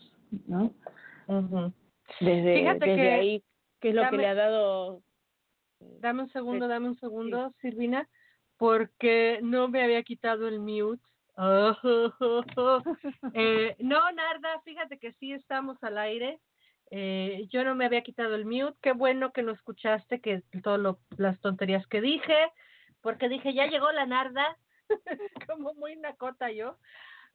¿no? 0.48 0.72
Desde, 2.20 2.60
Fíjate 2.60 2.86
desde 2.86 2.95
que 2.95 3.12
ahí, 3.12 3.44
¿qué 3.82 3.90
es 3.90 3.95
lo 3.95 4.10
que 4.10 4.18
le 4.18 4.28
ha 4.28 4.36
dado? 4.36 5.02
Dame 5.80 6.24
un 6.24 6.30
segundo, 6.30 6.68
dame 6.68 6.90
un 6.90 6.99
segundo, 6.99 7.52
Silvina, 7.62 8.07
porque 8.57 9.40
no 9.41 9.68
me 9.68 9.84
había 9.84 10.03
quitado 10.03 10.48
el 10.48 10.60
mute. 10.60 11.02
Eh, 13.34 13.76
no, 13.80 14.10
Narda, 14.14 14.62
fíjate 14.64 14.98
que 14.98 15.12
sí 15.14 15.34
estamos 15.34 15.84
al 15.84 15.98
aire. 15.98 16.40
Eh, 16.91 17.48
yo 17.49 17.66
no 17.66 17.76
me 17.76 17.86
había 17.86 18.03
quitado 18.03 18.36
el 18.36 18.45
mute. 18.45 18.78
Qué 18.82 18.94
bueno 18.94 19.34
que 19.34 19.44
no 19.44 19.52
escuchaste 19.52 20.22
que 20.22 20.44
todas 20.64 20.95
las 21.18 21.40
tonterías 21.41 21.86
que 21.88 21.99
dije, 21.99 22.38
porque 23.02 23.28
dije, 23.28 23.53
ya 23.53 23.66
llegó 23.66 23.91
la 23.91 24.06
Narda, 24.06 24.57
como 25.49 25.74
muy 25.74 25.98
nacota 25.98 26.52
yo. 26.52 26.78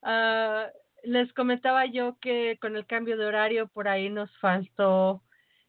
Ah, 0.03 0.71
les 1.05 1.33
comentaba 1.33 1.87
yo 1.87 2.19
que 2.21 2.59
con 2.61 2.77
el 2.77 2.87
cambio 2.87 3.17
de 3.17 3.27
horario 3.27 3.69
por 3.69 3.89
ahí 3.89 4.11
nos 4.11 4.31
faltó, 4.39 5.23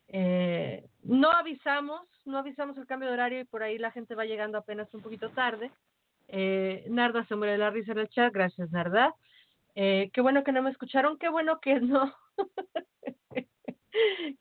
eh, 0.07 0.87
no 1.03 1.31
avisamos, 1.31 2.01
no 2.25 2.37
avisamos 2.37 2.77
el 2.77 2.85
cambio 2.85 3.07
de 3.07 3.13
horario 3.13 3.39
y 3.41 3.45
por 3.45 3.63
ahí 3.63 3.77
la 3.77 3.91
gente 3.91 4.15
va 4.15 4.25
llegando 4.25 4.57
apenas 4.57 4.93
un 4.93 5.01
poquito 5.01 5.29
tarde. 5.29 5.71
Eh, 6.27 6.85
Narda 6.89 7.25
se 7.25 7.35
muere 7.35 7.53
de 7.53 7.57
la 7.57 7.69
risa 7.69 7.91
en 7.91 7.99
el 7.99 8.09
chat, 8.09 8.33
gracias 8.33 8.71
Narda. 8.71 9.15
Eh, 9.75 10.09
qué 10.13 10.21
bueno 10.21 10.43
que 10.43 10.51
no 10.51 10.61
me 10.61 10.69
escucharon, 10.69 11.17
qué 11.17 11.29
bueno 11.29 11.59
que 11.59 11.79
no. 11.79 12.13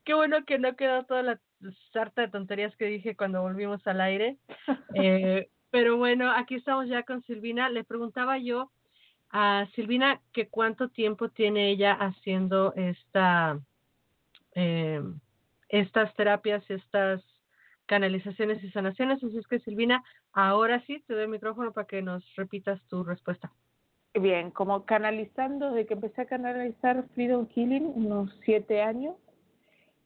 qué 0.05 0.15
bueno 0.15 0.45
que 0.45 0.59
no 0.59 0.77
quedó 0.77 1.05
toda 1.05 1.23
la 1.23 1.41
sarta 1.93 2.23
de 2.23 2.29
tonterías 2.29 2.75
que 2.77 2.87
dije 2.87 3.17
cuando 3.17 3.43
volvimos 3.43 3.87
al 3.87 4.01
aire. 4.01 4.39
Eh, 4.95 5.49
pero 5.71 5.97
bueno, 5.97 6.31
aquí 6.33 6.57
estamos 6.57 6.89
ya 6.89 7.05
con 7.05 7.23
Silvina. 7.23 7.69
Le 7.69 7.85
preguntaba 7.85 8.39
yo 8.39 8.73
a 9.31 9.67
Silvina 9.75 10.21
que 10.33 10.49
cuánto 10.49 10.89
tiempo 10.89 11.29
tiene 11.29 11.71
ella 11.71 11.93
haciendo 11.93 12.75
esta, 12.75 13.59
eh, 14.55 15.03
estas 15.69 16.15
terapias, 16.15 16.69
estas 16.69 17.23
canalizaciones 17.87 18.63
y 18.63 18.71
sanaciones. 18.71 19.23
Así 19.23 19.39
es 19.39 19.47
que 19.47 19.61
Silvina, 19.61 20.03
ahora 20.33 20.85
sí 20.87 21.03
te 21.07 21.15
doy 21.15 21.25
el 21.25 21.29
micrófono 21.29 21.73
para 21.73 21.87
que 21.87 22.03
nos 22.03 22.25
repitas 22.37 22.81
tu 22.89 23.05
respuesta. 23.05 23.53
Bien, 24.15 24.51
como 24.51 24.85
canalizando, 24.85 25.71
desde 25.71 25.87
que 25.87 25.95
empecé 25.95 26.23
a 26.23 26.27
canalizar 26.27 27.05
Freedom 27.15 27.47
Healing, 27.55 27.87
unos 27.87 28.37
siete 28.45 28.83
años, 28.83 29.15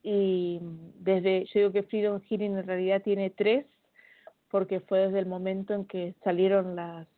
y 0.02 0.60
desde, 0.98 1.46
yo 1.46 1.60
digo 1.60 1.72
que 1.72 1.82
Freedom 1.84 2.20
Healing 2.20 2.58
en 2.58 2.66
realidad 2.66 3.02
tiene 3.02 3.30
tres, 3.30 3.64
porque 4.50 4.80
fue 4.80 4.98
desde 4.98 5.20
el 5.20 5.26
momento 5.26 5.72
en 5.72 5.86
que 5.86 6.14
salieron 6.22 6.76
las, 6.76 7.08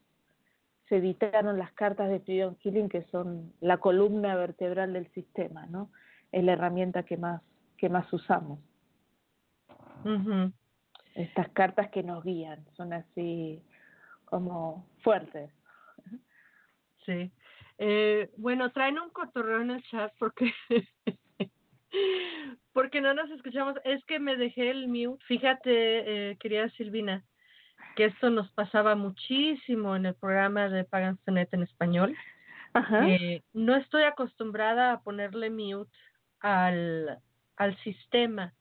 se 0.88 0.96
editaron 0.96 1.58
las 1.58 1.72
cartas 1.72 2.08
de 2.08 2.20
Freedom 2.20 2.54
Healing, 2.62 2.88
que 2.88 3.02
son 3.04 3.52
la 3.60 3.78
columna 3.78 4.36
vertebral 4.36 4.92
del 4.92 5.10
sistema, 5.12 5.66
¿no? 5.66 5.90
Es 6.32 6.44
la 6.44 6.52
herramienta 6.52 7.02
que 7.02 7.16
más, 7.16 7.42
que 7.76 7.88
más 7.88 8.10
usamos. 8.12 8.60
Estas 11.14 11.48
cartas 11.48 11.90
que 11.90 12.02
nos 12.02 12.22
guían, 12.22 12.64
son 12.76 12.92
así 12.92 13.60
como 14.24 14.86
fuertes. 15.02 15.50
Sí. 17.04 17.32
Eh, 17.78 18.30
bueno, 18.36 18.70
traen 18.70 18.98
un 18.98 19.10
cotorreo 19.10 19.62
en 19.62 19.70
el 19.72 19.82
chat 19.84 20.12
porque 20.18 20.52
porque 22.72 23.00
no 23.00 23.14
nos 23.14 23.30
escuchamos. 23.30 23.74
Es 23.84 24.04
que 24.04 24.18
me 24.18 24.36
dejé 24.36 24.70
el 24.70 24.88
mute. 24.88 25.24
Fíjate, 25.26 26.30
eh, 26.30 26.36
querida 26.38 26.68
Silvina, 26.70 27.24
que 27.96 28.04
esto 28.04 28.30
nos 28.30 28.48
pasaba 28.52 28.94
muchísimo 28.94 29.96
en 29.96 30.06
el 30.06 30.14
programa 30.14 30.68
de 30.68 30.84
Pagansonet 30.84 31.52
en 31.54 31.62
español. 31.64 32.14
Ajá. 32.74 33.08
Eh, 33.08 33.42
no 33.54 33.74
estoy 33.74 34.04
acostumbrada 34.04 34.92
a 34.92 35.00
ponerle 35.00 35.50
mute 35.50 35.90
al, 36.40 37.18
al 37.56 37.76
sistema. 37.78 38.52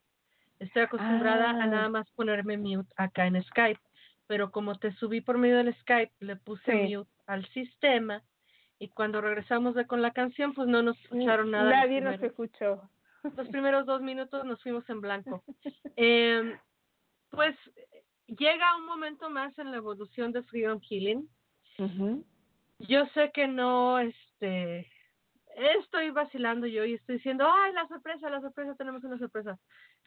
Estoy 0.59 0.83
acostumbrada 0.83 1.49
a 1.51 1.63
Ah. 1.63 1.67
nada 1.67 1.89
más 1.89 2.09
ponerme 2.11 2.57
mute 2.57 2.91
acá 2.95 3.27
en 3.27 3.43
Skype. 3.43 3.79
Pero 4.27 4.49
como 4.51 4.75
te 4.75 4.91
subí 4.93 5.21
por 5.21 5.37
medio 5.37 5.57
del 5.57 5.75
Skype, 5.81 6.13
le 6.19 6.35
puse 6.37 6.71
Sí. 6.87 6.95
mute 6.95 7.11
al 7.27 7.45
sistema 7.49 8.23
y 8.79 8.87
cuando 8.89 9.21
regresamos 9.21 9.75
de 9.75 9.85
con 9.85 10.01
la 10.01 10.11
canción, 10.11 10.53
pues 10.53 10.67
no 10.67 10.81
nos 10.81 10.97
escucharon 11.01 11.51
nada. 11.51 11.69
Nadie 11.69 12.01
nos 12.01 12.21
escuchó. 12.23 12.89
los 13.37 13.47
primeros 13.49 13.85
dos 13.85 14.01
minutos 14.01 14.45
nos 14.45 14.61
fuimos 14.63 14.89
en 14.89 15.01
blanco. 15.01 15.43
Eh, 15.97 16.57
pues 17.31 17.55
llega 18.27 18.77
un 18.77 18.85
momento 18.85 19.30
más 19.30 19.57
en 19.60 19.72
la 19.72 19.77
evolución 19.77 20.31
de 20.31 20.43
Freedom 20.43 20.80
Healing. 20.80 21.30
Yo 22.80 23.06
sé 23.14 23.31
que 23.34 23.47
no, 23.47 23.99
este, 23.99 24.89
estoy 25.56 26.11
vacilando 26.11 26.68
yo 26.68 26.85
y 26.85 26.95
estoy 26.95 27.18
diciendo, 27.18 27.47
ay, 27.49 27.73
la 27.73 27.88
sorpresa, 27.88 28.30
la 28.30 28.41
sorpresa, 28.41 28.76
tenemos 28.76 29.03
una 29.03 29.18
sorpresa. 29.18 29.57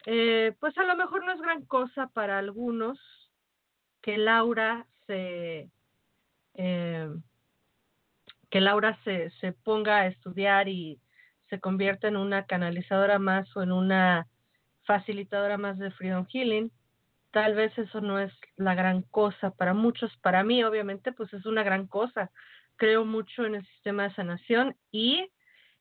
Eh, 0.06 0.54
pues 0.60 0.76
a 0.78 0.84
lo 0.84 0.96
mejor 0.96 1.24
no 1.24 1.32
es 1.32 1.40
gran 1.40 1.64
cosa 1.66 2.08
para 2.08 2.38
algunos 2.38 2.98
que 4.02 4.18
Laura 4.18 4.86
se, 5.06 5.70
eh, 6.54 7.08
que 8.50 8.60
Laura 8.60 8.98
se, 9.04 9.30
se 9.40 9.52
ponga 9.52 9.98
a 9.98 10.06
estudiar 10.06 10.68
y 10.68 11.00
se 11.48 11.60
convierta 11.60 12.08
en 12.08 12.16
una 12.16 12.44
canalizadora 12.46 13.18
más 13.18 13.54
o 13.56 13.62
en 13.62 13.72
una 13.72 14.26
facilitadora 14.84 15.58
más 15.58 15.78
de 15.78 15.90
Freedom 15.90 16.26
Healing. 16.26 16.70
Tal 17.30 17.54
vez 17.54 17.76
eso 17.78 18.00
no 18.00 18.18
es 18.18 18.32
la 18.56 18.74
gran 18.74 19.02
cosa 19.02 19.50
para 19.50 19.74
muchos, 19.74 20.16
para 20.18 20.42
mí 20.42 20.64
obviamente 20.64 21.12
pues 21.12 21.32
es 21.34 21.44
una 21.46 21.62
gran 21.62 21.86
cosa. 21.86 22.30
Creo 22.76 23.04
mucho 23.04 23.44
en 23.44 23.56
el 23.56 23.66
sistema 23.66 24.04
de 24.04 24.14
sanación 24.14 24.76
y 24.90 25.30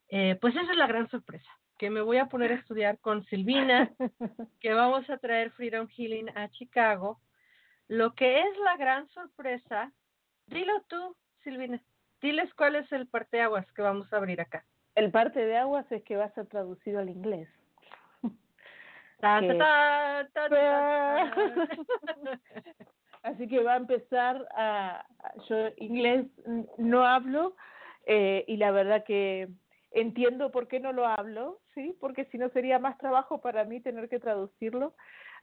eh, 0.10 0.38
pues 0.42 0.56
esa 0.56 0.72
es 0.72 0.78
la 0.78 0.88
gran 0.88 1.10
sorpresa, 1.10 1.50
que 1.78 1.90
me 1.90 2.02
voy 2.02 2.18
a 2.18 2.28
poner 2.28 2.52
a 2.52 2.56
estudiar 2.56 3.00
con 3.00 3.26
Silvina, 3.26 3.92
que 4.60 4.74
vamos 4.74 5.10
a 5.10 5.18
traer 5.18 5.52
Freedom 5.52 5.88
Healing 5.88 6.30
a 6.36 6.50
Chicago. 6.50 7.20
Lo 7.88 8.14
que 8.16 8.42
es 8.42 8.58
la 8.64 8.76
gran 8.78 9.08
sorpresa, 9.10 9.92
dilo 10.48 10.82
tú, 10.88 11.16
Silvina, 11.44 11.82
diles 12.22 12.54
cuál 12.56 12.76
es 12.76 12.92
el 12.92 13.08
parteaguas 13.08 13.72
que 13.74 13.82
vamos 13.82 14.12
a 14.12 14.18
abrir 14.18 14.42
acá. 14.42 14.66
El 14.96 15.12
parte 15.12 15.46
de 15.46 15.58
aguas 15.58 15.90
es 15.92 16.04
que 16.04 16.18
va 16.18 16.26
a 16.26 16.34
ser 16.34 16.48
traducido 16.48 17.00
al 17.00 17.10
inglés. 17.10 17.48
Ta, 19.20 19.42
ta, 20.34 20.50
ta. 20.50 21.34
Así 23.24 23.48
que 23.48 23.64
va 23.64 23.74
a 23.74 23.78
empezar 23.78 24.48
a, 24.56 25.06
yo 25.50 25.56
inglés 25.78 26.28
no 26.78 27.06
hablo 27.06 27.56
eh, 28.06 28.46
y 28.48 28.58
la 28.58 28.72
verdad 28.72 29.04
que 29.04 29.50
entiendo 29.92 30.52
por 30.52 30.68
qué 30.68 30.80
no 30.80 30.94
lo 30.94 31.06
hablo, 31.06 31.60
sí, 31.74 31.96
porque 32.00 32.26
si 32.26 32.38
no 32.38 32.50
sería 32.50 32.80
más 32.80 32.98
trabajo 32.98 33.42
para 33.42 33.66
mí 33.66 33.82
tener 33.82 34.08
que 34.08 34.20
traducirlo. 34.20 34.94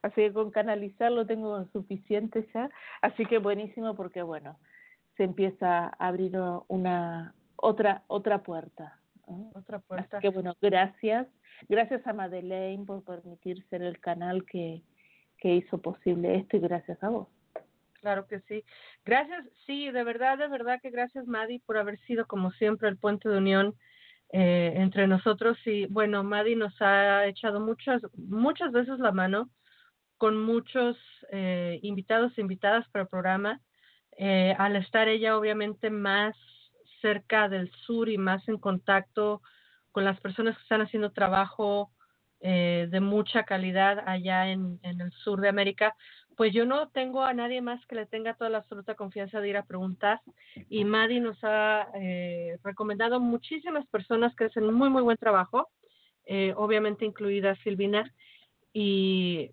Así 0.03 0.17
que 0.17 0.33
con 0.33 0.51
canalizarlo 0.51 1.27
tengo 1.27 1.65
suficiente 1.73 2.47
ya. 2.55 2.71
Así 3.01 3.25
que 3.27 3.39
buenísimo 3.39 3.95
porque 3.97 4.23
bueno, 4.23 4.59
se 5.17 5.25
empieza 5.25 5.87
a 5.87 6.09
abrir 6.09 6.37
una 6.69 7.35
otra 7.57 8.03
otra 8.07 8.43
puerta. 8.43 8.99
Otra 9.27 9.79
Así 9.79 9.87
puerta. 9.87 10.21
que 10.21 10.29
bueno, 10.29 10.55
gracias. 10.61 11.27
Gracias 11.69 12.07
a 12.07 12.13
Madeleine 12.13 12.85
por 12.85 13.05
permitir 13.05 13.65
ser 13.69 13.83
el 13.83 13.99
canal 14.01 14.45
que, 14.45 14.83
que 15.39 15.55
hizo 15.55 15.79
posible 15.79 16.37
esto 16.37 16.57
y 16.57 16.61
gracias 16.61 17.03
a 17.03 17.09
vos. 17.09 17.29
Claro 18.01 18.27
que 18.27 18.41
sí. 18.41 18.63
Gracias, 19.05 19.47
sí, 19.67 19.91
de 19.91 20.05
verdad, 20.05 20.37
de 20.37 20.49
verdad 20.49 20.79
que 20.83 20.91
gracias, 20.91 21.27
Madi, 21.27 21.61
por 21.61 21.79
haber 21.79 21.99
sido 22.01 22.27
como 22.27 22.51
siempre 22.53 22.89
el 22.89 22.99
puente 22.99 23.31
de 23.31 23.39
unión 23.39 23.75
eh, 24.31 24.75
entre 24.77 25.07
nosotros. 25.07 25.57
Y 25.65 25.87
bueno, 25.87 26.23
Madi 26.23 26.55
nos 26.55 26.75
ha 26.83 27.27
echado 27.27 27.61
muchas, 27.61 28.03
muchas 28.17 28.73
veces 28.73 28.99
la 28.99 29.13
mano 29.13 29.49
con 30.19 30.43
muchos 30.43 30.99
eh, 31.31 31.79
invitados 31.83 32.37
e 32.37 32.43
invitadas 32.43 32.87
para 32.91 33.05
el 33.05 33.09
programa. 33.09 33.61
Eh, 34.19 34.55
al 34.59 34.77
estar 34.77 35.09
ella 35.09 35.39
obviamente 35.39 35.89
más 35.89 36.37
cerca 37.05 37.51
del 37.51 37.71
sur 37.85 38.09
y 38.09 38.17
más 38.17 38.49
en 38.49 38.57
contacto 38.57 39.43
con 39.93 40.07
las 40.07 40.19
personas 40.21 40.57
que 40.57 40.63
están 40.63 40.81
haciendo 40.81 41.13
trabajo 41.13 41.91
eh, 42.41 42.89
de 42.91 43.01
mucha 43.01 43.43
calidad 43.43 44.03
allá 44.07 44.49
en, 44.49 44.81
en 44.83 45.03
el 45.03 45.13
sur 45.13 45.43
de 45.43 45.51
América, 45.51 45.95
pues 46.35 46.55
yo 46.55 46.65
no 46.65 46.89
tengo 46.89 47.23
a 47.23 47.35
nadie 47.35 47.61
más 47.61 47.85
que 47.87 47.95
le 47.95 48.07
tenga 48.07 48.33
toda 48.35 48.49
la 48.49 48.59
absoluta 48.59 48.95
confianza 48.95 49.43
de 49.43 49.51
ir 49.51 49.57
a 49.59 49.67
preguntar. 49.67 50.23
Y 50.71 50.85
Madi 50.87 51.21
nos 51.21 51.37
ha 51.43 51.89
eh, 51.95 52.59
recomendado 52.65 53.21
muchísimas 53.21 53.87
personas 53.89 54.35
que 54.35 54.45
hacen 54.45 54.73
muy, 54.73 54.89
muy 54.89 55.03
buen 55.03 55.19
trabajo, 55.19 55.69
eh, 56.25 56.55
obviamente 56.57 57.05
incluida 57.05 57.55
Silvina. 57.57 58.11
Y, 58.73 59.51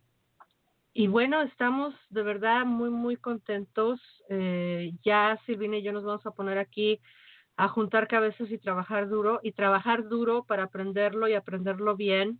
y 0.93 1.07
bueno, 1.07 1.41
estamos 1.41 1.93
de 2.09 2.23
verdad 2.23 2.65
muy, 2.65 2.89
muy 2.89 3.17
contentos. 3.17 3.99
Eh, 4.29 4.93
ya 5.03 5.37
Silvina 5.45 5.77
y 5.77 5.83
yo 5.83 5.91
nos 5.91 6.05
vamos 6.05 6.25
a 6.25 6.31
poner 6.31 6.57
aquí 6.57 6.99
a 7.63 7.67
juntar 7.67 8.07
cabezas 8.07 8.49
y 8.49 8.57
trabajar 8.57 9.07
duro, 9.07 9.39
y 9.43 9.51
trabajar 9.51 10.07
duro 10.07 10.45
para 10.45 10.63
aprenderlo 10.63 11.27
y 11.27 11.35
aprenderlo 11.35 11.95
bien 11.95 12.39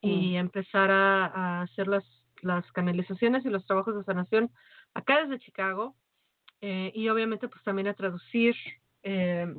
y 0.00 0.36
empezar 0.36 0.90
a, 0.92 1.26
a 1.26 1.62
hacer 1.62 1.88
las, 1.88 2.04
las 2.42 2.70
canalizaciones 2.72 3.44
y 3.44 3.48
los 3.50 3.66
trabajos 3.66 3.96
de 3.96 4.04
sanación 4.04 4.50
acá 4.92 5.22
desde 5.22 5.40
Chicago 5.44 5.96
eh, 6.60 6.92
y 6.94 7.08
obviamente 7.08 7.48
pues 7.48 7.64
también 7.64 7.88
a 7.88 7.94
traducir 7.94 8.54
eh, 9.02 9.52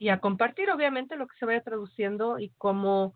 y 0.00 0.08
a 0.08 0.18
compartir 0.18 0.68
obviamente 0.70 1.16
lo 1.16 1.28
que 1.28 1.36
se 1.38 1.46
vaya 1.46 1.62
traduciendo 1.62 2.40
y 2.40 2.48
cómo 2.58 3.14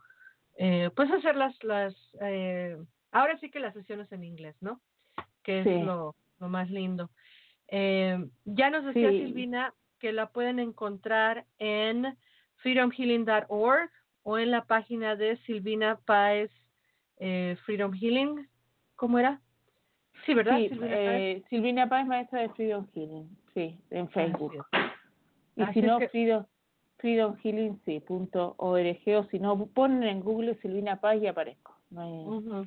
eh, 0.56 0.90
pues 0.94 1.10
hacer 1.10 1.34
las, 1.34 1.54
las 1.64 1.96
eh, 2.20 2.76
ahora 3.10 3.38
sí 3.40 3.50
que 3.50 3.60
las 3.60 3.74
sesiones 3.74 4.12
en 4.12 4.22
inglés, 4.22 4.54
¿no? 4.60 4.80
Que 5.42 5.60
es 5.60 5.66
Sí. 5.66 5.82
lo, 5.82 6.14
lo 6.38 6.48
más 6.48 6.70
lindo. 6.70 7.10
Eh, 7.66 8.24
ya 8.44 8.70
nos 8.70 8.84
decía 8.84 9.10
Sí. 9.10 9.18
Silvina 9.18 9.74
que 9.98 10.12
la 10.12 10.30
pueden 10.30 10.58
encontrar 10.58 11.44
en 11.58 12.16
freedomhealing.org 12.56 13.90
o 14.22 14.38
en 14.38 14.50
la 14.50 14.64
página 14.64 15.16
de 15.16 15.36
Silvina 15.38 15.98
Páez 16.04 16.50
eh, 17.18 17.56
Freedom 17.64 17.92
Healing. 17.92 18.48
¿Cómo 18.96 19.18
era? 19.18 19.40
Sí, 20.26 20.34
¿verdad? 20.34 20.56
Sí, 20.58 20.68
Silvina 20.68 20.94
Páez. 20.94 21.20
eh, 21.36 21.42
Silvina 21.48 21.88
Páez, 21.88 22.06
maestra 22.06 22.40
de 22.42 22.48
Freedom 22.50 22.86
Healing, 22.94 23.28
sí, 23.54 23.78
en 23.90 24.08
Facebook. 24.10 24.64
Y 25.56 25.62
Así 25.62 25.80
si 25.80 25.82
no, 25.86 25.98
que- 25.98 26.08
Freedom, 26.08 26.44
Freedom 26.98 27.36
Healing, 27.42 27.80
sí, 27.84 28.00
punto 28.00 28.54
org, 28.58 28.98
o 29.16 29.24
si 29.30 29.38
no, 29.38 29.66
ponen 29.66 30.02
en 30.04 30.20
Google 30.20 30.56
Silvina 30.60 31.00
Páez 31.00 31.22
y 31.22 31.26
aparezco. 31.26 31.76
No 31.90 32.02
hay, 32.02 32.66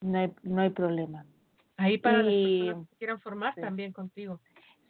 no 0.00 0.18
hay, 0.18 0.32
no 0.42 0.62
hay 0.62 0.70
problema. 0.70 1.24
Ahí 1.76 1.98
para 1.98 2.22
Y- 2.22 2.60
las 2.60 2.66
personas 2.72 2.88
que 2.90 2.96
quieran 2.96 3.20
formar 3.20 3.54
sí. 3.54 3.60
también 3.60 3.92
contigo. 3.92 4.40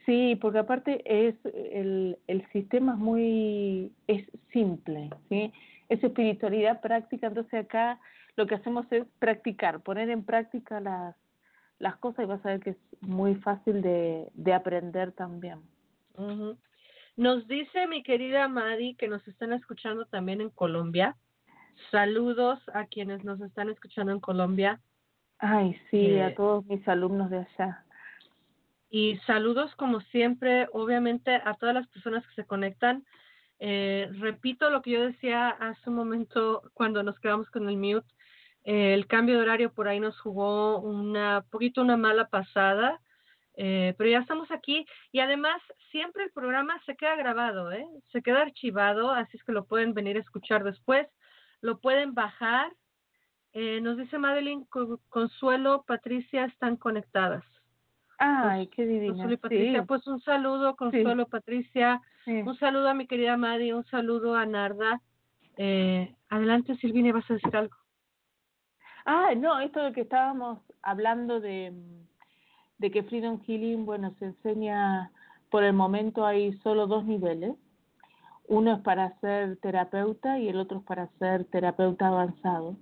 Sí, 0.08 0.38
porque 0.40 0.60
aparte 0.60 1.02
es 1.04 1.34
el, 1.44 2.16
el 2.28 2.50
sistema 2.50 2.94
es 2.94 2.98
muy 2.98 3.92
es 4.06 4.26
simple, 4.54 5.10
¿sí? 5.28 5.52
Es 5.90 6.02
espiritualidad 6.02 6.80
práctica, 6.80 7.26
entonces 7.26 7.66
acá 7.66 8.00
lo 8.34 8.46
que 8.46 8.54
hacemos 8.54 8.90
es 8.90 9.04
practicar, 9.18 9.82
poner 9.82 10.08
en 10.08 10.24
práctica 10.24 10.80
las 10.80 11.14
las 11.78 11.96
cosas 11.96 12.24
y 12.24 12.26
vas 12.26 12.44
a 12.46 12.48
ver 12.48 12.60
que 12.60 12.70
es 12.70 12.78
muy 13.02 13.34
fácil 13.34 13.82
de, 13.82 14.30
de 14.32 14.54
aprender 14.54 15.12
también. 15.12 15.58
Nos 17.18 17.46
dice 17.46 17.86
mi 17.86 18.02
querida 18.02 18.48
Mari 18.48 18.94
que 18.94 19.08
nos 19.08 19.28
están 19.28 19.52
escuchando 19.52 20.06
también 20.06 20.40
en 20.40 20.48
Colombia. 20.48 21.16
Saludos 21.90 22.58
a 22.72 22.86
quienes 22.86 23.24
nos 23.24 23.42
están 23.42 23.68
escuchando 23.68 24.10
en 24.12 24.20
Colombia 24.20 24.80
Ay, 25.38 25.78
sí, 25.90 26.06
Eh, 26.06 26.22
a 26.22 26.34
todos 26.34 26.64
mis 26.64 26.88
alumnos 26.88 27.28
de 27.28 27.38
allá. 27.38 27.84
Y 28.90 29.18
saludos 29.26 29.74
como 29.76 30.00
siempre, 30.00 30.66
obviamente 30.72 31.34
a 31.34 31.54
todas 31.54 31.74
las 31.74 31.88
personas 31.88 32.26
que 32.26 32.34
se 32.34 32.46
conectan. 32.46 33.04
Eh, 33.58 34.08
repito 34.20 34.70
lo 34.70 34.82
que 34.82 34.92
yo 34.92 35.04
decía 35.04 35.48
hace 35.48 35.90
un 35.90 35.96
momento 35.96 36.62
cuando 36.74 37.02
nos 37.02 37.18
quedamos 37.20 37.50
con 37.50 37.68
el 37.68 37.76
mute. 37.76 38.06
Eh, 38.64 38.94
el 38.94 39.06
cambio 39.06 39.36
de 39.36 39.42
horario 39.42 39.72
por 39.72 39.88
ahí 39.88 40.00
nos 40.00 40.18
jugó 40.20 40.78
una 40.80 41.44
poquito 41.50 41.80
una 41.82 41.96
mala 41.96 42.28
pasada, 42.28 43.00
eh, 43.54 43.94
pero 43.98 44.10
ya 44.10 44.18
estamos 44.20 44.50
aquí 44.50 44.86
y 45.10 45.20
además 45.20 45.60
siempre 45.90 46.24
el 46.24 46.30
programa 46.30 46.80
se 46.86 46.96
queda 46.96 47.16
grabado, 47.16 47.72
¿eh? 47.72 47.86
se 48.12 48.22
queda 48.22 48.42
archivado, 48.42 49.10
así 49.10 49.36
es 49.36 49.42
que 49.44 49.52
lo 49.52 49.64
pueden 49.66 49.94
venir 49.94 50.16
a 50.16 50.20
escuchar 50.20 50.64
después, 50.64 51.08
lo 51.60 51.78
pueden 51.78 52.14
bajar. 52.14 52.72
Eh, 53.52 53.80
nos 53.80 53.96
dice 53.96 54.18
Madeline, 54.18 54.66
Co- 54.66 55.00
Consuelo, 55.08 55.82
Patricia 55.86 56.44
están 56.44 56.76
conectadas. 56.76 57.44
Ay, 58.18 58.66
qué 58.68 58.82
Consuelo 58.84 58.92
y 58.92 59.10
divina. 59.10 59.36
Patricia, 59.38 59.80
Sí, 59.80 59.86
pues 59.86 60.06
un 60.06 60.20
saludo, 60.20 60.76
Consuelo, 60.76 61.26
Patricia, 61.28 62.00
sí. 62.24 62.32
un 62.44 62.56
saludo 62.58 62.88
a 62.88 62.94
mi 62.94 63.06
querida 63.06 63.36
Madi, 63.36 63.72
un 63.72 63.84
saludo 63.86 64.34
a 64.34 64.44
Narda. 64.44 65.00
Eh, 65.56 66.14
adelante, 66.28 66.76
Silvina, 66.76 67.12
vas 67.12 67.30
a 67.30 67.34
decir 67.34 67.56
algo. 67.56 67.76
Ah, 69.04 69.30
no, 69.36 69.60
esto 69.60 69.80
de 69.82 69.92
que 69.92 70.02
estábamos 70.02 70.58
hablando 70.82 71.40
de, 71.40 71.72
de 72.78 72.90
que 72.90 73.02
Freedom 73.04 73.40
Healing, 73.46 73.86
bueno, 73.86 74.14
se 74.18 74.26
enseña, 74.26 75.10
por 75.50 75.64
el 75.64 75.72
momento 75.72 76.26
hay 76.26 76.52
solo 76.58 76.86
dos 76.86 77.04
niveles. 77.04 77.54
Uno 78.48 78.74
es 78.74 78.80
para 78.80 79.18
ser 79.20 79.58
terapeuta 79.58 80.38
y 80.38 80.48
el 80.48 80.58
otro 80.58 80.78
es 80.78 80.84
para 80.84 81.08
ser 81.18 81.44
terapeuta 81.46 82.08
avanzado. 82.08 82.76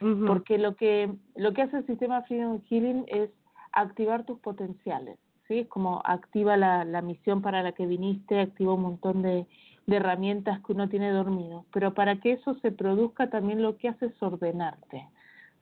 Ujú. 0.00 0.26
Porque 0.26 0.58
lo 0.58 0.76
que, 0.76 1.12
lo 1.36 1.52
que 1.52 1.62
hace 1.62 1.78
el 1.78 1.86
sistema 1.86 2.22
Freedom 2.22 2.60
Healing 2.68 3.04
es 3.08 3.30
activar 3.72 4.24
tus 4.24 4.38
potenciales, 4.40 5.18
¿sí? 5.48 5.60
Es 5.60 5.68
como 5.68 6.02
activa 6.04 6.56
la, 6.56 6.84
la 6.84 7.02
misión 7.02 7.42
para 7.42 7.62
la 7.62 7.72
que 7.72 7.86
viniste, 7.86 8.40
activa 8.40 8.74
un 8.74 8.82
montón 8.82 9.22
de, 9.22 9.46
de 9.86 9.96
herramientas 9.96 10.60
que 10.64 10.72
uno 10.72 10.88
tiene 10.88 11.10
dormido. 11.10 11.64
Pero 11.72 11.94
para 11.94 12.20
que 12.20 12.32
eso 12.32 12.54
se 12.60 12.72
produzca 12.72 13.30
también 13.30 13.62
lo 13.62 13.76
que 13.76 13.88
hace 13.88 14.06
es 14.06 14.22
ordenarte, 14.22 15.08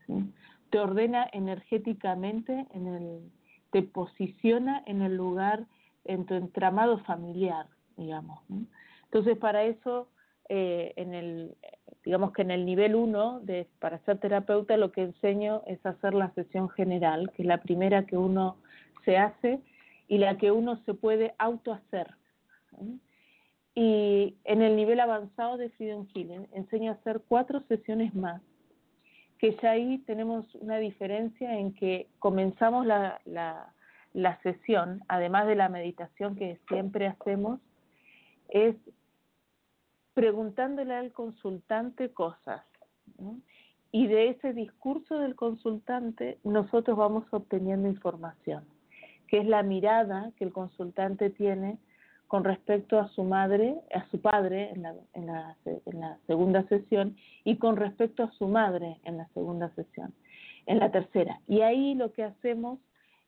¿sí? 0.06 0.32
Te 0.70 0.78
ordena 0.80 1.28
energéticamente, 1.32 2.66
en 2.72 2.86
el, 2.88 3.30
te 3.70 3.82
posiciona 3.82 4.82
en 4.86 5.02
el 5.02 5.16
lugar, 5.16 5.66
en 6.04 6.26
tu 6.26 6.34
entramado 6.34 6.98
familiar, 6.98 7.66
digamos. 7.96 8.40
¿no? 8.48 8.66
Entonces, 9.04 9.38
para 9.38 9.62
eso, 9.64 10.08
eh, 10.48 10.92
en 10.96 11.14
el, 11.14 11.56
digamos 12.04 12.32
que 12.32 12.42
en 12.42 12.50
el 12.50 12.66
nivel 12.66 12.94
1, 12.94 13.40
de, 13.40 13.66
para 13.78 13.98
ser 14.00 14.18
terapeuta, 14.18 14.76
lo 14.76 14.92
que 14.92 15.02
enseño 15.02 15.62
es 15.66 15.84
hacer 15.86 16.14
la 16.14 16.30
sesión 16.34 16.68
general, 16.70 17.30
que 17.34 17.42
es 17.42 17.48
la 17.48 17.62
primera 17.62 18.04
que 18.04 18.16
uno 18.16 18.56
se 19.04 19.16
hace 19.16 19.60
y 20.08 20.18
la 20.18 20.36
que 20.36 20.50
uno 20.50 20.76
se 20.84 20.94
puede 20.94 21.34
autohacer. 21.38 22.14
¿sí? 22.70 23.00
Y 23.74 24.36
en 24.44 24.62
el 24.62 24.76
nivel 24.76 25.00
avanzado 25.00 25.56
de 25.56 25.70
Freedom 25.70 26.06
Healing, 26.14 26.46
enseño 26.52 26.92
a 26.92 26.94
hacer 26.94 27.22
cuatro 27.26 27.60
sesiones 27.68 28.14
más, 28.14 28.40
que 29.38 29.56
ya 29.60 29.72
ahí 29.72 29.98
tenemos 30.06 30.54
una 30.56 30.78
diferencia 30.78 31.58
en 31.58 31.74
que 31.74 32.06
comenzamos 32.20 32.86
la, 32.86 33.20
la, 33.24 33.72
la 34.12 34.40
sesión, 34.42 35.02
además 35.08 35.46
de 35.48 35.56
la 35.56 35.68
meditación 35.68 36.36
que 36.36 36.60
siempre 36.68 37.08
hacemos, 37.08 37.60
es 38.48 38.76
preguntándole 40.14 40.94
al 40.94 41.12
consultante 41.12 42.10
cosas. 42.10 42.62
Y 43.92 44.06
de 44.06 44.30
ese 44.30 44.52
discurso 44.52 45.18
del 45.18 45.36
consultante 45.36 46.38
nosotros 46.42 46.96
vamos 46.96 47.24
obteniendo 47.30 47.88
información, 47.88 48.64
que 49.28 49.38
es 49.38 49.46
la 49.46 49.62
mirada 49.62 50.32
que 50.36 50.44
el 50.44 50.52
consultante 50.52 51.30
tiene 51.30 51.78
con 52.26 52.42
respecto 52.42 52.98
a 52.98 53.08
su 53.08 53.22
madre, 53.22 53.76
a 53.94 54.08
su 54.10 54.20
padre 54.20 54.70
en 54.70 54.82
la, 54.82 54.94
en 55.12 55.26
la, 55.26 55.56
en 55.64 56.00
la 56.00 56.18
segunda 56.26 56.66
sesión 56.68 57.16
y 57.44 57.58
con 57.58 57.76
respecto 57.76 58.24
a 58.24 58.32
su 58.32 58.48
madre 58.48 58.98
en 59.04 59.18
la 59.18 59.28
segunda 59.28 59.68
sesión, 59.74 60.12
en 60.66 60.78
la 60.78 60.90
tercera. 60.90 61.40
Y 61.46 61.60
ahí 61.60 61.94
lo 61.94 62.12
que 62.12 62.24
hacemos 62.24 62.80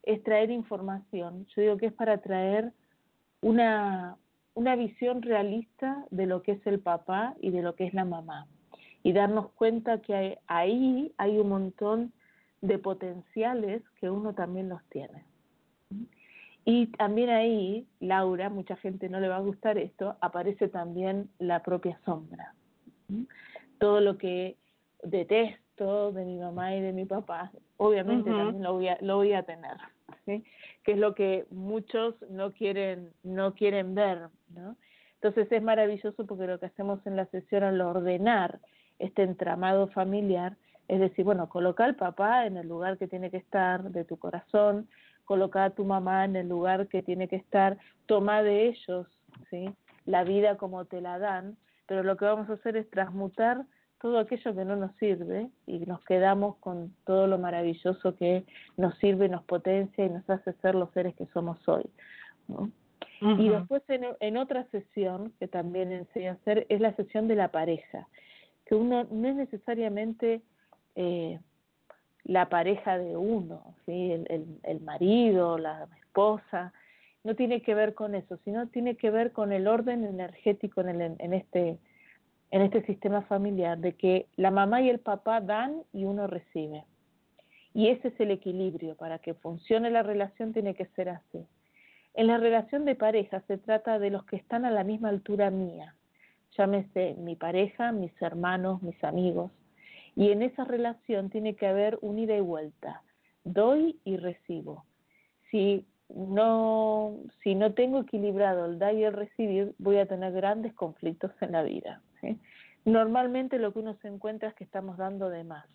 es 0.03 0.23
traer 0.23 0.51
información. 0.51 1.45
Yo 1.55 1.61
digo 1.61 1.77
que 1.77 1.87
es 1.87 1.93
para 1.93 2.17
traer 2.17 2.73
una, 3.41 4.17
una 4.57 4.75
visión 4.75 5.21
realista 5.21 6.03
de 6.09 6.25
lo 6.25 6.41
que 6.41 6.53
es 6.53 6.65
el 6.65 6.79
papá 6.79 7.35
y 7.39 7.51
de 7.51 7.61
lo 7.61 7.75
que 7.75 7.85
es 7.85 7.93
la 7.93 8.05
mamá. 8.05 8.47
Y 9.03 9.13
darnos 9.13 9.51
cuenta 9.51 10.01
que 10.01 10.15
hay- 10.15 10.37
ahí 10.47 11.13
hay 11.17 11.37
un 11.37 11.49
montón 11.49 12.11
de 12.61 12.79
potenciales 12.79 13.83
que 13.99 14.09
uno 14.09 14.33
también 14.33 14.67
los 14.67 14.83
tiene. 14.85 15.23
Y 16.65 16.87
también 16.87 17.29
ahí, 17.29 17.85
Laura, 17.99 18.49
mucha 18.49 18.75
gente 18.77 19.09
no 19.09 19.19
le 19.19 19.27
va 19.27 19.35
a 19.37 19.41
gustar 19.41 19.77
esto, 19.77 20.17
aparece 20.21 20.67
también 20.67 21.29
la 21.37 21.61
propia 21.61 21.99
sombra. 22.03 22.55
Todo 23.77 24.01
lo 24.01 24.17
que 24.17 24.57
detesto 25.03 26.11
de 26.13 26.25
mi 26.25 26.39
mamá 26.39 26.75
y 26.75 26.81
de 26.81 26.93
mi 26.93 27.05
papá, 27.05 27.51
obviamente 27.77 28.31
también 28.31 28.63
lo 28.63 28.73
voy 28.73 28.87
a, 28.87 28.97
lo 29.01 29.17
voy 29.17 29.33
a 29.33 29.43
tener, 29.43 29.77
¿sí? 30.27 30.43
que 30.83 30.91
es 30.91 30.99
lo 30.99 31.15
que 31.15 31.47
muchos 31.49 32.13
no 32.29 32.51
quieren, 32.51 33.13
no 33.23 33.55
quieren 33.55 33.95
ver, 33.95 34.29
¿no? 34.49 34.75
Entonces 35.15 35.51
es 35.51 35.63
maravilloso 35.63 36.27
porque 36.27 36.45
lo 36.45 36.59
que 36.59 36.67
hacemos 36.67 36.99
en 37.07 37.15
la 37.15 37.25
sesión 37.25 37.63
al 37.63 37.81
ordenar 37.81 38.59
este 38.99 39.23
entramado 39.23 39.87
familiar 39.87 40.55
es 40.87 40.99
decir, 40.99 41.25
bueno, 41.25 41.49
coloca 41.49 41.83
al 41.85 41.95
papá 41.95 42.45
en 42.45 42.57
el 42.57 42.67
lugar 42.67 42.97
que 42.97 43.07
tiene 43.07 43.29
que 43.29 43.37
estar 43.37 43.83
de 43.91 44.05
tu 44.05 44.17
corazón, 44.17 44.87
coloca 45.25 45.65
a 45.65 45.69
tu 45.71 45.83
mamá 45.83 46.23
en 46.25 46.35
el 46.35 46.47
lugar 46.47 46.87
que 46.87 47.03
tiene 47.03 47.27
que 47.27 47.35
estar, 47.35 47.77
toma 48.05 48.41
de 48.41 48.67
ellos, 48.67 49.07
¿sí? 49.49 49.69
La 50.05 50.23
vida 50.23 50.55
como 50.55 50.85
te 50.85 51.01
la 51.01 51.19
dan, 51.19 51.57
pero 51.87 52.03
lo 52.03 52.15
que 52.15 52.25
vamos 52.25 52.49
a 52.49 52.53
hacer 52.53 52.77
es 52.77 52.89
transmutar 52.89 53.65
todo 54.01 54.19
aquello 54.19 54.55
que 54.55 54.65
no 54.65 54.75
nos 54.75 54.95
sirve 54.97 55.49
y 55.65 55.79
nos 55.79 56.03
quedamos 56.05 56.57
con 56.57 56.93
todo 57.05 57.27
lo 57.27 57.37
maravilloso 57.37 58.15
que 58.15 58.45
nos 58.77 58.97
sirve, 58.99 59.29
nos 59.29 59.43
potencia 59.43 60.05
y 60.05 60.09
nos 60.09 60.29
hace 60.29 60.53
ser 60.53 60.75
los 60.75 60.91
seres 60.91 61.15
que 61.15 61.25
somos 61.27 61.57
hoy. 61.67 61.85
¿no? 62.47 62.71
Y 63.19 63.49
después 63.49 63.81
en, 63.89 64.05
en 64.19 64.37
otra 64.37 64.65
sesión 64.65 65.33
que 65.39 65.47
también 65.47 65.91
enseño 65.91 66.31
a 66.31 66.33
hacer 66.33 66.67
es 66.69 66.79
la 66.79 66.95
sesión 66.95 67.27
de 67.27 67.35
la 67.35 67.47
pareja, 67.49 68.07
que 68.65 68.75
uno 68.75 69.07
no 69.09 69.27
es 69.27 69.35
necesariamente 69.35 70.41
eh, 70.95 71.39
la 72.23 72.49
pareja 72.49 72.97
de 72.97 73.17
uno, 73.17 73.75
¿sí? 73.85 74.11
el, 74.11 74.27
el, 74.29 74.45
el 74.63 74.81
marido, 74.81 75.57
la 75.57 75.87
esposa, 75.99 76.73
no 77.23 77.35
tiene 77.35 77.61
que 77.61 77.75
ver 77.75 77.93
con 77.93 78.15
eso, 78.15 78.37
sino 78.45 78.67
tiene 78.67 78.95
que 78.95 79.09
ver 79.09 79.31
con 79.31 79.51
el 79.51 79.67
orden 79.67 80.05
energético 80.05 80.81
en, 80.81 80.89
el, 80.89 81.15
en, 81.19 81.33
este, 81.33 81.77
en 82.51 82.61
este 82.61 82.85
sistema 82.85 83.21
familiar, 83.23 83.77
de 83.77 83.93
que 83.93 84.27
la 84.35 84.51
mamá 84.51 84.81
y 84.81 84.89
el 84.89 84.99
papá 84.99 85.41
dan 85.41 85.83
y 85.93 86.05
uno 86.05 86.27
recibe. 86.27 86.85
Y 87.73 87.89
ese 87.89 88.07
es 88.09 88.19
el 88.19 88.31
equilibrio, 88.31 88.95
para 88.95 89.19
que 89.19 89.33
funcione 89.33 89.89
la 89.91 90.03
relación 90.03 90.53
tiene 90.53 90.73
que 90.73 90.85
ser 90.87 91.09
así. 91.09 91.45
En 92.13 92.27
la 92.27 92.37
relación 92.37 92.85
de 92.85 92.95
pareja 92.95 93.41
se 93.41 93.57
trata 93.57 93.99
de 93.99 94.09
los 94.09 94.25
que 94.25 94.37
están 94.37 94.65
a 94.65 94.71
la 94.71 94.83
misma 94.83 95.09
altura 95.09 95.51
mía, 95.51 95.95
llámese 96.57 97.15
mi 97.19 97.35
pareja, 97.35 97.91
mis 97.91 98.19
hermanos, 98.21 98.81
mis 98.81 99.03
amigos, 99.03 99.51
y 100.15 100.31
en 100.31 100.41
esa 100.41 100.63
relación 100.63 101.29
tiene 101.29 101.55
que 101.55 101.67
haber 101.67 101.99
un 102.01 102.17
ida 102.17 102.35
y 102.35 102.41
vuelta, 102.41 103.03
doy 103.43 103.99
y 104.03 104.17
recibo. 104.17 104.85
Si 105.51 105.85
no, 106.09 107.17
si 107.43 107.53
no 107.53 107.73
tengo 107.73 107.99
equilibrado 107.99 108.65
el 108.65 108.79
dar 108.79 108.95
y 108.95 109.03
el 109.03 109.13
recibir, 109.13 109.75
voy 109.77 109.97
a 109.97 110.07
tener 110.07 110.33
grandes 110.33 110.73
conflictos 110.73 111.31
en 111.41 111.51
la 111.51 111.61
vida. 111.61 112.01
¿Sí? 112.21 112.39
Normalmente 112.85 113.59
lo 113.59 113.73
que 113.73 113.79
uno 113.79 113.95
se 114.01 114.07
encuentra 114.07 114.49
es 114.49 114.55
que 114.55 114.63
estamos 114.63 114.97
dando 114.97 115.29
de 115.29 115.43
más. 115.43 115.65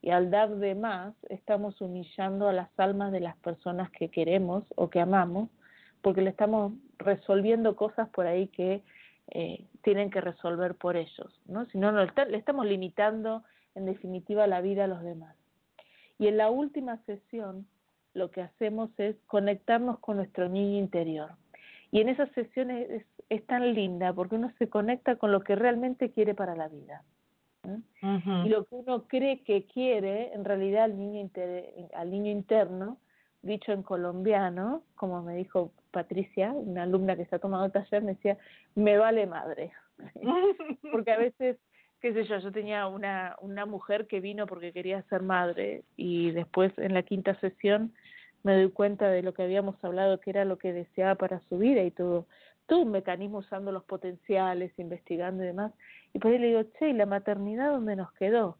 Y 0.00 0.10
al 0.10 0.30
dar 0.30 0.54
de 0.56 0.74
más, 0.74 1.14
estamos 1.30 1.80
humillando 1.80 2.48
a 2.48 2.52
las 2.52 2.68
almas 2.78 3.10
de 3.10 3.20
las 3.20 3.36
personas 3.38 3.90
que 3.90 4.10
queremos 4.10 4.64
o 4.76 4.90
que 4.90 5.00
amamos, 5.00 5.48
porque 6.02 6.20
le 6.20 6.30
estamos 6.30 6.74
resolviendo 6.98 7.74
cosas 7.74 8.08
por 8.10 8.26
ahí 8.26 8.48
que 8.48 8.82
eh, 9.28 9.64
tienen 9.82 10.10
que 10.10 10.20
resolver 10.20 10.74
por 10.74 10.96
ellos, 10.96 11.40
¿no? 11.46 11.64
Si 11.66 11.78
no, 11.78 11.90
no, 11.90 12.04
le 12.04 12.36
estamos 12.36 12.66
limitando 12.66 13.42
en 13.74 13.86
definitiva 13.86 14.46
la 14.46 14.60
vida 14.60 14.84
a 14.84 14.88
los 14.88 15.02
demás. 15.02 15.34
Y 16.18 16.28
en 16.28 16.36
la 16.36 16.50
última 16.50 16.98
sesión 17.06 17.66
lo 18.12 18.30
que 18.30 18.42
hacemos 18.42 18.90
es 18.98 19.16
conectarnos 19.26 19.98
con 19.98 20.18
nuestro 20.18 20.48
niño 20.48 20.78
interior. 20.78 21.30
Y 21.94 22.00
en 22.00 22.08
esas 22.08 22.28
sesiones 22.32 22.90
es, 22.90 23.06
es 23.28 23.46
tan 23.46 23.72
linda 23.72 24.12
porque 24.12 24.34
uno 24.34 24.50
se 24.58 24.68
conecta 24.68 25.14
con 25.14 25.30
lo 25.30 25.42
que 25.42 25.54
realmente 25.54 26.10
quiere 26.10 26.34
para 26.34 26.56
la 26.56 26.66
vida. 26.66 27.04
¿eh? 27.68 27.78
Y 28.44 28.48
lo 28.48 28.64
que 28.64 28.74
uno 28.74 29.04
cree 29.06 29.44
que 29.44 29.66
quiere, 29.66 30.32
en 30.34 30.44
realidad 30.44 30.84
al 30.84 30.98
niño, 30.98 31.20
inter- 31.20 31.72
al 31.94 32.10
niño 32.10 32.32
interno, 32.32 32.98
dicho 33.42 33.70
en 33.70 33.84
colombiano, 33.84 34.82
como 34.96 35.22
me 35.22 35.36
dijo 35.36 35.70
Patricia, 35.92 36.50
una 36.50 36.82
alumna 36.82 37.14
que 37.14 37.22
está 37.22 37.38
tomando 37.38 37.70
taller, 37.70 38.02
me 38.02 38.14
decía, 38.14 38.38
me 38.74 38.96
vale 38.98 39.26
madre. 39.26 39.70
porque 40.90 41.12
a 41.12 41.18
veces, 41.18 41.58
qué 42.00 42.12
sé 42.12 42.24
yo, 42.24 42.38
yo 42.38 42.50
tenía 42.50 42.88
una, 42.88 43.36
una 43.40 43.66
mujer 43.66 44.08
que 44.08 44.18
vino 44.18 44.46
porque 44.48 44.72
quería 44.72 45.02
ser 45.02 45.22
madre 45.22 45.84
y 45.96 46.32
después 46.32 46.72
en 46.76 46.92
la 46.92 47.04
quinta 47.04 47.38
sesión 47.38 47.92
me 48.44 48.54
doy 48.54 48.70
cuenta 48.70 49.08
de 49.08 49.22
lo 49.22 49.34
que 49.34 49.42
habíamos 49.42 49.82
hablado, 49.82 50.20
que 50.20 50.30
era 50.30 50.44
lo 50.44 50.58
que 50.58 50.72
deseaba 50.72 51.16
para 51.16 51.40
su 51.48 51.58
vida 51.58 51.82
y 51.82 51.90
todo, 51.90 52.26
todo 52.66 52.82
un 52.82 52.92
mecanismo 52.92 53.38
usando 53.38 53.72
los 53.72 53.84
potenciales, 53.84 54.72
investigando 54.78 55.42
y 55.42 55.46
demás. 55.46 55.72
Y 56.12 56.18
por 56.18 56.30
ahí 56.30 56.38
le 56.38 56.48
digo, 56.48 56.62
che, 56.78 56.90
¿y 56.90 56.92
la 56.92 57.06
maternidad 57.06 57.72
dónde 57.72 57.96
nos 57.96 58.12
quedó? 58.12 58.58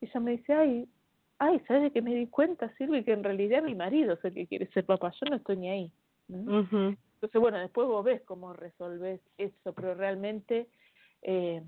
Y 0.00 0.06
ella 0.06 0.20
me 0.20 0.32
dice, 0.32 0.52
ay, 0.52 0.88
ay, 1.38 1.60
¿sabes 1.66 1.82
de 1.82 1.90
qué 1.90 2.02
me 2.02 2.14
di 2.14 2.26
cuenta, 2.26 2.72
Silvi? 2.76 3.04
Que 3.04 3.12
en 3.12 3.24
realidad 3.24 3.62
mi 3.62 3.74
marido 3.74 4.12
es 4.14 4.24
el 4.24 4.34
que 4.34 4.46
quiere 4.46 4.66
ser 4.68 4.84
papá, 4.84 5.10
yo 5.20 5.30
no 5.30 5.36
estoy 5.36 5.56
ni 5.56 5.70
ahí. 5.70 5.92
Entonces, 6.28 7.40
bueno, 7.40 7.58
después 7.58 7.88
vos 7.88 8.04
ves 8.04 8.22
cómo 8.22 8.52
resolves 8.52 9.20
eso, 9.38 9.72
pero 9.72 9.94
realmente, 9.94 10.68
eh, 11.22 11.62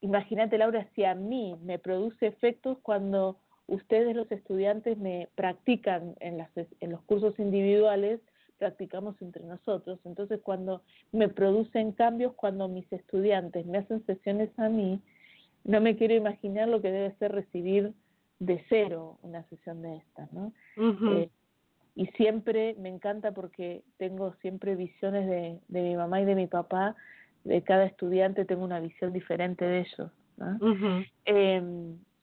imagínate, 0.00 0.58
Laura, 0.58 0.88
si 0.94 1.04
a 1.04 1.14
mí 1.14 1.56
me 1.62 1.78
produce 1.78 2.26
efectos 2.26 2.78
cuando 2.82 3.38
ustedes, 3.66 4.14
los 4.14 4.30
estudiantes, 4.30 4.98
me 4.98 5.28
practican 5.34 6.14
en, 6.20 6.38
las, 6.38 6.50
en 6.56 6.90
los 6.90 7.02
cursos 7.02 7.38
individuales, 7.38 8.20
practicamos 8.58 9.20
entre 9.20 9.44
nosotros. 9.44 9.98
Entonces, 10.04 10.40
cuando 10.42 10.82
me 11.12 11.28
producen 11.28 11.92
cambios, 11.92 12.34
cuando 12.34 12.68
mis 12.68 12.90
estudiantes 12.92 13.66
me 13.66 13.78
hacen 13.78 14.04
sesiones 14.06 14.50
a 14.58 14.68
mí, 14.68 15.00
no 15.64 15.80
me 15.80 15.96
quiero 15.96 16.14
imaginar 16.14 16.68
lo 16.68 16.80
que 16.80 16.90
debe 16.90 17.14
ser 17.16 17.32
recibir 17.32 17.92
de 18.38 18.62
cero 18.68 19.18
una 19.22 19.42
sesión 19.44 19.80
de 19.82 19.96
estas, 19.96 20.32
¿no? 20.32 20.52
Eh, 20.76 21.30
y 21.96 22.06
siempre 22.08 22.74
me 22.78 22.88
encanta 22.88 23.32
porque 23.32 23.82
tengo 23.96 24.34
siempre 24.40 24.74
visiones 24.74 25.28
de, 25.28 25.60
de 25.68 25.82
mi 25.82 25.96
mamá 25.96 26.20
y 26.20 26.24
de 26.24 26.34
mi 26.34 26.46
papá, 26.46 26.96
de 27.44 27.62
cada 27.62 27.84
estudiante 27.84 28.44
tengo 28.44 28.64
una 28.64 28.80
visión 28.80 29.12
diferente 29.12 29.64
de 29.64 29.80
ellos. 29.80 30.10
¿no? 30.36 30.58
Eh, 31.26 31.62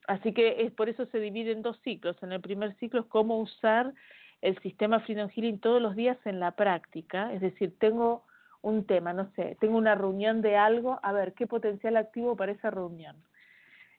así 0.08 0.34
que 0.34 0.64
es 0.64 0.72
por 0.72 0.90
eso 0.90 1.06
se 1.08 1.20
divide 1.20 1.52
en 1.52 1.62
dos 1.62 1.80
ciclos. 1.84 2.22
En 2.22 2.32
el 2.32 2.42
primer 2.42 2.76
ciclo 2.76 3.02
es 3.02 3.06
cómo 3.08 3.40
usar 3.40 3.94
el 4.42 4.58
sistema 4.60 5.00
Freedom 5.02 5.30
Healing 5.30 5.60
todos 5.60 5.82
los 5.82 5.96
días 5.96 6.18
en 6.26 6.40
la 6.40 6.52
práctica, 6.52 7.32
es 7.34 7.42
decir, 7.42 7.78
tengo 7.78 8.24
un 8.62 8.86
tema, 8.86 9.14
no 9.14 9.30
sé, 9.36 9.58
tengo 9.60 9.78
una 9.78 9.96
reunión 9.96 10.42
de 10.42 10.58
algo, 10.58 11.00
a 11.04 11.12
ver, 11.12 11.34
¿qué 11.34 11.48
potencial 11.48 11.98
activo 11.98 12.36
para 12.36 12.52
esa 12.52 12.70
reunión? 12.70 13.16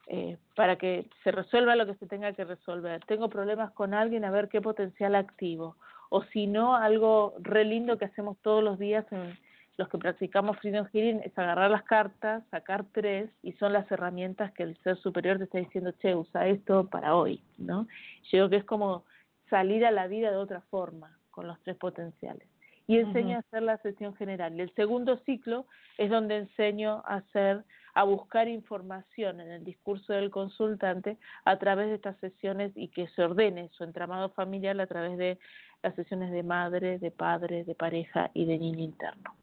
Eh, 0.08 0.36
para 0.56 0.76
que 0.76 1.06
se 1.22 1.30
resuelva 1.30 1.76
lo 1.76 1.86
que 1.86 1.94
se 1.94 2.06
tenga 2.06 2.32
que 2.32 2.44
resolver. 2.44 3.04
Tengo 3.06 3.28
problemas 3.28 3.70
con 3.70 3.94
alguien, 3.94 4.24
a 4.24 4.30
ver 4.30 4.48
qué 4.48 4.60
potencial 4.60 5.14
activo. 5.14 5.76
O 6.10 6.24
si 6.24 6.46
no, 6.46 6.76
algo 6.76 7.34
re 7.40 7.64
lindo 7.64 7.98
que 7.98 8.06
hacemos 8.06 8.36
todos 8.42 8.64
los 8.64 8.78
días 8.78 9.06
en 9.12 9.38
los 9.82 9.88
que 9.88 9.98
practicamos 9.98 10.58
Freedom 10.58 10.86
Healing 10.92 11.22
es 11.24 11.36
agarrar 11.36 11.68
las 11.68 11.82
cartas, 11.82 12.44
sacar 12.52 12.84
tres, 12.92 13.28
y 13.42 13.50
son 13.54 13.72
las 13.72 13.90
herramientas 13.90 14.52
que 14.52 14.62
el 14.62 14.76
ser 14.84 14.96
superior 14.98 15.38
te 15.38 15.44
está 15.44 15.58
diciendo, 15.58 15.90
che, 16.00 16.14
usa 16.14 16.46
esto 16.46 16.86
para 16.86 17.16
hoy, 17.16 17.42
¿no? 17.58 17.88
Yo 18.30 18.38
digo 18.38 18.48
que 18.48 18.58
es 18.58 18.64
como 18.64 19.04
salir 19.50 19.84
a 19.84 19.90
la 19.90 20.06
vida 20.06 20.30
de 20.30 20.36
otra 20.36 20.60
forma, 20.70 21.18
con 21.32 21.48
los 21.48 21.60
tres 21.64 21.76
potenciales. 21.78 22.46
Y 22.86 22.98
enseño 22.98 23.36
a 23.36 23.40
hacer 23.40 23.62
la 23.64 23.78
sesión 23.78 24.14
general. 24.14 24.54
Y 24.54 24.60
el 24.60 24.72
segundo 24.74 25.16
ciclo 25.24 25.66
es 25.98 26.10
donde 26.10 26.36
enseño 26.36 27.02
a 27.04 27.16
hacer, 27.16 27.64
a 27.94 28.04
buscar 28.04 28.46
información 28.46 29.40
en 29.40 29.50
el 29.50 29.64
discurso 29.64 30.12
del 30.12 30.30
consultante 30.30 31.16
a 31.44 31.58
través 31.58 31.88
de 31.88 31.94
estas 31.96 32.16
sesiones 32.18 32.70
y 32.76 32.86
que 32.88 33.08
se 33.08 33.22
ordene 33.22 33.68
su 33.72 33.82
entramado 33.82 34.28
familiar 34.30 34.80
a 34.80 34.86
través 34.86 35.18
de 35.18 35.38
las 35.82 35.96
sesiones 35.96 36.30
de 36.30 36.44
madre, 36.44 37.00
de 37.00 37.10
padre, 37.10 37.64
de 37.64 37.74
pareja 37.74 38.30
y 38.32 38.44
de 38.44 38.58
niño 38.58 38.84
interno. 38.84 39.41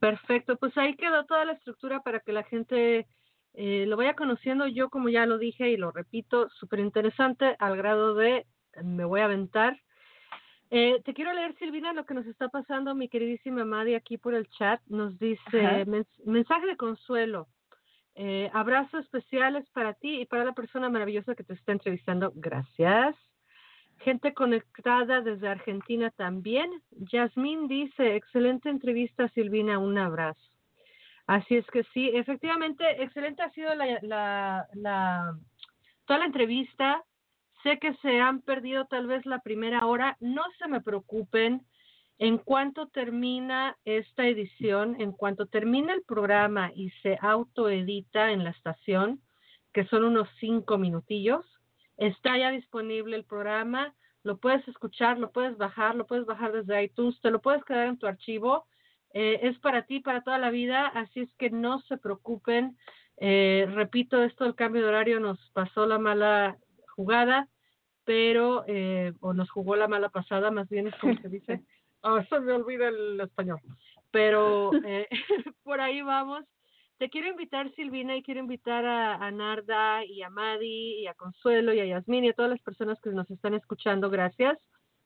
Perfecto, 0.00 0.56
pues 0.56 0.76
ahí 0.78 0.94
quedó 0.96 1.24
toda 1.26 1.44
la 1.44 1.52
estructura 1.52 2.00
para 2.00 2.20
que 2.20 2.32
la 2.32 2.42
gente 2.44 3.06
eh, 3.54 3.84
lo 3.86 3.96
vaya 3.96 4.14
conociendo. 4.14 4.66
Yo, 4.66 4.88
como 4.90 5.08
ya 5.08 5.26
lo 5.26 5.38
dije 5.38 5.70
y 5.70 5.76
lo 5.76 5.90
repito, 5.92 6.48
súper 6.50 6.80
interesante 6.80 7.56
al 7.58 7.76
grado 7.76 8.14
de 8.14 8.46
me 8.82 9.04
voy 9.04 9.20
a 9.20 9.26
aventar. 9.26 9.78
Eh, 10.70 11.02
te 11.04 11.12
quiero 11.12 11.34
leer, 11.34 11.54
Silvina, 11.58 11.92
lo 11.92 12.06
que 12.06 12.14
nos 12.14 12.26
está 12.26 12.48
pasando, 12.48 12.94
mi 12.94 13.08
queridísima 13.08 13.64
Madi, 13.64 13.94
aquí 13.94 14.16
por 14.16 14.34
el 14.34 14.48
chat. 14.48 14.80
Nos 14.86 15.18
dice, 15.18 15.66
Ajá. 15.66 15.84
"Mens- 15.84 16.24
mensaje 16.24 16.66
de 16.66 16.76
consuelo. 16.76 17.48
Eh, 18.14 18.50
abrazos 18.54 19.04
especiales 19.04 19.68
para 19.70 19.94
ti 19.94 20.20
y 20.22 20.26
para 20.26 20.44
la 20.44 20.52
persona 20.52 20.88
maravillosa 20.88 21.34
que 21.34 21.44
te 21.44 21.52
está 21.54 21.72
entrevistando. 21.72 22.32
Gracias. 22.34 23.14
Gente 24.04 24.34
conectada 24.34 25.20
desde 25.20 25.48
Argentina 25.48 26.10
también. 26.10 26.70
Yasmín 27.12 27.68
dice, 27.68 28.16
excelente 28.16 28.68
entrevista, 28.68 29.28
Silvina, 29.28 29.78
un 29.78 29.96
abrazo. 29.96 30.40
Así 31.26 31.56
es 31.56 31.66
que 31.68 31.84
sí, 31.94 32.10
efectivamente, 32.12 32.84
excelente 33.02 33.42
ha 33.42 33.50
sido 33.50 33.74
la, 33.74 33.98
la, 34.02 34.66
la, 34.74 35.38
toda 36.04 36.18
la 36.18 36.26
entrevista. 36.26 37.04
Sé 37.62 37.78
que 37.78 37.94
se 38.02 38.20
han 38.20 38.40
perdido 38.40 38.86
tal 38.86 39.06
vez 39.06 39.24
la 39.24 39.38
primera 39.38 39.86
hora. 39.86 40.16
No 40.20 40.42
se 40.58 40.66
me 40.66 40.80
preocupen. 40.80 41.64
En 42.18 42.38
cuanto 42.38 42.88
termina 42.88 43.76
esta 43.84 44.26
edición, 44.26 45.00
en 45.00 45.12
cuanto 45.12 45.46
termina 45.46 45.92
el 45.92 46.02
programa 46.02 46.70
y 46.74 46.90
se 47.02 47.18
autoedita 47.20 48.32
en 48.32 48.44
la 48.44 48.50
estación, 48.50 49.20
que 49.72 49.86
son 49.86 50.04
unos 50.04 50.28
cinco 50.38 50.76
minutillos, 50.76 51.44
está 51.96 52.36
ya 52.38 52.50
disponible 52.50 53.16
el 53.16 53.24
programa, 53.24 53.94
lo 54.22 54.38
puedes 54.38 54.66
escuchar, 54.68 55.18
lo 55.18 55.32
puedes 55.32 55.56
bajar, 55.56 55.94
lo 55.94 56.06
puedes 56.06 56.26
bajar 56.26 56.52
desde 56.52 56.82
iTunes, 56.82 57.20
te 57.20 57.30
lo 57.30 57.40
puedes 57.40 57.64
quedar 57.64 57.88
en 57.88 57.98
tu 57.98 58.06
archivo, 58.06 58.66
eh, 59.14 59.40
es 59.42 59.58
para 59.58 59.82
ti, 59.82 60.00
para 60.00 60.22
toda 60.22 60.38
la 60.38 60.50
vida, 60.50 60.86
así 60.86 61.20
es 61.20 61.34
que 61.34 61.50
no 61.50 61.80
se 61.82 61.98
preocupen. 61.98 62.76
Eh, 63.18 63.66
repito, 63.74 64.22
esto 64.22 64.44
del 64.44 64.54
cambio 64.54 64.82
de 64.82 64.88
horario 64.88 65.20
nos 65.20 65.38
pasó 65.52 65.86
la 65.86 65.98
mala 65.98 66.56
jugada, 66.94 67.48
pero, 68.04 68.64
eh, 68.66 69.12
o 69.20 69.32
nos 69.32 69.50
jugó 69.50 69.76
la 69.76 69.88
mala 69.88 70.08
pasada, 70.08 70.50
más 70.50 70.68
bien 70.68 70.88
es 70.88 70.94
como 70.96 71.16
se 71.20 71.28
dice. 71.28 71.62
Oh, 72.04 72.20
se 72.24 72.40
me 72.40 72.52
olvida 72.52 72.88
el 72.88 73.20
español. 73.20 73.60
Pero 74.10 74.70
eh, 74.84 75.08
por 75.62 75.80
ahí 75.80 76.02
vamos. 76.02 76.44
Te 77.02 77.10
quiero 77.10 77.26
invitar, 77.26 77.68
Silvina, 77.74 78.14
y 78.14 78.22
quiero 78.22 78.38
invitar 78.38 78.84
a, 78.86 79.16
a 79.16 79.32
Narda 79.32 80.04
y 80.04 80.22
a 80.22 80.30
Madi 80.30 81.00
y 81.00 81.08
a 81.08 81.14
Consuelo 81.14 81.74
y 81.74 81.80
a 81.80 81.84
Yasmín 81.84 82.24
y 82.24 82.28
a 82.28 82.32
todas 82.32 82.52
las 82.52 82.60
personas 82.60 83.00
que 83.00 83.10
nos 83.10 83.28
están 83.28 83.54
escuchando. 83.54 84.08
Gracias. 84.08 84.56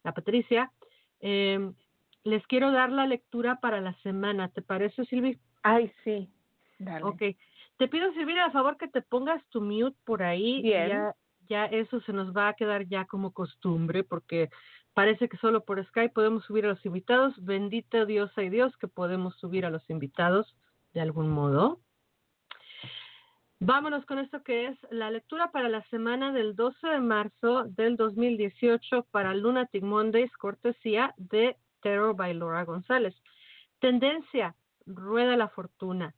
A 0.04 0.12
Patricia. 0.12 0.70
Eh, 1.20 1.72
les 2.22 2.46
quiero 2.48 2.70
dar 2.70 2.92
la 2.92 3.06
lectura 3.06 3.60
para 3.60 3.80
la 3.80 3.94
semana. 4.02 4.50
¿Te 4.50 4.60
parece, 4.60 5.06
Silvi? 5.06 5.38
Ay, 5.62 5.90
sí. 6.04 6.28
Dale. 6.78 7.02
Ok. 7.02 7.22
Te 7.78 7.88
pido, 7.88 8.12
Silvina, 8.12 8.44
a 8.44 8.50
favor 8.50 8.76
que 8.76 8.88
te 8.88 9.00
pongas 9.00 9.42
tu 9.48 9.62
mute 9.62 9.96
por 10.04 10.22
ahí. 10.22 10.60
Bien. 10.60 10.90
Ya, 10.90 11.14
ya 11.48 11.64
eso 11.64 12.02
se 12.02 12.12
nos 12.12 12.36
va 12.36 12.48
a 12.48 12.54
quedar 12.56 12.86
ya 12.88 13.06
como 13.06 13.32
costumbre 13.32 14.04
porque 14.04 14.50
parece 14.92 15.30
que 15.30 15.38
solo 15.38 15.64
por 15.64 15.82
Skype 15.82 16.12
podemos 16.12 16.44
subir 16.44 16.66
a 16.66 16.68
los 16.68 16.84
invitados. 16.84 17.42
Bendito 17.42 18.04
Dios 18.04 18.30
hay 18.36 18.50
Dios 18.50 18.76
que 18.76 18.86
podemos 18.86 19.34
subir 19.36 19.64
a 19.64 19.70
los 19.70 19.88
invitados 19.88 20.54
de 20.92 21.00
algún 21.00 21.30
modo. 21.30 21.80
Vámonos 23.58 24.04
con 24.04 24.18
esto 24.18 24.42
que 24.42 24.66
es 24.66 24.78
la 24.90 25.10
lectura 25.10 25.50
para 25.50 25.70
la 25.70 25.82
semana 25.84 26.30
del 26.30 26.54
12 26.54 26.88
de 26.88 27.00
marzo 27.00 27.64
del 27.64 27.96
2018 27.96 29.06
para 29.10 29.34
Lunatic 29.34 29.82
Mondays, 29.82 30.30
cortesía 30.36 31.14
de 31.16 31.56
Terror 31.80 32.14
by 32.14 32.34
Laura 32.34 32.64
González. 32.64 33.14
Tendencia, 33.80 34.54
rueda 34.84 35.38
la 35.38 35.48
fortuna. 35.48 36.14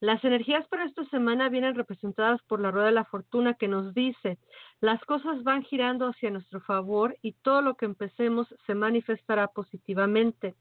Las 0.00 0.24
energías 0.24 0.66
para 0.68 0.84
esta 0.84 1.04
semana 1.06 1.50
vienen 1.50 1.74
representadas 1.74 2.40
por 2.44 2.58
la 2.58 2.70
rueda 2.70 2.86
de 2.86 2.92
la 2.92 3.04
fortuna 3.04 3.54
que 3.54 3.68
nos 3.68 3.92
dice, 3.92 4.38
las 4.80 5.04
cosas 5.04 5.42
van 5.42 5.64
girando 5.64 6.06
hacia 6.06 6.30
nuestro 6.30 6.60
favor 6.60 7.18
y 7.20 7.32
todo 7.32 7.60
lo 7.60 7.74
que 7.74 7.84
empecemos 7.84 8.46
se 8.66 8.74
manifestará 8.74 9.48
positivamente. 9.48 10.54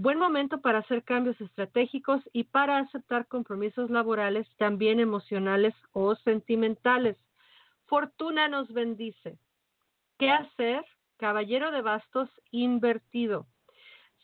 Buen 0.00 0.20
momento 0.20 0.60
para 0.60 0.78
hacer 0.78 1.02
cambios 1.02 1.40
estratégicos 1.40 2.22
y 2.32 2.44
para 2.44 2.78
aceptar 2.78 3.26
compromisos 3.26 3.90
laborales, 3.90 4.46
también 4.56 5.00
emocionales 5.00 5.74
o 5.90 6.14
sentimentales. 6.14 7.16
Fortuna 7.86 8.46
nos 8.46 8.72
bendice. 8.72 9.40
¿Qué 10.16 10.30
hacer? 10.30 10.84
Caballero 11.16 11.72
de 11.72 11.82
bastos 11.82 12.30
invertido. 12.52 13.48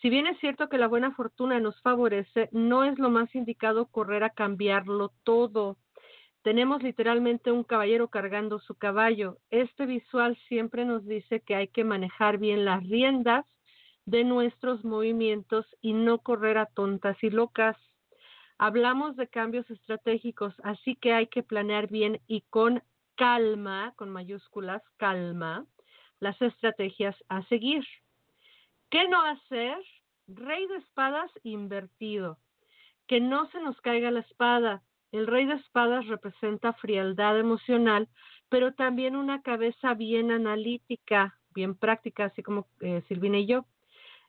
Si 0.00 0.10
bien 0.10 0.28
es 0.28 0.38
cierto 0.38 0.68
que 0.68 0.78
la 0.78 0.86
buena 0.86 1.10
fortuna 1.10 1.58
nos 1.58 1.82
favorece, 1.82 2.50
no 2.52 2.84
es 2.84 2.96
lo 3.00 3.10
más 3.10 3.34
indicado 3.34 3.86
correr 3.86 4.22
a 4.22 4.30
cambiarlo 4.30 5.10
todo. 5.24 5.76
Tenemos 6.42 6.84
literalmente 6.84 7.50
un 7.50 7.64
caballero 7.64 8.06
cargando 8.10 8.60
su 8.60 8.76
caballo. 8.76 9.38
Este 9.50 9.86
visual 9.86 10.38
siempre 10.46 10.84
nos 10.84 11.04
dice 11.04 11.40
que 11.40 11.56
hay 11.56 11.66
que 11.66 11.82
manejar 11.82 12.38
bien 12.38 12.64
las 12.64 12.88
riendas 12.88 13.44
de 14.06 14.24
nuestros 14.24 14.84
movimientos 14.84 15.66
y 15.80 15.92
no 15.92 16.18
correr 16.18 16.58
a 16.58 16.66
tontas 16.66 17.16
y 17.22 17.30
locas. 17.30 17.76
Hablamos 18.58 19.16
de 19.16 19.28
cambios 19.28 19.68
estratégicos, 19.70 20.54
así 20.62 20.96
que 20.96 21.12
hay 21.12 21.26
que 21.26 21.42
planear 21.42 21.88
bien 21.88 22.20
y 22.26 22.42
con 22.50 22.82
calma, 23.16 23.92
con 23.96 24.10
mayúsculas, 24.10 24.82
calma, 24.96 25.66
las 26.20 26.40
estrategias 26.40 27.16
a 27.28 27.42
seguir. 27.44 27.84
¿Qué 28.90 29.08
no 29.08 29.22
hacer? 29.22 29.76
Rey 30.26 30.66
de 30.68 30.76
espadas 30.76 31.30
invertido. 31.42 32.38
Que 33.06 33.20
no 33.20 33.50
se 33.50 33.60
nos 33.60 33.78
caiga 33.80 34.10
la 34.10 34.20
espada. 34.20 34.82
El 35.12 35.26
rey 35.26 35.46
de 35.46 35.54
espadas 35.54 36.06
representa 36.06 36.72
frialdad 36.74 37.38
emocional, 37.38 38.08
pero 38.48 38.72
también 38.74 39.16
una 39.16 39.42
cabeza 39.42 39.94
bien 39.94 40.30
analítica, 40.30 41.38
bien 41.54 41.74
práctica, 41.74 42.26
así 42.26 42.42
como 42.42 42.66
eh, 42.80 43.02
Silvina 43.08 43.38
y 43.38 43.46
yo. 43.46 43.64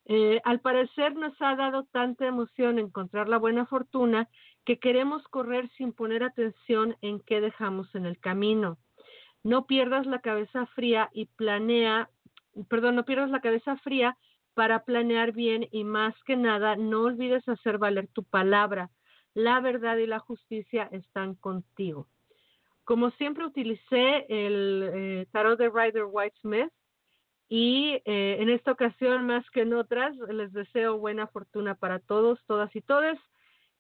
Eh, 0.08 0.40
al 0.44 0.60
parecer 0.60 1.16
nos 1.16 1.34
ha 1.42 1.56
dado 1.56 1.86
tanta 1.86 2.28
emoción 2.28 2.78
encontrar 2.78 3.28
la 3.28 3.38
buena 3.38 3.66
fortuna 3.66 4.30
que 4.64 4.80
queremos 4.80 5.24
correr 5.30 5.70
sin 5.78 5.94
poner 5.94 6.24
atención 6.24 6.96
en 7.02 7.20
qué 7.22 7.42
dejamos 7.42 7.94
en 7.96 8.06
el 8.06 8.20
camino. 8.20 8.78
No 9.44 9.66
pierdas 9.66 10.06
la 10.06 10.20
cabeza 10.20 10.68
fría 10.68 11.10
y 11.14 11.26
planea, 11.26 12.10
perdón, 12.70 12.96
no 12.96 13.06
pierdas 13.06 13.32
la 13.32 13.42
cabeza 13.42 13.78
fría 13.78 14.18
para 14.54 14.86
planear 14.86 15.34
bien 15.34 15.68
y 15.72 15.84
más 15.84 16.16
que 16.24 16.36
nada 16.36 16.76
no 16.76 17.02
olvides 17.04 17.48
hacer 17.48 17.78
valer 17.78 18.08
tu 18.08 18.24
palabra. 18.24 18.90
La 19.34 19.60
verdad 19.60 19.98
y 19.98 20.08
la 20.08 20.20
justicia 20.20 20.88
están 20.92 21.36
contigo. 21.36 22.08
Como 22.86 23.10
siempre 23.12 23.46
utilicé 23.46 24.26
el 24.30 24.90
eh, 24.94 25.28
tarot 25.32 25.60
de 25.60 25.70
Rider 25.70 26.06
White 26.10 26.38
Smith 26.42 26.72
y 27.48 28.02
eh, 28.06 28.38
en 28.40 28.50
esta 28.50 28.72
ocasión, 28.72 29.26
más 29.26 29.48
que 29.52 29.62
en 29.62 29.74
otras, 29.74 30.16
les 30.30 30.52
deseo 30.54 30.98
buena 30.98 31.28
fortuna 31.28 31.76
para 31.76 32.00
todos, 32.00 32.40
todas 32.48 32.76
y 32.76 32.82
todes. 32.82 33.20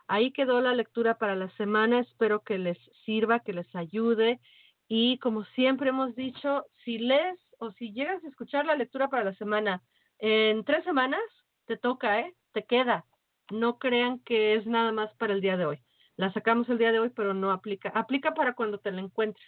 Ahí 0.08 0.32
quedó 0.32 0.60
la 0.60 0.74
lectura 0.74 1.18
para 1.18 1.34
la 1.34 1.50
semana. 1.56 2.00
Espero 2.00 2.42
que 2.42 2.58
les 2.58 2.78
sirva, 3.04 3.40
que 3.40 3.52
les 3.52 3.74
ayude 3.74 4.40
y 4.88 5.18
como 5.18 5.44
siempre 5.44 5.88
hemos 5.88 6.14
dicho, 6.14 6.66
si 6.84 6.98
lees 6.98 7.38
o 7.58 7.72
si 7.72 7.92
llegas 7.92 8.22
a 8.22 8.28
escuchar 8.28 8.66
la 8.66 8.76
lectura 8.76 9.08
para 9.08 9.24
la 9.24 9.34
semana 9.34 9.82
en 10.18 10.64
tres 10.64 10.84
semanas, 10.84 11.20
te 11.66 11.76
toca, 11.76 12.20
¿eh? 12.20 12.34
Te 12.52 12.64
queda. 12.64 13.04
No 13.50 13.78
crean 13.78 14.20
que 14.20 14.54
es 14.54 14.66
nada 14.66 14.92
más 14.92 15.12
para 15.16 15.32
el 15.32 15.40
día 15.40 15.56
de 15.56 15.66
hoy. 15.66 15.82
La 16.16 16.32
sacamos 16.32 16.68
el 16.68 16.78
día 16.78 16.92
de 16.92 17.00
hoy, 17.00 17.10
pero 17.10 17.34
no 17.34 17.50
aplica. 17.50 17.90
Aplica 17.90 18.34
para 18.34 18.54
cuando 18.54 18.78
te 18.78 18.90
la 18.90 19.00
encuentres. 19.00 19.46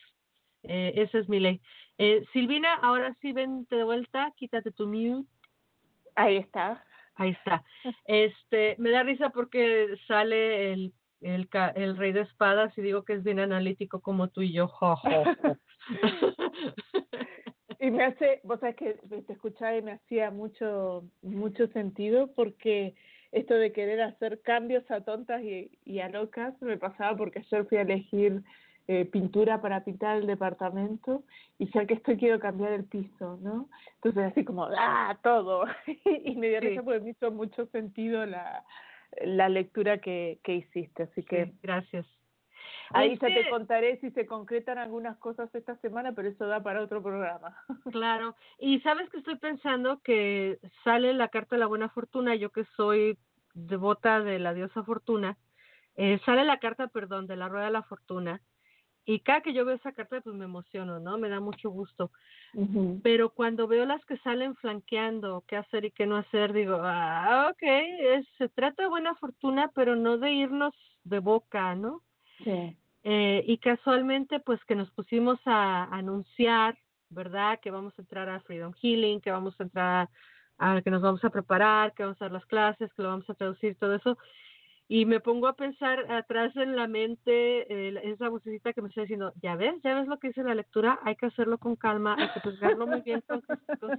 Eh, 0.64 0.92
esa 0.96 1.18
es 1.18 1.28
mi 1.28 1.40
ley. 1.40 1.60
Eh, 1.96 2.24
Silvina, 2.32 2.74
ahora 2.74 3.16
sí 3.20 3.32
vente 3.32 3.76
de 3.76 3.84
vuelta, 3.84 4.32
quítate 4.36 4.72
tu 4.72 4.86
mute. 4.86 5.28
Ahí 6.14 6.36
está. 6.36 6.84
Ahí 7.14 7.30
está. 7.30 7.64
Este, 8.04 8.76
me 8.78 8.90
da 8.90 9.02
risa 9.02 9.30
porque 9.30 9.96
sale 10.06 10.72
el 10.72 10.92
el, 11.20 11.48
el 11.74 11.96
rey 11.96 12.12
de 12.12 12.20
espadas 12.22 12.76
y 12.76 12.82
digo 12.82 13.02
que 13.04 13.14
es 13.14 13.24
bien 13.24 13.40
analítico 13.40 14.00
como 14.00 14.28
tú 14.28 14.42
y 14.42 14.52
yo. 14.52 14.70
y 17.80 17.90
me 17.90 18.04
hace, 18.04 18.40
vos 18.44 18.60
sabés 18.60 18.76
que 18.76 18.94
te 19.26 19.32
escuchaba 19.32 19.76
y 19.76 19.82
me 19.82 19.92
hacía 19.92 20.30
mucho, 20.30 21.04
mucho 21.22 21.66
sentido 21.68 22.32
porque 22.34 22.94
esto 23.32 23.54
de 23.54 23.72
querer 23.72 24.00
hacer 24.02 24.40
cambios 24.42 24.90
a 24.90 25.02
tontas 25.02 25.42
y, 25.42 25.70
y 25.84 26.00
a 26.00 26.08
locas 26.08 26.54
me 26.62 26.78
pasaba 26.78 27.16
porque 27.16 27.40
ayer 27.40 27.66
fui 27.66 27.78
a 27.78 27.82
elegir 27.82 28.42
eh, 28.90 29.04
pintura 29.04 29.60
para 29.60 29.84
pintar 29.84 30.16
el 30.16 30.26
departamento 30.26 31.22
y 31.58 31.66
sé 31.66 31.86
que 31.86 31.92
estoy 31.92 32.16
quiero 32.16 32.40
cambiar 32.40 32.72
el 32.72 32.84
piso, 32.84 33.38
¿no? 33.42 33.68
Entonces 33.96 34.32
así 34.32 34.46
como, 34.46 34.66
¡ah! 34.78 35.18
Todo. 35.22 35.64
y 36.24 36.34
me 36.36 36.48
dio 36.48 36.60
risa 36.60 36.82
porque 36.82 37.00
me 37.00 37.10
hizo 37.10 37.30
mucho 37.30 37.66
sentido 37.66 38.24
la, 38.24 38.64
la 39.22 39.48
lectura 39.48 39.98
que, 39.98 40.40
que 40.42 40.54
hiciste. 40.54 41.04
Así 41.04 41.22
que 41.22 41.52
gracias. 41.62 42.06
Ahí 42.90 43.18
ya 43.18 43.28
te 43.28 43.50
contaré 43.50 43.98
si 44.00 44.10
se 44.12 44.26
concretan 44.26 44.78
algunas 44.78 45.18
cosas 45.18 45.54
esta 45.54 45.76
semana, 45.76 46.12
pero 46.12 46.28
eso 46.28 46.46
da 46.46 46.62
para 46.62 46.82
otro 46.82 47.02
programa. 47.02 47.56
Claro. 47.92 48.34
Y 48.58 48.80
sabes 48.80 49.10
que 49.10 49.18
estoy 49.18 49.36
pensando 49.36 50.00
que 50.02 50.58
sale 50.84 51.12
la 51.14 51.28
carta 51.28 51.56
de 51.56 51.60
la 51.60 51.66
buena 51.66 51.88
fortuna, 51.88 52.34
yo 52.34 52.50
que 52.50 52.64
soy 52.76 53.18
devota 53.54 54.20
de 54.20 54.38
la 54.38 54.54
diosa 54.54 54.82
fortuna, 54.84 55.36
eh, 55.96 56.20
sale 56.24 56.44
la 56.44 56.58
carta, 56.58 56.88
perdón, 56.88 57.26
de 57.26 57.36
la 57.36 57.48
rueda 57.48 57.66
de 57.66 57.72
la 57.72 57.82
fortuna 57.82 58.40
y 59.08 59.20
cada 59.20 59.40
que 59.40 59.54
yo 59.54 59.64
veo 59.64 59.76
esa 59.76 59.92
carta, 59.92 60.20
pues 60.20 60.36
me 60.36 60.44
emociono, 60.44 61.00
¿no? 61.00 61.16
Me 61.16 61.30
da 61.30 61.40
mucho 61.40 61.70
gusto. 61.70 62.10
Pero 63.02 63.30
cuando 63.30 63.66
veo 63.66 63.86
las 63.86 64.04
que 64.04 64.18
salen 64.18 64.54
flanqueando, 64.56 65.44
qué 65.46 65.56
hacer 65.56 65.86
y 65.86 65.92
qué 65.92 66.04
no 66.04 66.18
hacer, 66.18 66.52
digo, 66.52 66.78
ah, 66.82 67.50
ok, 67.50 67.62
se 68.36 68.50
trata 68.50 68.82
de 68.82 68.88
buena 68.90 69.14
fortuna, 69.14 69.70
pero 69.74 69.96
no 69.96 70.18
de 70.18 70.32
irnos 70.32 70.74
de 71.04 71.20
boca, 71.20 71.74
¿no? 71.74 72.02
Sí. 72.44 72.76
Eh, 73.02 73.44
y 73.46 73.56
casualmente, 73.56 74.40
pues 74.40 74.62
que 74.66 74.74
nos 74.74 74.90
pusimos 74.90 75.40
a, 75.46 75.84
anunciar, 75.84 76.76
¿verdad? 77.08 77.60
Que 77.60 77.70
vamos 77.70 77.94
a 77.98 78.02
entrar 78.02 78.28
a 78.28 78.40
Freedom 78.40 78.74
Healing, 78.74 79.22
que 79.22 79.30
vamos 79.30 79.58
a 79.58 79.62
entrar 79.62 80.10
a, 80.58 80.82
que 80.82 80.90
nos 80.90 81.00
vamos 81.00 81.24
a 81.24 81.30
preparar, 81.30 81.94
que 81.94 82.02
vamos 82.02 82.20
a 82.20 82.26
dar 82.26 82.32
las 82.32 82.44
clases, 82.44 82.92
que 82.92 83.02
lo 83.02 83.08
vamos 83.08 83.30
a 83.30 83.34
traducir, 83.34 83.74
todo 83.76 83.94
eso 83.94 84.18
y 84.90 85.04
me 85.04 85.20
pongo 85.20 85.48
a 85.48 85.52
pensar 85.52 86.10
atrás 86.10 86.56
en 86.56 86.74
la 86.74 86.88
mente 86.88 87.88
eh, 87.88 88.00
esa 88.04 88.30
vocecita 88.30 88.72
que 88.72 88.80
me 88.80 88.88
está 88.88 89.02
diciendo, 89.02 89.34
ya 89.42 89.54
ves, 89.54 89.74
ya 89.82 89.94
ves 89.94 90.08
lo 90.08 90.18
que 90.18 90.28
dice 90.28 90.42
la 90.42 90.54
lectura, 90.54 90.98
hay 91.04 91.14
que 91.14 91.26
hacerlo 91.26 91.58
con 91.58 91.76
calma, 91.76 92.16
hay 92.18 92.30
que 92.32 92.40
juzgarlo 92.40 92.86
muy 92.86 93.02
bien 93.02 93.22
con, 93.28 93.42
con 93.80 93.98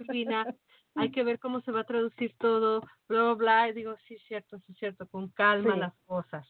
hay 0.96 1.12
que 1.12 1.24
ver 1.24 1.40
cómo 1.40 1.62
se 1.62 1.72
va 1.72 1.82
a 1.82 1.86
traducir 1.86 2.36
todo, 2.40 2.82
bla, 3.08 3.22
bla, 3.22 3.34
bla, 3.36 3.70
y 3.70 3.74
digo, 3.74 3.96
sí, 4.08 4.18
cierto, 4.28 4.58
sí, 4.66 4.74
cierto, 4.74 5.08
con 5.08 5.30
calma 5.30 5.78
las 5.78 5.94
cosas. 6.06 6.48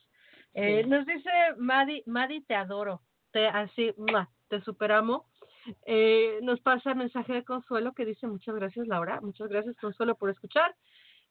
Eh, 0.54 0.84
Nos 0.86 1.04
dice 1.04 1.30
Madi, 1.58 2.02
Madi, 2.06 2.40
te 2.40 2.54
adoro, 2.54 3.02
te 3.32 3.46
así, 3.46 3.94
te 4.48 4.60
superamo. 4.62 5.26
Eh, 5.84 6.38
nos 6.42 6.58
pasa 6.60 6.94
mensaje 6.94 7.34
de 7.34 7.44
consuelo 7.44 7.92
que 7.92 8.06
dice, 8.06 8.26
muchas 8.26 8.54
gracias 8.54 8.86
Laura, 8.86 9.20
muchas 9.20 9.48
gracias 9.48 9.76
Consuelo 9.76 10.14
por 10.14 10.30
escuchar. 10.30 10.74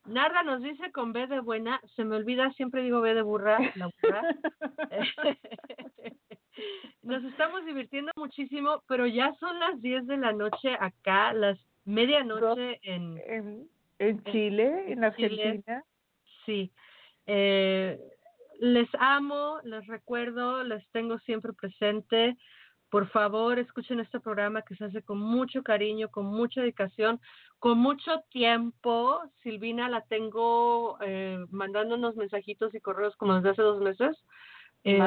Narda 0.06 0.44
nos 0.44 0.62
dice 0.62 0.92
con 0.92 1.14
B 1.14 1.28
de 1.28 1.40
buena, 1.40 1.82
se 1.96 2.04
me 2.04 2.16
olvida, 2.16 2.52
siempre 2.54 2.84
digo 2.84 3.02
B 3.02 3.14
de 3.14 3.22
burra, 3.22 3.60
la 3.76 3.90
burra. 4.02 4.22
nos 7.04 7.24
estamos 7.24 7.66
divirtiendo 7.66 8.12
muchísimo, 8.16 8.84
pero 8.88 9.06
ya 9.08 9.34
son 9.40 9.60
las 9.60 9.82
10 9.82 10.08
de 10.08 10.18
la 10.18 10.34
noche 10.34 10.76
acá, 10.80 11.34
las 11.34 11.60
medianoche 11.86 12.80
en, 12.84 13.68
en, 13.98 14.24
Chile, 14.26 14.92
en, 14.92 15.04
Argentina. 15.04 15.84
Sí. 16.46 16.72
Eh, 17.26 18.00
les 18.60 18.90
amo, 19.00 19.60
les 19.64 19.86
recuerdo, 19.88 20.64
les 20.64 20.88
tengo 20.92 21.18
siempre 21.20 21.54
presente. 21.54 22.38
Por 22.90 23.08
favor, 23.10 23.60
escuchen 23.60 24.00
este 24.00 24.20
programa 24.20 24.64
que 24.64 24.76
se 24.76 24.86
hace 24.86 25.04
con 25.04 25.20
mucho 25.20 25.62
cariño, 25.64 26.10
con 26.10 26.26
mucha 26.26 26.62
dedicación, 26.62 27.20
con 27.60 27.78
mucho 27.78 28.22
tiempo. 28.30 29.22
Silvina 29.44 29.90
la 29.90 30.02
tengo 30.02 30.98
eh, 31.02 31.46
mandándonos 31.52 32.16
mensajitos 32.16 32.74
y 32.74 32.82
correos 32.82 33.16
como 33.18 33.36
desde 33.36 33.50
hace 33.52 33.62
dos 33.62 33.82
meses. 33.82 34.18
Eh, 34.84 35.00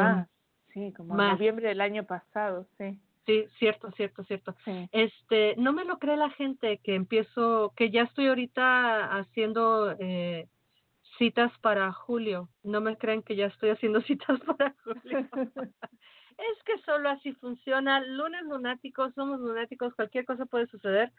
sí, 0.73 0.93
como 0.93 1.21
en 1.21 1.29
noviembre 1.31 1.69
del 1.69 1.81
año 1.81 2.05
pasado, 2.05 2.67
sí. 2.79 2.99
Sí, 3.27 3.47
cierto, 3.59 3.91
cierto, 3.93 4.25
cierto. 4.25 4.57
Este, 4.91 5.55
no 5.57 5.73
me 5.73 5.85
lo 5.85 5.99
cree 5.99 6.17
la 6.17 6.31
gente 6.31 6.79
que 6.83 6.97
empiezo, 6.97 7.73
que 7.77 7.91
ya 7.91 8.03
estoy 8.03 8.27
ahorita 8.27 9.17
haciendo 9.17 9.95
eh, 10.01 10.49
citas 11.19 11.53
para 11.61 11.93
julio. 11.93 12.49
No 12.65 12.81
me 12.81 12.97
creen 12.97 13.23
que 13.23 13.37
ya 13.37 13.47
estoy 13.47 13.71
haciendo 13.71 14.01
citas 14.07 14.41
para 14.41 14.75
julio. 14.83 15.29
es 16.39 16.63
que 16.65 16.79
solo 16.85 17.11
así 17.11 17.33
funciona. 17.35 18.01
Lunes 18.01 18.43
lunáticos, 18.45 19.15
somos 19.15 19.41
lunáticos, 19.41 19.95
cualquier 19.95 20.25
cosa 20.25 20.47
puede 20.47 20.67
suceder. 20.67 21.13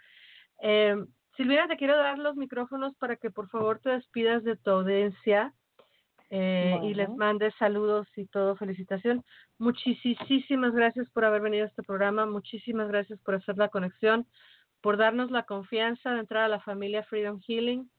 Eh, 0.61 0.95
Silvina, 1.35 1.67
te 1.67 1.77
quiero 1.77 1.97
dar 1.97 2.19
los 2.19 2.35
micrófonos 2.35 2.95
para 2.95 3.15
que 3.15 3.31
por 3.31 3.49
favor 3.49 3.79
te 3.79 3.89
despidas 3.89 4.43
de 4.43 4.55
tu 4.55 4.69
audiencia 4.69 5.53
eh, 6.29 6.79
y 6.83 6.93
les 6.93 7.09
mandes 7.09 7.53
saludos 7.59 8.07
y 8.15 8.25
todo, 8.27 8.55
felicitación. 8.55 9.23
Muchísimas 9.57 10.73
gracias 10.73 11.09
por 11.09 11.25
haber 11.25 11.41
venido 11.41 11.65
a 11.65 11.67
este 11.67 11.83
programa, 11.83 12.25
muchísimas 12.25 12.87
gracias 12.87 13.19
por 13.21 13.35
hacer 13.35 13.57
la 13.57 13.69
conexión, 13.69 14.27
por 14.81 14.97
darnos 14.97 15.31
la 15.31 15.43
confianza 15.43 16.11
de 16.11 16.19
entrar 16.19 16.43
a 16.43 16.47
la 16.47 16.59
familia 16.59 17.03
Freedom 17.03 17.39
Healing 17.39 17.89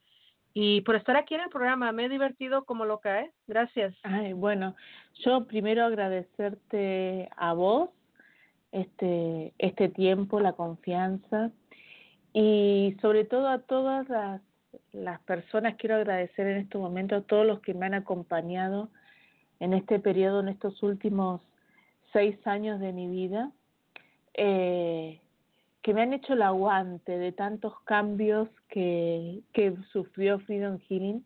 y 0.54 0.82
por 0.82 0.94
estar 0.94 1.16
aquí 1.16 1.34
en 1.34 1.42
el 1.42 1.50
programa. 1.50 1.90
Me 1.92 2.06
he 2.06 2.08
divertido 2.08 2.64
como 2.64 2.84
loca, 2.84 3.20
¿eh? 3.20 3.32
Gracias. 3.48 3.94
Ay, 4.04 4.32
bueno, 4.32 4.76
yo 5.24 5.46
primero 5.46 5.84
agradecerte 5.84 7.28
a 7.36 7.52
vos 7.52 7.90
este, 8.70 9.52
este 9.58 9.88
tiempo, 9.88 10.40
la 10.40 10.52
confianza 10.52 11.50
y 12.32 12.96
sobre 13.02 13.24
todo 13.24 13.48
a 13.48 13.58
todas 13.58 14.08
las, 14.08 14.40
las 14.92 15.20
personas 15.22 15.74
quiero 15.76 15.96
agradecer 15.96 16.46
en 16.46 16.58
este 16.58 16.78
momento 16.78 17.16
a 17.16 17.22
todos 17.22 17.46
los 17.46 17.60
que 17.60 17.74
me 17.74 17.86
han 17.86 17.94
acompañado 17.94 18.90
en 19.58 19.74
este 19.74 19.98
periodo, 19.98 20.40
en 20.40 20.48
estos 20.48 20.82
últimos 20.82 21.40
seis 22.12 22.36
años 22.46 22.78
de 22.80 22.92
mi 22.92 23.08
vida, 23.08 23.50
eh, 24.34 25.20
que 25.84 25.92
me 25.92 26.00
han 26.00 26.14
hecho 26.14 26.32
el 26.32 26.40
aguante 26.40 27.18
de 27.18 27.30
tantos 27.30 27.78
cambios 27.82 28.48
que, 28.68 29.42
que 29.52 29.76
sufrió 29.92 30.38
Freedom 30.40 30.78
Healing 30.88 31.22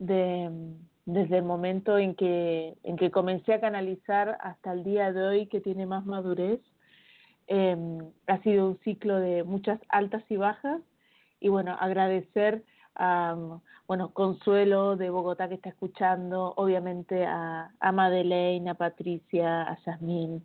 de, 0.00 0.50
desde 1.04 1.38
el 1.38 1.44
momento 1.44 1.96
en 1.96 2.16
que, 2.16 2.76
en 2.82 2.96
que 2.96 3.12
comencé 3.12 3.54
a 3.54 3.60
canalizar 3.60 4.38
hasta 4.40 4.72
el 4.72 4.82
día 4.82 5.12
de 5.12 5.22
hoy 5.22 5.46
que 5.46 5.60
tiene 5.60 5.86
más 5.86 6.04
madurez. 6.04 6.60
Eh, 7.46 7.76
ha 8.26 8.38
sido 8.42 8.70
un 8.70 8.78
ciclo 8.80 9.20
de 9.20 9.44
muchas 9.44 9.78
altas 9.88 10.24
y 10.28 10.36
bajas 10.36 10.82
y 11.38 11.48
bueno, 11.48 11.76
agradecer 11.78 12.64
a 12.96 13.36
bueno, 13.86 14.12
Consuelo 14.12 14.96
de 14.96 15.10
Bogotá 15.10 15.48
que 15.48 15.54
está 15.54 15.68
escuchando, 15.68 16.54
obviamente 16.56 17.24
a, 17.24 17.70
a 17.78 17.92
Madeleine, 17.92 18.68
a 18.68 18.74
Patricia, 18.74 19.62
a 19.62 19.78
Yasmín, 19.84 20.42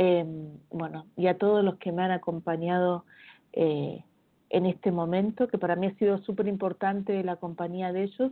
eh, 0.00 0.24
bueno, 0.70 1.06
y 1.16 1.26
a 1.26 1.36
todos 1.36 1.64
los 1.64 1.76
que 1.78 1.90
me 1.90 2.04
han 2.04 2.12
acompañado 2.12 3.04
eh, 3.52 4.04
en 4.48 4.66
este 4.66 4.92
momento, 4.92 5.48
que 5.48 5.58
para 5.58 5.74
mí 5.74 5.88
ha 5.88 5.94
sido 5.94 6.18
súper 6.18 6.46
importante 6.46 7.24
la 7.24 7.34
compañía 7.34 7.92
de 7.92 8.04
ellos, 8.04 8.30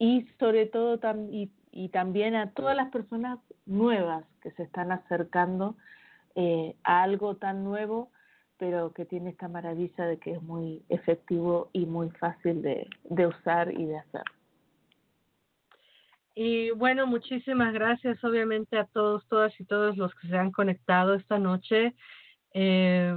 y 0.00 0.26
sobre 0.40 0.66
todo 0.66 0.98
y, 1.30 1.88
también 1.90 2.34
a 2.34 2.50
todas 2.50 2.76
las 2.76 2.90
personas 2.90 3.38
nuevas 3.64 4.24
que 4.42 4.50
se 4.52 4.64
están 4.64 4.90
acercando 4.90 5.76
eh, 6.34 6.74
a 6.82 7.04
algo 7.04 7.36
tan 7.36 7.62
nuevo 7.62 8.10
pero 8.56 8.92
que 8.92 9.04
tiene 9.04 9.30
esta 9.30 9.48
maravilla 9.48 10.06
de 10.06 10.18
que 10.18 10.32
es 10.32 10.42
muy 10.42 10.82
efectivo 10.88 11.70
y 11.72 11.86
muy 11.86 12.10
fácil 12.10 12.62
de, 12.62 12.88
de 13.04 13.26
usar 13.26 13.72
y 13.72 13.84
de 13.84 13.98
hacer. 13.98 14.22
Y 16.34 16.70
bueno, 16.70 17.06
muchísimas 17.06 17.72
gracias 17.72 18.22
obviamente 18.24 18.76
a 18.76 18.86
todos, 18.86 19.26
todas 19.28 19.58
y 19.60 19.64
todos 19.64 19.96
los 19.96 20.12
que 20.16 20.28
se 20.28 20.36
han 20.36 20.50
conectado 20.50 21.14
esta 21.14 21.38
noche. 21.38 21.94
Eh, 22.52 23.14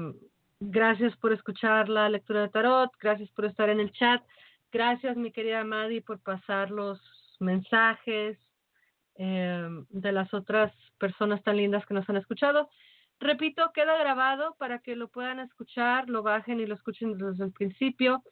gracias 0.59 1.15
por 1.17 1.33
escuchar 1.33 1.89
la 1.89 2.09
lectura 2.09 2.41
de 2.41 2.49
tarot, 2.49 2.91
gracias 2.99 3.29
por 3.31 3.45
estar 3.45 3.69
en 3.69 3.79
el 3.79 3.91
chat, 3.91 4.23
gracias 4.71 5.17
mi 5.17 5.31
querida 5.31 5.63
Madi 5.63 6.01
por 6.01 6.19
pasar 6.19 6.69
los 6.69 6.99
mensajes 7.39 8.37
eh, 9.15 9.67
de 9.89 10.11
las 10.11 10.31
otras 10.33 10.71
personas 10.99 11.41
tan 11.43 11.57
lindas 11.57 11.85
que 11.87 11.95
nos 11.95 12.07
han 12.09 12.17
escuchado. 12.17 12.69
Repito, 13.19 13.71
queda 13.73 13.97
grabado 13.97 14.55
para 14.59 14.77
que 14.79 14.95
lo 14.95 15.07
puedan 15.07 15.39
escuchar, 15.39 16.07
lo 16.07 16.21
bajen 16.21 16.59
y 16.59 16.67
lo 16.67 16.75
escuchen 16.75 17.17
desde 17.17 17.45
el 17.45 17.51
principio. 17.51 18.23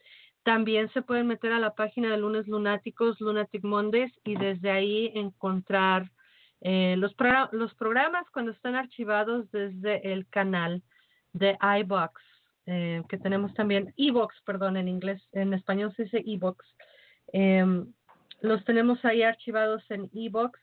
También 0.46 0.90
se 0.94 1.02
pueden 1.02 1.26
meter 1.26 1.52
a 1.54 1.60
la 1.60 1.74
página 1.74 2.12
de 2.12 2.20
Lunes 2.20 2.48
Lunáticos, 2.48 3.20
Lunatic 3.20 3.64
Mondays, 3.64 4.14
y 4.24 4.36
desde 4.36 4.70
ahí 4.70 5.12
encontrar 5.16 6.12
eh, 6.62 6.94
los, 7.00 7.16
los 7.52 7.74
programas 7.74 8.30
cuando 8.30 8.52
están 8.52 8.76
archivados 8.76 9.50
desde 9.50 10.14
el 10.14 10.28
canal 10.30 10.84
de 11.34 11.58
iBox, 11.80 12.22
eh, 12.68 13.02
que 13.10 13.18
tenemos 13.18 13.56
también, 13.56 13.92
iBox, 13.96 14.40
perdón, 14.46 14.78
en 14.78 14.88
inglés, 14.88 15.20
en 15.32 15.52
español 15.56 15.92
se 15.96 16.04
dice 16.04 16.22
iBox. 16.24 16.64
Eh, 17.34 17.84
los 18.42 18.64
tenemos 18.66 19.04
ahí 19.04 19.24
archivados 19.24 19.84
en 19.90 20.12
iBox, 20.14 20.60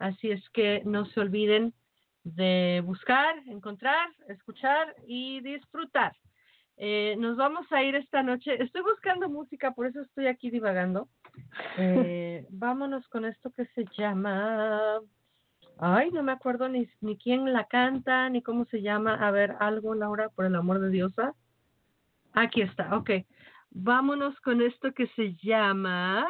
así 0.00 0.32
es 0.32 0.50
que 0.50 0.82
no 0.84 1.06
se 1.06 1.20
olviden 1.20 1.72
de 2.24 2.82
buscar, 2.84 3.36
encontrar, 3.46 4.08
escuchar 4.26 4.96
y 5.06 5.40
disfrutar. 5.42 6.12
Eh, 6.76 7.16
nos 7.18 7.36
vamos 7.36 7.70
a 7.70 7.82
ir 7.82 7.94
esta 7.94 8.22
noche. 8.22 8.62
Estoy 8.62 8.82
buscando 8.82 9.28
música, 9.28 9.72
por 9.72 9.86
eso 9.86 10.00
estoy 10.00 10.26
aquí 10.26 10.50
divagando. 10.50 11.08
Eh, 11.78 12.46
vámonos 12.50 13.06
con 13.08 13.24
esto 13.24 13.50
que 13.50 13.66
se 13.66 13.84
llama. 13.96 15.00
Ay, 15.78 16.10
no 16.10 16.22
me 16.22 16.32
acuerdo 16.32 16.68
ni, 16.68 16.88
ni 17.00 17.16
quién 17.16 17.52
la 17.52 17.64
canta, 17.64 18.28
ni 18.28 18.42
cómo 18.42 18.64
se 18.66 18.82
llama. 18.82 19.14
A 19.14 19.30
ver, 19.30 19.56
algo, 19.60 19.94
Laura, 19.94 20.28
por 20.30 20.44
el 20.44 20.54
amor 20.54 20.80
de 20.80 20.90
Diosa. 20.90 21.34
Aquí 22.32 22.62
está, 22.62 22.96
ok. 22.96 23.10
Vámonos 23.70 24.38
con 24.40 24.60
esto 24.62 24.92
que 24.92 25.06
se 25.08 25.34
llama 25.36 26.26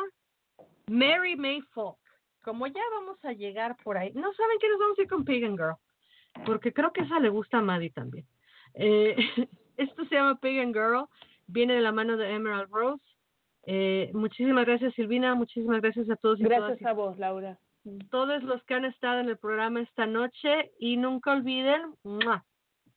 Mary 0.89 1.37
May 1.37 1.61
Folk 1.73 2.03
como 2.43 2.67
ya 2.67 2.83
vamos 2.95 3.25
a 3.25 3.33
llegar 3.33 3.77
por 3.83 3.97
ahí, 3.97 4.13
no 4.15 4.33
saben 4.35 4.59
que 4.59 4.69
nos 4.69 4.79
vamos 4.79 4.99
a 4.99 5.03
ir 5.03 5.09
con 5.09 5.25
Pagan 5.25 5.57
Girl, 5.57 5.77
porque 6.45 6.73
creo 6.73 6.93
que 6.93 7.03
esa 7.03 7.21
le 7.21 7.29
gusta 7.29 7.59
a 7.59 7.63
Maddie 7.63 7.91
también. 7.91 8.27
Eh, 8.75 9.17
esto 9.83 10.05
se 10.07 10.15
llama 10.15 10.37
Pagan 10.37 10.73
Girl, 10.73 11.07
viene 11.47 11.75
de 11.75 11.81
la 11.81 11.93
mano 11.93 12.17
de 12.17 12.33
Emerald 12.33 12.71
Rose. 12.71 13.03
Eh, 13.65 14.11
muchísimas 14.13 14.67
gracias 14.67 14.95
Silvina, 14.95 15.35
muchísimas 15.35 15.81
gracias 15.81 16.11
a 16.11 16.17
todos 16.17 16.41
y 16.41 16.45
Gracias 16.45 16.85
a 16.85 16.93
vos, 16.93 17.19
Laura. 17.19 17.59
Todos 18.11 18.43
los 18.43 18.63
que 18.65 18.75
han 18.75 18.85
estado 18.85 19.21
en 19.21 19.29
el 19.29 19.39
programa 19.39 19.81
esta 19.81 20.07
noche 20.07 20.73
y 20.79 20.97
nunca 20.97 21.33
olviden 21.33 21.95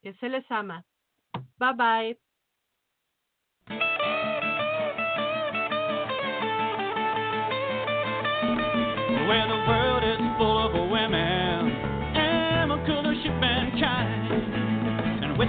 que 0.02 0.14
se 0.16 0.30
les 0.30 0.50
ama. 0.52 0.84
Bye 1.58 1.74
bye. 1.76 2.20
where 9.28 9.48
the 9.48 9.56
world 9.68 9.95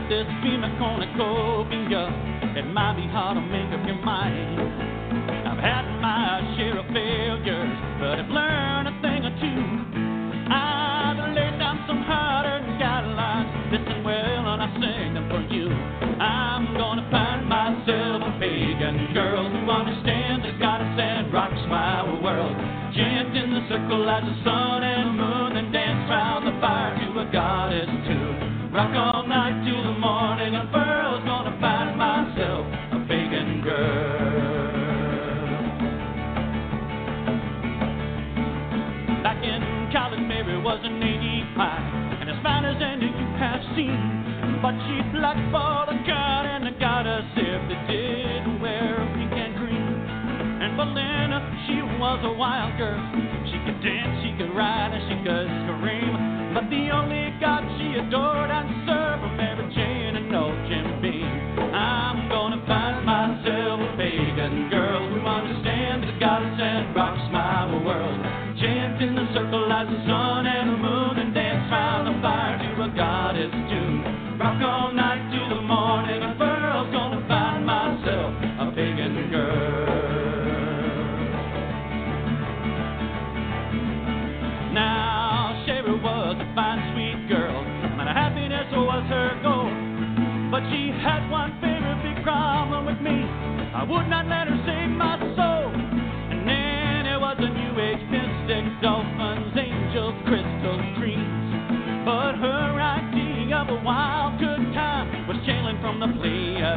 this 0.09 0.27
beam 0.43 0.63
of 0.63 0.71
cornucopia, 0.79 2.07
it 2.55 2.67
might 2.71 2.95
be 2.95 3.07
hard 3.11 3.35
to 3.35 3.43
make 3.43 3.71
up 3.75 3.83
your 3.87 3.99
mind. 4.07 4.61
I've 5.47 5.59
had 5.59 5.83
my 5.99 6.55
share 6.57 6.79
of 6.79 6.87
failures, 6.95 7.75
but 7.99 8.23
I've 8.23 8.31
learned 8.31 8.87
a 8.87 8.95
thing 9.03 9.21
or 9.27 9.35
two. 9.43 9.63
I've 10.47 11.19
laid 11.35 11.59
down 11.59 11.83
some 11.91 12.03
hard-earned 12.07 12.79
guidelines. 12.79 13.51
Listen 13.75 14.05
well, 14.05 14.43
and 14.55 14.63
I 14.63 14.69
sing 14.79 15.15
them 15.15 15.27
for 15.27 15.43
you. 15.53 15.75
I'm 16.23 16.77
gonna 16.79 17.09
find 17.11 17.49
myself 17.49 18.23
a 18.23 18.33
pagan 18.39 19.13
girl 19.13 19.51
who 19.51 19.71
understands 19.71 20.47
the 20.47 20.55
goddess 20.59 20.95
and 20.99 21.33
rocks 21.33 21.59
my 21.67 22.23
world 22.23 22.57
in 23.37 23.53
the 23.53 23.61
circle 23.69 24.09
as 24.09 24.25
the 24.25 24.45
sun 24.45 24.96
But 44.97 45.05
she 45.05 45.19
blackballed 45.19 45.89
a 45.89 45.99
god 46.07 46.47
and 46.47 46.69
a 46.69 46.79
goddess 46.79 47.25
if 47.37 47.63
they 47.69 47.93
didn't 47.93 48.61
wear 48.61 48.97
pink 49.15 49.33
and 49.33 49.57
green. 49.57 49.93
And 50.63 50.77
Belinda, 50.77 51.41
she 51.67 51.83
was 52.01 52.21
a 52.25 52.33
wild 52.33 52.79
girl 52.79 52.97
She 53.45 53.59
could 53.65 53.81
dance, 53.85 54.25
she 54.25 54.33
could 54.41 54.57
ride, 54.57 54.93
and 54.97 55.03
she 55.05 55.17
could 55.21 55.49
scream. 55.69 56.55
But 56.55 56.71
the 56.71 56.89
only 56.97 57.35
God 57.41 57.65
she 57.77 58.01
adored 58.01 58.49
and 58.49 58.89
served 58.89 59.23
were 59.23 59.37
Mary 59.37 59.69
Jane 59.75 60.17
and 60.17 60.31
no 60.33 60.49
Jim 60.69 61.03
Beam. 61.03 61.29
I'm 61.75 62.29
gonna 62.29 62.63
find 62.67 63.05
myself 63.05 63.81
a 63.81 63.91
pagan 63.97 64.71
girl 64.71 65.13
who 65.13 65.21
understands 65.21 66.07
the 66.07 66.17
goddess 66.19 66.57
and 66.57 66.97
rocks 66.97 67.21
my 67.33 67.69
world. 67.85 68.21
Chant 68.61 69.03
in 69.03 69.15
the 69.15 69.27
circle 69.35 69.69
as 69.73 69.89
the 69.89 70.01
sun 70.09 70.47
and 70.47 70.71
the 70.73 70.79
moon 70.79 71.26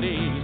Daddy. 0.02 0.39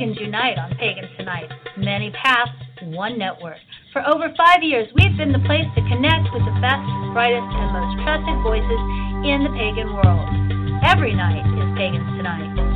Pagans 0.00 0.16
unite 0.18 0.56
on 0.56 0.72
Pagans 0.80 1.12
Tonight. 1.18 1.52
Many 1.76 2.10
paths, 2.12 2.56
one 2.84 3.18
network. 3.18 3.58
For 3.92 4.00
over 4.08 4.32
five 4.34 4.62
years, 4.62 4.88
we've 4.96 5.14
been 5.18 5.30
the 5.30 5.44
place 5.44 5.68
to 5.76 5.82
connect 5.92 6.32
with 6.32 6.40
the 6.40 6.56
best, 6.56 6.88
brightest, 7.12 7.44
and 7.44 7.68
most 7.68 8.00
trusted 8.00 8.40
voices 8.40 8.80
in 9.28 9.44
the 9.44 9.52
pagan 9.52 9.92
world. 9.92 10.24
Every 10.88 11.12
night 11.12 11.44
is 11.44 11.68
Pagans 11.76 12.16
Tonight. 12.16 12.69